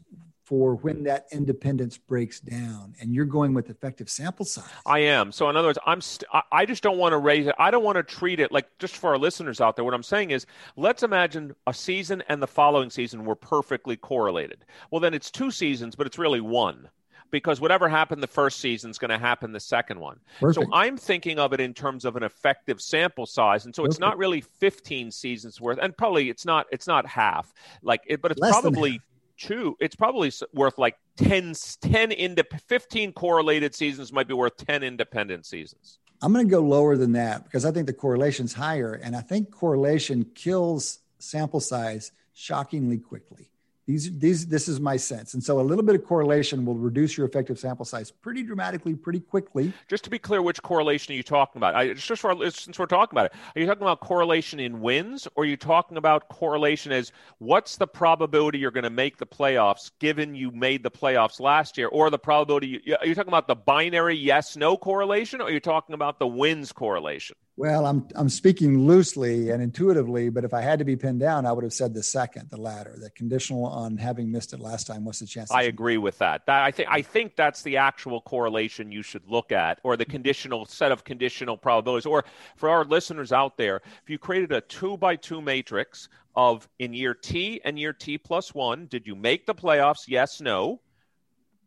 for 0.47 0.76
when 0.76 1.03
that 1.03 1.26
independence 1.32 1.99
breaks 1.99 2.38
down 2.38 2.94
and 3.01 3.12
you're 3.12 3.24
going 3.24 3.53
with 3.53 3.68
effective 3.68 4.09
sample 4.09 4.44
size 4.44 4.64
i 4.86 5.01
am 5.01 5.32
so 5.32 5.51
in 5.51 5.57
other 5.57 5.68
words 5.68 5.78
i'm 5.86 6.01
st- 6.01 6.28
i 6.53 6.64
just 6.64 6.84
don't 6.84 6.99
want 6.99 7.12
to 7.12 7.18
raise 7.18 7.49
it 7.49 7.55
i 7.59 7.68
don't 7.68 7.82
want 7.82 7.97
to 7.97 8.03
treat 8.03 8.38
it 8.38 8.53
like 8.53 8.66
just 8.78 8.97
for 8.97 9.11
our 9.11 9.18
listeners 9.18 9.61
out 9.61 9.74
there 9.74 9.84
what 9.84 9.92
i'm 9.92 10.05
saying 10.05 10.30
is 10.30 10.47
let's 10.76 11.03
imagine 11.03 11.55
a 11.66 11.74
season 11.74 12.22
and 12.28 12.40
the 12.40 12.47
following 12.47 12.88
season 12.88 13.24
were 13.24 13.34
perfectly 13.34 13.97
correlated 13.97 14.64
well 14.92 15.01
then 15.01 15.12
it's 15.12 15.32
two 15.32 15.51
seasons 15.51 15.97
but 15.97 16.07
it's 16.07 16.16
really 16.18 16.40
one 16.40 16.88
because 17.32 17.61
whatever 17.61 17.88
happened 17.88 18.22
the 18.22 18.28
first 18.28 18.61
season 18.61 18.88
is 18.88 18.99
going 18.99 19.11
to 19.11 19.18
happen 19.18 19.51
the 19.51 19.59
second 19.59 19.99
one. 19.99 20.20
Perfect. 20.38 20.64
So 20.64 20.72
I'm 20.72 20.97
thinking 20.97 21.40
of 21.40 21.53
it 21.53 21.61
in 21.61 21.74
terms 21.74 22.05
of 22.05 22.14
an 22.14 22.22
effective 22.22 22.80
sample 22.80 23.26
size, 23.26 23.66
and 23.66 23.74
so 23.74 23.82
Perfect. 23.82 23.94
it's 23.94 24.01
not 24.01 24.16
really 24.16 24.40
15 24.40 25.11
seasons 25.11 25.61
worth, 25.61 25.80
and 25.82 25.97
probably 25.97 26.30
it's 26.30 26.44
not 26.44 26.66
it's 26.70 26.86
not 26.86 27.05
half 27.05 27.53
like 27.82 28.03
it, 28.07 28.22
but 28.22 28.30
it's 28.30 28.40
Less 28.40 28.53
probably 28.53 29.01
two, 29.37 29.76
it's 29.80 29.97
probably 29.97 30.32
worth 30.53 30.78
like 30.78 30.97
10, 31.16 31.55
10 31.80 32.12
into 32.12 32.45
15 32.68 33.12
correlated 33.12 33.74
seasons 33.74 34.12
might 34.12 34.28
be 34.28 34.34
worth 34.34 34.57
10 34.57 34.82
independent 34.82 35.47
seasons. 35.47 35.99
I'm 36.22 36.32
going 36.32 36.47
to 36.47 36.51
go 36.51 36.61
lower 36.61 36.97
than 36.97 37.12
that 37.12 37.45
because 37.45 37.64
I 37.64 37.70
think 37.70 37.87
the 37.87 37.93
correlation's 37.93 38.55
higher. 38.55 38.95
And 38.95 39.14
I 39.14 39.20
think 39.20 39.51
correlation 39.51 40.24
kills 40.34 41.01
sample 41.18 41.61
size 41.61 42.12
shockingly 42.32 42.99
quickly. 42.99 43.51
These, 43.87 44.18
these, 44.18 44.47
this 44.49 44.66
is 44.66 44.80
my 44.80 44.97
sense. 44.97 45.34
And 45.34 45.43
so 45.43 45.61
a 45.61 45.62
little 45.62 45.84
bit 45.84 45.95
of 45.95 46.05
correlation 46.05 46.64
will 46.64 46.74
reduce 46.74 47.16
your 47.16 47.24
effective 47.24 47.57
sample 47.57 47.84
size 47.84 48.11
pretty 48.11 48.43
dramatically, 48.43 48.97
pretty 48.97 49.20
quickly. 49.20 49.72
Just 49.89 50.03
to 50.05 50.11
be 50.11 50.18
clear, 50.18 50.43
which 50.43 50.61
correlation 50.61 51.14
are 51.14 51.16
you 51.16 51.22
talking 51.22 51.61
about? 51.61 51.76
I, 51.76 51.95
just 51.95 52.20
for, 52.20 52.51
since 52.51 52.80
we're 52.80 52.87
talking 52.87 53.14
about 53.14 53.26
it, 53.26 53.32
are 53.55 53.61
you 53.61 53.66
talking 53.66 53.82
about 53.82 54.01
correlation 54.01 54.59
in 54.59 54.80
wins 54.80 55.28
or 55.37 55.45
are 55.45 55.47
you 55.47 55.57
talking 55.57 55.99
about 55.99 56.28
correlation 56.28 56.91
as 56.91 57.12
what's 57.39 57.76
the 57.76 57.87
probability 57.87 58.59
you're 58.59 58.72
going 58.72 58.82
to 58.82 58.91
make 58.91 59.18
the 59.18 59.26
playoffs 59.26 59.93
given 60.01 60.34
you 60.34 60.51
made 60.51 60.82
the 60.82 60.91
playoffs 60.91 61.39
last 61.39 61.78
year 61.78 61.87
or 61.87 62.11
the 62.11 62.18
probability, 62.18 62.82
you, 62.84 62.97
are 63.01 63.07
you 63.07 63.14
talking 63.14 63.28
about 63.28 63.47
the 63.47 63.55
binary 63.55 64.16
yes, 64.16 64.57
no 64.57 64.76
correlation 64.76 65.41
or 65.41 65.45
are 65.45 65.51
you 65.53 65.61
talking 65.61 65.95
about 65.95 66.18
the 66.18 66.26
wins 66.26 66.72
correlation? 66.72 67.37
Well, 67.59 67.86
I'm 67.86 68.07
I'm 68.14 68.28
speaking 68.28 68.86
loosely 68.86 69.48
and 69.48 69.62
intuitively, 69.62 70.28
but 70.28 70.44
if 70.44 70.52
I 70.52 70.61
had 70.61 70.78
to 70.78 70.84
be 70.84 70.94
pinned 70.94 71.20
down, 71.20 71.46
I 71.46 71.52
would 71.52 71.64
have 71.64 71.72
said 71.72 71.94
the 71.94 72.02
second, 72.02 72.50
the 72.50 72.59
latter, 72.59 72.94
the 72.98 73.09
conditional 73.09 73.64
on 73.64 73.96
having 73.96 74.30
missed 74.30 74.52
it 74.52 74.61
last 74.61 74.86
time. 74.86 75.07
What's 75.07 75.20
the 75.20 75.26
chance? 75.26 75.50
I 75.50 75.62
agree 75.62 75.96
with 75.96 76.18
that. 76.18 76.44
That 76.44 76.62
I 76.62 76.70
think 76.70 76.88
I 76.90 77.00
think 77.00 77.34
that's 77.34 77.62
the 77.62 77.78
actual 77.78 78.20
correlation 78.20 78.92
you 78.92 79.02
should 79.02 79.26
look 79.26 79.52
at, 79.52 79.80
or 79.84 79.96
the 79.96 80.04
mm-hmm. 80.04 80.12
conditional 80.12 80.66
set 80.66 80.92
of 80.92 81.04
conditional 81.04 81.57
probabilities. 81.57 82.04
Or 82.04 82.26
for 82.57 82.68
our 82.68 82.84
listeners 82.84 83.32
out 83.32 83.57
there, 83.57 83.80
if 84.02 84.11
you 84.11 84.18
created 84.18 84.52
a 84.52 84.61
two 84.61 84.98
by 84.98 85.16
two 85.16 85.40
matrix 85.40 86.11
of 86.34 86.68
in 86.78 86.92
year 86.92 87.14
T 87.14 87.62
and 87.64 87.78
year 87.78 87.94
T 87.94 88.18
plus 88.18 88.54
one, 88.54 88.84
did 88.84 89.07
you 89.07 89.14
make 89.16 89.46
the 89.46 89.54
playoffs? 89.54 90.09
Yes, 90.09 90.42
no. 90.42 90.82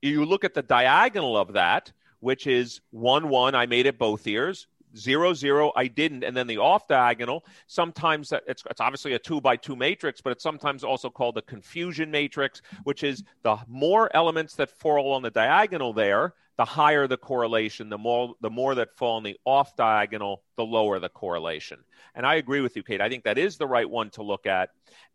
You 0.04 0.24
look 0.24 0.44
at 0.44 0.54
the 0.54 0.62
diagonal 0.62 1.36
of 1.36 1.54
that, 1.54 1.92
which 2.20 2.46
is 2.46 2.80
one 2.92 3.28
one. 3.28 3.56
I 3.56 3.66
made 3.66 3.88
it 3.88 3.98
both 3.98 4.28
years 4.28 4.68
zero 4.98 5.34
zero 5.34 5.72
i 5.76 5.88
didn't. 5.88 6.24
And 6.24 6.36
then 6.36 6.48
the 6.48 6.58
off 6.58 6.88
diagonal 6.88 7.46
sometimes 7.68 8.32
it's, 8.48 8.64
it's 8.70 8.82
obviously 8.82 9.14
a 9.14 9.20
two 9.20 9.42
by 9.42 9.56
two 9.56 9.76
matrix 9.76 10.22
but 10.22 10.32
it's 10.32 10.44
sometimes 10.44 10.84
also 10.84 11.10
called 11.10 11.36
the 11.36 11.42
confusion 11.44 12.12
matrix 12.12 12.62
which 12.84 13.04
is 13.04 13.24
the 13.44 13.58
more 13.68 14.10
elements 14.16 14.56
that 14.56 14.70
fall 14.70 15.12
on 15.14 15.22
the 15.22 15.30
diagonal 15.32 15.94
there 15.94 16.34
the 16.60 16.66
higher 16.66 17.08
the 17.08 17.16
correlation 17.16 17.88
the 17.88 17.98
more 17.98 18.36
the 18.42 18.50
more 18.50 18.76
that 18.76 18.94
fall 18.98 19.16
on 19.16 19.24
the 19.24 19.40
off 19.46 19.78
diagonal 19.78 20.44
the 20.58 20.66
lower 20.66 21.00
the 21.00 21.08
correlation. 21.08 21.80
And 22.16 22.26
i 22.26 22.36
agree 22.36 22.60
with 22.60 22.76
you 22.76 22.84
Cade. 22.84 23.00
I 23.00 23.08
think 23.08 23.24
that 23.24 23.38
is 23.38 23.58
the 23.58 23.66
right 23.66 23.90
one 23.90 24.10
to 24.12 24.24
look 24.24 24.46
at. 24.46 24.72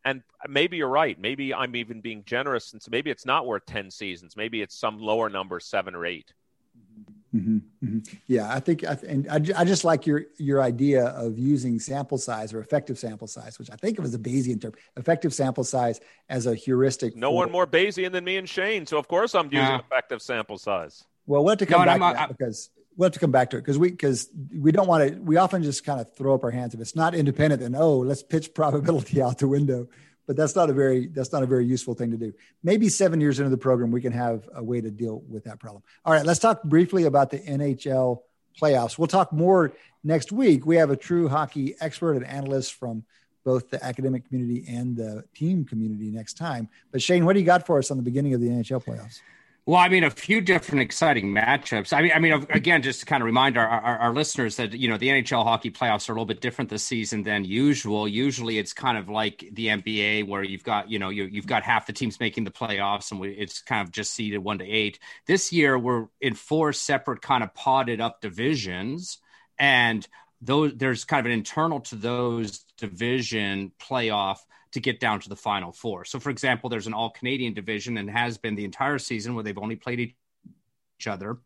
And 0.07 0.23
maybe 0.49 0.79
you're 0.79 0.89
right. 0.89 1.21
Maybe 1.21 1.53
i'm 1.53 1.77
even 1.77 2.01
being 2.01 2.23
generous 2.25 2.65
since 2.65 2.89
maybe 2.89 3.11
it's 3.11 3.27
not 3.27 3.47
worth 3.47 3.67
10 3.67 3.91
seasons. 3.91 4.39
Maybe 4.39 4.63
it's 4.63 4.75
some 4.75 4.99
lower 4.99 5.29
number 5.29 5.61
7 5.61 5.95
or 5.95 6.07
8 6.07 6.33
mm-hmm. 6.79 7.13
Mm-hmm, 7.35 7.57
mm-hmm. 7.85 8.17
Yeah, 8.29 8.55
I 8.55 8.61
think, 8.61 8.85
and 8.85 9.27
I, 9.29 9.61
I, 9.61 9.65
just 9.65 9.83
like 9.83 10.07
your 10.07 10.27
your 10.39 10.63
idea 10.63 11.07
of 11.07 11.37
using 11.37 11.81
sample 11.81 12.17
size 12.17 12.55
or 12.55 12.61
effective 12.61 12.97
sample 12.97 13.27
size, 13.27 13.59
which 13.59 13.71
I 13.73 13.77
think 13.77 13.99
of 13.99 14.05
as 14.05 14.15
a 14.15 14.19
Bayesian 14.19 14.63
term, 14.63 14.73
effective 14.97 15.35
sample 15.35 15.65
size 15.65 16.01
as 16.29 16.47
a 16.47 16.55
heuristic. 16.55 17.17
No 17.17 17.31
for, 17.31 17.37
one 17.39 17.51
more 17.51 17.67
Bayesian 17.67 18.13
than 18.13 18.23
me 18.23 18.37
and 18.37 18.49
Shane, 18.49 18.87
so 18.87 18.99
of 18.99 19.09
course 19.09 19.35
I'm 19.35 19.47
using 19.47 19.59
yeah. 19.59 19.81
effective 19.81 20.23
sample 20.23 20.59
size. 20.59 21.05
Well, 21.27 21.43
we'll 21.43 21.51
have 21.51 21.59
to 21.59 21.67
come 21.67 21.81
no, 21.81 21.87
back 21.87 21.99
to 21.99 22.19
that 22.19 22.39
because 22.39 22.71
we'll 22.97 23.07
have 23.07 23.13
to 23.15 23.19
come 23.19 23.33
back 23.33 23.51
to 23.51 23.57
it 23.57 23.63
because 23.63 23.79
we 23.79 23.91
because 23.91 24.29
we 24.57 24.71
don't 24.71 24.87
want 24.87 25.09
to. 25.09 25.21
We 25.21 25.37
often 25.37 25.65
just 25.65 25.85
kind 25.85 26.01
of 26.01 26.15
throw 26.15 26.35
up 26.35 26.45
our 26.45 26.53
hands 26.53 26.75
if 26.75 26.81
it's 26.81 26.95
not 26.95 27.17
independent. 27.17 27.63
Then 27.63 27.75
oh, 27.75 27.99
let's 27.99 28.23
pitch 28.23 28.55
probability 28.55 29.21
out 29.23 29.39
the 29.39 29.49
window. 29.49 29.89
But 30.27 30.37
that's 30.37 30.57
not 30.57 30.71
a 30.71 30.73
very 30.73 31.07
that's 31.09 31.33
not 31.33 31.43
a 31.43 31.47
very 31.47 31.67
useful 31.67 31.95
thing 31.95 32.11
to 32.11 32.17
do. 32.17 32.33
Maybe 32.63 32.89
seven 32.89 33.21
years 33.21 33.39
into 33.39 33.51
the 33.51 33.59
program, 33.59 33.91
we 33.91 34.01
can 34.01 34.13
have 34.13 34.49
a 34.55 34.63
way 34.63 34.81
to 34.81 34.91
deal 34.91 35.23
with 35.29 35.45
that 35.45 35.61
problem. 35.61 35.83
All 36.05 36.13
right, 36.13 36.25
let's 36.25 36.41
talk 36.41 36.63
briefly 36.63 37.05
about 37.05 37.31
the 37.31 37.41
NHL 37.41 38.21
playoffs. 38.61 38.99
We'll 38.99 39.09
talk 39.09 39.33
more 39.33 39.73
next 40.03 40.33
week. 40.33 40.65
We 40.67 40.77
have 40.77 40.91
a 40.91 40.97
true 40.97 41.29
hockey 41.29 41.75
expert 41.81 42.13
and 42.15 42.27
analyst 42.27 42.75
from 42.75 43.05
both 43.45 43.69
the 43.69 43.85
academic 43.85 44.27
community 44.27 44.65
and 44.69 44.97
the 44.97 45.25
team 45.35 45.65
community 45.65 46.11
next 46.11 46.35
time. 46.35 46.69
But 46.91 47.03
Shane, 47.03 47.25
what 47.27 47.35
do 47.35 47.41
you 47.41 47.47
got 47.47 47.67
for 47.67 47.79
us 47.79 47.91
on 47.91 47.99
the 47.99 48.03
beginning 48.03 48.35
of 48.35 48.41
the 48.41 48.49
NHL 48.49 48.83
playoffs? 48.83 49.21
Well, 49.67 49.81
I 49.81 49.89
mean, 49.89 50.05
a 50.05 50.11
few 50.11 50.43
different 50.43 50.83
exciting 50.83 51.33
matchups. 51.33 51.95
I 51.95 52.03
mean, 52.03 52.13
I 52.15 52.19
mean, 52.19 52.47
again, 52.51 52.83
just 52.83 53.01
to 53.01 53.07
kind 53.07 53.23
of 53.23 53.25
remind 53.25 53.57
our, 53.57 53.67
our, 53.67 53.99
our, 53.99 54.13
listeners 54.13 54.57
that 54.57 54.75
you 54.75 54.91
know 54.91 54.99
the 54.99 55.09
NHL 55.09 55.43
hockey 55.43 55.71
playoffs 55.71 56.07
are 56.07 56.13
a 56.13 56.17
little 56.17 56.27
bit 56.27 56.43
different 56.43 56.69
this 56.69 56.85
season 56.85 57.23
than 57.23 57.47
usual. 57.47 58.07
Usually, 58.07 58.59
it's 58.59 58.75
kind 58.75 58.99
of 58.99 59.09
like 59.09 59.49
the 59.53 59.69
NBA, 59.69 60.29
where 60.29 60.43
you've 60.43 60.65
got 60.65 60.91
you 60.91 60.99
know 60.99 61.09
you, 61.09 61.25
you've 61.25 61.47
got 61.47 61.63
half 61.63 61.87
the 61.87 61.95
teams 61.95 62.21
making 62.21 62.45
the 62.45 62.51
playoffs, 62.51 63.11
and 63.11 63.19
we, 63.19 63.31
it's 63.31 63.63
kind 63.63 63.81
of 63.81 63.91
just 63.91 64.13
seeded 64.13 64.45
one 64.45 64.59
to 64.59 64.67
eight. 64.67 64.99
This 65.27 65.51
year, 65.51 65.79
we're 65.79 66.09
in 66.21 66.35
four 66.35 66.75
separate 66.75 67.23
kind 67.23 67.43
of 67.43 67.55
potted 67.55 68.03
up 68.03 68.21
divisions, 68.21 69.17
and 69.59 70.07
those 70.43 70.75
there's 70.77 71.07
kind 71.07 71.21
of 71.21 71.27
an 71.27 71.33
internal 71.33 71.81
to 71.81 71.97
those 71.97 72.67
division 72.77 73.73
playoff 73.81 74.41
to 74.75 74.81
get 74.81 75.01
down 75.01 75.21
to 75.21 75.29
the 75.29 75.37
final 75.37 75.73
four. 75.73 76.05
So, 76.05 76.21
for 76.21 76.31
example, 76.31 76.69
there's 76.69 76.87
an 76.87 76.95
all 76.95 77.11
Canadian 77.11 77.55
division 77.55 77.97
and 77.97 78.11
has 78.11 78.39
been 78.39 78.57
the 78.57 78.65
entire 78.65 78.99
season 78.99 79.35
where 79.35 79.43
they've 79.43 79.57
only 79.57 79.77
played 79.77 80.01
each 80.01 81.07
other. 81.07 81.39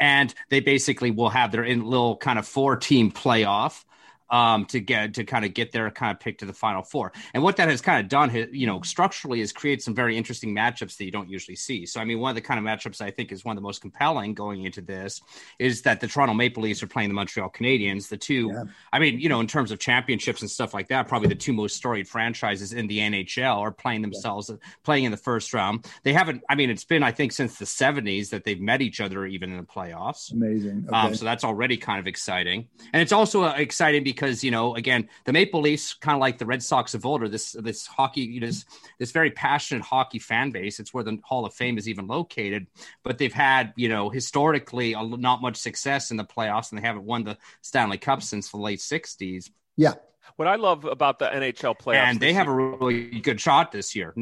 And 0.00 0.34
they 0.48 0.60
basically 0.60 1.10
will 1.10 1.28
have 1.28 1.52
their 1.52 1.62
in 1.62 1.84
little 1.84 2.16
kind 2.16 2.38
of 2.38 2.48
four 2.48 2.76
team 2.76 3.12
playoff 3.12 3.84
um, 4.30 4.64
to 4.66 4.80
get 4.80 5.14
to 5.14 5.24
kind 5.24 5.44
of 5.44 5.54
get 5.54 5.72
their 5.72 5.90
kind 5.90 6.12
of 6.12 6.20
pick 6.20 6.38
to 6.38 6.46
the 6.46 6.52
final 6.52 6.82
four. 6.82 7.12
And 7.34 7.42
what 7.42 7.56
that 7.56 7.68
has 7.68 7.80
kind 7.80 8.00
of 8.00 8.08
done, 8.08 8.48
you 8.52 8.66
know, 8.66 8.82
structurally 8.82 9.40
is 9.40 9.52
create 9.52 9.82
some 9.82 9.94
very 9.94 10.16
interesting 10.16 10.54
matchups 10.54 10.96
that 10.96 11.04
you 11.04 11.10
don't 11.10 11.28
usually 11.28 11.56
see. 11.56 11.86
So, 11.86 12.00
I 12.00 12.04
mean, 12.04 12.18
one 12.18 12.30
of 12.30 12.34
the 12.34 12.40
kind 12.40 12.58
of 12.58 12.64
matchups 12.64 13.00
I 13.00 13.10
think 13.10 13.32
is 13.32 13.44
one 13.44 13.56
of 13.56 13.62
the 13.62 13.66
most 13.66 13.80
compelling 13.80 14.34
going 14.34 14.64
into 14.64 14.80
this 14.80 15.20
is 15.58 15.82
that 15.82 16.00
the 16.00 16.06
Toronto 16.06 16.34
Maple 16.34 16.62
Leafs 16.62 16.82
are 16.82 16.86
playing 16.86 17.08
the 17.08 17.14
Montreal 17.14 17.50
Canadiens. 17.50 18.08
The 18.08 18.16
two, 18.16 18.50
yeah. 18.52 18.64
I 18.92 18.98
mean, 18.98 19.20
you 19.20 19.28
know, 19.28 19.40
in 19.40 19.46
terms 19.46 19.70
of 19.70 19.78
championships 19.78 20.40
and 20.40 20.50
stuff 20.50 20.74
like 20.74 20.88
that, 20.88 21.08
probably 21.08 21.28
the 21.28 21.34
two 21.34 21.52
most 21.52 21.76
storied 21.76 22.08
franchises 22.08 22.72
in 22.72 22.86
the 22.86 22.98
NHL 22.98 23.58
are 23.58 23.72
playing 23.72 24.02
themselves, 24.02 24.50
yeah. 24.50 24.56
playing 24.84 25.04
in 25.04 25.10
the 25.10 25.16
first 25.16 25.52
round. 25.54 25.86
They 26.02 26.12
haven't, 26.12 26.42
I 26.48 26.54
mean, 26.54 26.70
it's 26.70 26.84
been, 26.84 27.02
I 27.02 27.12
think, 27.12 27.32
since 27.32 27.58
the 27.58 27.64
70s 27.64 28.30
that 28.30 28.44
they've 28.44 28.60
met 28.60 28.82
each 28.82 29.00
other 29.00 29.26
even 29.26 29.50
in 29.50 29.58
the 29.58 29.64
playoffs. 29.64 30.32
Amazing. 30.32 30.86
Um, 30.88 30.94
okay. 30.94 30.96
Um, 30.96 31.14
so 31.14 31.24
that's 31.24 31.44
already 31.44 31.76
kind 31.76 32.00
of 32.00 32.06
exciting. 32.06 32.68
And 32.92 33.02
it's 33.02 33.12
also 33.12 33.44
uh, 33.44 33.54
exciting 33.56 34.02
because 34.04 34.15
because 34.16 34.42
you 34.42 34.50
know 34.50 34.74
again 34.74 35.08
the 35.24 35.32
Maple 35.32 35.60
Leafs 35.60 35.94
kind 35.94 36.14
of 36.14 36.20
like 36.20 36.38
the 36.38 36.46
Red 36.46 36.62
Sox 36.62 36.94
of 36.94 37.06
older 37.06 37.28
this 37.28 37.52
this 37.52 37.86
hockey 37.86 38.22
you 38.22 38.40
know, 38.40 38.46
this 38.46 38.64
this 38.98 39.12
very 39.12 39.30
passionate 39.30 39.84
hockey 39.84 40.18
fan 40.18 40.50
base. 40.50 40.80
It's 40.80 40.92
where 40.92 41.04
the 41.04 41.18
Hall 41.22 41.46
of 41.46 41.54
Fame 41.54 41.78
is 41.78 41.88
even 41.88 42.06
located. 42.06 42.66
But 43.04 43.18
they've 43.18 43.32
had 43.32 43.72
you 43.76 43.88
know 43.88 44.10
historically 44.10 44.94
a, 44.94 45.02
not 45.04 45.42
much 45.42 45.56
success 45.56 46.10
in 46.10 46.16
the 46.16 46.24
playoffs 46.24 46.72
and 46.72 46.78
they 46.78 46.86
haven't 46.86 47.04
won 47.04 47.24
the 47.24 47.38
Stanley 47.60 47.98
Cup 47.98 48.22
since 48.22 48.50
the 48.50 48.56
late 48.56 48.80
60s 48.80 49.50
yeah. 49.76 49.94
What 50.36 50.48
I 50.48 50.56
love 50.56 50.84
about 50.84 51.18
the 51.18 51.26
NHL 51.26 51.78
playoffs 51.78 51.96
and 51.96 52.20
they 52.20 52.32
have 52.32 52.48
a 52.48 52.52
really 52.52 53.20
good 53.20 53.40
shot 53.40 53.72
this 53.72 53.94
year. 53.94 54.14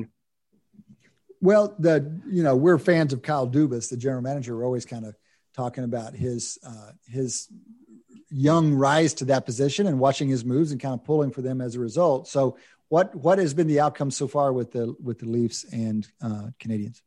Well 1.41 1.75
the 1.79 2.21
you 2.29 2.43
know 2.43 2.57
we're 2.57 2.79
fans 2.79 3.13
of 3.13 3.23
Kyle 3.23 3.49
Dubas 3.49 3.89
the 3.89 3.97
general 3.97 4.23
manager. 4.23 4.57
We're 4.57 4.65
always 4.65 4.85
kind 4.85 5.07
of 5.07 5.17
talking 5.55 5.85
about 5.85 6.15
his 6.15 6.59
uh, 6.67 6.93
his 7.07 7.49
young 8.35 8.75
rise 8.75 9.15
to 9.15 9.25
that 9.27 9.47
position 9.47 9.87
and 9.87 10.01
watching 10.01 10.29
his 10.29 10.45
moves 10.45 10.73
and 10.73 10.81
kind 10.81 10.93
of 10.93 11.05
pulling 11.05 11.31
for 11.31 11.41
them 11.41 11.61
as 11.61 11.77
a 11.77 11.81
result. 11.81 12.27
So 12.27 12.57
what 12.89 13.15
what 13.15 13.39
has 13.39 13.55
been 13.55 13.69
the 13.69 13.81
outcome 13.81 14.11
so 14.11 14.27
far 14.27 14.53
with 14.53 14.73
the 14.73 14.95
with 15.03 15.21
the 15.21 15.27
Leafs 15.27 15.65
and 15.73 16.07
uh, 16.21 16.49
Canadiens? 16.59 17.01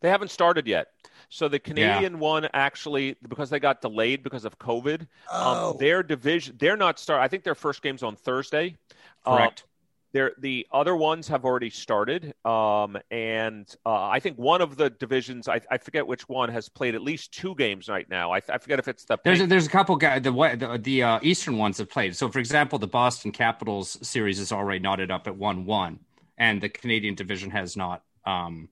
They 0.00 0.08
haven't 0.08 0.30
started 0.30 0.66
yet. 0.66 0.88
So 1.28 1.48
the 1.48 1.58
Canadian 1.58 2.14
yeah. 2.14 2.18
one 2.18 2.48
actually, 2.52 3.16
because 3.28 3.50
they 3.50 3.60
got 3.60 3.80
delayed 3.82 4.22
because 4.22 4.44
of 4.44 4.58
COVID, 4.58 5.02
um, 5.02 5.06
oh. 5.30 5.70
um, 5.70 5.76
their 5.78 6.02
division 6.02 6.56
they're 6.58 6.76
not 6.76 6.98
start. 6.98 7.20
I 7.20 7.28
think 7.28 7.44
their 7.44 7.54
first 7.54 7.82
game's 7.82 8.02
on 8.02 8.16
Thursday. 8.16 8.76
Correct. 9.24 9.64
There, 10.12 10.32
the 10.38 10.66
other 10.72 10.96
ones 10.96 11.28
have 11.28 11.44
already 11.44 11.70
started, 11.70 12.34
um, 12.44 12.98
and 13.12 13.72
uh, 13.86 14.08
I 14.08 14.18
think 14.18 14.38
one 14.38 14.60
of 14.60 14.76
the 14.76 14.90
divisions, 14.90 15.46
I, 15.46 15.60
I, 15.70 15.78
forget 15.78 16.04
which 16.04 16.28
one, 16.28 16.48
has 16.48 16.68
played 16.68 16.96
at 16.96 17.02
least 17.02 17.32
two 17.32 17.54
games 17.54 17.88
right 17.88 18.08
now. 18.10 18.32
I, 18.32 18.40
I 18.48 18.58
forget 18.58 18.80
if 18.80 18.88
it's 18.88 19.04
the 19.04 19.18
there's 19.24 19.40
a, 19.40 19.46
there's 19.46 19.66
a 19.66 19.70
couple 19.70 19.94
guys 19.94 20.22
the 20.22 20.32
the, 20.32 20.78
the 20.82 21.02
uh, 21.04 21.20
Eastern 21.22 21.58
ones 21.58 21.78
have 21.78 21.88
played. 21.88 22.16
So, 22.16 22.28
for 22.28 22.40
example, 22.40 22.80
the 22.80 22.88
Boston 22.88 23.30
Capitals 23.30 23.98
series 24.02 24.40
is 24.40 24.50
already 24.50 24.80
knotted 24.80 25.12
up 25.12 25.28
at 25.28 25.36
one 25.36 25.64
one, 25.64 26.00
and 26.36 26.60
the 26.60 26.68
Canadian 26.68 27.14
division 27.14 27.50
has 27.50 27.76
not. 27.76 28.02
Um, 28.26 28.68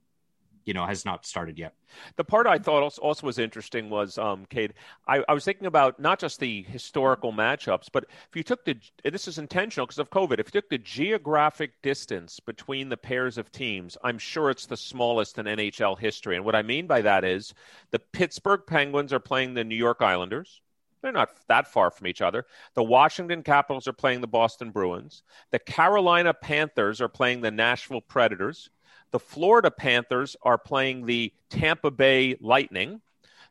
you 0.68 0.74
know 0.74 0.84
has 0.84 1.06
not 1.06 1.24
started 1.24 1.58
yet. 1.58 1.72
The 2.16 2.24
part 2.24 2.46
I 2.46 2.58
thought 2.58 2.82
also 2.98 3.26
was 3.26 3.38
interesting 3.38 3.88
was, 3.88 4.18
um, 4.18 4.44
Cade, 4.50 4.74
I, 5.08 5.24
I, 5.26 5.32
was 5.32 5.46
thinking 5.46 5.66
about 5.66 5.98
not 5.98 6.18
just 6.18 6.38
the 6.38 6.62
historical 6.64 7.32
matchups, 7.32 7.88
but 7.90 8.04
if 8.28 8.36
you 8.36 8.42
took 8.42 8.66
the 8.66 8.76
this 9.02 9.26
is 9.26 9.38
intentional 9.38 9.86
because 9.86 9.98
of 9.98 10.10
COVID. 10.10 10.38
If 10.38 10.48
you 10.48 10.60
took 10.60 10.68
the 10.68 10.76
geographic 10.76 11.80
distance 11.80 12.38
between 12.38 12.90
the 12.90 12.98
pairs 12.98 13.38
of 13.38 13.50
teams, 13.50 13.96
I'm 14.04 14.18
sure 14.18 14.50
it's 14.50 14.66
the 14.66 14.76
smallest 14.76 15.38
in 15.38 15.46
NHL 15.46 15.98
history. 15.98 16.36
And 16.36 16.44
what 16.44 16.54
I 16.54 16.60
mean 16.60 16.86
by 16.86 17.00
that 17.00 17.24
is 17.24 17.54
the 17.90 17.98
Pittsburgh 17.98 18.60
Penguins 18.66 19.14
are 19.14 19.20
playing 19.20 19.54
the 19.54 19.64
New 19.64 19.74
York 19.74 20.02
Islanders. 20.02 20.60
They're 21.00 21.12
not 21.12 21.30
that 21.46 21.72
far 21.72 21.90
from 21.90 22.08
each 22.08 22.20
other. 22.20 22.44
The 22.74 22.82
Washington 22.82 23.42
Capitals 23.42 23.88
are 23.88 23.94
playing 23.94 24.20
the 24.20 24.26
Boston 24.26 24.70
Bruins. 24.70 25.22
The 25.50 25.60
Carolina 25.60 26.34
Panthers 26.34 27.00
are 27.00 27.08
playing 27.08 27.40
the 27.40 27.50
Nashville 27.50 28.02
Predators. 28.02 28.68
The 29.10 29.18
Florida 29.18 29.70
Panthers 29.70 30.36
are 30.42 30.58
playing 30.58 31.06
the 31.06 31.32
Tampa 31.50 31.90
Bay 31.90 32.36
Lightning. 32.40 33.00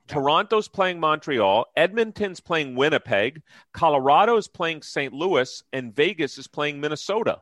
Toronto's 0.08 0.68
playing 0.68 1.00
Montreal. 1.00 1.66
Edmonton's 1.76 2.40
playing 2.40 2.76
Winnipeg. 2.76 3.42
Colorado's 3.74 4.48
playing 4.48 4.82
St. 4.82 5.14
Louis. 5.14 5.64
And 5.74 5.96
Vegas 5.96 6.38
is 6.38 6.48
playing 6.48 6.80
Minnesota. 6.80 7.42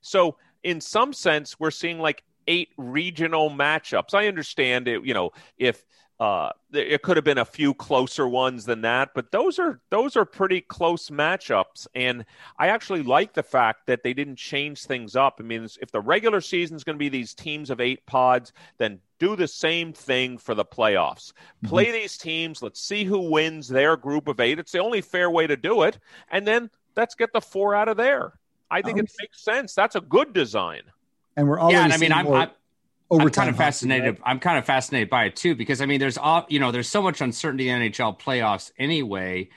So, 0.00 0.36
in 0.62 0.80
some 0.80 1.12
sense, 1.12 1.58
we're 1.58 1.70
seeing 1.70 1.98
like 1.98 2.22
eight 2.46 2.70
regional 2.76 3.50
matchups. 3.50 4.14
I 4.14 4.28
understand 4.28 4.88
it, 4.88 5.04
you 5.04 5.14
know, 5.14 5.30
if 5.56 5.84
uh, 6.20 6.50
it 6.72 7.02
could 7.02 7.16
have 7.16 7.24
been 7.24 7.38
a 7.38 7.44
few 7.44 7.74
closer 7.74 8.28
ones 8.28 8.64
than 8.64 8.82
that, 8.82 9.10
but 9.14 9.32
those 9.32 9.58
are 9.58 9.80
those 9.90 10.16
are 10.16 10.24
pretty 10.24 10.60
close 10.60 11.10
matchups. 11.10 11.88
And 11.94 12.24
I 12.58 12.68
actually 12.68 13.02
like 13.02 13.32
the 13.32 13.42
fact 13.42 13.86
that 13.86 14.04
they 14.04 14.14
didn't 14.14 14.36
change 14.36 14.84
things 14.84 15.16
up. 15.16 15.38
I 15.40 15.42
mean, 15.42 15.68
if 15.80 15.90
the 15.90 16.00
regular 16.00 16.40
season 16.40 16.76
is 16.76 16.84
going 16.84 16.94
to 16.94 16.98
be 16.98 17.08
these 17.08 17.34
teams 17.34 17.70
of 17.70 17.80
eight 17.80 18.06
pods, 18.06 18.52
then 18.78 19.00
do 19.18 19.34
the 19.34 19.48
same 19.48 19.92
thing 19.92 20.38
for 20.38 20.54
the 20.54 20.64
playoffs. 20.64 21.32
Mm-hmm. 21.32 21.68
Play 21.68 21.90
these 21.90 22.16
teams. 22.16 22.62
Let's 22.62 22.80
see 22.80 23.04
who 23.04 23.30
wins 23.30 23.66
their 23.66 23.96
group 23.96 24.28
of 24.28 24.38
eight. 24.38 24.58
It's 24.58 24.72
the 24.72 24.78
only 24.78 25.00
fair 25.00 25.30
way 25.30 25.46
to 25.46 25.56
do 25.56 25.82
it. 25.82 25.98
And 26.30 26.46
then 26.46 26.70
let's 26.96 27.14
get 27.14 27.32
the 27.32 27.40
four 27.40 27.74
out 27.74 27.88
of 27.88 27.96
there. 27.96 28.32
I 28.70 28.80
think 28.80 28.98
it 28.98 29.10
makes 29.20 29.42
sense. 29.42 29.74
That's 29.74 29.96
a 29.96 30.00
good 30.00 30.32
design. 30.32 30.82
And 31.36 31.48
we're 31.48 31.60
already 31.60 31.74
yeah. 31.74 31.84
And 31.84 31.92
I 31.92 31.96
mean, 31.98 32.12
I'm, 32.12 32.32
I'm 32.32 32.50
I'm 33.20 33.30
kind 33.30 33.50
of 33.50 33.56
fascinated. 33.56 34.18
Right? 34.18 34.20
I'm 34.24 34.38
kind 34.40 34.58
of 34.58 34.64
fascinated 34.64 35.10
by 35.10 35.24
it 35.24 35.36
too 35.36 35.54
because 35.54 35.80
I 35.80 35.86
mean, 35.86 36.00
there's 36.00 36.18
all 36.18 36.46
you 36.48 36.58
know, 36.58 36.70
there's 36.70 36.88
so 36.88 37.02
much 37.02 37.20
uncertainty 37.20 37.68
in 37.68 37.80
NHL 37.80 38.18
playoffs 38.18 38.72
anyway. 38.78 39.48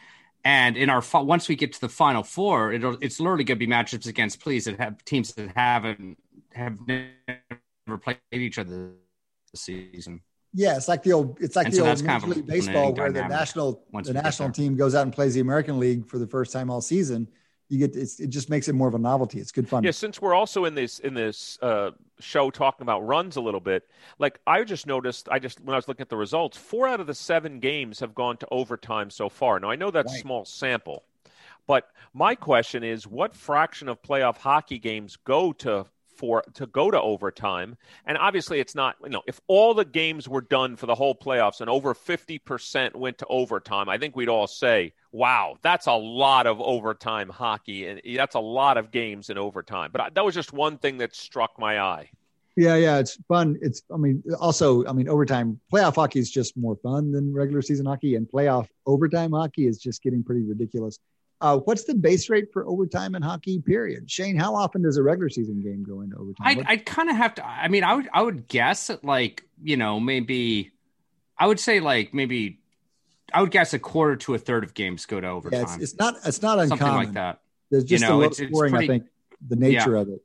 And 0.44 0.77
in 0.77 0.90
our 0.90 1.03
once 1.14 1.48
we 1.48 1.56
get 1.56 1.73
to 1.73 1.82
the 1.82 1.90
final 1.90 2.23
four, 2.23 2.72
it'll 2.72 2.98
it's 3.02 3.19
literally 3.19 3.44
going 3.44 3.60
to 3.60 3.65
be 3.65 3.72
matchups 3.72 4.07
against 4.07 4.40
please 4.40 4.65
that 4.65 4.80
have 4.80 5.03
teams 5.06 5.34
that 5.34 5.49
haven't 5.56 6.18
have 6.53 6.77
never 6.88 7.98
played 7.99 8.18
each 8.32 8.60
other 8.60 8.91
this 9.52 9.61
season. 9.61 10.22
Yeah, 10.53 10.77
it's 10.77 10.88
like 10.88 11.03
the 11.03 11.14
old 11.14 11.38
it's 11.41 11.56
like 11.56 11.65
and 11.65 11.73
the 11.73 11.77
so 11.77 11.88
old 11.88 12.03
Major 12.03 12.27
League 12.27 12.48
Baseball 12.48 12.94
where 12.94 13.11
the 13.11 13.27
national 13.27 13.84
the 14.03 14.14
national 14.14 14.52
team 14.52 14.76
goes 14.76 14.95
out 14.95 15.03
and 15.03 15.14
plays 15.14 15.34
the 15.34 15.41
American 15.41 15.80
League 15.80 16.07
for 16.07 16.19
the 16.19 16.27
first 16.27 16.53
time 16.53 16.69
all 16.69 16.82
season 16.82 17.27
you 17.70 17.80
get 17.80 17.96
it 17.96 18.28
just 18.28 18.50
makes 18.50 18.68
it 18.68 18.74
more 18.74 18.88
of 18.88 18.96
a 18.96 19.00
novelty. 19.00 19.40
It's 19.40 19.52
good 19.52 19.68
fun. 19.68 19.84
Yeah 19.84 19.92
since 19.92 20.22
we're 20.22 20.34
also 20.34 20.66
in 20.66 20.76
this 20.76 21.00
in 21.00 21.14
this 21.14 21.58
uh, 21.62 21.92
show 22.20 22.52
talking 22.52 22.84
about 22.84 23.06
runs 23.06 23.36
a 23.36 23.42
little 23.42 23.60
bit 23.60 23.88
like 24.20 24.40
i 24.48 24.64
just 24.64 24.88
noticed 24.88 25.28
i 25.30 25.40
just 25.40 25.60
when 25.62 25.74
i 25.74 25.78
was 25.78 25.88
looking 25.88 26.02
at 26.02 26.10
the 26.10 26.18
results 26.18 26.58
four 26.58 26.88
out 26.88 27.00
of 27.00 27.08
the 27.08 27.14
seven 27.14 27.60
games 27.60 28.00
have 28.00 28.16
gone 28.16 28.38
to 28.38 28.48
overtime 28.52 29.10
so 29.10 29.30
far. 29.30 29.60
Now 29.60 29.70
i 29.70 29.76
know 29.76 29.92
that's 29.92 30.14
right. 30.14 30.22
small 30.22 30.46
sample 30.46 31.04
but 31.68 31.92
my 32.14 32.36
question 32.36 32.84
is 32.84 33.08
what 33.08 33.36
fraction 33.36 33.90
of 33.90 34.02
playoff 34.02 34.38
hockey 34.38 34.80
games 34.80 35.18
go 35.18 35.52
to 35.54 35.86
for 36.26 36.44
to 36.56 36.66
go 36.66 36.90
to 36.90 37.00
overtime. 37.00 37.78
And 38.06 38.18
obviously, 38.18 38.60
it's 38.60 38.74
not 38.74 38.96
you 39.04 39.10
know 39.10 39.22
if 39.28 39.40
all 39.48 39.74
the 39.74 39.86
games 39.86 40.28
were 40.28 40.42
done 40.42 40.76
for 40.76 40.88
the 40.88 40.96
whole 40.96 41.14
playoffs 41.14 41.62
and 41.62 41.70
over 41.70 41.94
fifty 41.94 42.40
percent 42.40 42.96
went 42.96 43.20
to 43.20 43.28
overtime, 43.28 43.90
I 43.90 43.98
think 43.98 44.16
we'd 44.16 44.30
all 44.30 44.48
say, 44.48 44.94
"Wow, 45.12 45.58
that's 45.62 45.86
a 45.86 45.94
lot 45.94 46.48
of 46.48 46.60
overtime 46.60 47.30
hockey, 47.30 47.88
and 47.88 48.02
that's 48.16 48.36
a 48.36 48.40
lot 48.40 48.78
of 48.78 48.92
games 48.92 49.30
in 49.30 49.38
overtime." 49.38 49.92
But 49.94 50.16
that 50.16 50.26
was 50.26 50.34
just 50.34 50.52
one 50.52 50.78
thing 50.78 50.98
that 50.98 51.16
struck 51.16 51.60
my 51.60 51.80
eye. 51.80 52.10
Yeah, 52.56 52.76
yeah, 52.76 53.00
it's 53.00 53.18
fun. 53.28 53.58
It's 53.62 53.84
I 53.94 53.98
mean, 53.98 54.24
also 54.40 54.86
I 54.88 54.94
mean, 54.94 55.08
overtime 55.10 55.60
playoff 55.72 55.96
hockey 55.96 56.20
is 56.20 56.32
just 56.32 56.58
more 56.58 56.78
fun 56.78 57.12
than 57.12 57.34
regular 57.34 57.62
season 57.62 57.86
hockey, 57.86 58.16
and 58.16 58.28
playoff 58.28 58.68
overtime 58.88 59.32
hockey 59.32 59.68
is 59.68 59.78
just 59.78 60.02
getting 60.02 60.24
pretty 60.24 60.42
ridiculous 60.42 60.98
Uh, 61.41 61.57
what's 61.60 61.84
the 61.84 61.94
base 61.94 62.30
rate 62.30 62.52
for 62.53 62.66
overtime 62.66 63.14
in 63.14 63.22
hockey? 63.22 63.60
Period. 63.60 64.10
Shane, 64.10 64.38
how 64.38 64.56
often 64.56 64.82
does 64.82 64.98
a 64.98 65.03
regular 65.03 65.30
season 65.30 65.62
game 65.62 65.84
go 65.84 66.02
into 66.02 66.16
overtime? 66.16 66.60
I'd, 66.60 66.66
I'd 66.66 66.86
kind 66.86 67.10
of 67.10 67.16
have 67.18 67.36
to. 67.36 67.45
I 67.45 67.68
mean, 67.68 67.84
I 67.84 67.94
would 67.94 68.07
I 68.14 68.22
would 68.22 68.48
guess 68.48 68.90
at 68.90 69.03
like 69.03 69.44
you 69.62 69.76
know 69.78 69.99
maybe 69.99 70.72
I 71.38 71.48
would 71.48 71.60
say 71.60 71.80
like 71.82 72.14
maybe 72.14 72.60
I 73.34 73.41
would 73.41 73.52
guess 73.52 73.74
a 73.74 73.80
quarter 73.80 74.16
to 74.18 74.34
a 74.36 74.38
third 74.38 74.64
of 74.64 74.74
games 74.74 75.06
go 75.06 75.20
to 75.20 75.28
overtime. 75.28 75.66
Yeah, 75.68 75.74
it's, 75.76 75.84
it's 75.91 75.99
not 75.99 76.16
it's 76.26 76.41
not 76.41 76.57
uncommon. 76.60 76.80
Something 76.80 76.95
like 77.06 77.14
that. 77.14 77.41
There's 77.70 77.84
just 77.84 78.02
You 78.03 78.07
know, 78.10 78.16
a 78.16 78.18
low 78.18 78.24
it's- 78.24 78.40
it's 78.40 78.49
scoring. 78.52 78.72
pretty- 78.72 78.86
I 78.86 78.88
think 78.88 79.07
the 79.48 79.56
nature 79.57 79.95
Yeah. 79.95 80.02
of 80.02 80.10
it. 80.10 80.24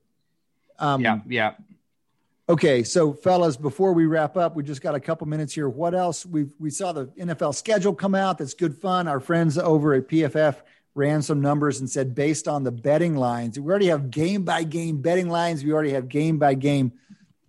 Um, 0.79 1.01
yeah, 1.03 1.19
yeah. 1.27 1.53
Okay, 2.49 2.83
so 2.83 3.13
fellas, 3.13 3.57
before 3.57 3.93
we 3.93 4.07
wrap 4.07 4.37
up, 4.37 4.57
we 4.57 4.63
just 4.65 4.83
got 4.83 4.95
a 4.97 5.01
couple 5.01 5.27
minutes 5.29 5.53
here. 5.55 5.69
What 5.69 5.95
else? 5.95 6.27
We 6.27 6.47
we 6.59 6.71
saw 6.71 6.93
the 6.93 7.07
NFL 7.19 7.55
schedule 7.55 7.95
come 7.95 8.15
out. 8.15 8.39
That's 8.39 8.55
good 8.55 8.77
fun. 8.77 9.07
Our 9.09 9.21
friends 9.21 9.57
over 9.59 9.95
at 9.95 10.09
PFF 10.09 10.57
ran 10.95 11.23
some 11.23 11.41
numbers 11.41 11.81
and 11.81 11.89
said 11.89 12.15
based 12.15 12.49
on 12.49 12.65
the 12.65 12.73
betting 12.73 13.17
lines, 13.17 13.59
we 13.59 13.71
already 13.71 13.87
have 13.87 14.11
game 14.11 14.45
by 14.45 14.65
game 14.65 15.01
betting 15.01 15.29
lines. 15.29 15.65
We 15.65 15.73
already 15.73 15.93
have 15.93 16.09
game 16.09 16.39
by 16.39 16.55
game 16.55 16.93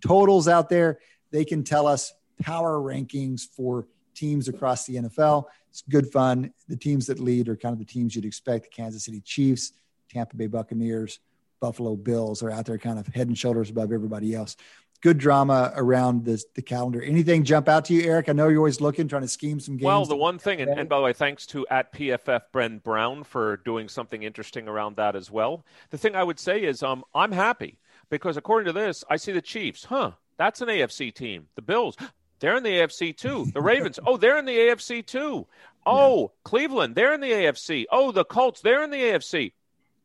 totals 0.05 0.47
out 0.47 0.69
there. 0.69 0.99
They 1.31 1.45
can 1.45 1.63
tell 1.63 1.87
us 1.87 2.13
power 2.41 2.77
rankings 2.77 3.41
for 3.55 3.87
teams 4.13 4.47
across 4.47 4.85
the 4.85 4.95
NFL. 4.95 5.45
It's 5.69 5.83
good 5.89 6.11
fun. 6.11 6.53
The 6.67 6.75
teams 6.75 7.07
that 7.07 7.19
lead 7.19 7.47
are 7.47 7.55
kind 7.55 7.73
of 7.73 7.79
the 7.79 7.85
teams 7.85 8.15
you'd 8.15 8.25
expect: 8.25 8.65
the 8.65 8.69
Kansas 8.69 9.05
City 9.05 9.21
Chiefs, 9.21 9.71
Tampa 10.09 10.35
Bay 10.35 10.47
Buccaneers, 10.47 11.19
Buffalo 11.61 11.95
Bills 11.95 12.43
are 12.43 12.51
out 12.51 12.65
there, 12.65 12.77
kind 12.77 12.99
of 12.99 13.07
head 13.07 13.27
and 13.27 13.37
shoulders 13.37 13.69
above 13.69 13.93
everybody 13.93 14.35
else 14.35 14.57
good 15.01 15.17
drama 15.17 15.73
around 15.75 16.25
this, 16.25 16.45
the 16.55 16.61
calendar. 16.61 17.01
Anything 17.01 17.43
jump 17.43 17.67
out 17.67 17.85
to 17.85 17.93
you, 17.93 18.03
Eric? 18.03 18.29
I 18.29 18.33
know 18.33 18.47
you're 18.47 18.59
always 18.59 18.81
looking, 18.81 19.07
trying 19.07 19.23
to 19.23 19.27
scheme 19.27 19.59
some 19.59 19.75
games. 19.75 19.85
Well, 19.85 20.05
the 20.05 20.15
one 20.15 20.39
thing, 20.39 20.61
and, 20.61 20.71
and 20.71 20.87
by 20.87 20.97
the 20.97 21.03
way, 21.03 21.13
thanks 21.13 21.45
to 21.47 21.65
at 21.69 21.91
PFF 21.93 22.41
Bren 22.53 22.81
Brown 22.83 23.23
for 23.23 23.57
doing 23.57 23.89
something 23.89 24.23
interesting 24.23 24.67
around 24.67 24.95
that 24.97 25.15
as 25.15 25.29
well. 25.29 25.65
The 25.89 25.97
thing 25.97 26.15
I 26.15 26.23
would 26.23 26.39
say 26.39 26.61
is, 26.63 26.83
um, 26.83 27.03
I'm 27.13 27.31
happy 27.31 27.79
because 28.09 28.37
according 28.37 28.67
to 28.67 28.79
this, 28.79 29.03
I 29.09 29.17
see 29.17 29.31
the 29.31 29.41
Chiefs. 29.41 29.85
Huh? 29.85 30.11
That's 30.37 30.61
an 30.61 30.69
AFC 30.69 31.13
team. 31.13 31.47
The 31.55 31.61
Bills. 31.61 31.97
They're 32.39 32.57
in 32.57 32.63
the 32.63 32.69
AFC 32.69 33.15
too. 33.15 33.47
The 33.53 33.61
Ravens. 33.61 33.99
oh, 34.05 34.17
they're 34.17 34.37
in 34.37 34.45
the 34.45 34.57
AFC 34.57 35.05
too. 35.05 35.47
Oh, 35.85 36.21
yeah. 36.21 36.27
Cleveland. 36.43 36.95
They're 36.95 37.13
in 37.13 37.21
the 37.21 37.31
AFC. 37.31 37.85
Oh, 37.91 38.11
the 38.11 38.25
Colts. 38.25 38.61
They're 38.61 38.83
in 38.83 38.91
the 38.91 38.97
AFC. 38.97 39.53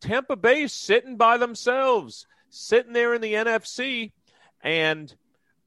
Tampa 0.01 0.37
Bay 0.37 0.67
sitting 0.67 1.17
by 1.17 1.39
themselves, 1.39 2.27
sitting 2.51 2.93
there 2.93 3.15
in 3.15 3.21
the 3.21 3.35
NFC. 3.35 4.13
And 4.67 5.15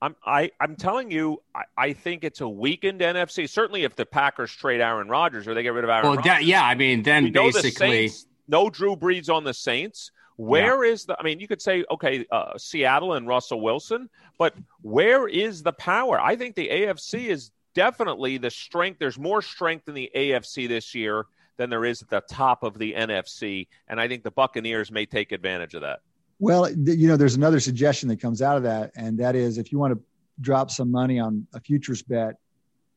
I'm 0.02 0.16
I, 0.26 0.52
I'm 0.60 0.76
telling 0.76 1.10
you, 1.10 1.42
I, 1.56 1.64
I 1.78 1.94
think 1.94 2.26
it's 2.26 2.42
a 2.42 2.48
weakened 2.48 3.00
NFC. 3.00 3.50
Certainly, 3.50 3.84
if 3.84 3.96
the 3.96 4.06
Packers 4.06 4.52
trade 4.52 4.82
Aaron 4.82 5.08
Rodgers 5.08 5.48
or 5.48 5.54
they 5.54 5.64
get 5.64 5.74
rid 5.74 5.86
of 5.86 5.90
Aaron 5.90 6.04
Well, 6.04 6.16
Rodgers, 6.18 6.26
that, 6.26 6.44
yeah, 6.44 6.64
I 6.64 6.76
mean, 6.76 7.02
then 7.02 7.32
know 7.32 7.48
the 7.48 7.62
basically, 7.62 8.10
Saints, 8.10 8.28
no 8.50 8.70
Drew 8.70 8.98
Brees 8.98 9.34
on 9.34 9.46
the 9.46 9.54
Saints. 9.54 10.12
Where 10.36 10.84
is 10.84 11.06
the? 11.06 11.18
I 11.18 11.24
mean, 11.24 11.40
you 11.40 11.48
could 11.48 11.62
say, 11.62 11.86
okay, 11.90 12.26
uh, 12.30 12.58
Seattle 12.58 13.14
and 13.14 13.26
Russell 13.26 13.62
Wilson, 13.62 14.10
but 14.38 14.54
where 14.82 15.28
is 15.28 15.64
the 15.64 15.74
power? 15.74 16.20
I 16.20 16.36
think 16.36 16.56
the 16.56 16.70
AFC 16.70 17.28
is 17.28 17.52
definitely 17.74 18.38
the 18.38 18.50
strength. 18.50 19.00
There's 19.00 19.20
more 19.20 19.42
strength 19.42 19.88
in 19.88 19.96
the 19.96 20.12
AFC 20.14 20.68
this 20.68 20.94
year 20.94 21.26
than 21.58 21.70
there 21.70 21.84
is 21.84 22.02
at 22.02 22.10
the 22.10 22.22
top 22.22 22.64
of 22.64 22.78
the 22.78 22.94
NFC, 22.94 23.68
and 23.88 24.00
I 24.00 24.08
think 24.08 24.24
the 24.24 24.32
Buccaneers 24.32 24.92
may 24.92 25.06
take 25.06 25.32
advantage 25.32 25.74
of 25.74 25.82
that. 25.82 26.00
Well, 26.40 26.72
you 26.72 27.08
know, 27.08 27.18
there's 27.18 27.36
another 27.36 27.60
suggestion 27.60 28.08
that 28.10 28.22
comes 28.22 28.42
out 28.42 28.56
of 28.56 28.64
that, 28.64 28.92
and 28.96 29.20
that 29.20 29.36
is 29.36 29.58
if 29.58 29.72
you 29.72 29.78
want 29.78 29.94
to 29.94 30.02
drop 30.40 30.72
some 30.72 30.90
money 30.90 31.20
on 31.20 31.46
a 31.54 31.60
futures 31.60 32.02
bet, 32.02 32.36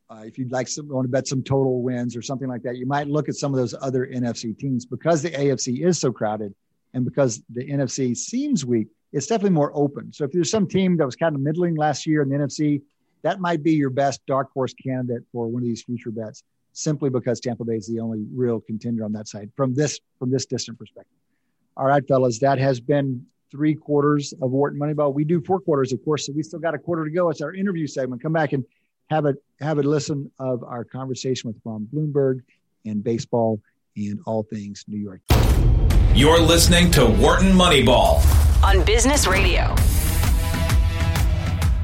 uh, 0.08 0.22
if 0.24 0.38
you'd 0.38 0.52
like 0.52 0.68
some, 0.68 0.88
want 0.88 1.04
to 1.04 1.08
bet 1.10 1.26
some 1.26 1.42
total 1.42 1.82
wins 1.82 2.16
or 2.16 2.22
something 2.22 2.48
like 2.48 2.62
that, 2.62 2.76
you 2.76 2.86
might 2.86 3.08
look 3.08 3.28
at 3.28 3.34
some 3.34 3.52
of 3.52 3.58
those 3.58 3.74
other 3.80 4.06
NFC 4.06 4.56
teams 4.56 4.86
because 4.86 5.22
the 5.22 5.30
AFC 5.30 5.84
is 5.84 5.98
so 5.98 6.12
crowded, 6.12 6.54
and 6.94 7.04
because 7.04 7.42
the 7.50 7.66
NFC 7.66 8.16
seems 8.16 8.64
weak. 8.64 8.88
It's 9.12 9.26
definitely 9.26 9.50
more 9.50 9.72
open. 9.74 10.12
So 10.12 10.24
if 10.24 10.32
there's 10.32 10.50
some 10.50 10.66
team 10.66 10.96
that 10.96 11.04
was 11.04 11.16
kind 11.16 11.34
of 11.34 11.42
middling 11.42 11.74
last 11.74 12.06
year 12.06 12.22
in 12.22 12.28
the 12.28 12.36
NFC, 12.36 12.80
that 13.22 13.40
might 13.40 13.62
be 13.62 13.72
your 13.72 13.90
best 13.90 14.24
dark 14.26 14.50
horse 14.52 14.72
candidate 14.74 15.22
for 15.32 15.48
one 15.48 15.62
of 15.62 15.66
these 15.66 15.82
future 15.82 16.10
bets, 16.10 16.44
simply 16.72 17.10
because 17.10 17.40
Tampa 17.40 17.64
Bay 17.64 17.76
is 17.76 17.88
the 17.88 18.00
only 18.00 18.24
real 18.32 18.60
contender 18.60 19.04
on 19.04 19.12
that 19.12 19.26
side 19.28 19.50
from 19.56 19.74
this 19.74 19.98
from 20.18 20.30
this 20.30 20.46
distant 20.46 20.78
perspective. 20.78 21.18
All 21.76 21.86
right, 21.86 22.06
fellas, 22.06 22.38
that 22.40 22.58
has 22.58 22.80
been 22.80 23.26
three 23.52 23.74
quarters 23.74 24.32
of 24.42 24.50
Wharton 24.50 24.80
Moneyball. 24.80 25.14
We 25.14 25.24
do 25.24 25.40
four 25.42 25.60
quarters, 25.60 25.92
of 25.92 26.02
course, 26.04 26.26
so 26.26 26.32
we 26.34 26.42
still 26.42 26.58
got 26.58 26.74
a 26.74 26.78
quarter 26.78 27.04
to 27.04 27.10
go. 27.10 27.28
It's 27.28 27.42
our 27.42 27.54
interview 27.54 27.86
segment. 27.86 28.22
Come 28.22 28.32
back 28.32 28.52
and 28.52 28.64
have 29.10 29.26
a 29.26 29.34
have 29.60 29.78
a 29.78 29.82
listen 29.82 30.32
of 30.38 30.64
our 30.64 30.84
conversation 30.84 31.48
with 31.48 31.60
Ron 31.64 31.86
Blomberg 31.92 32.42
and 32.86 33.04
baseball 33.04 33.60
and 33.96 34.18
all 34.26 34.42
things 34.42 34.84
New 34.88 34.98
York. 34.98 35.20
You're 36.14 36.40
listening 36.40 36.90
to 36.92 37.06
Wharton 37.06 37.52
Moneyball 37.52 38.24
on 38.64 38.84
Business 38.84 39.26
Radio. 39.26 39.74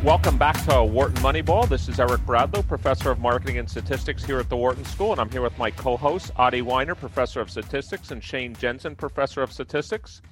Welcome 0.02 0.38
back 0.38 0.64
to 0.66 0.84
Wharton 0.84 1.16
Moneyball. 1.16 1.68
This 1.68 1.88
is 1.88 2.00
Eric 2.00 2.20
Bradlow, 2.20 2.66
professor 2.66 3.10
of 3.10 3.18
marketing 3.18 3.58
and 3.58 3.68
statistics 3.68 4.24
here 4.24 4.38
at 4.38 4.48
the 4.48 4.56
Wharton 4.56 4.84
School, 4.84 5.12
and 5.12 5.20
I'm 5.20 5.30
here 5.30 5.42
with 5.42 5.58
my 5.58 5.72
co-hosts 5.72 6.30
Adi 6.36 6.62
Wyner, 6.62 6.96
professor 6.96 7.40
of 7.40 7.50
statistics, 7.50 8.12
and 8.12 8.22
Shane 8.22 8.54
Jensen, 8.54 8.94
professor 8.94 9.42
of 9.42 9.52
statistics. 9.52 10.22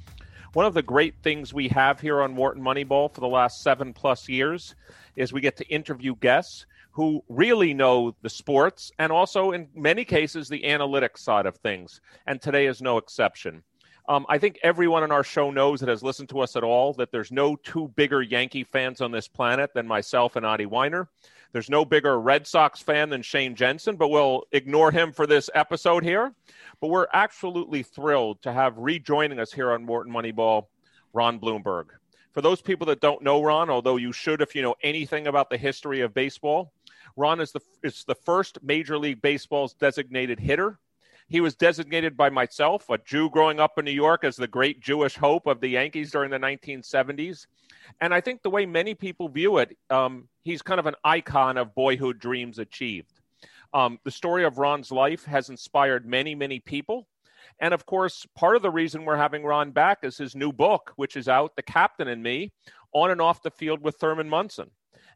One 0.52 0.66
of 0.66 0.74
the 0.74 0.82
great 0.82 1.14
things 1.22 1.52
we 1.52 1.68
have 1.68 2.00
here 2.00 2.22
on 2.22 2.36
Wharton 2.36 2.62
Moneyball 2.62 3.12
for 3.12 3.20
the 3.20 3.28
last 3.28 3.62
seven 3.62 3.92
plus 3.92 4.28
years 4.28 4.74
is 5.16 5.32
we 5.32 5.40
get 5.40 5.56
to 5.56 5.68
interview 5.68 6.14
guests 6.16 6.66
who 6.92 7.22
really 7.28 7.74
know 7.74 8.14
the 8.22 8.30
sports 8.30 8.90
and 8.98 9.12
also, 9.12 9.52
in 9.52 9.68
many 9.74 10.04
cases, 10.04 10.48
the 10.48 10.62
analytics 10.62 11.18
side 11.18 11.44
of 11.44 11.56
things. 11.58 12.00
And 12.26 12.40
today 12.40 12.66
is 12.66 12.80
no 12.80 12.96
exception. 12.96 13.62
Um, 14.08 14.24
I 14.28 14.38
think 14.38 14.58
everyone 14.62 15.02
on 15.02 15.10
our 15.10 15.24
show 15.24 15.50
knows 15.50 15.80
that 15.80 15.88
has 15.88 16.02
listened 16.02 16.28
to 16.30 16.40
us 16.40 16.56
at 16.56 16.62
all 16.62 16.92
that 16.94 17.10
there's 17.10 17.32
no 17.32 17.56
two 17.56 17.88
bigger 17.96 18.22
Yankee 18.22 18.64
fans 18.64 19.00
on 19.00 19.10
this 19.10 19.28
planet 19.28 19.74
than 19.74 19.86
myself 19.86 20.36
and 20.36 20.46
Adi 20.46 20.64
Wyner. 20.64 21.08
There's 21.52 21.70
no 21.70 21.84
bigger 21.84 22.20
Red 22.20 22.46
Sox 22.46 22.80
fan 22.80 23.08
than 23.08 23.22
Shane 23.22 23.54
Jensen, 23.54 23.96
but 23.96 24.08
we'll 24.08 24.44
ignore 24.52 24.90
him 24.90 25.12
for 25.12 25.26
this 25.26 25.48
episode 25.54 26.02
here. 26.02 26.32
But 26.80 26.88
we're 26.88 27.06
absolutely 27.12 27.82
thrilled 27.82 28.42
to 28.42 28.52
have 28.52 28.76
rejoining 28.76 29.38
us 29.38 29.52
here 29.52 29.72
on 29.72 29.86
Wharton 29.86 30.12
Moneyball, 30.12 30.66
Ron 31.12 31.38
Blomberg. 31.38 31.92
For 32.32 32.42
those 32.42 32.60
people 32.60 32.86
that 32.88 33.00
don't 33.00 33.22
know 33.22 33.42
Ron, 33.42 33.70
although 33.70 33.96
you 33.96 34.12
should 34.12 34.42
if 34.42 34.54
you 34.54 34.60
know 34.60 34.74
anything 34.82 35.26
about 35.26 35.48
the 35.48 35.56
history 35.56 36.02
of 36.02 36.12
baseball, 36.12 36.72
Ron 37.16 37.40
is 37.40 37.52
the 37.52 37.60
is 37.82 38.04
the 38.04 38.14
first 38.14 38.58
Major 38.62 38.98
League 38.98 39.22
Baseball's 39.22 39.72
designated 39.72 40.38
hitter. 40.38 40.78
He 41.28 41.40
was 41.40 41.56
designated 41.56 42.16
by 42.16 42.30
myself, 42.30 42.88
a 42.88 42.98
Jew 42.98 43.30
growing 43.30 43.58
up 43.58 43.78
in 43.78 43.84
New 43.84 43.90
York, 43.90 44.22
as 44.24 44.36
the 44.36 44.46
great 44.46 44.80
Jewish 44.80 45.16
hope 45.16 45.46
of 45.46 45.60
the 45.60 45.68
Yankees 45.68 46.12
during 46.12 46.30
the 46.30 46.38
1970s. 46.38 47.46
And 48.00 48.14
I 48.14 48.20
think 48.20 48.42
the 48.42 48.50
way 48.50 48.64
many 48.64 48.94
people 48.94 49.28
view 49.28 49.58
it, 49.58 49.76
um, 49.90 50.28
he's 50.44 50.62
kind 50.62 50.78
of 50.78 50.86
an 50.86 50.94
icon 51.04 51.56
of 51.56 51.74
boyhood 51.74 52.20
dreams 52.20 52.58
achieved. 52.58 53.20
Um, 53.74 53.98
the 54.04 54.10
story 54.10 54.44
of 54.44 54.58
Ron's 54.58 54.92
life 54.92 55.24
has 55.24 55.50
inspired 55.50 56.06
many, 56.06 56.34
many 56.34 56.60
people. 56.60 57.08
And 57.58 57.74
of 57.74 57.86
course, 57.86 58.26
part 58.36 58.56
of 58.56 58.62
the 58.62 58.70
reason 58.70 59.04
we're 59.04 59.16
having 59.16 59.44
Ron 59.44 59.70
back 59.70 59.98
is 60.02 60.16
his 60.16 60.36
new 60.36 60.52
book, 60.52 60.92
which 60.96 61.16
is 61.16 61.28
out, 61.28 61.56
The 61.56 61.62
Captain 61.62 62.08
and 62.08 62.22
Me, 62.22 62.52
on 62.92 63.10
and 63.10 63.20
off 63.20 63.42
the 63.42 63.50
field 63.50 63.82
with 63.82 63.96
Thurman 63.96 64.28
Munson. 64.28 64.70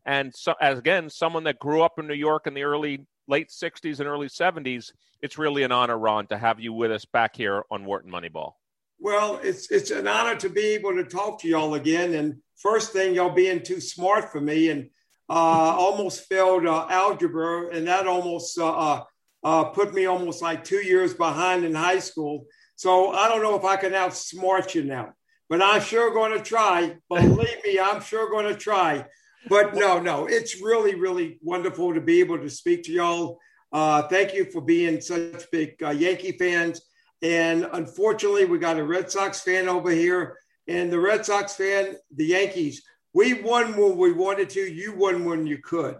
And 0.05 0.35
so, 0.35 0.55
as 0.61 0.78
again, 0.78 1.11
someone 1.11 1.45
that 1.45 1.59
grew 1.59 1.82
up 1.82 1.99
in 1.99 2.07
New 2.07 2.15
York 2.15 2.47
in 2.47 2.55
the 2.55 2.62
early, 2.62 3.07
late 3.31 3.48
60s 3.48 4.01
and 4.01 4.09
early 4.09 4.28
70s, 4.28 4.93
it's 5.23 5.39
really 5.39 5.62
an 5.62 5.73
honor, 5.73 5.97
Ron, 5.97 6.27
to 6.27 6.36
have 6.36 6.61
you 6.61 6.73
with 6.73 6.90
us 6.90 7.05
back 7.05 7.36
here 7.36 7.62
on 7.70 7.85
Wharton 7.85 8.11
Moneyball. 8.11 8.52
Well, 8.98 9.40
it's 9.43 9.70
it's 9.70 9.90
an 9.90 10.07
honor 10.07 10.36
to 10.36 10.51
be 10.51 10.74
able 10.74 10.94
to 10.97 11.05
talk 11.05 11.40
to 11.40 11.48
y'all 11.48 11.74
again. 11.74 12.12
And 12.12 12.43
first 12.57 12.93
thing, 12.93 13.15
y'all 13.15 13.31
being 13.31 13.62
too 13.62 13.81
smart 13.81 14.31
for 14.31 14.40
me 14.40 14.69
and 14.69 14.90
uh, 15.31 15.32
almost 15.78 16.28
failed 16.28 16.66
uh, 16.66 16.86
algebra, 16.90 17.69
and 17.69 17.86
that 17.86 18.07
almost 18.07 18.59
uh, 18.59 18.70
uh, 18.70 19.05
uh, 19.43 19.65
put 19.65 19.94
me 19.94 20.05
almost 20.05 20.43
like 20.43 20.65
two 20.65 20.85
years 20.85 21.15
behind 21.15 21.65
in 21.65 21.74
high 21.74 22.01
school. 22.01 22.47
So 22.77 23.12
I 23.12 23.28
don't 23.28 23.43
know 23.43 23.57
if 23.57 23.65
I 23.65 23.77
can 23.77 23.93
outsmart 23.93 24.74
you 24.74 24.85
now, 24.85 25.15
but 25.48 25.62
I'm 25.62 25.81
sure 25.81 26.12
going 26.12 26.36
to 26.36 26.44
try. 26.44 26.97
Believe 27.09 27.65
me, 27.65 27.78
I'm 27.78 28.02
sure 28.02 28.28
going 28.28 28.52
to 28.52 28.59
try. 28.59 29.07
But 29.49 29.75
no, 29.75 29.99
no, 29.99 30.27
it's 30.27 30.61
really, 30.61 30.95
really 30.95 31.39
wonderful 31.43 31.95
to 31.95 32.01
be 32.01 32.21
able 32.21 32.39
to 32.39 32.51
speak 32.51 32.85
to 32.85 32.93
y'all. 32.93 33.39
Uh, 33.73 34.03
thank 34.03 34.35
you 34.35 34.51
for 34.51 34.61
being 34.61 35.01
such 35.01 35.51
big 35.51 35.81
Yankee 35.81 36.33
fans. 36.33 36.83
And 37.23 37.69
unfortunately, 37.73 38.47
we 38.47 38.59
got 38.59 38.79
a 38.79 38.85
Red 38.85 39.11
Sox 39.11 39.41
fan 39.41 39.69
over 39.69 39.91
here, 39.91 40.39
and 40.67 40.91
the 40.91 40.99
Red 40.99 41.27
Sox 41.27 41.55
fan, 41.55 41.97
the 42.15 42.27
Yankees. 42.27 42.83
We 43.12 43.35
won 43.35 43.77
when 43.77 43.97
we 43.97 44.12
wanted 44.12 44.51
to. 44.51 44.61
You 44.61 44.95
won 44.97 45.25
when 45.25 45.47
you 45.47 45.59
could. 45.59 45.97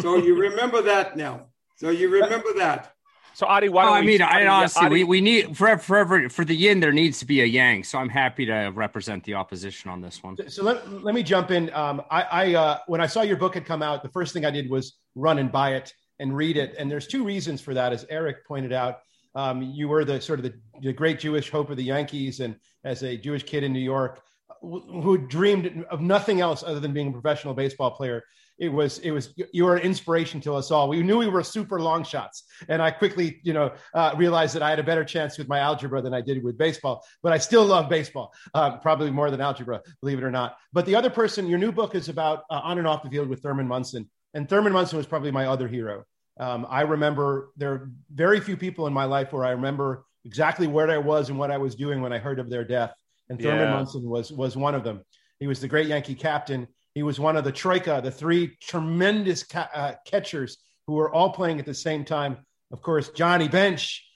So 0.00 0.16
you 0.16 0.34
remember 0.38 0.82
that 0.82 1.16
now. 1.16 1.48
So 1.76 1.90
you 1.90 2.08
remember 2.08 2.54
that. 2.56 2.93
So 3.34 3.46
Adi, 3.46 3.68
why? 3.68 3.82
Don't 3.82 3.92
Oh, 3.92 3.94
I 3.96 4.00
we, 4.00 4.06
mean, 4.06 4.22
I 4.22 4.36
Adi, 4.36 4.46
honestly, 4.46 4.86
Adi- 4.86 4.94
we, 4.94 5.04
we 5.04 5.20
need 5.20 5.56
for 5.56 5.76
for 5.78 5.96
every, 5.96 6.28
for 6.28 6.44
the 6.44 6.54
yin, 6.54 6.80
there 6.80 6.92
needs 6.92 7.18
to 7.18 7.26
be 7.26 7.42
a 7.42 7.44
yang. 7.44 7.82
So 7.82 7.98
I'm 7.98 8.08
happy 8.08 8.46
to 8.46 8.70
represent 8.74 9.24
the 9.24 9.34
opposition 9.34 9.90
on 9.90 10.00
this 10.00 10.22
one. 10.22 10.36
So 10.48 10.62
let, 10.62 11.02
let 11.02 11.14
me 11.14 11.22
jump 11.22 11.50
in. 11.50 11.72
Um, 11.74 12.02
I, 12.10 12.22
I 12.22 12.54
uh, 12.54 12.78
when 12.86 13.00
I 13.00 13.06
saw 13.06 13.22
your 13.22 13.36
book 13.36 13.54
had 13.54 13.66
come 13.66 13.82
out, 13.82 14.02
the 14.02 14.08
first 14.08 14.32
thing 14.32 14.44
I 14.44 14.50
did 14.50 14.70
was 14.70 14.98
run 15.14 15.38
and 15.38 15.50
buy 15.50 15.74
it 15.74 15.92
and 16.20 16.34
read 16.34 16.56
it. 16.56 16.74
And 16.78 16.90
there's 16.90 17.06
two 17.06 17.24
reasons 17.24 17.60
for 17.60 17.74
that, 17.74 17.92
as 17.92 18.06
Eric 18.08 18.46
pointed 18.46 18.72
out. 18.72 19.00
Um, 19.34 19.62
you 19.62 19.88
were 19.88 20.04
the 20.04 20.20
sort 20.20 20.38
of 20.38 20.44
the, 20.44 20.54
the, 20.80 20.92
great 20.92 21.18
Jewish 21.18 21.50
hope 21.50 21.68
of 21.68 21.76
the 21.76 21.82
Yankees, 21.82 22.38
and 22.38 22.54
as 22.84 23.02
a 23.02 23.16
Jewish 23.16 23.42
kid 23.42 23.64
in 23.64 23.72
New 23.72 23.80
York, 23.80 24.22
who 24.62 25.18
dreamed 25.18 25.84
of 25.90 26.00
nothing 26.00 26.40
else 26.40 26.62
other 26.62 26.78
than 26.78 26.92
being 26.92 27.08
a 27.08 27.12
professional 27.12 27.52
baseball 27.52 27.90
player, 27.90 28.22
it 28.58 28.68
was 28.68 28.98
it 28.98 29.10
was 29.10 29.34
you 29.52 29.64
were 29.64 29.76
an 29.76 29.82
inspiration 29.82 30.40
to 30.42 30.54
us 30.54 30.70
all. 30.70 30.88
We 30.88 31.02
knew 31.02 31.18
we 31.18 31.26
were 31.26 31.42
super 31.42 31.80
long 31.80 32.04
shots, 32.04 32.44
and 32.68 32.80
I 32.80 32.90
quickly 32.90 33.40
you 33.42 33.52
know 33.52 33.72
uh, 33.94 34.14
realized 34.16 34.54
that 34.54 34.62
I 34.62 34.70
had 34.70 34.78
a 34.78 34.84
better 34.84 35.04
chance 35.04 35.38
with 35.38 35.48
my 35.48 35.58
algebra 35.58 36.00
than 36.00 36.14
I 36.14 36.20
did 36.20 36.42
with 36.42 36.56
baseball. 36.56 37.04
But 37.22 37.32
I 37.32 37.38
still 37.38 37.64
love 37.64 37.88
baseball, 37.88 38.32
uh, 38.54 38.76
probably 38.78 39.10
more 39.10 39.30
than 39.30 39.40
algebra, 39.40 39.82
believe 40.00 40.18
it 40.18 40.24
or 40.24 40.30
not. 40.30 40.56
But 40.72 40.86
the 40.86 40.94
other 40.94 41.10
person, 41.10 41.48
your 41.48 41.58
new 41.58 41.72
book 41.72 41.94
is 41.94 42.08
about 42.08 42.44
uh, 42.50 42.60
on 42.62 42.78
and 42.78 42.86
off 42.86 43.02
the 43.02 43.10
field 43.10 43.28
with 43.28 43.42
Thurman 43.42 43.66
Munson, 43.66 44.08
and 44.34 44.48
Thurman 44.48 44.72
Munson 44.72 44.98
was 44.98 45.06
probably 45.06 45.32
my 45.32 45.46
other 45.46 45.66
hero. 45.66 46.04
Um, 46.38 46.66
I 46.68 46.82
remember 46.82 47.50
there 47.56 47.72
are 47.72 47.90
very 48.12 48.40
few 48.40 48.56
people 48.56 48.86
in 48.86 48.92
my 48.92 49.04
life 49.04 49.32
where 49.32 49.44
I 49.44 49.50
remember 49.50 50.04
exactly 50.24 50.66
where 50.66 50.90
I 50.90 50.98
was 50.98 51.28
and 51.28 51.38
what 51.38 51.50
I 51.50 51.58
was 51.58 51.74
doing 51.74 52.00
when 52.00 52.12
I 52.12 52.18
heard 52.18 52.38
of 52.38 52.50
their 52.50 52.64
death, 52.64 52.94
and 53.28 53.40
Thurman 53.40 53.68
yeah. 53.68 53.74
Munson 53.74 54.08
was 54.08 54.30
was 54.30 54.56
one 54.56 54.76
of 54.76 54.84
them. 54.84 55.02
He 55.40 55.48
was 55.48 55.60
the 55.60 55.68
great 55.68 55.88
Yankee 55.88 56.14
captain 56.14 56.68
he 56.94 57.02
was 57.02 57.18
one 57.18 57.36
of 57.36 57.44
the 57.44 57.52
troika, 57.52 58.00
the 58.02 58.10
three 58.10 58.56
tremendous 58.60 59.42
ca- 59.42 59.70
uh, 59.74 59.92
catchers 60.06 60.58
who 60.86 60.94
were 60.94 61.12
all 61.12 61.30
playing 61.30 61.58
at 61.58 61.66
the 61.66 61.74
same 61.74 62.04
time. 62.04 62.38
Of 62.72 62.82
course, 62.82 63.10
Johnny 63.10 63.48
Bench, 63.48 64.06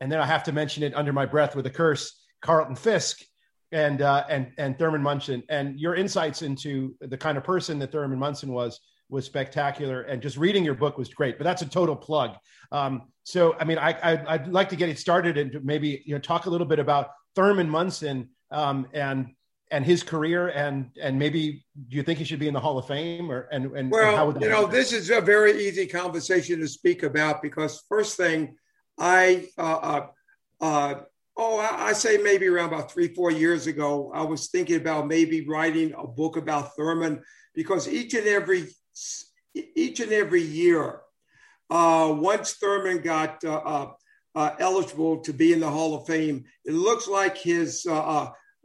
and 0.00 0.10
then 0.10 0.20
I 0.20 0.26
have 0.26 0.44
to 0.44 0.52
mention 0.52 0.82
it 0.82 0.94
under 0.94 1.12
my 1.12 1.26
breath 1.26 1.56
with 1.56 1.66
a 1.66 1.70
curse, 1.70 2.22
Carlton 2.42 2.76
Fisk, 2.76 3.22
and 3.72 4.02
uh, 4.02 4.24
and 4.28 4.52
and 4.58 4.78
Thurman 4.78 5.02
Munson. 5.02 5.42
And 5.48 5.80
your 5.80 5.94
insights 5.94 6.42
into 6.42 6.94
the 7.00 7.16
kind 7.16 7.38
of 7.38 7.44
person 7.44 7.78
that 7.80 7.92
Thurman 7.92 8.18
Munson 8.18 8.52
was 8.52 8.80
was 9.08 9.24
spectacular. 9.24 10.02
And 10.02 10.20
just 10.20 10.36
reading 10.36 10.64
your 10.64 10.74
book 10.74 10.98
was 10.98 11.08
great. 11.08 11.38
But 11.38 11.44
that's 11.44 11.62
a 11.62 11.68
total 11.68 11.96
plug. 11.96 12.36
Um, 12.72 13.02
so, 13.22 13.54
I 13.58 13.64
mean, 13.64 13.78
I, 13.78 13.92
I 13.92 14.36
would 14.36 14.52
like 14.52 14.68
to 14.70 14.76
get 14.76 14.88
it 14.88 14.98
started 14.98 15.38
and 15.38 15.64
maybe 15.64 16.02
you 16.04 16.14
know 16.14 16.20
talk 16.20 16.46
a 16.46 16.50
little 16.50 16.66
bit 16.66 16.78
about 16.78 17.10
Thurman 17.34 17.68
Munson 17.68 18.30
um, 18.50 18.86
and 18.92 19.32
and 19.70 19.84
his 19.84 20.02
career 20.02 20.48
and 20.48 20.90
and 21.00 21.18
maybe 21.18 21.64
do 21.88 21.96
you 21.96 22.02
think 22.02 22.18
he 22.18 22.24
should 22.24 22.38
be 22.38 22.48
in 22.48 22.54
the 22.54 22.60
hall 22.60 22.78
of 22.78 22.86
fame 22.86 23.30
or 23.30 23.48
and, 23.52 23.66
and 23.76 23.90
well 23.90 24.08
and 24.08 24.16
how 24.16 24.26
would 24.26 24.40
you 24.40 24.48
know 24.48 24.62
happen? 24.62 24.70
this 24.70 24.92
is 24.92 25.10
a 25.10 25.20
very 25.20 25.66
easy 25.66 25.86
conversation 25.86 26.60
to 26.60 26.68
speak 26.68 27.02
about 27.02 27.42
because 27.42 27.82
first 27.88 28.16
thing 28.16 28.56
i 28.98 29.48
uh, 29.58 29.62
uh, 29.62 30.06
uh, 30.60 30.94
oh 31.36 31.58
I, 31.58 31.88
I, 31.88 31.92
say 31.92 32.16
maybe 32.18 32.46
around 32.46 32.72
about 32.72 32.92
three 32.92 33.08
four 33.08 33.30
years 33.30 33.66
ago 33.66 34.12
i 34.14 34.22
was 34.22 34.48
thinking 34.48 34.76
about 34.76 35.08
maybe 35.08 35.46
writing 35.46 35.94
a 35.98 36.06
book 36.06 36.36
about 36.36 36.76
thurman 36.76 37.22
because 37.54 37.88
each 37.88 38.14
and 38.14 38.26
every 38.26 38.66
each 39.54 40.00
and 40.00 40.12
every 40.12 40.42
year 40.42 41.00
uh, 41.70 42.14
once 42.16 42.52
thurman 42.54 42.98
got 42.98 43.44
uh, 43.44 43.56
uh, 43.56 43.92
uh, 44.36 44.54
eligible 44.60 45.18
to 45.18 45.32
be 45.32 45.52
in 45.52 45.60
the 45.60 45.70
hall 45.70 45.94
of 45.94 46.06
fame 46.06 46.44
it 46.64 46.72
looks 46.72 47.08
like 47.08 47.36
his 47.36 47.84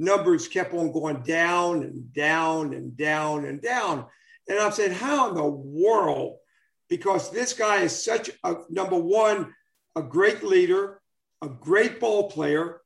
numbers 0.02 0.48
kept 0.48 0.74
on 0.74 0.92
going 0.92 1.22
down 1.22 1.84
and 1.84 2.12
down 2.12 2.74
and 2.74 2.98
down 2.98 3.46
and 3.46 3.62
down. 3.62 4.06
And 4.50 4.60
I'm 4.60 4.72
saying, 4.72 4.94
how 4.94 5.30
in 5.30 5.36
the 5.36 5.46
world? 5.46 6.38
Because 6.90 7.32
this 7.32 7.54
guy 7.54 7.82
is 7.82 8.04
such 8.04 8.32
a 8.44 8.56
number 8.70 8.98
one, 8.98 9.54
a 9.96 10.02
great 10.02 10.44
leader, 10.44 11.00
a 11.42 11.48
great 11.48 12.00
ball 12.00 12.30
player, 12.30 12.82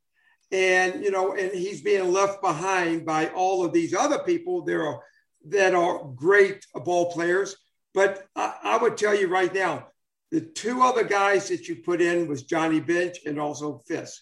and 0.52 1.04
you 1.04 1.10
know, 1.10 1.34
and 1.34 1.52
he's 1.52 1.82
being 1.82 2.12
left 2.12 2.42
behind 2.42 3.06
by 3.06 3.30
all 3.30 3.66
of 3.66 3.74
these 3.74 3.96
other 3.96 4.20
people. 4.20 4.64
There 4.64 4.86
are 4.86 5.02
that 5.48 5.74
are 5.74 6.06
great 6.16 6.66
ball 6.74 7.12
players. 7.12 7.56
But 7.94 8.28
I, 8.36 8.56
I 8.64 8.78
would 8.78 8.98
tell 8.98 9.16
you 9.16 9.28
right 9.28 9.54
now, 9.54 9.88
the 10.32 10.42
two 10.42 10.82
other 10.82 11.04
guys 11.04 11.50
that 11.50 11.68
you 11.68 11.78
put 11.78 12.02
in 12.02 12.28
was 12.28 12.44
Johnny 12.44 12.80
Bench 12.80 13.20
and 13.26 13.40
also 13.40 13.82
Fisk. 13.88 14.22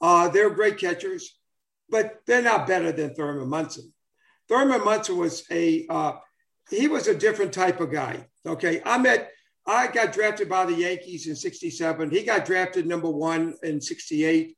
Uh, 0.00 0.28
they're 0.28 0.50
great 0.50 0.78
catchers 0.78 1.37
but 1.90 2.20
they're 2.26 2.42
not 2.42 2.66
better 2.66 2.92
than 2.92 3.14
Thurman 3.14 3.48
Munson. 3.48 3.92
Thurman 4.48 4.84
Munson 4.84 5.16
was 5.16 5.44
a 5.50 5.86
uh, 5.88 6.12
he 6.70 6.88
was 6.88 7.08
a 7.08 7.14
different 7.14 7.52
type 7.52 7.80
of 7.80 7.92
guy. 7.92 8.26
Okay, 8.46 8.80
I 8.84 8.98
met 8.98 9.30
I 9.66 9.88
got 9.88 10.12
drafted 10.12 10.48
by 10.48 10.66
the 10.66 10.74
Yankees 10.74 11.26
in 11.26 11.36
'67. 11.36 12.10
He 12.10 12.22
got 12.22 12.46
drafted 12.46 12.86
number 12.86 13.10
one 13.10 13.54
in 13.62 13.80
'68, 13.80 14.56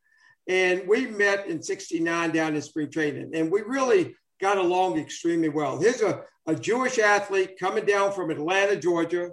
and 0.49 0.83
we 0.87 1.07
met 1.07 1.47
in 1.47 1.63
'69 1.63 2.31
down 2.31 2.55
in 2.55 2.63
spring 2.63 2.91
training, 2.91 3.33
and 3.35 3.51
we 3.51 3.63
really 3.63 4.15
got 4.41 4.59
along 4.59 4.99
extremely 4.99 5.49
well. 5.49 5.79
Here's 5.79 6.03
a, 6.03 6.23
a 6.47 6.55
Jewish 6.55 6.99
athlete 6.99 7.59
coming 7.59 7.85
down 7.85 8.13
from 8.13 8.31
Atlanta, 8.31 8.77
Georgia, 8.77 9.31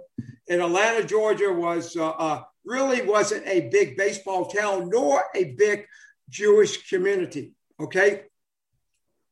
and 0.48 0.60
Atlanta, 0.60 1.04
Georgia 1.04 1.52
was 1.52 1.96
uh, 1.96 2.10
uh, 2.10 2.42
really 2.64 3.02
wasn't 3.02 3.46
a 3.46 3.68
big 3.70 3.96
baseball 3.96 4.46
town 4.46 4.90
nor 4.92 5.24
a 5.34 5.54
big 5.56 5.86
Jewish 6.28 6.88
community. 6.88 7.54
Okay. 7.80 8.22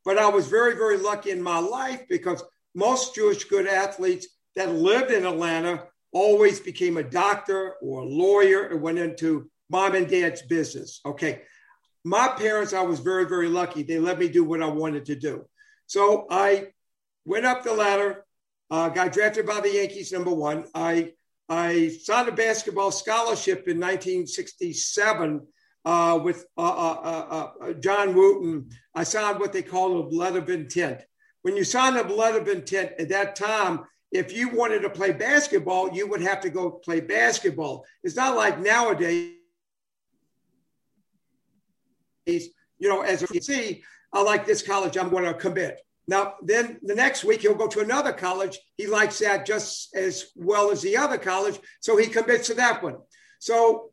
But 0.05 0.18
I 0.18 0.28
was 0.28 0.47
very, 0.47 0.74
very 0.77 0.98
lucky 0.98 1.31
in 1.31 1.43
my 1.43 1.59
life 1.59 2.06
because 2.09 2.43
most 2.74 3.14
Jewish 3.14 3.44
good 3.44 3.66
athletes 3.66 4.28
that 4.55 4.73
lived 4.73 5.10
in 5.10 5.27
Atlanta 5.27 5.85
always 6.12 6.60
became 6.60 6.97
a 6.97 7.02
doctor 7.02 7.74
or 7.82 8.01
a 8.01 8.06
lawyer 8.06 8.68
and 8.68 8.81
went 8.81 8.98
into 8.98 9.51
mom 9.68 9.94
and 9.94 10.09
dad's 10.09 10.43
business. 10.43 11.01
Okay. 11.05 11.43
My 12.05 12.28
parents, 12.28 12.73
I 12.73 12.82
was 12.82 13.01
very, 13.01 13.27
very 13.27 13.48
lucky. 13.48 13.82
They 13.82 13.98
let 13.98 14.18
me 14.18 14.28
do 14.28 14.44
what 14.44 14.62
I 14.62 14.68
wanted 14.68 15.06
to 15.06 15.16
do. 15.16 15.44
So 15.86 16.27
I 16.31 16.68
went 17.24 17.47
up 17.47 17.64
the 17.64 17.73
ladder, 17.73 18.24
uh, 18.70 18.89
got 18.90 19.12
drafted 19.12 19.47
by 19.47 19.60
the 19.60 19.74
Yankees, 19.74 20.12
number 20.12 20.32
one. 20.32 20.66
I, 20.73 21.14
I 21.48 21.89
signed 21.89 22.28
a 22.28 22.32
basketball 22.32 22.93
scholarship 22.93 23.66
in 23.66 23.81
1967 23.81 25.47
uh, 25.87 26.19
with 26.23 26.45
uh 26.59 26.63
uh, 26.63 27.27
uh, 27.31 27.65
uh, 27.65 27.73
John 27.75 28.15
Wooden, 28.15 28.69
I 28.95 29.05
signed 29.05 29.39
what 29.39 29.53
they 29.53 29.63
call 29.63 29.97
a 29.97 30.03
letter 30.09 30.41
of 30.41 30.51
intent. 30.51 31.01
When 31.43 31.57
you 31.57 31.63
sign 31.63 31.97
a 31.97 32.03
letter 32.03 32.41
of 32.41 32.49
intent 32.49 32.93
at 32.99 33.09
that 33.11 33.37
time, 33.37 33.85
if 34.11 34.37
you 34.37 34.49
wanted 34.51 34.81
to 34.81 34.91
play 34.91 35.13
basketball, 35.13 35.93
you 35.93 36.09
would 36.09 36.21
have 36.21 36.41
to 36.41 36.51
go 36.51 36.73
play 36.73 37.01
basketball. 37.01 37.85
It's 38.03 38.17
not 38.17 38.37
like 38.37 38.59
nowadays, 38.59 39.35
you 42.27 42.41
know, 42.81 43.03
as 43.03 43.25
you 43.33 43.41
see, 43.41 43.85
I 44.13 44.23
like 44.23 44.45
this 44.45 44.63
college, 44.63 44.99
I'm 44.99 45.11
going 45.11 45.25
to 45.25 45.35
commit. 45.35 45.81
Now, 46.09 46.35
then 46.43 46.79
the 46.83 46.95
next 46.97 47.25
week 47.25 47.43
he'll 47.43 47.55
go 47.55 47.69
to 47.69 47.81
another 47.81 48.13
college. 48.13 48.59
He 48.77 48.89
likes 48.89 49.21
that 49.21 49.47
just 49.47 49.95
as 49.95 50.33
well 50.35 50.73
as 50.73 50.83
the 50.83 50.97
other 50.97 51.19
college, 51.19 51.61
so 51.79 51.97
he 51.97 52.07
commits 52.07 52.49
to 52.49 52.55
that 52.55 52.83
one. 52.83 52.97
So 53.39 53.91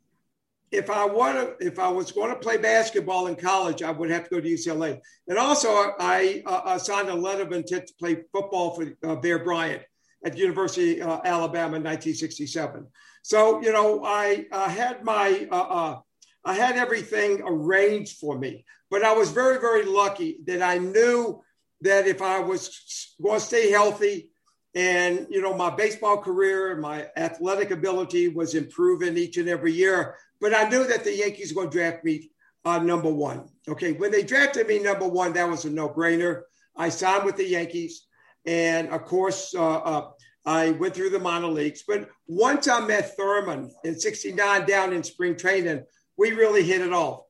if 0.74 0.90
I 0.90 1.04
want 1.06 1.56
if 1.60 1.78
I 1.78 1.88
was 1.88 2.12
going 2.12 2.30
to 2.30 2.38
play 2.38 2.56
basketball 2.56 3.26
in 3.28 3.36
college, 3.36 3.82
I 3.82 3.90
would 3.90 4.10
have 4.10 4.24
to 4.24 4.30
go 4.30 4.40
to 4.40 4.48
UCLA. 4.48 5.00
And 5.28 5.38
also, 5.38 5.68
I 5.98 6.42
uh, 6.44 6.78
signed 6.78 7.08
a 7.08 7.14
letter 7.14 7.42
of 7.42 7.52
intent 7.52 7.86
to 7.86 7.94
play 7.98 8.24
football 8.32 8.74
for 8.74 8.92
uh, 9.06 9.16
Bear 9.16 9.44
Bryant 9.44 9.82
at 10.24 10.36
University 10.36 11.00
of 11.00 11.08
uh, 11.08 11.20
Alabama 11.24 11.76
in 11.76 11.84
1967. 11.84 12.86
So, 13.22 13.62
you 13.62 13.72
know, 13.72 14.04
I 14.04 14.46
had 14.52 15.04
my, 15.04 15.48
uh, 15.50 15.56
uh, 15.56 16.00
I 16.44 16.54
had 16.54 16.76
everything 16.76 17.40
arranged 17.44 18.18
for 18.18 18.38
me. 18.38 18.64
But 18.90 19.04
I 19.04 19.12
was 19.12 19.30
very, 19.30 19.58
very 19.60 19.84
lucky 19.84 20.38
that 20.46 20.62
I 20.62 20.78
knew 20.78 21.42
that 21.80 22.06
if 22.06 22.22
I 22.22 22.40
was 22.40 23.14
going 23.22 23.40
to 23.40 23.44
stay 23.44 23.70
healthy, 23.70 24.30
and 24.74 25.28
you 25.30 25.40
know 25.40 25.54
my 25.54 25.70
baseball 25.70 26.18
career 26.18 26.76
my 26.76 27.06
athletic 27.16 27.70
ability 27.70 28.28
was 28.28 28.54
improving 28.54 29.16
each 29.16 29.36
and 29.36 29.48
every 29.48 29.72
year 29.72 30.16
but 30.40 30.54
I 30.54 30.68
knew 30.68 30.86
that 30.86 31.04
the 31.04 31.14
Yankees 31.14 31.54
were 31.54 31.62
going 31.62 31.70
to 31.70 31.78
draft 31.78 32.04
me 32.04 32.30
uh, 32.64 32.78
number 32.78 33.10
one. 33.10 33.48
Okay, 33.68 33.92
when 33.92 34.10
they 34.10 34.22
drafted 34.22 34.66
me 34.66 34.78
number 34.78 35.06
one, 35.06 35.32
that 35.34 35.48
was 35.48 35.64
a 35.64 35.70
no-brainer. 35.70 36.42
I 36.76 36.88
signed 36.88 37.24
with 37.24 37.36
the 37.36 37.46
Yankees, 37.46 38.06
and 38.46 38.88
of 38.88 39.04
course, 39.04 39.54
uh, 39.54 39.78
uh, 39.78 40.10
I 40.44 40.72
went 40.72 40.94
through 40.94 41.10
the 41.10 41.18
minor 41.18 41.46
leagues. 41.46 41.84
But 41.86 42.08
once 42.26 42.68
I 42.68 42.80
met 42.80 43.16
Thurman 43.16 43.70
in 43.84 43.98
'69 43.98 44.66
down 44.66 44.92
in 44.92 45.02
spring 45.02 45.36
training, 45.36 45.84
we 46.16 46.32
really 46.32 46.62
hit 46.62 46.80
it 46.80 46.92
off. 46.92 47.22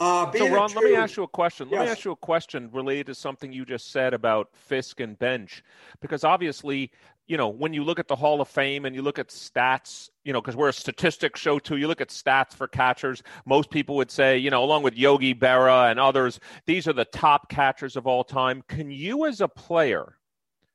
Uh, 0.00 0.30
so, 0.32 0.48
Ron, 0.48 0.68
true, 0.68 0.82
let 0.82 0.90
me 0.90 0.96
ask 0.96 1.16
you 1.16 1.24
a 1.24 1.28
question. 1.28 1.68
Let 1.70 1.78
yes. 1.78 1.86
me 1.86 1.90
ask 1.90 2.04
you 2.04 2.12
a 2.12 2.16
question 2.16 2.70
related 2.72 3.06
to 3.06 3.14
something 3.14 3.52
you 3.52 3.64
just 3.64 3.90
said 3.90 4.14
about 4.14 4.50
Fisk 4.52 5.00
and 5.00 5.18
Bench, 5.18 5.64
because 6.00 6.22
obviously 6.22 6.92
you 7.28 7.36
know, 7.36 7.48
when 7.48 7.74
you 7.74 7.84
look 7.84 7.98
at 7.98 8.08
the 8.08 8.16
Hall 8.16 8.40
of 8.40 8.48
Fame 8.48 8.86
and 8.86 8.96
you 8.96 9.02
look 9.02 9.18
at 9.18 9.28
stats, 9.28 10.08
you 10.24 10.32
know, 10.32 10.40
because 10.40 10.56
we're 10.56 10.70
a 10.70 10.72
statistics 10.72 11.38
show 11.38 11.58
too, 11.58 11.76
you 11.76 11.86
look 11.86 12.00
at 12.00 12.08
stats 12.08 12.54
for 12.54 12.66
catchers. 12.66 13.22
Most 13.44 13.70
people 13.70 13.96
would 13.96 14.10
say, 14.10 14.38
you 14.38 14.50
know, 14.50 14.64
along 14.64 14.82
with 14.82 14.94
Yogi 14.94 15.34
Berra 15.34 15.90
and 15.90 16.00
others, 16.00 16.40
these 16.66 16.88
are 16.88 16.94
the 16.94 17.04
top 17.04 17.50
catchers 17.50 17.96
of 17.96 18.06
all 18.06 18.24
time. 18.24 18.62
Can 18.66 18.90
you, 18.90 19.26
as 19.26 19.42
a 19.42 19.48
player, 19.48 20.16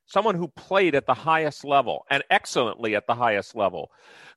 someone 0.05 0.35
who 0.35 0.47
played 0.49 0.93
at 0.93 1.07
the 1.07 1.13
highest 1.13 1.65
level 1.65 2.05
and 2.11 2.23
excellently 2.29 2.95
at 2.95 3.07
the 3.07 3.15
highest 3.15 3.55
level, 3.55 3.89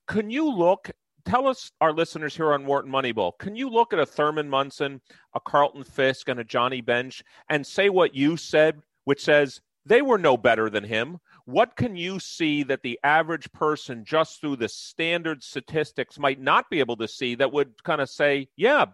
can 0.09 0.30
you 0.30 0.51
look? 0.51 0.90
Tell 1.26 1.48
us, 1.48 1.70
our 1.80 1.93
listeners 1.93 2.36
here 2.36 2.52
on 2.52 2.64
Wharton 2.64 2.90
Moneyball, 2.90 3.32
can 3.38 3.56
you 3.56 3.68
look 3.68 3.93
at 3.93 3.98
a 3.98 4.06
Thurman 4.06 4.48
Munson, 4.48 5.02
a 5.34 5.40
Carlton 5.40 5.84
Fisk, 5.84 6.28
and 6.28 6.40
a 6.40 6.44
Johnny 6.44 6.80
Bench 6.80 7.22
and 7.51 7.66
say 7.66 7.90
what 7.90 8.14
you 8.14 8.36
said, 8.36 8.80
which 9.05 9.24
says 9.24 9.60
they 9.84 10.01
were 10.01 10.18
no 10.18 10.36
better 10.36 10.70
than 10.70 10.84
him? 10.84 11.18
What 11.47 11.77
can 11.77 11.97
you 11.97 12.18
see 12.18 12.64
that 12.64 12.82
the 12.82 12.98
average 13.05 13.51
person, 13.52 14.05
just 14.05 14.40
through 14.40 14.56
the 14.56 14.68
standard 14.68 15.43
statistics, 15.43 16.18
might 16.18 16.40
not 16.40 16.68
be 16.68 16.81
able 16.81 16.97
to 16.97 17.09
see 17.09 17.36
that 17.36 17.52
would 17.52 17.82
kind 17.85 18.01
of 18.01 18.10
say, 18.10 18.48
yeah, 18.56 18.86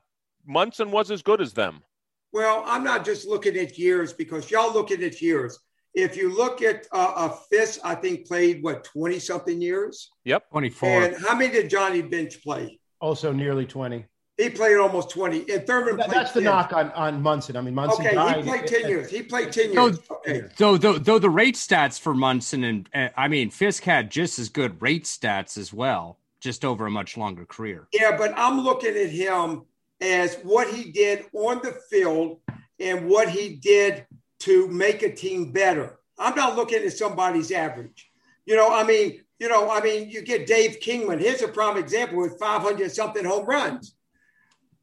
Munson 0.46 0.90
was 0.90 1.10
as 1.10 1.22
good 1.22 1.40
as 1.40 1.54
them? 1.54 1.82
Well, 2.30 2.62
I'm 2.66 2.84
not 2.84 3.04
just 3.04 3.26
looking 3.26 3.56
at 3.56 3.78
years 3.78 4.12
because 4.12 4.50
y'all 4.50 4.72
looking 4.72 5.02
at 5.02 5.20
years. 5.20 5.58
If 5.94 6.16
you 6.16 6.34
look 6.34 6.62
at 6.62 6.86
uh, 6.92 7.12
uh 7.16 7.28
Fisk, 7.50 7.80
I 7.84 7.94
think 7.94 8.26
played 8.26 8.62
what 8.62 8.84
20 8.84 9.18
something 9.18 9.60
years. 9.60 10.10
Yep, 10.24 10.50
24. 10.50 10.88
And 11.04 11.16
how 11.16 11.34
many 11.36 11.52
did 11.52 11.70
Johnny 11.70 12.02
Bench 12.02 12.42
play? 12.42 12.78
Also 13.00 13.32
nearly 13.32 13.66
20. 13.66 14.06
He 14.42 14.50
played 14.50 14.76
almost 14.76 15.10
20. 15.10 15.50
And 15.52 15.66
Thurman 15.66 15.96
that, 15.98 16.10
That's 16.10 16.32
the 16.32 16.40
knock 16.40 16.72
on, 16.72 16.90
on 16.92 17.22
Munson. 17.22 17.56
I 17.56 17.60
mean, 17.60 17.74
Munson 17.74 18.04
Okay, 18.04 18.14
died. 18.14 18.44
he 18.44 18.50
played 18.50 18.66
10 18.66 18.88
years. 18.88 19.10
He 19.10 19.22
played 19.22 19.52
10 19.52 19.72
years. 19.72 19.98
Though, 19.98 20.16
okay. 20.16 20.42
though, 20.56 20.76
though, 20.76 20.98
though 20.98 21.18
the 21.18 21.30
rate 21.30 21.54
stats 21.54 22.00
for 22.00 22.12
Munson 22.12 22.64
and, 22.64 22.88
uh, 22.92 23.08
I 23.16 23.28
mean, 23.28 23.50
Fisk 23.50 23.84
had 23.84 24.10
just 24.10 24.38
as 24.40 24.48
good 24.48 24.82
rate 24.82 25.04
stats 25.04 25.56
as 25.56 25.72
well, 25.72 26.18
just 26.40 26.64
over 26.64 26.86
a 26.86 26.90
much 26.90 27.16
longer 27.16 27.44
career. 27.44 27.86
Yeah, 27.92 28.16
but 28.16 28.32
I'm 28.36 28.60
looking 28.60 28.96
at 28.96 29.10
him 29.10 29.62
as 30.00 30.36
what 30.42 30.68
he 30.68 30.90
did 30.90 31.26
on 31.32 31.60
the 31.62 31.72
field 31.88 32.40
and 32.80 33.08
what 33.08 33.28
he 33.28 33.50
did 33.56 34.06
to 34.40 34.66
make 34.66 35.02
a 35.02 35.14
team 35.14 35.52
better. 35.52 36.00
I'm 36.18 36.34
not 36.34 36.56
looking 36.56 36.82
at 36.82 36.92
somebody's 36.92 37.52
average. 37.52 38.10
You 38.44 38.56
know, 38.56 38.74
I 38.74 38.82
mean, 38.82 39.20
you 39.38 39.48
know, 39.48 39.70
I 39.70 39.80
mean, 39.80 40.10
you 40.10 40.22
get 40.22 40.46
Dave 40.46 40.80
Kingman. 40.80 41.20
Here's 41.20 41.42
a 41.42 41.48
prime 41.48 41.76
example 41.76 42.18
with 42.18 42.38
500 42.40 42.90
something 42.90 43.24
home 43.24 43.46
runs. 43.46 43.94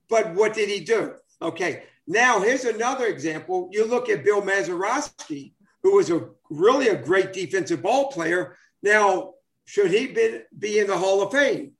But 0.09 0.33
what 0.33 0.53
did 0.53 0.69
he 0.69 0.79
do? 0.81 1.13
Okay. 1.41 1.83
Now 2.07 2.41
here's 2.41 2.65
another 2.65 3.05
example. 3.05 3.69
You 3.71 3.85
look 3.85 4.09
at 4.09 4.23
Bill 4.23 4.41
Mazeroski, 4.41 5.53
who 5.83 5.95
was 5.95 6.09
a 6.09 6.29
really 6.49 6.89
a 6.89 7.01
great 7.01 7.33
defensive 7.33 7.81
ball 7.81 8.11
player. 8.11 8.55
Now, 8.81 9.33
should 9.65 9.91
he 9.91 10.07
be, 10.07 10.41
be 10.57 10.79
in 10.79 10.87
the 10.87 10.97
Hall 10.97 11.21
of 11.21 11.31
Fame? 11.31 11.73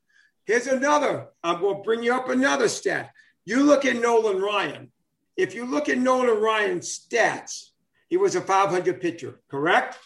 Here's 0.44 0.66
another. 0.66 1.26
I'm 1.42 1.60
going 1.60 1.76
to 1.76 1.82
bring 1.82 2.02
you 2.02 2.14
up 2.14 2.28
another 2.28 2.68
stat. 2.68 3.10
You 3.44 3.64
look 3.64 3.84
at 3.84 3.96
Nolan 3.96 4.40
Ryan. 4.40 4.92
If 5.36 5.54
you 5.54 5.64
look 5.64 5.88
at 5.88 5.98
Nolan 5.98 6.40
Ryan's 6.40 6.98
stats, 6.98 7.70
he 8.08 8.16
was 8.16 8.34
a 8.34 8.40
500 8.40 9.00
pitcher, 9.00 9.40
correct? 9.50 9.96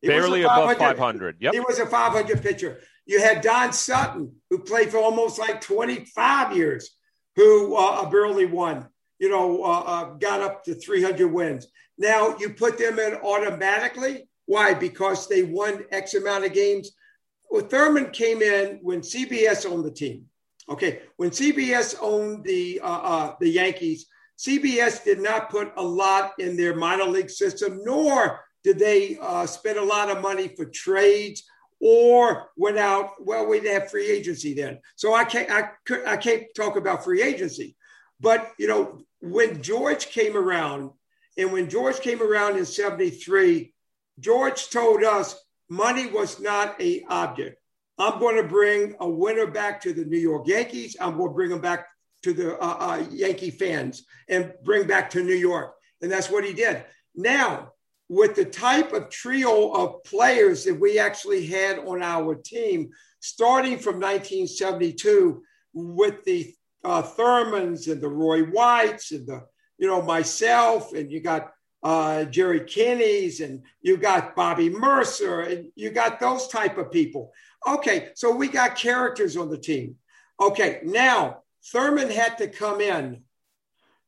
He 0.00 0.08
Barely 0.08 0.42
500, 0.42 0.72
above 0.72 0.78
500. 0.78 1.36
Yep. 1.40 1.54
He 1.54 1.60
was 1.60 1.78
a 1.78 1.86
500 1.86 2.42
pitcher. 2.42 2.80
You 3.06 3.20
had 3.20 3.40
Don 3.40 3.72
Sutton, 3.72 4.36
who 4.50 4.58
played 4.58 4.90
for 4.90 4.98
almost 4.98 5.38
like 5.38 5.60
25 5.60 6.56
years, 6.56 6.90
who 7.36 7.76
uh, 7.76 8.08
barely 8.08 8.46
won, 8.46 8.86
you 9.18 9.28
know, 9.28 9.62
uh, 9.62 9.80
uh, 9.80 10.04
got 10.14 10.40
up 10.40 10.64
to 10.64 10.74
300 10.74 11.26
wins. 11.28 11.68
Now 11.98 12.36
you 12.38 12.50
put 12.50 12.78
them 12.78 12.98
in 12.98 13.14
automatically. 13.14 14.28
Why? 14.46 14.74
Because 14.74 15.28
they 15.28 15.42
won 15.42 15.84
X 15.90 16.14
amount 16.14 16.44
of 16.44 16.52
games. 16.52 16.92
Well, 17.50 17.62
Thurman 17.62 18.10
came 18.10 18.42
in 18.42 18.80
when 18.82 19.00
CBS 19.00 19.66
owned 19.66 19.84
the 19.84 19.90
team. 19.90 20.26
Okay, 20.68 21.02
when 21.16 21.30
CBS 21.30 21.94
owned 22.00 22.44
the 22.44 22.80
uh, 22.82 23.00
uh, 23.02 23.34
the 23.38 23.48
Yankees, 23.48 24.06
CBS 24.38 25.04
did 25.04 25.20
not 25.20 25.48
put 25.48 25.72
a 25.76 25.82
lot 25.82 26.32
in 26.38 26.56
their 26.56 26.74
minor 26.74 27.04
league 27.04 27.30
system, 27.30 27.80
nor 27.84 28.40
did 28.64 28.78
they 28.78 29.16
uh, 29.22 29.46
spend 29.46 29.78
a 29.78 29.84
lot 29.84 30.10
of 30.10 30.20
money 30.20 30.48
for 30.48 30.64
trades 30.64 31.44
or 31.80 32.48
went 32.56 32.78
out. 32.78 33.12
Well, 33.20 33.46
we 33.46 33.66
have 33.68 33.90
free 33.90 34.10
agency 34.10 34.54
then, 34.54 34.80
so 34.96 35.14
I 35.14 35.24
can't 35.24 35.50
I, 35.50 35.70
could, 35.84 36.06
I 36.06 36.16
can't 36.16 36.44
talk 36.54 36.76
about 36.76 37.04
free 37.04 37.22
agency. 37.22 37.76
But 38.20 38.52
you 38.58 38.68
know, 38.68 39.00
when 39.20 39.62
George 39.62 40.06
came 40.06 40.36
around, 40.36 40.90
and 41.36 41.52
when 41.52 41.68
George 41.68 42.00
came 42.00 42.22
around 42.22 42.56
in 42.56 42.64
'73, 42.64 43.72
George 44.18 44.70
told 44.70 45.04
us 45.04 45.38
money 45.68 46.06
was 46.06 46.40
not 46.40 46.80
a 46.80 47.04
object. 47.08 47.60
I'm 47.98 48.18
going 48.18 48.36
to 48.36 48.48
bring 48.48 48.94
a 49.00 49.08
winner 49.08 49.46
back 49.46 49.80
to 49.82 49.92
the 49.92 50.04
New 50.04 50.18
York 50.18 50.46
Yankees. 50.46 50.96
I'm 51.00 51.16
going 51.16 51.30
to 51.30 51.34
bring 51.34 51.50
them 51.50 51.60
back 51.60 51.86
to 52.22 52.32
the 52.32 52.58
uh, 52.58 52.76
uh, 52.78 53.04
Yankee 53.10 53.50
fans 53.50 54.04
and 54.28 54.52
bring 54.64 54.86
back 54.86 55.10
to 55.10 55.22
New 55.22 55.34
York. 55.34 55.74
And 56.02 56.10
that's 56.10 56.30
what 56.30 56.44
he 56.44 56.52
did. 56.52 56.84
Now, 57.14 57.72
with 58.08 58.36
the 58.36 58.44
type 58.44 58.92
of 58.92 59.10
trio 59.10 59.72
of 59.72 60.04
players 60.04 60.64
that 60.64 60.78
we 60.78 60.98
actually 60.98 61.46
had 61.46 61.78
on 61.80 62.02
our 62.02 62.34
team, 62.34 62.90
starting 63.20 63.78
from 63.78 63.96
1972 63.96 65.42
with 65.74 66.24
the 66.24 66.54
uh, 66.84 67.02
Thurmans 67.02 67.90
and 67.90 68.00
the 68.00 68.08
Roy 68.08 68.44
Whites 68.44 69.10
and 69.10 69.26
the, 69.26 69.44
you 69.78 69.88
know, 69.88 70.02
myself, 70.02 70.92
and 70.92 71.10
you 71.10 71.20
got 71.20 71.50
uh, 71.82 72.24
Jerry 72.24 72.60
Kenney's 72.60 73.40
and 73.40 73.62
you 73.80 73.96
got 73.96 74.34
Bobby 74.34 74.70
Murcer 74.70 75.40
and 75.40 75.70
you 75.74 75.90
got 75.90 76.20
those 76.20 76.48
type 76.48 76.78
of 76.78 76.90
people. 76.90 77.32
Okay, 77.66 78.10
so 78.14 78.34
we 78.34 78.48
got 78.48 78.76
characters 78.76 79.36
on 79.36 79.50
the 79.50 79.58
team. 79.58 79.96
Okay, 80.40 80.80
now 80.84 81.42
Thurman 81.72 82.10
had 82.10 82.38
to 82.38 82.48
come 82.48 82.80
in 82.80 83.22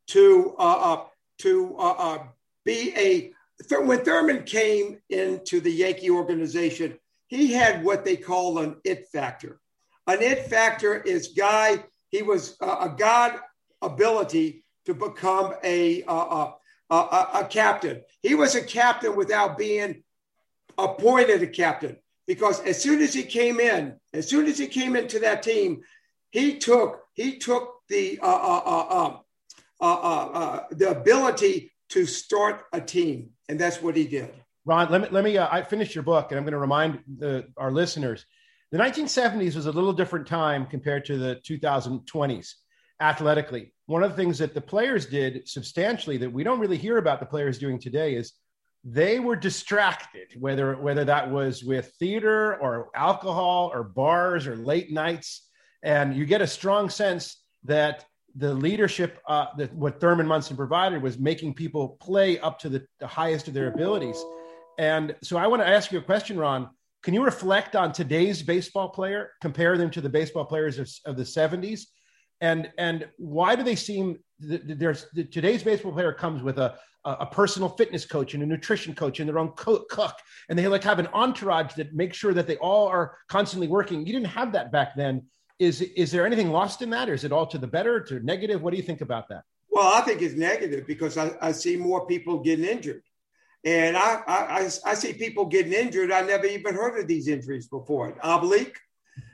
to 0.09 0.55
uh, 0.59 0.95
uh, 0.95 1.05
to 1.39 1.77
uh, 1.79 1.95
uh 1.99 2.19
be 2.65 2.93
a 2.97 3.33
when 3.71 4.05
Thurman 4.05 4.45
came 4.45 4.99
into 5.11 5.61
the 5.61 5.71
Yankee 5.71 6.11
organization, 6.11 6.99
he 7.27 7.53
had 7.53 7.85
what 7.85 8.05
they 8.05 8.17
call 8.17 8.59
an 8.59 8.77
it 8.85 9.09
factor. 9.09 9.61
An 10.07 10.23
it 10.23 10.47
factor 10.47 10.95
is 10.95 11.29
guy. 11.29 11.85
He 12.11 12.23
was 12.23 12.57
uh, 12.61 12.77
a 12.81 12.97
god 12.97 13.39
ability 13.83 14.65
to 14.87 14.95
become 14.95 15.55
a, 15.63 16.03
uh, 16.05 16.15
uh, 16.15 16.53
a, 16.91 16.95
a, 16.95 17.31
a 17.35 17.45
captain. 17.45 18.03
He 18.23 18.35
was 18.35 18.55
a 18.55 18.63
captain 18.63 19.15
without 19.15 19.59
being 19.59 20.03
appointed 20.79 21.43
a 21.43 21.47
captain 21.47 21.99
because 22.27 22.61
as 22.61 22.81
soon 22.81 23.03
as 23.03 23.13
he 23.13 23.25
came 23.25 23.61
in, 23.61 23.97
as 24.13 24.29
soon 24.29 24.47
as 24.47 24.59
he 24.59 24.67
came 24.67 24.97
into 24.97 25.19
that 25.21 25.43
team, 25.43 25.83
he 26.31 26.59
took 26.59 27.03
he 27.15 27.39
took 27.39 27.75
the 27.89 28.19
uh, 28.23 28.27
uh, 28.27 28.63
uh, 28.67 29.21
um, 29.81 30.61
the 30.71 30.91
ability 30.91 31.73
to 31.91 32.07
start 32.07 32.65
a 32.73 32.81
team, 32.81 33.31
and 33.49 33.59
that's 33.59 33.83
what 33.83 33.97
he 33.97 34.07
did. 34.07 34.31
Ron, 34.65 34.91
let 34.91 35.01
me 35.01 35.09
let 35.11 35.25
me. 35.25 35.39
Uh, 35.39 35.49
I 35.51 35.63
finished 35.63 35.95
your 35.95 36.05
book, 36.05 36.31
and 36.31 36.39
I'm 36.39 36.45
going 36.45 36.53
to 36.53 36.59
remind 36.59 37.01
the, 37.19 37.47
our 37.57 37.71
listeners. 37.71 38.27
The 38.71 38.79
1970s 38.79 39.57
was 39.57 39.67
a 39.67 39.73
little 39.73 39.95
different 39.95 40.27
time 40.27 40.67
compared 40.67 41.07
to 41.07 41.17
the 41.17 41.37
2020s 41.37 42.53
athletically. 43.01 43.73
One 43.87 44.03
of 44.03 44.11
the 44.11 44.17
things 44.17 44.39
that 44.39 44.53
the 44.53 44.61
players 44.61 45.07
did 45.07 45.49
substantially 45.49 46.19
that 46.19 46.33
we 46.33 46.45
don't 46.45 46.61
really 46.61 46.77
hear 46.77 46.99
about 46.99 47.21
the 47.21 47.27
players 47.27 47.59
doing 47.59 47.79
today 47.79 48.15
is 48.15 48.35
they 48.85 49.21
were 49.21 49.37
distracted, 49.37 50.29
whether 50.39 50.77
whether 50.77 51.05
that 51.05 51.31
was 51.31 51.65
with 51.65 51.93
theater 51.99 52.57
or 52.61 52.91
alcohol 52.95 53.71
or 53.73 53.83
bars 53.83 54.47
or 54.47 54.57
late 54.57 54.93
nights, 54.93 55.49
and 55.83 56.15
you 56.15 56.27
get 56.27 56.43
a 56.43 56.47
strong 56.47 56.91
sense 56.91 57.43
that 57.65 58.05
the 58.37 58.53
leadership 58.55 59.21
uh, 59.27 59.47
that 59.57 59.73
what 59.75 60.01
Thurman 60.01 60.27
Munson 60.27 60.57
provided 60.57 61.03
was 61.03 61.19
making 61.19 61.55
people 61.55 61.97
play 62.01 62.39
up 62.41 62.59
to 62.61 62.69
the, 62.69 62.87
the 63.01 63.07
highest 63.07 63.49
of 63.49 63.55
their 63.55 63.69
abilities. 63.69 64.23
And 64.79 65.15
so 65.23 65.37
I 65.37 65.47
want 65.47 65.63
to 65.63 65.69
ask 65.69 65.91
you 65.91 65.99
a 65.99 66.03
question, 66.03 66.39
Ron. 66.39 66.71
Can 67.03 67.15
you 67.15 67.25
reflect 67.25 67.77
on 67.77 67.93
today's 67.93 68.43
baseball 68.43 68.89
player, 68.89 69.31
compare 69.41 69.79
them 69.79 69.91
to 69.91 70.01
the 70.01 70.09
baseball 70.09 70.45
players 70.45 70.79
of, 70.79 70.91
of 71.07 71.17
the 71.17 71.23
70s? 71.23 71.83
And 72.41 72.71
and 72.79 73.09
why 73.17 73.57
do 73.57 73.63
they 73.65 73.75
seem 73.75 74.19
there's 74.39 75.07
today's 75.33 75.63
baseball 75.63 75.93
player 75.93 76.13
comes 76.13 76.43
with 76.43 76.59
a 76.59 76.77
a 77.05 77.27
personal 77.27 77.71
fitness 77.71 78.05
coach 78.05 78.35
and 78.35 78.43
a 78.43 78.47
nutrition 78.47 78.95
coach 78.95 79.19
and 79.19 79.29
their 79.29 79.39
own 79.39 79.53
cook 79.57 79.91
and 80.49 80.59
they 80.59 80.69
like 80.69 80.85
have 80.85 80.99
an 80.99 81.09
entourage 81.09 81.75
that 81.75 81.95
makes 81.95 82.17
sure 82.17 82.35
that 82.35 82.47
they 82.47 82.57
all 82.57 82.87
are 82.87 83.17
constantly 83.29 83.67
working 83.67 84.07
you 84.07 84.13
didn't 84.13 84.27
have 84.27 84.53
that 84.53 84.71
back 84.71 84.95
then 84.95 85.25
is 85.59 85.81
is 85.81 86.11
there 86.11 86.25
anything 86.25 86.51
lost 86.51 86.83
in 86.83 86.91
that? 86.91 87.09
Or 87.09 87.15
is 87.15 87.25
it 87.25 87.33
all 87.33 87.47
to 87.47 87.59
the 87.59 87.67
better 87.67 88.01
to 88.01 88.21
negative? 88.21 88.63
What 88.63 88.71
do 88.71 88.77
you 88.77 88.83
think 88.83 89.01
about 89.01 89.29
that? 89.29 89.45
Well 89.71 89.93
i 89.95 90.01
think 90.01 90.23
it's 90.23 90.35
negative 90.35 90.87
because 90.87 91.17
i, 91.17 91.31
I 91.41 91.53
see 91.53 91.77
more 91.77 92.07
people 92.07 92.41
getting 92.41 92.65
injured. 92.65 93.03
And 93.65 93.97
I, 93.97 94.23
I 94.27 94.71
i 94.87 94.95
see 94.95 95.13
people 95.13 95.47
getting 95.47 95.73
injured. 95.73 96.13
I 96.13 96.23
never 96.23 96.47
even 96.47 96.75
heard 96.75 96.99
of 96.99 97.07
these 97.09 97.29
injuries 97.29 97.69
before. 97.69 98.17
Oblique? 98.23 98.79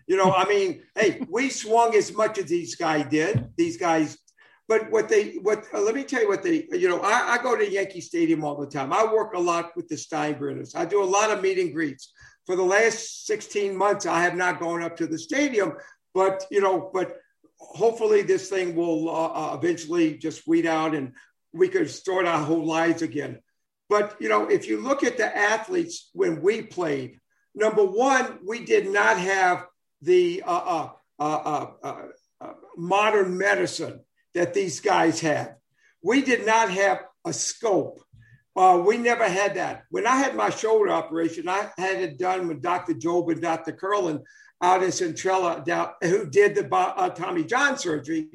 You 0.06 0.16
know 0.16 0.32
i 0.32 0.46
mean 0.46 0.82
hey 0.94 1.26
we 1.30 1.50
swung 1.50 1.94
as 1.94 2.12
much 2.12 2.38
as 2.38 2.46
these 2.46 2.74
guys 2.74 3.06
did 3.10 3.50
these 3.56 3.76
guys. 3.76 4.18
But 4.66 4.90
what 4.90 5.10
they, 5.10 5.34
what, 5.42 5.62
uh, 5.74 5.80
let 5.80 5.94
me 5.94 6.04
tell 6.04 6.22
you 6.22 6.28
what 6.28 6.42
they, 6.42 6.66
you 6.72 6.88
know, 6.88 7.00
I, 7.00 7.34
I, 7.34 7.42
go 7.42 7.54
to 7.54 7.70
Yankee 7.70 8.00
Stadium 8.00 8.42
all 8.44 8.58
the 8.58 8.66
time. 8.66 8.94
I 8.94 9.04
work 9.04 9.34
a 9.34 9.38
lot 9.38 9.76
with 9.76 9.88
the 9.88 9.94
Steinbrenners. 9.94 10.74
I 10.74 10.86
do 10.86 11.02
a 11.02 11.04
lot 11.04 11.30
of 11.30 11.42
meet 11.42 11.58
and 11.58 11.74
greets. 11.74 12.14
For 12.46 12.56
the 12.56 12.62
last 12.62 13.26
16 13.26 13.76
months, 13.76 14.04
I 14.06 14.22
have 14.22 14.34
not 14.34 14.60
gone 14.60 14.82
up 14.82 14.96
to 14.98 15.06
the 15.06 15.18
stadium, 15.18 15.74
but, 16.14 16.46
you 16.50 16.60
know, 16.60 16.90
but 16.92 17.16
hopefully 17.58 18.22
this 18.22 18.48
thing 18.48 18.74
will 18.76 19.08
uh, 19.08 19.26
uh, 19.26 19.56
eventually 19.56 20.16
just 20.16 20.46
weed 20.46 20.66
out 20.66 20.94
and 20.94 21.12
we 21.52 21.68
could 21.68 21.90
start 21.90 22.26
our 22.26 22.42
whole 22.42 22.64
lives 22.64 23.02
again. 23.02 23.40
But, 23.88 24.16
you 24.20 24.28
know, 24.28 24.48
if 24.48 24.66
you 24.66 24.80
look 24.80 25.04
at 25.04 25.18
the 25.18 25.36
athletes 25.36 26.10
when 26.12 26.40
we 26.40 26.62
played, 26.62 27.20
number 27.54 27.84
one, 27.84 28.38
we 28.46 28.64
did 28.64 28.90
not 28.90 29.18
have 29.18 29.66
the 30.00 30.42
uh, 30.46 30.88
uh, 31.18 31.70
uh, 31.82 32.02
modern 32.76 33.36
medicine 33.36 34.00
that 34.34 34.54
these 34.54 34.80
guys 34.80 35.20
have. 35.20 35.54
We 36.02 36.22
did 36.22 36.44
not 36.44 36.70
have 36.70 37.04
a 37.24 37.32
scope. 37.32 38.00
Uh, 38.56 38.82
we 38.86 38.96
never 38.98 39.28
had 39.28 39.54
that. 39.54 39.84
When 39.90 40.06
I 40.06 40.16
had 40.16 40.36
my 40.36 40.50
shoulder 40.50 40.90
operation, 40.90 41.48
I 41.48 41.70
had 41.76 42.02
it 42.02 42.18
done 42.18 42.46
with 42.46 42.62
Dr. 42.62 42.94
Jobe 42.94 43.32
and 43.32 43.42
Dr. 43.42 43.72
Kerlan 43.72 44.22
out 44.62 44.82
in 44.82 44.90
Centinela, 44.90 45.94
who 46.02 46.26
did 46.26 46.54
the 46.54 46.74
uh, 46.74 47.10
Tommy 47.10 47.44
John 47.44 47.76
surgery 47.76 48.28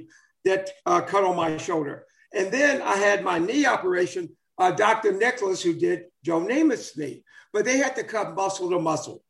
that 0.45 0.69
uh, 0.85 1.01
cut 1.01 1.23
on 1.23 1.35
my 1.35 1.57
shoulder. 1.57 2.05
And 2.33 2.51
then 2.51 2.81
I 2.81 2.95
had 2.95 3.23
my 3.23 3.39
knee 3.39 3.65
operation, 3.65 4.29
uh, 4.57 4.71
Dr. 4.71 5.13
Nicholas, 5.13 5.61
who 5.61 5.73
did 5.73 6.05
Joe 6.23 6.41
Namath's 6.41 6.97
knee, 6.97 7.23
but 7.53 7.65
they 7.65 7.77
had 7.77 7.95
to 7.95 8.03
cut 8.03 8.35
muscle 8.35 8.69
to 8.69 8.79
muscle. 8.79 9.23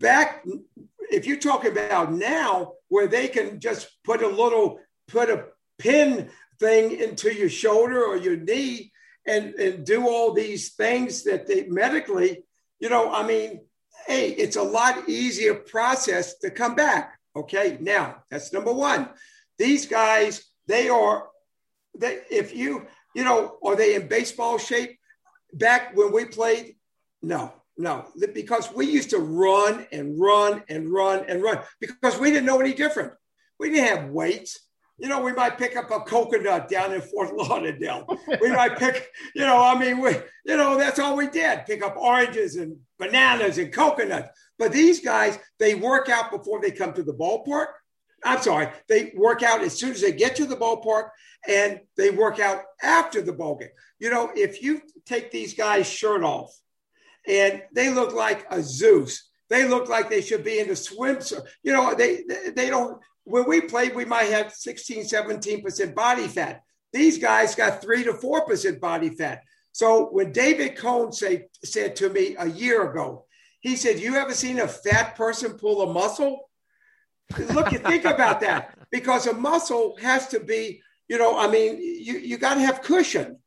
Back, 0.00 0.44
if 1.10 1.26
you're 1.26 1.38
talking 1.38 1.72
about 1.72 2.12
now, 2.12 2.72
where 2.88 3.06
they 3.06 3.28
can 3.28 3.60
just 3.60 3.88
put 4.04 4.22
a 4.22 4.28
little, 4.28 4.80
put 5.06 5.30
a 5.30 5.46
pin 5.78 6.30
thing 6.58 6.98
into 6.98 7.32
your 7.32 7.48
shoulder 7.48 8.02
or 8.02 8.16
your 8.16 8.36
knee 8.36 8.92
and, 9.26 9.54
and 9.54 9.84
do 9.84 10.08
all 10.08 10.32
these 10.32 10.70
things 10.70 11.24
that 11.24 11.46
they 11.46 11.66
medically, 11.66 12.44
you 12.80 12.88
know, 12.88 13.12
I 13.12 13.26
mean, 13.26 13.60
hey, 14.06 14.30
it's 14.30 14.56
a 14.56 14.62
lot 14.62 15.08
easier 15.08 15.54
process 15.54 16.38
to 16.38 16.50
come 16.50 16.74
back. 16.74 17.18
Okay. 17.36 17.78
Now 17.80 18.22
that's 18.30 18.52
number 18.52 18.72
one. 18.72 19.08
These 19.58 19.86
guys, 19.86 20.44
they 20.66 20.88
are, 20.88 21.28
they, 21.98 22.20
if 22.30 22.54
you, 22.54 22.86
you 23.14 23.24
know, 23.24 23.58
are 23.62 23.76
they 23.76 23.94
in 23.94 24.08
baseball 24.08 24.58
shape? 24.58 24.98
Back 25.52 25.96
when 25.96 26.12
we 26.12 26.26
played, 26.26 26.76
no, 27.22 27.52
no, 27.76 28.06
because 28.34 28.72
we 28.72 28.86
used 28.86 29.10
to 29.10 29.18
run 29.18 29.86
and 29.90 30.20
run 30.20 30.62
and 30.68 30.92
run 30.92 31.24
and 31.28 31.42
run 31.42 31.58
because 31.80 32.18
we 32.18 32.30
didn't 32.30 32.46
know 32.46 32.60
any 32.60 32.72
different. 32.72 33.12
We 33.58 33.70
didn't 33.70 33.88
have 33.88 34.10
weights 34.10 34.60
you 35.00 35.08
know, 35.08 35.22
we 35.22 35.32
might 35.32 35.56
pick 35.56 35.76
up 35.76 35.90
a 35.90 36.00
coconut 36.00 36.68
down 36.68 36.92
in 36.92 37.00
Fort 37.00 37.34
Lauderdale. 37.34 38.06
we 38.40 38.50
might 38.50 38.78
pick, 38.78 39.10
you 39.34 39.40
know, 39.40 39.62
I 39.62 39.76
mean, 39.78 39.98
we, 39.98 40.10
you 40.44 40.56
know, 40.58 40.76
that's 40.76 40.98
all 40.98 41.16
we 41.16 41.26
did 41.26 41.64
pick 41.66 41.82
up 41.82 41.96
oranges 41.96 42.56
and 42.56 42.76
bananas 43.00 43.58
and 43.58 43.72
coconuts. 43.72 44.28
But 44.58 44.72
these 44.72 45.00
guys, 45.00 45.38
they 45.58 45.74
work 45.74 46.08
out 46.08 46.30
before 46.30 46.60
they 46.60 46.70
come 46.70 46.92
to 46.92 47.02
the 47.02 47.14
ballpark. 47.14 47.66
I'm 48.22 48.40
sorry, 48.42 48.68
they 48.86 49.12
work 49.16 49.42
out 49.42 49.62
as 49.62 49.78
soon 49.78 49.92
as 49.92 50.02
they 50.02 50.12
get 50.12 50.36
to 50.36 50.44
the 50.44 50.56
ballpark 50.56 51.08
and 51.48 51.80
they 51.96 52.10
work 52.10 52.38
out 52.38 52.62
after 52.82 53.22
the 53.22 53.32
ball 53.32 53.56
game. 53.56 53.70
You 53.98 54.10
know, 54.10 54.30
if 54.34 54.62
you 54.62 54.82
take 55.06 55.30
these 55.30 55.54
guys' 55.54 55.90
shirt 55.90 56.22
off 56.22 56.54
and 57.26 57.62
they 57.74 57.88
look 57.88 58.12
like 58.12 58.46
a 58.50 58.62
Zeus, 58.62 59.30
they 59.48 59.66
look 59.66 59.88
like 59.88 60.10
they 60.10 60.20
should 60.20 60.44
be 60.44 60.58
in 60.60 60.68
the 60.68 60.74
swimsuit. 60.74 61.46
You 61.62 61.72
know, 61.72 61.94
they 61.94 62.24
they 62.54 62.68
don't 62.68 63.00
when 63.24 63.48
we 63.48 63.60
played, 63.60 63.94
we 63.94 64.04
might 64.04 64.30
have 64.30 64.52
16, 64.52 65.04
17% 65.04 65.94
body 65.94 66.26
fat. 66.26 66.62
These 66.92 67.18
guys 67.18 67.54
got 67.54 67.80
three 67.80 68.02
to 68.04 68.12
4% 68.12 68.80
body 68.80 69.10
fat. 69.10 69.42
So 69.72 70.06
when 70.06 70.32
David 70.32 70.76
Cone 70.76 71.12
say, 71.12 71.46
said 71.64 71.96
to 71.96 72.08
me 72.08 72.36
a 72.38 72.48
year 72.48 72.90
ago, 72.90 73.26
he 73.60 73.76
said, 73.76 74.00
You 74.00 74.16
ever 74.16 74.34
seen 74.34 74.58
a 74.58 74.68
fat 74.68 75.16
person 75.16 75.52
pull 75.54 75.82
a 75.82 75.92
muscle? 75.92 76.50
Look, 77.50 77.70
you 77.72 77.78
think 77.78 78.04
about 78.04 78.40
that 78.40 78.76
because 78.90 79.26
a 79.26 79.34
muscle 79.34 79.96
has 80.00 80.26
to 80.28 80.40
be, 80.40 80.82
you 81.08 81.18
know, 81.18 81.38
I 81.38 81.46
mean, 81.46 81.78
you, 81.80 82.18
you 82.18 82.38
got 82.38 82.54
to 82.54 82.60
have 82.60 82.82
cushion. 82.82 83.38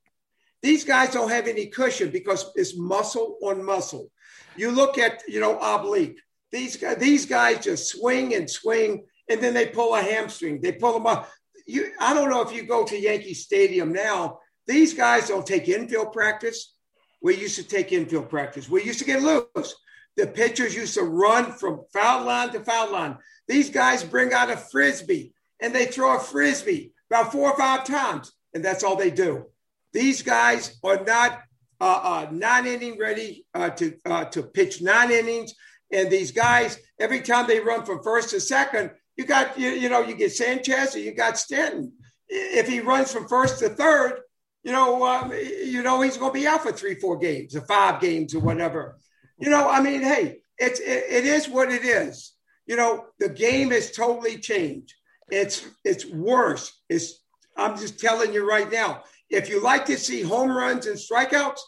These 0.62 0.86
guys 0.86 1.12
don't 1.12 1.30
have 1.30 1.48
any 1.48 1.66
cushion 1.66 2.10
because 2.10 2.50
it's 2.56 2.78
muscle 2.78 3.38
on 3.41 3.66
muscle. 3.66 4.10
You 4.56 4.72
look 4.72 4.98
at, 4.98 5.24
you 5.28 5.41
know, 5.41 5.58
oblique. 5.60 6.20
These 6.52 6.78
guys, 6.78 6.98
these 6.98 7.26
guys 7.26 7.64
just 7.64 7.90
swing 7.90 8.36
and 8.36 8.50
swing 8.50 9.06
and 9.30 9.41
then 9.41 9.54
they 9.54 9.68
pull 9.68 9.95
a 9.95 10.02
hamstring. 10.02 10.62
They 10.62 10.74
pull 10.74 10.94
them 10.94 11.08
up. 11.08 11.30
You, 11.66 11.91
I 12.00 12.14
don't 12.14 12.30
know 12.30 12.41
if 12.41 12.54
you 12.54 12.64
go 12.64 12.86
to 12.86 12.98
Yankee 13.00 13.34
Stadium 13.34 13.91
now. 13.91 14.40
These 14.68 14.94
guys 14.94 15.27
don't 15.27 15.45
take 15.45 15.68
infield 15.68 16.14
practice. 16.14 16.73
We 17.22 17.35
used 17.35 17.56
to 17.56 17.64
take 17.64 17.91
infield 17.91 18.30
practice. 18.30 18.69
We 18.69 18.84
used 18.84 18.99
to 18.99 19.06
get 19.06 19.22
loose. 19.22 19.76
The 20.15 20.27
pitchers 20.27 20.76
used 20.76 20.94
to 20.95 21.03
run 21.03 21.52
from 21.53 21.81
foul 21.91 22.26
line 22.26 22.52
to 22.52 22.60
foul 22.60 22.91
line. 22.91 23.18
These 23.48 23.69
guys 23.69 24.03
bring 24.03 24.34
out 24.34 24.52
a 24.52 24.57
frisbee 24.57 25.34
and 25.61 25.73
they 25.73 25.85
throw 25.85 26.15
a 26.15 26.19
frisbee 26.19 26.94
about 27.10 27.31
four 27.31 27.52
or 27.52 27.57
five 27.57 27.84
times, 27.85 28.31
and 28.53 28.64
that's 28.64 28.84
all 28.84 28.95
they 28.95 29.11
do. 29.11 29.45
These 29.94 30.22
guys 30.22 30.77
are 30.84 31.03
not 31.03 31.41
uh, 31.80 31.99
uh, 32.03 32.27
nine 32.31 32.65
inning 32.65 32.98
ready 32.99 33.45
uh, 33.53 33.69
to 33.72 33.95
uh, 34.06 34.26
to 34.26 34.44
pitch 34.44 34.81
nine 34.81 35.11
innings. 35.11 35.53
And 35.91 36.10
these 36.10 36.31
guys, 36.31 36.80
every 36.99 37.22
time 37.22 37.48
they 37.48 37.60
run 37.60 37.85
from 37.85 38.02
first 38.03 38.31
to 38.31 38.40
second, 38.40 38.91
you 39.15 39.26
got 39.26 39.57
you, 39.57 39.69
you 39.69 39.90
know 39.90 40.02
you 40.02 40.15
get 40.15 40.31
Sanchez 40.31 40.95
or 40.95 40.99
you 40.99 41.14
got 41.14 41.38
Stanton. 41.38 41.94
If 42.27 42.68
he 42.68 42.80
runs 42.80 43.11
from 43.11 43.27
first 43.27 43.60
to 43.60 43.69
third, 43.69 44.19
you 44.64 44.72
know 44.72 45.06
um, 45.06 45.31
you 45.31 45.84
know 45.84 46.02
he's 46.02 46.18
going 46.18 46.34
to 46.34 46.40
be 46.40 46.48
out 46.48 46.64
for 46.64 46.72
three, 46.72 46.95
four 46.95 47.18
games 47.18 47.56
or 47.56 47.61
five 47.61 48.02
games 48.02 48.34
or 48.34 48.40
whatever. 48.40 48.98
You 49.40 49.49
know, 49.49 49.69
I 49.69 49.81
mean, 49.81 50.02
hey, 50.02 50.38
it's 50.57 50.80
it, 50.80 51.03
it 51.10 51.26
is 51.26 51.49
what 51.49 51.72
it 51.72 51.84
is. 51.84 52.34
You 52.65 52.77
know, 52.77 53.06
the 53.19 53.30
game 53.30 53.72
has 53.72 53.91
totally 53.91 54.38
changed. 54.38 54.94
It's 55.30 55.68
it's 55.84 56.06
worse. 56.06 56.72
It's 56.90 57.23
I'm 57.57 57.77
just 57.77 57.99
telling 57.99 58.34
you 58.34 58.48
right 58.48 58.72
now. 58.72 59.03
If 59.30 59.49
you 59.49 59.61
like 59.61 59.85
to 59.85 59.98
see 59.98 60.22
home 60.22 60.52
runs 60.52 60.85
and 60.85 60.98
strikeouts, 60.98 61.60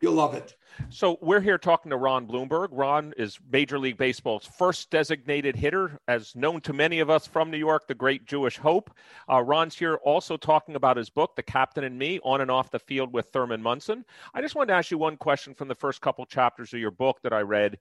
you'll 0.00 0.14
love 0.14 0.34
it. 0.34 0.54
So 0.90 1.18
we're 1.20 1.40
here 1.40 1.58
talking 1.58 1.90
to 1.90 1.96
Ron 1.96 2.26
Blomberg. 2.26 2.70
Ron 2.72 3.12
is 3.16 3.38
Major 3.50 3.78
League 3.78 3.98
Baseball's 3.98 4.46
first 4.46 4.90
designated 4.90 5.54
hitter, 5.54 5.98
as 6.08 6.34
known 6.34 6.60
to 6.62 6.72
many 6.72 7.00
of 7.00 7.10
us 7.10 7.26
from 7.26 7.50
New 7.50 7.58
York, 7.58 7.86
the 7.86 7.94
Great 7.94 8.24
Jewish 8.26 8.56
Hope. 8.56 8.90
Uh, 9.30 9.42
Ron's 9.42 9.76
here 9.76 9.96
also 9.96 10.36
talking 10.36 10.76
about 10.76 10.96
his 10.96 11.10
book, 11.10 11.36
The 11.36 11.42
Captain 11.42 11.84
and 11.84 11.98
Me, 11.98 12.20
on 12.24 12.40
and 12.40 12.50
off 12.50 12.70
the 12.70 12.78
field 12.78 13.12
with 13.12 13.26
Thurman 13.26 13.62
Munson. 13.62 14.04
I 14.32 14.40
just 14.40 14.54
wanted 14.54 14.68
to 14.68 14.74
ask 14.74 14.90
you 14.90 14.98
one 14.98 15.16
question 15.16 15.54
from 15.54 15.68
the 15.68 15.74
first 15.74 16.00
couple 16.00 16.24
chapters 16.26 16.72
of 16.72 16.80
your 16.80 16.90
book 16.90 17.18
that 17.22 17.32
I 17.32 17.40
read. 17.40 17.78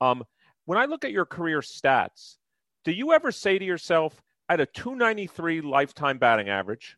Um, 0.00 0.24
when 0.64 0.78
I 0.78 0.86
look 0.86 1.04
at 1.04 1.12
your 1.12 1.26
career 1.26 1.60
stats, 1.60 2.36
do 2.84 2.92
you 2.92 3.12
ever 3.12 3.30
say 3.30 3.58
to 3.58 3.64
yourself, 3.64 4.20
I 4.48 4.54
had 4.54 4.60
a 4.60 4.66
293 4.66 5.60
lifetime 5.60 6.18
batting 6.18 6.48
average, 6.48 6.96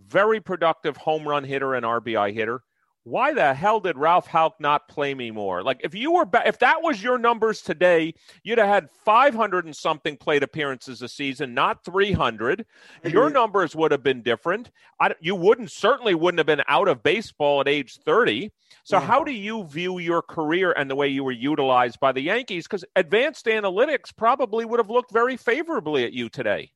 very 0.00 0.40
productive 0.40 0.96
home 0.96 1.26
run 1.26 1.44
hitter 1.44 1.74
and 1.74 1.84
RBI 1.84 2.32
hitter, 2.32 2.62
why 3.04 3.32
the 3.32 3.54
hell 3.54 3.80
did 3.80 3.96
Ralph 3.96 4.26
Houk 4.28 4.60
not 4.60 4.88
play 4.88 5.14
me 5.14 5.30
more? 5.30 5.62
Like 5.62 5.80
if 5.82 5.94
you 5.94 6.12
were 6.12 6.26
ba- 6.26 6.46
if 6.46 6.58
that 6.58 6.82
was 6.82 7.02
your 7.02 7.18
numbers 7.18 7.62
today, 7.62 8.14
you'd 8.42 8.58
have 8.58 8.68
had 8.68 8.90
500 8.90 9.64
and 9.64 9.74
something 9.74 10.16
plate 10.16 10.42
appearances 10.42 11.00
a 11.00 11.08
season, 11.08 11.54
not 11.54 11.84
300. 11.84 12.60
Mm-hmm. 12.60 13.08
Your 13.08 13.30
numbers 13.30 13.74
would 13.74 13.90
have 13.90 14.02
been 14.02 14.22
different. 14.22 14.70
I, 15.00 15.14
you 15.20 15.34
wouldn't 15.34 15.70
certainly 15.70 16.14
wouldn't 16.14 16.38
have 16.38 16.46
been 16.46 16.62
out 16.68 16.88
of 16.88 17.02
baseball 17.02 17.60
at 17.62 17.68
age 17.68 17.98
30. 18.04 18.52
So 18.84 18.98
yeah. 18.98 19.06
how 19.06 19.24
do 19.24 19.32
you 19.32 19.64
view 19.64 19.98
your 19.98 20.20
career 20.20 20.72
and 20.72 20.90
the 20.90 20.96
way 20.96 21.08
you 21.08 21.24
were 21.24 21.32
utilized 21.32 22.00
by 22.00 22.12
the 22.12 22.20
Yankees 22.20 22.66
cuz 22.66 22.84
advanced 22.96 23.46
analytics 23.46 24.14
probably 24.14 24.66
would 24.66 24.78
have 24.78 24.90
looked 24.90 25.10
very 25.10 25.38
favorably 25.38 26.04
at 26.04 26.12
you 26.12 26.28
today. 26.28 26.70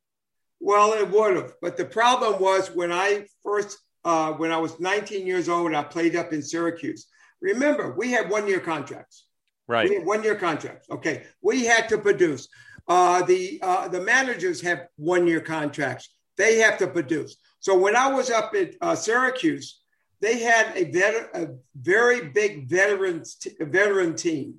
Well, 0.59 0.93
it 0.93 1.07
would 1.11 1.35
have. 1.35 1.53
But 1.61 1.77
the 1.77 1.85
problem 1.85 2.41
was 2.41 2.71
when 2.71 2.91
I 2.91 3.27
first 3.43 3.77
uh, 4.05 4.31
when 4.33 4.51
I 4.51 4.57
was 4.57 4.79
19 4.79 5.27
years 5.27 5.49
old. 5.49 5.73
I 5.73 5.83
played 5.83 6.15
up 6.15 6.31
in 6.31 6.41
Syracuse. 6.41 7.07
Remember, 7.41 7.93
we 7.97 8.11
had 8.11 8.29
one 8.29 8.47
year 8.47 8.59
contracts. 8.59 9.25
Right. 9.67 9.89
We 9.89 9.95
had 9.95 10.05
one 10.05 10.23
year 10.23 10.35
contracts. 10.35 10.87
Okay. 10.89 11.23
We 11.41 11.65
had 11.65 11.89
to 11.89 11.97
produce. 11.97 12.47
Uh, 12.87 13.23
the 13.23 13.59
uh, 13.63 13.87
the 13.87 13.99
managers 13.99 14.61
have 14.61 14.87
one 14.95 15.25
year 15.25 15.41
contracts. 15.41 16.09
They 16.37 16.59
have 16.59 16.77
to 16.77 16.87
produce. 16.87 17.35
So 17.59 17.75
when 17.77 17.95
I 17.95 18.13
was 18.13 18.29
up 18.29 18.53
at 18.53 18.75
uh, 18.79 18.95
Syracuse, 18.95 19.81
they 20.21 20.39
had 20.39 20.71
a, 20.75 20.91
vet- 20.91 21.29
a 21.33 21.55
very 21.75 22.29
big 22.29 22.69
veteran 22.69 23.23
t- 23.41 23.55
veteran 23.59 24.15
team, 24.15 24.55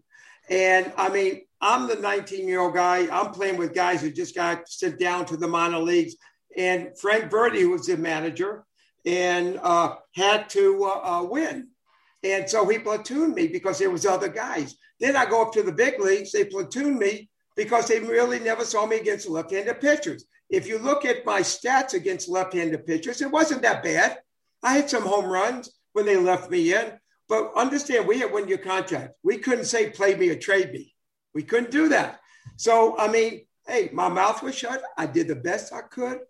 and 0.51 0.93
I 0.97 1.09
mean, 1.09 1.43
I'm 1.61 1.87
the 1.87 1.95
19 1.95 2.49
year 2.49 2.61
old 2.61 2.75
guy. 2.75 3.07
I'm 3.11 3.31
playing 3.31 3.59
with 3.59 3.75
guys 3.75 4.03
who 4.03 4.11
just 4.11 4.35
got 4.35 4.69
sent 4.69 4.99
down 4.99 5.25
to 5.27 5.37
the 5.37 5.49
minor 5.49 5.79
leagues. 5.79 6.17
And 6.57 6.99
Frank 6.99 7.31
Verdi, 7.31 7.61
who 7.61 7.71
was 7.71 7.87
the 7.87 7.97
manager, 7.97 8.65
and 9.07 9.59
uh, 9.63 9.95
had 10.15 10.51
to 10.51 10.85
uh, 10.85 11.21
uh, 11.21 11.23
win. 11.23 11.69
And 12.23 12.51
so 12.51 12.69
he 12.69 12.79
platooned 12.79 13.35
me 13.35 13.47
because 13.47 13.79
there 13.79 13.91
was 13.91 14.05
other 14.05 14.29
guys. 14.29 14.77
Then 14.99 15.17
I 15.17 15.27
go 15.27 15.43
up 15.43 15.53
to 15.53 15.63
the 15.63 15.73
big 15.73 16.01
leagues. 16.01 16.33
They 16.33 16.45
platoon 16.45 16.99
me 16.99 17.31
because 17.55 17.87
they 17.87 18.01
really 18.01 18.41
never 18.41 18.65
saw 18.65 18.85
me 18.85 18.97
against 18.97 19.29
left-handed 19.29 19.81
pitchers. 19.81 20.25
If 20.51 20.67
you 20.67 20.79
look 20.79 21.05
at 21.05 21.25
my 21.25 21.41
stats 21.41 21.95
against 21.95 22.29
left-handed 22.29 22.85
pitchers, 22.85 23.23
it 23.23 23.31
wasn't 23.31 23.63
that 23.63 23.83
bad. 23.83 24.19
I 24.63 24.75
had 24.75 24.91
some 24.91 25.05
home 25.05 25.27
runs 25.27 25.71
when 25.93 26.05
they 26.05 26.17
left 26.17 26.51
me 26.51 26.75
in. 26.75 26.93
But 27.29 27.53
understand, 27.57 28.07
we 28.07 28.21
had 28.21 28.33
one-year 28.33 28.59
contract. 28.59 29.15
We 29.23 29.39
couldn't 29.39 29.65
say 29.65 29.91
play 29.91 30.15
me 30.15 30.29
or 30.31 30.37
trade 30.37 30.73
me. 30.73 30.95
We 31.35 31.43
couldn't 31.43 31.71
do 31.71 31.89
that. 31.91 32.21
So 32.57 32.97
I 32.99 33.09
mean, 33.09 33.47
hey, 33.67 33.91
my 33.93 34.09
mouth 34.09 34.43
was 34.43 34.57
shut. 34.57 34.83
I 34.97 35.07
did 35.07 35.29
the 35.29 35.37
best 35.37 35.73
I 35.73 35.83
could. 35.83 36.21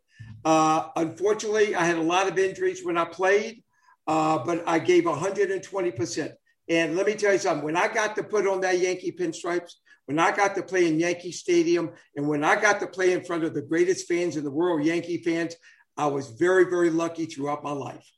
Uh, 0.47 0.91
unfortunately, 0.95 1.75
I 1.75 1.85
had 1.85 1.97
a 1.97 2.03
lot 2.03 2.29
of 2.29 2.39
injuries 2.39 2.85
when 2.85 2.97
I 2.97 3.05
played, 3.05 3.65
uh, 4.07 4.39
but 4.39 4.63
I 4.65 4.79
gave 4.79 5.03
120%. 5.03 6.33
And 6.69 6.95
let 6.95 7.05
me 7.05 7.15
tell 7.15 7.33
you 7.33 7.41
something 7.41 7.65
when 7.65 7.77
I 7.77 7.89
got 7.89 8.15
to 8.15 8.23
put 8.23 8.47
on 8.47 8.61
that 8.61 8.79
Yankee 8.79 9.11
pinstripes, 9.11 9.73
when 10.05 10.21
I 10.21 10.31
got 10.31 10.55
to 10.55 10.63
play 10.63 10.87
in 10.87 11.01
Yankee 11.01 11.33
Stadium, 11.33 11.91
and 12.15 12.29
when 12.29 12.45
I 12.45 12.61
got 12.61 12.79
to 12.79 12.87
play 12.87 13.13
in 13.13 13.25
front 13.25 13.43
of 13.43 13.55
the 13.55 13.63
greatest 13.63 14.07
fans 14.07 14.37
in 14.37 14.45
the 14.45 14.51
world, 14.53 14.85
Yankee 14.85 15.19
fans, 15.19 15.57
I 15.97 16.07
was 16.07 16.31
very, 16.31 16.71
very 16.71 16.91
lucky 16.91 17.27
throughout 17.27 17.65
my 17.65 17.73
life. 17.73 18.09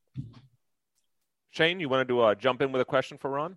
Shane, 1.53 1.81
you 1.81 1.89
wanted 1.89 2.09
to 2.09 2.35
jump 2.39 2.61
in 2.61 2.73
with 2.73 2.83
a 2.83 2.85
question 2.85 3.17
for 3.17 3.31
Ron? 3.31 3.57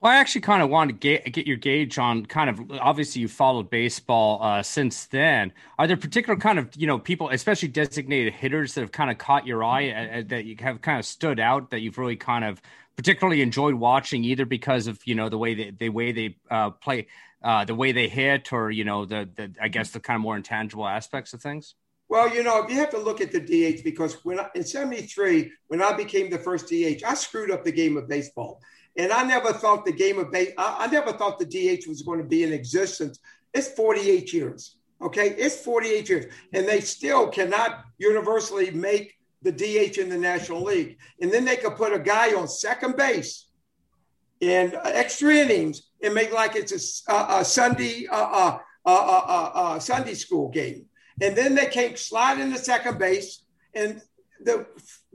Well, 0.00 0.10
I 0.10 0.16
actually 0.16 0.40
kind 0.40 0.62
of 0.62 0.70
wanted 0.70 0.94
to 0.94 0.98
get, 0.98 1.30
get 1.30 1.46
your 1.46 1.58
gauge 1.58 1.98
on 1.98 2.24
kind 2.24 2.48
of 2.48 2.58
obviously 2.80 3.20
you 3.20 3.28
followed 3.28 3.68
baseball 3.68 4.42
uh, 4.42 4.62
since 4.62 5.04
then. 5.04 5.52
Are 5.78 5.86
there 5.86 5.98
particular 5.98 6.38
kind 6.38 6.58
of 6.58 6.70
you 6.74 6.86
know 6.86 6.98
people, 6.98 7.28
especially 7.28 7.68
designated 7.68 8.32
hitters, 8.32 8.72
that 8.74 8.80
have 8.80 8.92
kind 8.92 9.10
of 9.10 9.18
caught 9.18 9.46
your 9.46 9.62
eye 9.62 9.90
uh, 9.90 10.20
uh, 10.20 10.22
that 10.28 10.46
you 10.46 10.56
have 10.60 10.80
kind 10.80 10.98
of 10.98 11.04
stood 11.04 11.38
out 11.38 11.68
that 11.70 11.80
you've 11.80 11.98
really 11.98 12.16
kind 12.16 12.46
of 12.46 12.62
particularly 12.96 13.42
enjoyed 13.42 13.74
watching, 13.74 14.24
either 14.24 14.46
because 14.46 14.86
of 14.86 14.98
you 15.04 15.14
know 15.14 15.28
the 15.28 15.36
way 15.36 15.52
they 15.52 15.70
the 15.70 15.90
way 15.90 16.12
they 16.12 16.34
uh, 16.50 16.70
play, 16.70 17.06
uh, 17.42 17.66
the 17.66 17.74
way 17.74 17.92
they 17.92 18.08
hit, 18.08 18.54
or 18.54 18.70
you 18.70 18.84
know 18.84 19.04
the 19.04 19.28
the 19.34 19.52
I 19.60 19.68
guess 19.68 19.90
the 19.90 20.00
kind 20.00 20.14
of 20.14 20.22
more 20.22 20.36
intangible 20.36 20.88
aspects 20.88 21.34
of 21.34 21.42
things. 21.42 21.74
Well, 22.08 22.34
you 22.34 22.42
know, 22.42 22.64
if 22.64 22.70
you 22.70 22.76
have 22.76 22.90
to 22.90 22.98
look 22.98 23.20
at 23.20 23.32
the 23.32 23.38
DH 23.38 23.84
because 23.84 24.14
when 24.24 24.40
I, 24.40 24.48
in 24.54 24.64
'73, 24.64 25.52
when 25.68 25.82
I 25.82 25.92
became 25.92 26.30
the 26.30 26.38
first 26.38 26.68
DH, 26.68 27.04
I 27.06 27.12
screwed 27.12 27.50
up 27.50 27.64
the 27.64 27.72
game 27.72 27.98
of 27.98 28.08
baseball. 28.08 28.62
And 28.96 29.12
I 29.12 29.22
never 29.22 29.52
thought 29.52 29.84
the 29.84 29.92
game 29.92 30.18
of 30.18 30.30
base, 30.30 30.52
I, 30.58 30.76
I 30.80 30.86
never 30.88 31.12
thought 31.12 31.38
the 31.38 31.46
DH 31.46 31.86
was 31.88 32.02
going 32.02 32.18
to 32.18 32.24
be 32.24 32.42
in 32.42 32.52
existence. 32.52 33.18
It's 33.54 33.68
48 33.68 34.32
years. 34.32 34.76
Okay. 35.02 35.30
It's 35.30 35.56
48 35.56 36.08
years. 36.08 36.26
And 36.52 36.68
they 36.68 36.80
still 36.80 37.28
cannot 37.28 37.84
universally 37.98 38.70
make 38.70 39.14
the 39.42 39.52
DH 39.52 39.98
in 39.98 40.08
the 40.08 40.18
National 40.18 40.62
League. 40.62 40.98
And 41.20 41.32
then 41.32 41.44
they 41.44 41.56
could 41.56 41.76
put 41.76 41.92
a 41.92 41.98
guy 41.98 42.34
on 42.34 42.48
second 42.48 42.96
base 42.96 43.46
in 44.40 44.74
extra 44.84 45.34
innings 45.34 45.82
and 46.02 46.14
make 46.14 46.32
like 46.32 46.56
it's 46.56 47.04
a, 47.08 47.12
a, 47.12 47.44
Sunday 47.44 48.06
Sunday 49.80 50.14
school 50.14 50.48
game. 50.48 50.86
And 51.22 51.36
then 51.36 51.54
they 51.54 51.66
came 51.66 51.96
slide 51.96 52.38
into 52.38 52.58
second 52.58 52.98
base. 52.98 53.44
And 53.74 54.02
the 54.42 54.66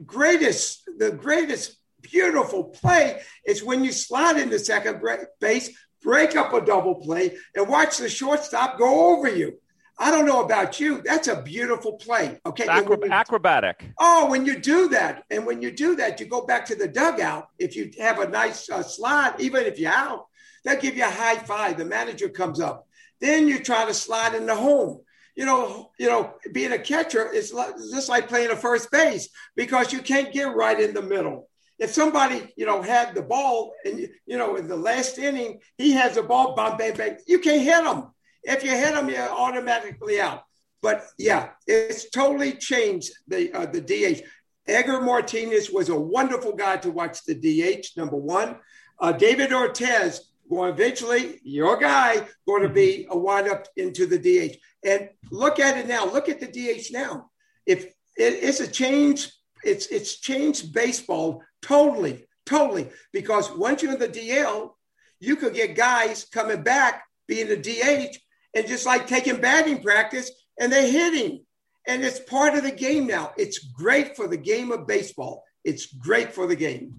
greatest, 0.06 0.84
the 0.98 1.12
greatest 1.12 1.78
beautiful 2.12 2.66
play 2.66 3.22
is 3.46 3.64
when 3.64 3.84
you 3.84 3.92
slide 3.92 4.38
into 4.38 4.60
second 4.60 5.02
base, 5.40 5.70
break 6.02 6.36
up 6.36 6.54
a 6.54 6.62
double 6.62 6.96
play, 6.96 7.36
and 7.56 7.68
watch 7.68 7.98
the 7.98 8.10
shortstop 8.10 8.78
go 8.78 9.16
over 9.16 9.28
you. 9.28 9.60
I 9.98 10.12
don't 10.12 10.26
know 10.26 10.44
about 10.44 10.80
you. 10.80 11.02
That's 11.04 11.30
a 11.30 11.42
beautiful 11.42 11.94
play. 11.94 12.40
Okay. 12.46 12.66
Acrob- 12.66 13.10
acrobatic. 13.10 13.92
Oh, 13.98 14.30
when 14.30 14.46
you 14.46 14.60
do 14.60 14.90
that, 14.90 15.24
and 15.30 15.46
when 15.46 15.62
you 15.62 15.72
do 15.72 15.96
that, 15.96 16.20
you 16.20 16.26
go 16.26 16.46
back 16.46 16.66
to 16.66 16.76
the 16.76 16.88
dugout. 16.88 17.48
If 17.58 17.76
you 17.76 17.92
have 18.00 18.20
a 18.20 18.28
nice 18.28 18.70
uh, 18.70 18.84
slide, 18.84 19.36
even 19.40 19.64
if 19.64 19.80
you're 19.80 19.92
out, 19.92 20.26
they'll 20.64 20.80
give 20.80 20.98
you 20.98 21.06
a 21.06 21.10
high 21.10 21.38
five. 21.38 21.78
The 21.78 21.86
manager 21.86 22.28
comes 22.28 22.60
up. 22.60 22.88
Then 23.22 23.48
you 23.48 23.60
try 23.60 23.86
to 23.86 23.94
slide 23.94 24.36
into 24.36 24.56
home. 24.56 25.02
You 25.36 25.46
know, 25.46 25.92
you 25.98 26.08
know, 26.08 26.34
being 26.52 26.72
a 26.72 26.80
catcher 26.80 27.32
is 27.32 27.52
just 27.92 28.10
like 28.10 28.28
playing 28.28 28.52
a 28.52 28.56
first 28.56 28.92
base 28.92 29.30
because 29.56 29.92
you 29.92 30.00
can't 30.00 30.34
get 30.34 30.56
right 30.56 30.80
in 30.80 30.94
the 30.94 31.02
middle 31.02 31.50
if 31.80 31.92
somebody 31.94 32.54
you 32.56 32.66
know 32.66 32.82
had 32.82 33.14
the 33.16 33.22
ball 33.22 33.74
and 33.84 34.08
you 34.26 34.38
know 34.38 34.56
in 34.56 34.68
the 34.68 34.76
last 34.76 35.18
inning 35.18 35.60
he 35.78 35.92
has 35.92 36.16
the 36.16 36.24
ball 36.24 36.56
bang 36.56 36.78
bang 36.78 36.96
bang 36.96 37.18
you 37.28 37.40
can't 37.40 37.62
hit 37.62 37.86
him. 37.86 38.06
If 38.44 38.64
you 38.64 38.72
hit 38.72 38.96
him 38.96 39.10
you're 39.10 39.30
automatically 39.30 40.20
out. 40.20 40.44
But 40.82 41.06
yeah 41.18 41.50
it's 41.68 42.10
totally 42.10 42.54
changed 42.54 43.12
the 43.28 43.52
uh, 43.54 43.66
the 43.66 43.82
DH 43.82 44.22
Edgar 44.68 45.02
Martinez 45.02 45.70
was 45.70 45.90
a 45.90 46.00
wonderful 46.00 46.54
guy 46.54 46.78
to 46.78 46.90
watch 46.90 47.24
the 47.24 47.36
DH 47.36 47.98
number 47.98 48.16
one. 48.16 48.58
Uh, 49.00 49.12
David 49.12 49.54
Ortiz 49.54 50.32
going 50.50 50.74
eventually 50.74 51.40
your 51.44 51.78
guy 51.78 52.26
going 52.48 52.64
to 52.64 52.70
be 52.70 53.08
a 53.10 53.18
wind 53.18 53.48
up 53.48 53.68
into 53.76 54.06
the 54.06 54.18
DH 54.18 54.56
and 54.86 55.10
look 55.32 55.60
at 55.60 55.78
it 55.78 55.88
now. 55.88 56.06
Look 56.06 56.30
at 56.30 56.40
the 56.40 56.48
DH 56.48 56.92
now. 56.92 57.30
If 57.66 57.86
it, 57.86 57.94
it's 58.18 58.60
a 58.60 58.68
change 58.68 59.32
it's 59.66 59.88
it's 59.88 60.20
changed 60.20 60.74
baseball 60.74 61.42
totally, 61.62 62.26
totally. 62.46 62.90
Because 63.12 63.52
once 63.52 63.82
you're 63.82 63.94
in 63.94 64.00
the 64.00 64.08
DL, 64.08 64.72
you 65.20 65.36
could 65.36 65.54
get 65.54 65.76
guys 65.76 66.26
coming 66.26 66.62
back 66.62 67.04
being 67.28 67.48
the 67.48 67.58
DH 67.58 68.18
and 68.56 68.68
just 68.68 68.86
like 68.86 69.08
taking 69.08 69.42
batting 69.42 69.82
practice 69.82 70.32
and 70.60 70.72
they're 70.72 70.90
hitting. 70.90 71.44
And 71.88 72.04
it's 72.04 72.20
part 72.20 72.56
of 72.56 72.64
the 72.64 72.72
game 72.72 73.06
now. 73.06 73.34
It's 73.38 73.60
great 73.60 74.16
for 74.16 74.28
the 74.28 74.38
game 74.38 74.72
of 74.72 74.88
baseball. 74.88 75.44
It's 75.64 75.86
great 75.86 76.34
for 76.34 76.48
the 76.48 76.56
game. 76.56 76.98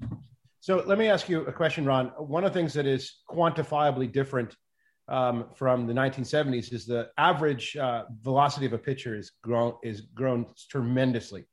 So 0.60 0.82
let 0.84 0.98
me 0.98 1.08
ask 1.08 1.28
you 1.28 1.42
a 1.46 1.52
question, 1.52 1.84
Ron. 1.84 2.08
One 2.18 2.44
of 2.44 2.52
the 2.52 2.58
things 2.58 2.74
that 2.74 2.86
is 2.86 3.16
quantifiably 3.30 4.12
different 4.12 4.54
um, 5.08 5.46
from 5.54 5.86
the 5.86 5.92
1970s 5.92 6.72
is 6.72 6.86
the 6.86 7.08
average 7.16 7.76
uh, 7.76 8.04
velocity 8.22 8.66
of 8.66 8.72
a 8.72 8.78
pitcher 8.78 9.16
is 9.16 9.30
grown 9.42 9.74
is 9.84 10.00
grown 10.00 10.46
tremendously. 10.68 11.46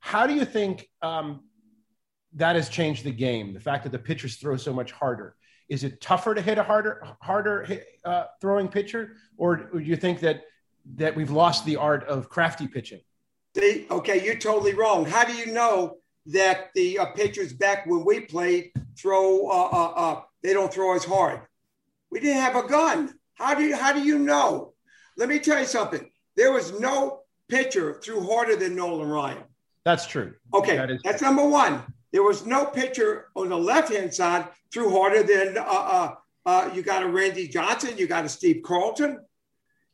How 0.00 0.26
do 0.26 0.34
you 0.34 0.44
think 0.44 0.88
um, 1.02 1.44
that 2.34 2.56
has 2.56 2.68
changed 2.68 3.04
the 3.04 3.12
game? 3.12 3.52
The 3.52 3.60
fact 3.60 3.84
that 3.84 3.92
the 3.92 3.98
pitchers 3.98 4.36
throw 4.36 4.56
so 4.56 4.72
much 4.72 4.92
harder. 4.92 5.36
Is 5.68 5.84
it 5.84 6.00
tougher 6.00 6.34
to 6.34 6.42
hit 6.42 6.58
a 6.58 6.62
harder, 6.64 7.06
harder 7.20 7.84
uh, 8.04 8.24
throwing 8.40 8.66
pitcher, 8.66 9.16
or 9.36 9.56
do 9.56 9.78
you 9.78 9.96
think 9.96 10.20
that 10.20 10.42
that 10.96 11.14
we've 11.14 11.30
lost 11.30 11.64
the 11.64 11.76
art 11.76 12.04
of 12.08 12.28
crafty 12.28 12.66
pitching? 12.66 13.00
See, 13.56 13.86
okay, 13.90 14.24
you're 14.24 14.36
totally 14.38 14.74
wrong. 14.74 15.04
How 15.04 15.24
do 15.24 15.34
you 15.34 15.46
know 15.46 15.98
that 16.26 16.70
the 16.74 16.98
uh, 16.98 17.06
pitchers 17.12 17.52
back 17.52 17.86
when 17.86 18.04
we 18.04 18.20
played 18.20 18.72
throw? 18.98 19.48
Uh, 19.48 19.68
uh, 19.72 19.92
uh, 19.96 20.20
they 20.42 20.52
don't 20.52 20.72
throw 20.72 20.96
as 20.96 21.04
hard. 21.04 21.40
We 22.10 22.20
didn't 22.20 22.42
have 22.42 22.56
a 22.56 22.66
gun. 22.66 23.14
How 23.34 23.54
do 23.54 23.62
you, 23.62 23.76
how 23.76 23.92
do 23.92 24.02
you 24.02 24.18
know? 24.18 24.74
Let 25.16 25.28
me 25.28 25.38
tell 25.38 25.60
you 25.60 25.66
something. 25.66 26.10
There 26.36 26.52
was 26.52 26.78
no 26.80 27.20
pitcher 27.48 28.00
threw 28.02 28.26
harder 28.26 28.56
than 28.56 28.74
Nolan 28.74 29.08
Ryan. 29.08 29.44
That's 29.84 30.06
true. 30.06 30.34
Okay, 30.52 30.76
that 30.76 30.90
is 30.90 31.00
that's 31.02 31.22
number 31.22 31.46
one. 31.46 31.82
There 32.12 32.22
was 32.22 32.44
no 32.44 32.66
pitcher 32.66 33.28
on 33.34 33.48
the 33.48 33.56
left 33.56 33.92
hand 33.92 34.12
side 34.12 34.48
threw 34.72 34.90
harder 34.90 35.22
than 35.22 35.58
uh, 35.58 35.62
uh, 35.62 36.14
uh, 36.46 36.70
you 36.74 36.82
got 36.82 37.02
a 37.02 37.08
Randy 37.08 37.48
Johnson, 37.48 37.96
you 37.96 38.06
got 38.06 38.24
a 38.24 38.28
Steve 38.28 38.62
Carlton. 38.64 39.20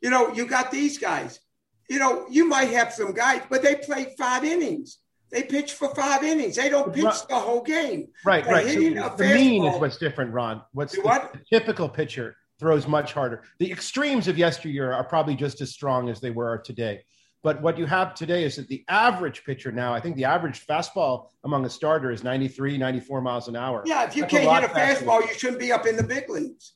You 0.01 0.11
know, 0.11 0.33
you 0.33 0.47
got 0.47 0.71
these 0.71 0.99
guys. 0.99 1.41
You 1.89 1.99
know, 1.99 2.27
you 2.29 2.49
might 2.49 2.71
have 2.71 2.93
some 2.93 3.13
guys, 3.13 3.43
but 3.49 3.63
they 3.63 3.77
play 3.77 4.15
five 4.19 4.45
innings. 4.45 4.99
They 5.31 5.43
pitch 5.43 5.73
for 5.73 5.95
five 5.95 6.23
innings. 6.23 6.57
They 6.57 6.69
don't 6.69 6.93
pitch 6.93 7.05
right. 7.05 7.27
the 7.29 7.37
whole 7.37 7.63
game. 7.63 8.09
Right, 8.25 8.45
They're 8.45 8.53
right. 8.53 8.67
So 8.67 9.17
the 9.17 9.35
mean 9.35 9.65
is 9.65 9.81
what's 9.81 9.97
different, 9.97 10.33
Ron. 10.33 10.63
What's 10.73 10.97
what? 10.97 11.33
the 11.33 11.41
typical 11.59 11.89
pitcher 11.89 12.37
throws 12.59 12.87
much 12.87 13.13
harder. 13.13 13.43
The 13.59 13.71
extremes 13.71 14.29
of 14.29 14.39
yesteryear 14.39 14.93
are 14.93 15.05
probably 15.05 15.35
just 15.35 15.61
as 15.61 15.73
strong 15.73 16.09
as 16.09 16.21
they 16.21 16.31
were 16.31 16.59
today. 16.59 17.05
But 17.47 17.63
what 17.63 17.79
you 17.79 17.87
have 17.87 18.13
today 18.17 18.43
is 18.43 18.57
that 18.57 18.67
the 18.67 18.85
average 18.89 19.45
pitcher 19.45 19.71
now, 19.71 19.95
I 19.95 20.01
think 20.01 20.17
the 20.17 20.25
average 20.25 20.67
fastball 20.67 21.29
among 21.45 21.65
a 21.65 21.71
starter 21.71 22.11
is 22.11 22.25
93, 22.25 22.77
94 22.77 23.21
miles 23.21 23.47
an 23.47 23.55
hour. 23.55 23.85
Yeah, 23.87 24.03
if 24.03 24.17
you 24.17 24.23
That's 24.23 24.33
can't 24.33 24.65
a 24.65 24.67
hit 24.67 24.71
a 24.73 24.75
fastball, 24.75 25.21
you 25.21 25.33
shouldn't 25.33 25.61
be 25.61 25.71
up 25.71 25.87
in 25.87 25.95
the 25.95 26.03
big 26.03 26.29
leagues. 26.29 26.73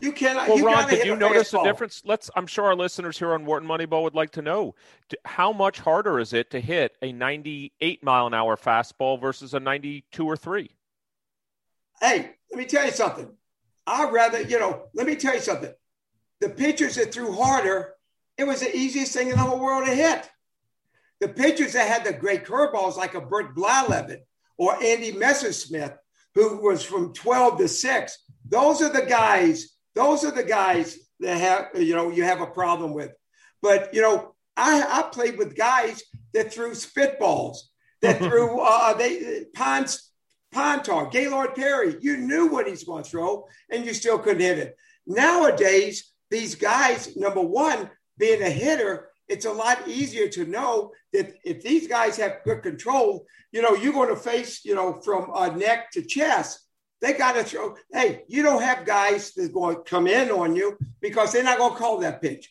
You 0.00 0.10
cannot. 0.10 0.48
Well, 0.48 0.58
you 0.58 0.66
Ron, 0.66 0.88
did 0.88 1.06
you 1.06 1.12
a 1.12 1.16
notice 1.16 1.54
a 1.54 1.62
difference? 1.62 2.02
Let's. 2.04 2.28
I'm 2.34 2.48
sure 2.48 2.64
our 2.64 2.74
listeners 2.74 3.16
here 3.20 3.34
on 3.34 3.44
Wharton 3.46 3.68
Moneyball 3.68 4.02
would 4.02 4.16
like 4.16 4.32
to 4.32 4.42
know 4.42 4.74
how 5.24 5.52
much 5.52 5.78
harder 5.78 6.18
is 6.18 6.32
it 6.32 6.50
to 6.50 6.58
hit 6.58 6.96
a 7.00 7.12
98 7.12 8.02
mile 8.02 8.26
an 8.26 8.34
hour 8.34 8.56
fastball 8.56 9.20
versus 9.20 9.54
a 9.54 9.60
92 9.60 10.26
or 10.26 10.36
three. 10.36 10.72
Hey, 12.00 12.32
let 12.50 12.58
me 12.58 12.64
tell 12.64 12.84
you 12.84 12.90
something. 12.90 13.30
I'd 13.86 14.12
rather, 14.12 14.42
you 14.42 14.58
know, 14.58 14.88
let 14.92 15.06
me 15.06 15.14
tell 15.14 15.34
you 15.34 15.40
something. 15.40 15.72
The 16.40 16.48
pitchers 16.48 16.96
that 16.96 17.14
threw 17.14 17.30
harder 17.30 17.94
it 18.38 18.44
was 18.44 18.60
the 18.60 18.74
easiest 18.74 19.12
thing 19.12 19.28
in 19.28 19.36
the 19.36 19.42
whole 19.42 19.60
world 19.60 19.86
to 19.86 19.94
hit. 19.94 20.28
The 21.20 21.28
pitchers 21.28 21.74
that 21.74 21.88
had 21.88 22.04
the 22.04 22.18
great 22.18 22.44
curveballs, 22.44 22.96
like 22.96 23.14
a 23.14 23.20
Bert 23.20 23.54
Blyleven 23.54 24.18
or 24.58 24.74
Andy 24.82 25.12
Messersmith, 25.12 25.96
who 26.34 26.60
was 26.62 26.82
from 26.82 27.12
12 27.12 27.58
to 27.58 27.68
6, 27.68 28.18
those 28.48 28.82
are 28.82 28.88
the 28.88 29.06
guys, 29.06 29.76
those 29.94 30.24
are 30.24 30.30
the 30.30 30.42
guys 30.42 30.98
that 31.20 31.38
have, 31.38 31.82
you 31.82 31.94
know, 31.94 32.10
you 32.10 32.24
have 32.24 32.40
a 32.40 32.46
problem 32.46 32.92
with. 32.94 33.12
But, 33.60 33.94
you 33.94 34.02
know, 34.02 34.34
I, 34.56 34.82
I 34.82 35.02
played 35.10 35.38
with 35.38 35.56
guys 35.56 36.02
that 36.34 36.52
threw 36.52 36.72
spitballs, 36.72 37.58
that 38.00 38.18
threw 38.22 38.60
uh, 38.60 38.94
they 38.94 39.44
Pons, 39.54 40.10
Pontar, 40.52 41.10
Gaylord 41.10 41.54
Perry. 41.54 41.96
You 42.00 42.16
knew 42.18 42.48
what 42.48 42.66
he's 42.66 42.84
going 42.84 43.04
to 43.04 43.10
throw, 43.10 43.46
and 43.70 43.84
you 43.84 43.94
still 43.94 44.18
couldn't 44.18 44.42
hit 44.42 44.58
it. 44.58 44.76
Nowadays, 45.06 46.12
these 46.30 46.54
guys, 46.54 47.16
number 47.16 47.40
one, 47.40 47.90
being 48.22 48.40
a 48.40 48.50
hitter, 48.50 49.08
it's 49.26 49.46
a 49.46 49.52
lot 49.52 49.88
easier 49.88 50.28
to 50.28 50.44
know 50.44 50.92
that 51.12 51.34
if 51.42 51.60
these 51.60 51.88
guys 51.88 52.16
have 52.16 52.44
good 52.44 52.62
control, 52.62 53.26
you 53.50 53.60
know, 53.60 53.74
you're 53.74 53.92
going 53.92 54.10
to 54.10 54.16
face, 54.16 54.64
you 54.64 54.76
know, 54.76 55.00
from 55.00 55.28
uh, 55.34 55.48
neck 55.48 55.90
to 55.90 56.02
chest. 56.02 56.60
They 57.00 57.14
got 57.14 57.32
to 57.32 57.42
throw. 57.42 57.74
Hey, 57.92 58.22
you 58.28 58.44
don't 58.44 58.62
have 58.62 58.86
guys 58.86 59.32
that's 59.34 59.48
going 59.48 59.74
to 59.74 59.82
come 59.82 60.06
in 60.06 60.30
on 60.30 60.54
you 60.54 60.78
because 61.00 61.32
they're 61.32 61.42
not 61.42 61.58
going 61.58 61.72
to 61.72 61.78
call 61.78 61.98
that 61.98 62.22
pitch. 62.22 62.48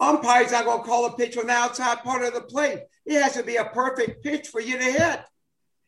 Umpire's 0.00 0.52
not 0.52 0.64
going 0.64 0.78
to 0.78 0.88
call 0.88 1.04
a 1.04 1.14
pitch 1.14 1.36
on 1.36 1.48
the 1.48 1.52
outside 1.52 1.98
part 1.98 2.24
of 2.24 2.32
the 2.32 2.40
plate. 2.40 2.80
It 3.04 3.20
has 3.20 3.34
to 3.34 3.42
be 3.42 3.56
a 3.56 3.66
perfect 3.66 4.24
pitch 4.24 4.48
for 4.48 4.62
you 4.62 4.78
to 4.78 4.84
hit. 4.84 5.20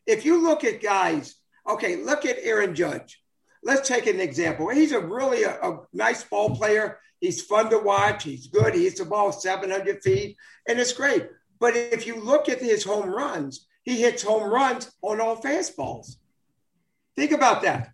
If 0.05 0.25
you 0.25 0.43
look 0.43 0.63
at 0.63 0.83
guys, 0.83 1.33
okay, 1.67 2.03
look 2.03 2.23
at 2.27 2.37
Aaron 2.39 2.75
Judge. 2.75 3.19
Let's 3.63 3.87
take 3.87 4.07
an 4.07 4.19
example. 4.19 4.69
He's 4.69 4.91
a 4.91 4.99
really 4.99 5.43
a, 5.43 5.51
a 5.61 5.81
nice 5.93 6.23
ball 6.23 6.55
player. 6.55 6.99
He's 7.19 7.41
fun 7.41 7.69
to 7.69 7.77
watch. 7.77 8.23
He's 8.23 8.47
good. 8.47 8.73
He 8.73 8.85
hits 8.85 8.99
the 8.99 9.05
ball 9.05 9.31
700 9.31 10.01
feet, 10.01 10.37
and 10.67 10.79
it's 10.79 10.93
great. 10.93 11.29
But 11.59 11.75
if 11.75 12.07
you 12.07 12.19
look 12.19 12.49
at 12.49 12.59
his 12.59 12.83
home 12.83 13.09
runs, 13.09 13.67
he 13.83 14.01
hits 14.01 14.23
home 14.23 14.51
runs 14.51 14.91
on 15.03 15.21
all 15.21 15.37
fastballs. 15.37 16.15
Think 17.15 17.31
about 17.31 17.61
that. 17.61 17.91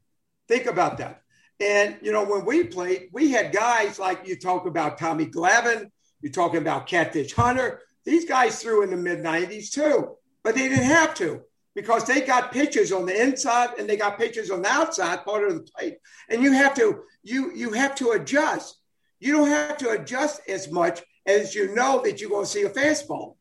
Think 0.47 0.65
about 0.65 0.97
that. 0.99 1.21
And, 1.59 1.97
you 2.01 2.11
know, 2.11 2.23
when 2.23 2.45
we 2.45 2.63
played, 2.63 3.09
we 3.11 3.31
had 3.31 3.51
guys 3.51 3.99
like 3.99 4.27
you 4.27 4.37
talk 4.37 4.67
about 4.67 4.97
Tommy 4.97 5.25
Glavine, 5.25 5.89
you're 6.21 6.31
talking 6.31 6.61
about 6.61 6.87
Catfish 6.87 7.33
Hunter. 7.33 7.81
These 8.05 8.25
guys 8.25 8.61
threw 8.61 8.83
in 8.83 8.91
the 8.91 8.97
mid 8.97 9.19
90s 9.19 9.71
too, 9.71 10.15
but 10.43 10.55
they 10.55 10.69
didn't 10.69 10.85
have 10.85 11.13
to 11.15 11.41
because 11.77 12.05
they 12.05 12.21
got 12.21 12.51
pitches 12.51 12.91
on 12.91 13.05
the 13.05 13.21
inside 13.21 13.69
and 13.77 13.87
they 13.87 13.95
got 13.95 14.17
pitches 14.17 14.49
on 14.49 14.63
the 14.63 14.67
outside 14.67 15.23
part 15.23 15.47
of 15.47 15.53
the 15.53 15.71
plate. 15.71 15.99
And 16.27 16.41
you 16.41 16.51
have 16.51 16.73
to 16.73 17.03
you 17.21 17.53
you 17.53 17.71
have 17.73 17.93
to 17.97 18.13
adjust. 18.13 18.79
You 19.19 19.33
don't 19.33 19.49
have 19.49 19.77
to 19.77 19.91
adjust 19.91 20.41
as 20.49 20.71
much 20.71 21.03
as 21.27 21.53
you 21.53 21.75
know 21.75 22.01
that 22.03 22.19
you're 22.19 22.31
going 22.31 22.45
to 22.45 22.49
see 22.49 22.63
a 22.63 22.69
fastball. 22.71 23.35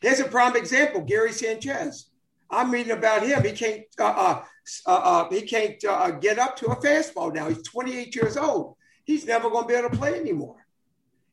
Here's 0.00 0.18
a 0.18 0.24
prime 0.24 0.56
example: 0.56 1.02
Gary 1.02 1.30
Sanchez. 1.30 2.10
I'm 2.50 2.72
reading 2.72 2.98
about 2.98 3.22
him. 3.22 3.44
He 3.44 3.52
can't 3.52 3.84
uh, 4.00 4.02
uh, 4.04 4.42
uh, 4.84 4.90
uh 4.90 5.30
he 5.30 5.42
can't 5.42 5.82
uh, 5.84 6.10
get 6.10 6.40
up 6.40 6.56
to 6.56 6.66
a 6.66 6.76
fastball 6.82 7.32
now. 7.32 7.48
He's 7.48 7.62
28 7.62 8.12
years 8.16 8.36
old. 8.36 8.74
He's 9.04 9.24
never 9.24 9.48
going 9.50 9.64
to 9.64 9.68
be 9.68 9.74
able 9.74 9.90
to 9.90 9.96
play 9.96 10.18
anymore. 10.18 10.66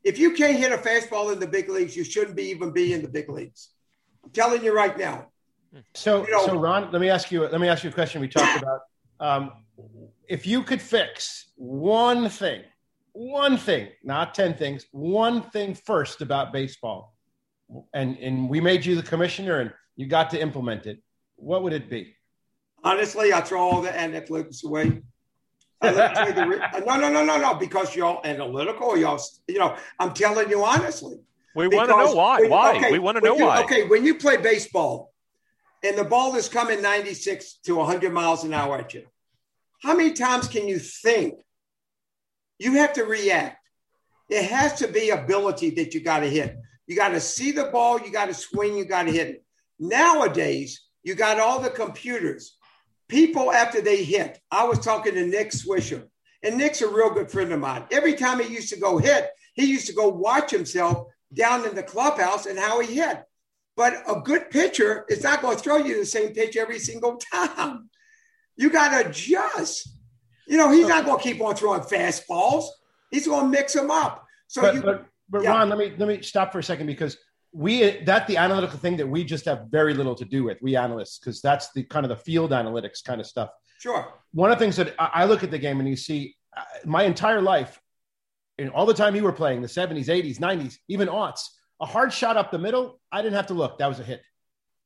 If 0.04 0.20
you 0.20 0.36
can't 0.36 0.58
hit 0.58 0.72
a 0.72 0.78
fastball 0.78 1.34
in 1.34 1.40
the 1.40 1.48
big 1.48 1.70
leagues, 1.70 1.98
you 1.98 2.04
shouldn't 2.04 2.38
be 2.38 2.50
even 2.52 2.72
be 2.72 2.94
in 2.94 3.02
the 3.02 3.10
big 3.10 3.30
leagues. 3.30 3.70
I'm 4.24 4.30
telling 4.30 4.64
you 4.64 4.76
right 4.76 4.96
now. 4.96 5.30
So, 5.94 6.26
you 6.26 6.32
know, 6.32 6.46
so 6.46 6.56
Ron, 6.58 6.92
let 6.92 7.02
me 7.02 7.10
ask 7.10 7.32
you. 7.32 7.48
Let 7.48 7.60
me 7.60 7.68
ask 7.68 7.84
you 7.84 7.90
a 7.90 7.94
question. 7.94 8.22
We 8.22 8.28
talked 8.28 8.62
about 8.62 8.82
um, 9.20 9.52
if 10.28 10.46
you 10.46 10.64
could 10.64 10.82
fix 10.82 11.52
one 11.56 12.30
thing, 12.30 12.64
one 13.14 13.58
thing, 13.58 13.90
not 14.04 14.34
ten 14.34 14.56
things, 14.56 14.86
one 14.92 15.44
thing 15.52 15.74
first 15.74 16.22
about 16.22 16.52
baseball, 16.54 17.16
and 17.94 18.18
and 18.18 18.50
we 18.50 18.62
made 18.62 18.86
you 18.86 18.96
the 18.96 19.04
commissioner, 19.04 19.60
and 19.60 19.74
you 19.96 20.08
got 20.08 20.30
to 20.32 20.42
implement 20.42 20.86
it. 20.86 21.02
What 21.36 21.64
would 21.64 21.74
it 21.74 21.90
be? 21.90 22.16
Honestly, 22.84 23.34
I 23.34 23.42
throw 23.42 23.62
all 23.62 23.82
the 23.82 23.90
analytics 23.90 24.64
away. 24.64 25.02
I 25.82 25.92
the, 25.92 26.82
no, 26.86 26.98
no, 26.98 27.10
no, 27.10 27.24
no, 27.24 27.38
no, 27.38 27.56
because 27.56 27.96
y'all 27.96 28.22
analytical. 28.24 28.98
Y'all, 28.98 29.22
you 29.48 29.60
know, 29.60 29.76
I'm 30.00 30.14
telling 30.14 30.50
you 30.50 30.64
honestly. 30.64 31.18
We 31.56 31.68
want 31.68 31.90
to 31.90 31.98
know 31.98 32.14
why. 32.14 32.42
When, 32.42 32.50
why? 32.52 32.78
Okay, 32.78 32.92
we 32.92 33.00
want 33.00 33.18
to 33.18 33.24
know 33.24 33.36
you, 33.36 33.46
why. 33.46 33.64
Okay, 33.64 33.88
when 33.88 34.06
you 34.06 34.16
play 34.16 34.38
baseball 34.38 35.12
and 35.84 35.98
the 35.98 36.04
ball 36.04 36.36
is 36.36 36.50
coming 36.50 36.82
96 36.82 37.60
to 37.66 37.76
100 37.76 38.12
miles 38.12 38.44
an 38.44 38.54
hour 38.54 38.78
at 38.78 38.94
you, 38.94 39.06
how 39.82 39.96
many 39.96 40.14
times 40.14 40.48
can 40.48 40.68
you 40.68 40.80
think? 40.80 41.36
You 42.58 42.74
have 42.74 42.94
to 42.94 43.04
react. 43.04 43.58
It 44.30 44.46
has 44.46 44.80
to 44.80 44.88
be 44.88 45.10
ability 45.10 45.72
that 45.72 45.94
you 45.94 46.02
got 46.02 46.20
to 46.20 46.30
hit. 46.30 46.58
You 46.86 46.96
got 46.96 47.10
to 47.10 47.22
see 47.22 47.52
the 47.52 47.66
ball, 47.66 48.00
you 48.00 48.12
got 48.12 48.26
to 48.26 48.34
swing, 48.34 48.76
you 48.76 48.86
got 48.86 49.04
to 49.04 49.12
hit 49.12 49.28
it. 49.28 49.46
Nowadays, 49.80 50.82
you 51.04 51.16
got 51.16 51.40
all 51.40 51.60
the 51.60 51.70
computers. 51.70 52.58
People, 53.08 53.52
after 53.52 53.82
they 53.82 54.04
hit, 54.04 54.40
I 54.52 54.66
was 54.66 54.80
talking 54.80 55.14
to 55.14 55.26
Nick 55.26 55.52
Swisher, 55.52 56.08
and 56.44 56.58
Nick's 56.58 56.82
a 56.82 56.88
real 56.88 57.12
good 57.12 57.32
friend 57.32 57.52
of 57.52 57.60
mine. 57.60 57.86
Every 57.92 58.14
time 58.14 58.40
he 58.40 58.54
used 58.54 58.70
to 58.74 58.80
go 58.80 58.98
hit, 58.98 59.30
he 59.56 59.66
used 59.66 59.88
to 59.88 59.94
go 59.94 60.10
watch 60.10 60.52
himself 60.52 61.08
down 61.34 61.66
in 61.66 61.76
the 61.76 61.84
clubhouse 61.84 62.46
and 62.46 62.60
how 62.60 62.82
he 62.82 62.96
hit. 62.96 63.24
But 63.80 64.04
a 64.10 64.20
good 64.20 64.50
pitcher 64.50 65.06
is 65.08 65.24
not 65.24 65.42
going 65.42 65.56
to 65.56 65.64
throw 65.64 65.78
you 65.78 65.98
the 65.98 66.06
same 66.06 66.34
pitch 66.34 66.58
every 66.58 66.80
single 66.80 67.16
time. 67.34 67.90
You 68.58 68.70
got 68.70 68.90
to 68.90 69.08
adjust. 69.08 69.88
You 70.50 70.58
know, 70.58 70.70
he's 70.70 70.86
not 70.86 71.06
going 71.06 71.18
to 71.18 71.24
keep 71.24 71.40
on 71.40 71.56
throwing 71.56 71.80
fastballs. 71.80 72.66
He's 73.10 73.26
going 73.26 73.46
to 73.46 73.50
mix 73.50 73.72
them 73.72 73.90
up. 73.90 74.26
So 74.48 74.64
but, 74.64 74.76
you, 74.76 74.82
but, 74.82 75.06
but 75.30 75.44
yeah. 75.44 75.52
Ron, 75.52 75.70
let 75.70 75.78
me 75.78 75.94
let 75.98 76.10
me 76.10 76.22
stop 76.22 76.52
for 76.52 76.60
a 76.60 76.64
second 76.64 76.88
because 76.88 77.16
we 77.54 78.04
that 78.04 78.28
the 78.28 78.36
analytical 78.36 78.78
thing 78.78 78.98
that 78.98 79.08
we 79.08 79.24
just 79.24 79.46
have 79.46 79.68
very 79.70 79.94
little 79.94 80.16
to 80.16 80.26
do 80.26 80.44
with 80.44 80.58
we 80.62 80.76
analysts 80.76 81.18
because 81.18 81.40
that's 81.40 81.72
the 81.72 81.84
kind 81.84 82.06
of 82.06 82.10
the 82.10 82.18
field 82.18 82.52
analytics 82.52 83.02
kind 83.02 83.22
of 83.22 83.28
stuff. 83.28 83.50
Sure. 83.80 84.14
One 84.34 84.52
of 84.52 84.60
the 84.60 84.66
things 84.66 84.76
that 84.76 84.94
I 85.00 85.24
look 85.24 85.42
at 85.42 85.52
the 85.52 85.58
game 85.58 85.80
and 85.80 85.88
you 85.88 85.96
see 85.96 86.36
uh, 86.58 86.64
my 86.84 87.04
entire 87.04 87.42
life, 87.42 87.80
in 88.58 88.68
all 88.68 88.86
the 88.86 88.94
time 88.94 89.16
you 89.16 89.24
were 89.24 89.32
playing, 89.32 89.62
the 89.62 89.70
70s, 89.70 90.08
80s, 90.08 90.38
90s, 90.38 90.76
even 90.90 91.08
aughts, 91.08 91.44
a 91.80 91.86
hard 91.86 92.14
shot 92.14 92.38
up 92.38 92.52
the 92.52 92.60
middle, 92.60 93.00
I 93.12 93.22
didn't 93.22 93.36
have 93.36 93.48
to 93.48 93.54
look. 93.54 93.80
That 93.80 93.88
was 93.88 94.00
a 94.00 94.04
hit. 94.04 94.22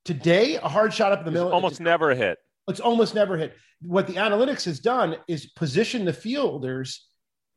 Today, 0.05 0.55
a 0.55 0.67
hard 0.67 0.93
shot 0.93 1.11
up 1.11 1.25
the 1.25 1.31
middle, 1.31 1.51
almost 1.51 1.79
never 1.79 2.11
a 2.11 2.15
hit. 2.15 2.37
It's 2.67 2.79
almost 2.79 3.15
never 3.15 3.37
hit. 3.37 3.55
What 3.81 4.07
the 4.07 4.13
analytics 4.13 4.65
has 4.65 4.79
done 4.79 5.17
is 5.27 5.47
position 5.47 6.05
the 6.05 6.13
fielders 6.13 7.07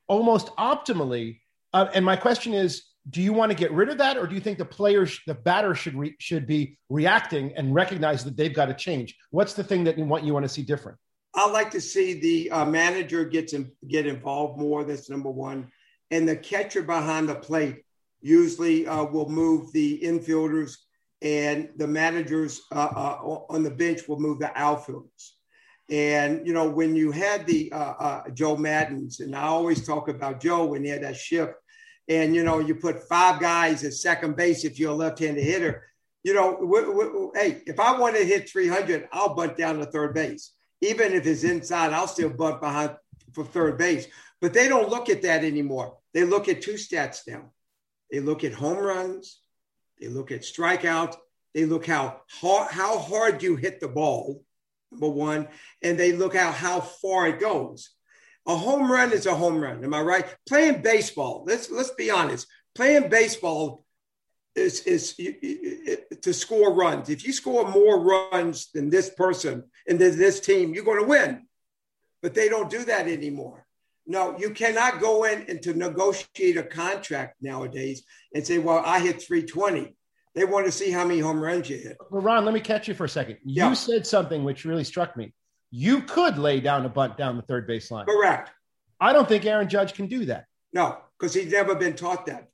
almost 0.08 0.54
optimally. 0.56 1.40
Uh, 1.72 1.88
and 1.94 2.04
my 2.04 2.16
question 2.16 2.54
is, 2.54 2.84
do 3.08 3.22
you 3.22 3.32
want 3.32 3.52
to 3.52 3.56
get 3.56 3.70
rid 3.70 3.88
of 3.88 3.98
that, 3.98 4.16
or 4.16 4.26
do 4.26 4.34
you 4.34 4.40
think 4.40 4.58
the 4.58 4.64
players, 4.64 5.20
the 5.26 5.34
batter, 5.34 5.74
should 5.74 5.94
re- 5.94 6.16
should 6.18 6.46
be 6.46 6.78
reacting 6.88 7.52
and 7.56 7.74
recognize 7.74 8.24
that 8.24 8.36
they've 8.36 8.54
got 8.54 8.66
to 8.66 8.74
change? 8.74 9.16
What's 9.30 9.54
the 9.54 9.62
thing 9.62 9.84
that 9.84 9.96
you 9.96 10.04
want 10.04 10.24
you 10.24 10.32
want 10.32 10.44
to 10.44 10.48
see 10.48 10.62
different? 10.62 10.98
I 11.34 11.48
like 11.50 11.70
to 11.72 11.80
see 11.80 12.18
the 12.18 12.50
uh, 12.50 12.64
manager 12.64 13.24
gets 13.24 13.52
in, 13.52 13.70
get 13.86 14.06
involved 14.06 14.58
more. 14.58 14.82
That's 14.82 15.08
number 15.08 15.30
one, 15.30 15.68
and 16.10 16.28
the 16.28 16.36
catcher 16.36 16.82
behind 16.82 17.28
the 17.28 17.36
plate 17.36 17.84
usually 18.26 18.86
uh, 18.86 19.04
will 19.04 19.28
move 19.28 19.72
the 19.72 20.00
infielders, 20.02 20.76
and 21.22 21.70
the 21.76 21.86
managers 21.86 22.62
uh, 22.72 22.90
uh 22.94 23.18
on 23.48 23.62
the 23.62 23.70
bench 23.70 24.06
will 24.08 24.20
move 24.20 24.38
the 24.38 24.50
outfielders. 24.54 25.36
And 25.88 26.46
you 26.46 26.52
know 26.52 26.68
when 26.68 26.96
you 26.96 27.12
had 27.12 27.46
the 27.46 27.72
uh, 27.72 27.94
uh, 28.06 28.30
Joe 28.30 28.56
Maddons, 28.56 29.20
and 29.20 29.34
I 29.34 29.42
always 29.42 29.86
talk 29.86 30.08
about 30.08 30.40
Joe 30.40 30.66
when 30.66 30.84
he 30.84 30.90
had 30.90 31.04
that 31.04 31.16
shift 31.16 31.54
and 32.08 32.34
you 32.34 32.44
know 32.44 32.58
you 32.58 32.74
put 32.74 33.08
five 33.08 33.40
guys 33.40 33.84
at 33.84 33.92
second 33.92 34.36
base 34.36 34.64
if 34.64 34.78
you're 34.78 34.92
a 34.92 34.94
left-handed 34.94 35.42
hitter 35.42 35.84
you 36.22 36.34
know 36.34 36.52
w- 36.56 36.86
w- 36.86 37.32
hey 37.34 37.62
if 37.66 37.78
i 37.80 37.98
want 37.98 38.16
to 38.16 38.24
hit 38.24 38.48
300 38.48 39.08
i'll 39.12 39.34
bunt 39.34 39.56
down 39.56 39.78
to 39.78 39.86
third 39.86 40.14
base. 40.14 40.52
Even 40.82 41.12
if 41.12 41.26
it's 41.26 41.44
inside 41.44 41.92
i'll 41.92 42.06
still 42.06 42.30
bunt 42.30 42.60
behind 42.60 42.96
for 43.32 43.44
third 43.44 43.78
base. 43.78 44.06
But 44.40 44.52
they 44.52 44.68
don't 44.68 44.90
look 44.90 45.08
at 45.08 45.22
that 45.22 45.44
anymore. 45.44 45.96
They 46.12 46.24
look 46.24 46.48
at 46.48 46.60
two 46.60 46.74
stats 46.74 47.22
now 47.26 47.52
they 48.10 48.20
look 48.20 48.44
at 48.44 48.52
home 48.52 48.78
runs 48.78 49.40
they 50.00 50.08
look 50.08 50.30
at 50.32 50.42
strikeouts 50.42 51.16
they 51.54 51.64
look 51.64 51.86
how 51.86 52.20
hard, 52.30 52.70
how 52.70 52.98
hard 52.98 53.42
you 53.42 53.56
hit 53.56 53.80
the 53.80 53.88
ball 53.88 54.42
number 54.90 55.08
one 55.08 55.48
and 55.82 55.98
they 55.98 56.12
look 56.12 56.34
at 56.34 56.54
how 56.54 56.80
far 56.80 57.26
it 57.28 57.40
goes 57.40 57.96
a 58.46 58.56
home 58.56 58.90
run 58.90 59.12
is 59.12 59.26
a 59.26 59.34
home 59.34 59.58
run. 59.58 59.82
Am 59.84 59.92
I 59.92 60.00
right? 60.00 60.36
Playing 60.48 60.82
baseball. 60.82 61.44
Let's 61.46 61.70
let's 61.70 61.90
be 61.90 62.10
honest. 62.10 62.46
Playing 62.74 63.08
baseball 63.08 63.84
is 64.54 64.80
is 64.82 65.14
to 65.14 66.32
score 66.32 66.72
runs. 66.72 67.10
If 67.10 67.26
you 67.26 67.32
score 67.32 67.68
more 67.68 68.00
runs 68.00 68.70
than 68.72 68.88
this 68.88 69.10
person 69.10 69.64
and 69.88 69.98
than 69.98 70.16
this 70.16 70.40
team, 70.40 70.74
you're 70.74 70.84
going 70.84 71.02
to 71.02 71.08
win. 71.08 71.46
But 72.22 72.34
they 72.34 72.48
don't 72.48 72.70
do 72.70 72.84
that 72.84 73.08
anymore. 73.08 73.65
No, 74.06 74.38
you 74.38 74.50
cannot 74.50 75.00
go 75.00 75.24
in 75.24 75.46
and 75.48 75.60
to 75.62 75.74
negotiate 75.74 76.56
a 76.56 76.62
contract 76.62 77.36
nowadays 77.40 78.04
and 78.34 78.46
say, 78.46 78.58
"Well, 78.58 78.82
I 78.84 79.00
hit 79.00 79.22
320." 79.22 79.96
They 80.34 80.44
want 80.44 80.66
to 80.66 80.72
see 80.72 80.90
how 80.90 81.04
many 81.06 81.20
home 81.20 81.40
runs 81.40 81.68
you 81.70 81.78
hit. 81.78 81.96
Well, 82.10 82.22
Ron, 82.22 82.44
let 82.44 82.52
me 82.52 82.60
catch 82.60 82.88
you 82.88 82.94
for 82.94 83.04
a 83.04 83.08
second. 83.08 83.38
You 83.42 83.64
yeah. 83.64 83.72
said 83.72 84.06
something 84.06 84.44
which 84.44 84.64
really 84.64 84.84
struck 84.84 85.16
me 85.16 85.32
you 85.70 86.02
could 86.02 86.38
lay 86.38 86.60
down 86.60 86.86
a 86.86 86.88
bunt 86.88 87.16
down 87.16 87.36
the 87.36 87.42
third 87.42 87.68
baseline. 87.68 88.06
Correct. 88.06 88.50
I 89.00 89.12
don't 89.12 89.28
think 89.28 89.44
Aaron 89.44 89.68
Judge 89.68 89.94
can 89.94 90.06
do 90.06 90.26
that. 90.26 90.46
No, 90.72 90.98
because 91.18 91.34
he's 91.34 91.52
never 91.52 91.74
been 91.74 91.94
taught 91.94 92.26
that. 92.26 92.48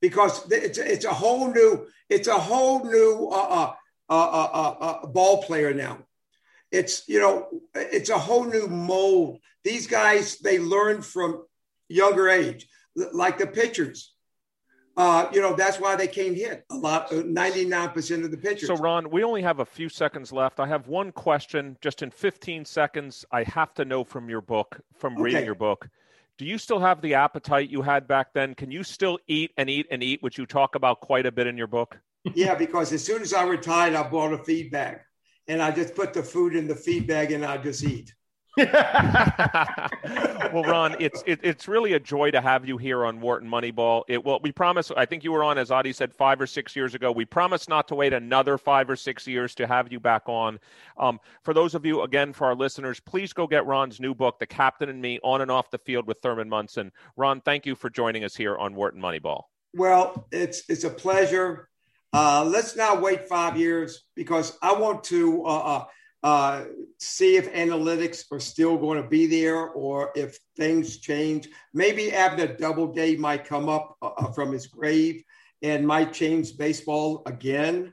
Because 0.00 0.50
it's 0.50 0.78
it's 0.78 1.04
a 1.04 1.12
whole 1.12 1.52
new 1.52 1.86
it's 2.08 2.28
a 2.28 2.38
whole 2.38 2.84
new 2.84 3.28
uh, 3.32 3.72
uh, 4.08 4.14
uh, 4.14 4.74
uh, 4.80 5.06
ball 5.06 5.42
player 5.42 5.72
now. 5.72 5.98
It's 6.70 7.08
you 7.08 7.20
know 7.20 7.48
it's 7.74 8.10
a 8.10 8.18
whole 8.18 8.44
new 8.44 8.66
mold. 8.66 9.38
These 9.64 9.86
guys 9.86 10.38
they 10.38 10.58
learn 10.58 11.02
from 11.02 11.44
younger 11.88 12.28
age, 12.28 12.66
like 13.12 13.38
the 13.38 13.46
pitchers. 13.46 14.14
Uh, 14.94 15.26
you 15.32 15.40
know, 15.40 15.54
that's 15.54 15.80
why 15.80 15.96
they 15.96 16.06
can't 16.06 16.36
hit 16.36 16.66
a 16.70 16.76
lot, 16.76 17.08
99% 17.10 18.24
of 18.24 18.30
the 18.30 18.36
pitchers. 18.36 18.66
So, 18.66 18.76
Ron, 18.76 19.08
we 19.10 19.24
only 19.24 19.40
have 19.40 19.60
a 19.60 19.64
few 19.64 19.88
seconds 19.88 20.32
left. 20.32 20.60
I 20.60 20.66
have 20.66 20.86
one 20.86 21.12
question 21.12 21.78
just 21.80 22.02
in 22.02 22.10
15 22.10 22.66
seconds. 22.66 23.24
I 23.32 23.42
have 23.44 23.72
to 23.74 23.86
know 23.86 24.04
from 24.04 24.28
your 24.28 24.42
book, 24.42 24.78
from 24.94 25.14
okay. 25.14 25.22
reading 25.22 25.44
your 25.46 25.54
book. 25.54 25.88
Do 26.36 26.44
you 26.44 26.58
still 26.58 26.78
have 26.78 27.00
the 27.00 27.14
appetite 27.14 27.70
you 27.70 27.80
had 27.80 28.06
back 28.06 28.34
then? 28.34 28.54
Can 28.54 28.70
you 28.70 28.82
still 28.82 29.18
eat 29.28 29.52
and 29.56 29.70
eat 29.70 29.86
and 29.90 30.02
eat, 30.02 30.22
which 30.22 30.36
you 30.36 30.44
talk 30.44 30.74
about 30.74 31.00
quite 31.00 31.24
a 31.24 31.32
bit 31.32 31.46
in 31.46 31.56
your 31.56 31.66
book? 31.66 31.98
yeah, 32.34 32.54
because 32.54 32.92
as 32.92 33.02
soon 33.02 33.22
as 33.22 33.32
I 33.32 33.44
retired, 33.44 33.94
I 33.94 34.08
bought 34.08 34.34
a 34.34 34.38
feed 34.38 34.70
bag 34.70 35.00
and 35.48 35.62
I 35.62 35.70
just 35.70 35.94
put 35.94 36.12
the 36.12 36.22
food 36.22 36.54
in 36.54 36.68
the 36.68 36.76
feed 36.76 37.06
bag 37.06 37.32
and 37.32 37.44
I 37.44 37.58
just 37.58 37.82
eat. 37.82 38.14
well, 40.52 40.64
Ron, 40.64 40.94
it's 41.00 41.22
it, 41.26 41.40
it's 41.42 41.66
really 41.66 41.94
a 41.94 42.00
joy 42.00 42.30
to 42.30 42.40
have 42.40 42.68
you 42.68 42.76
here 42.76 43.06
on 43.06 43.18
Wharton 43.18 43.48
Moneyball. 43.48 44.02
It 44.08 44.22
well, 44.22 44.40
we 44.42 44.52
promise. 44.52 44.90
I 44.94 45.06
think 45.06 45.24
you 45.24 45.32
were 45.32 45.42
on, 45.42 45.56
as 45.56 45.70
Adi 45.70 45.90
said, 45.92 46.12
five 46.12 46.38
or 46.38 46.46
six 46.46 46.76
years 46.76 46.94
ago. 46.94 47.10
We 47.10 47.24
promise 47.24 47.66
not 47.66 47.88
to 47.88 47.94
wait 47.94 48.12
another 48.12 48.58
five 48.58 48.90
or 48.90 48.96
six 48.96 49.26
years 49.26 49.54
to 49.54 49.66
have 49.66 49.90
you 49.90 49.98
back 49.98 50.24
on. 50.26 50.60
Um, 50.98 51.18
for 51.42 51.54
those 51.54 51.74
of 51.74 51.86
you, 51.86 52.02
again, 52.02 52.34
for 52.34 52.46
our 52.46 52.54
listeners, 52.54 53.00
please 53.00 53.32
go 53.32 53.46
get 53.46 53.64
Ron's 53.64 54.00
new 54.00 54.14
book, 54.14 54.38
"The 54.38 54.46
Captain 54.46 54.90
and 54.90 55.00
Me: 55.00 55.18
On 55.24 55.40
and 55.40 55.50
Off 55.50 55.70
the 55.70 55.78
Field 55.78 56.06
with 56.06 56.18
Thurman 56.20 56.50
Munson." 56.50 56.92
Ron, 57.16 57.40
thank 57.40 57.64
you 57.64 57.74
for 57.74 57.88
joining 57.88 58.22
us 58.22 58.36
here 58.36 58.58
on 58.58 58.74
Wharton 58.74 59.00
Moneyball. 59.00 59.44
Well, 59.74 60.26
it's 60.30 60.64
it's 60.68 60.84
a 60.84 60.90
pleasure. 60.90 61.70
Uh, 62.12 62.44
let's 62.44 62.76
not 62.76 63.00
wait 63.00 63.26
five 63.26 63.56
years 63.56 64.04
because 64.14 64.58
I 64.60 64.74
want 64.74 65.04
to 65.04 65.46
uh, 65.46 65.58
uh, 65.58 65.84
uh 66.22 66.64
see 66.98 67.36
if 67.36 67.52
analytics 67.52 68.24
are 68.30 68.40
still 68.40 68.76
going 68.76 69.02
to 69.02 69.08
be 69.08 69.26
there 69.26 69.68
or 69.70 70.12
if 70.14 70.38
things 70.56 70.98
change. 70.98 71.48
Maybe 71.74 72.12
Abner 72.12 72.56
Doubleday 72.56 73.16
might 73.16 73.44
come 73.44 73.68
up 73.68 73.96
uh, 74.00 74.10
uh, 74.16 74.32
from 74.32 74.52
his 74.52 74.68
grave 74.68 75.24
and 75.62 75.86
might 75.86 76.12
change 76.12 76.56
baseball 76.56 77.22
again. 77.26 77.92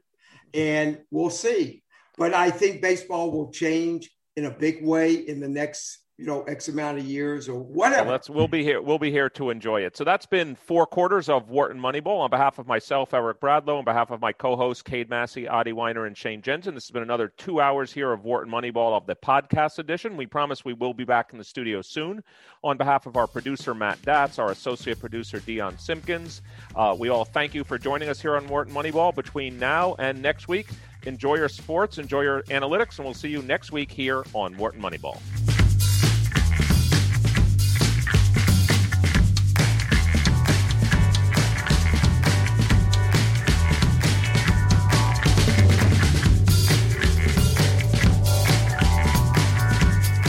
And 0.54 1.00
we'll 1.12 1.30
see. 1.30 1.84
But 2.18 2.34
I 2.34 2.52
think 2.52 2.82
baseball 2.82 3.32
will 3.32 3.52
change 3.52 4.10
in 4.36 4.46
a 4.46 4.52
big 4.52 4.86
way 4.86 5.14
in 5.14 5.40
the 5.40 5.50
next 5.50 6.00
you 6.20 6.26
know 6.26 6.44
x 6.44 6.68
amount 6.68 6.98
of 6.98 7.06
years 7.06 7.48
or 7.48 7.58
whatever. 7.58 8.04
well, 8.04 8.12
that's 8.12 8.30
we'll 8.30 8.50
be 8.50 8.62
here 8.62 8.82
we'll 8.82 9.00
be 9.00 9.10
here 9.10 9.30
to 9.30 9.50
enjoy 9.50 9.82
it. 9.82 9.96
So 9.96 10.04
that's 10.04 10.26
been 10.26 10.54
four 10.54 10.86
quarters 10.86 11.30
of 11.30 11.50
wharton 11.50 11.82
moneyball. 11.82 12.20
On 12.20 12.30
behalf 12.30 12.60
of 12.60 12.68
myself 12.68 13.14
eric 13.14 13.40
bradlow 13.40 13.78
on 13.78 13.86
behalf 13.86 14.12
of 14.12 14.20
my 14.20 14.34
co-hosts 14.34 14.84
cade 14.84 15.10
massey 15.10 15.48
adi 15.48 15.72
wyner 15.72 16.06
and 16.06 16.18
shane 16.18 16.42
jensen 16.42 16.76
this 16.76 16.84
has 16.84 16.92
been 16.92 17.04
another 17.04 17.30
two 17.30 17.62
hours 17.62 17.94
here 17.94 18.12
of 18.12 18.26
wharton 18.26 18.52
moneyball 18.52 18.98
of 18.98 19.06
the 19.06 19.16
podcast 19.16 19.80
edition. 19.80 20.18
We 20.18 20.26
promise 20.26 20.66
we 20.66 20.74
will 20.74 20.94
be 20.94 21.06
back 21.06 21.32
in 21.32 21.38
the 21.38 21.44
studio 21.46 21.82
soon. 21.82 22.22
On 22.66 22.76
behalf 22.76 23.06
of 23.06 23.16
our 23.16 23.26
producer 23.26 23.74
matt 23.74 24.02
datz 24.02 24.40
our 24.40 24.52
associate 24.52 25.00
producer 25.00 25.40
dion 25.40 25.78
simpkins 25.80 26.42
uh, 26.76 26.94
we 27.00 27.08
all 27.08 27.24
thank 27.24 27.54
you 27.54 27.64
for 27.64 27.78
joining 27.78 28.10
us 28.10 28.20
here 28.20 28.36
on 28.36 28.46
wharton 28.50 28.74
moneyball. 28.74 29.16
Between 29.16 29.58
now 29.58 29.96
and 30.00 30.22
next 30.22 30.50
week 30.50 30.68
enjoy 31.06 31.36
your 31.36 31.48
sports 31.48 31.98
enjoy 31.98 32.24
your 32.24 32.44
analytics 32.44 32.98
and 32.98 33.06
we'll 33.06 33.14
see 33.14 33.30
you 33.30 33.42
next 33.42 33.72
week 33.72 33.90
here 33.90 34.26
on 34.34 34.58
wharton 34.58 34.82
moneyball 34.82 35.18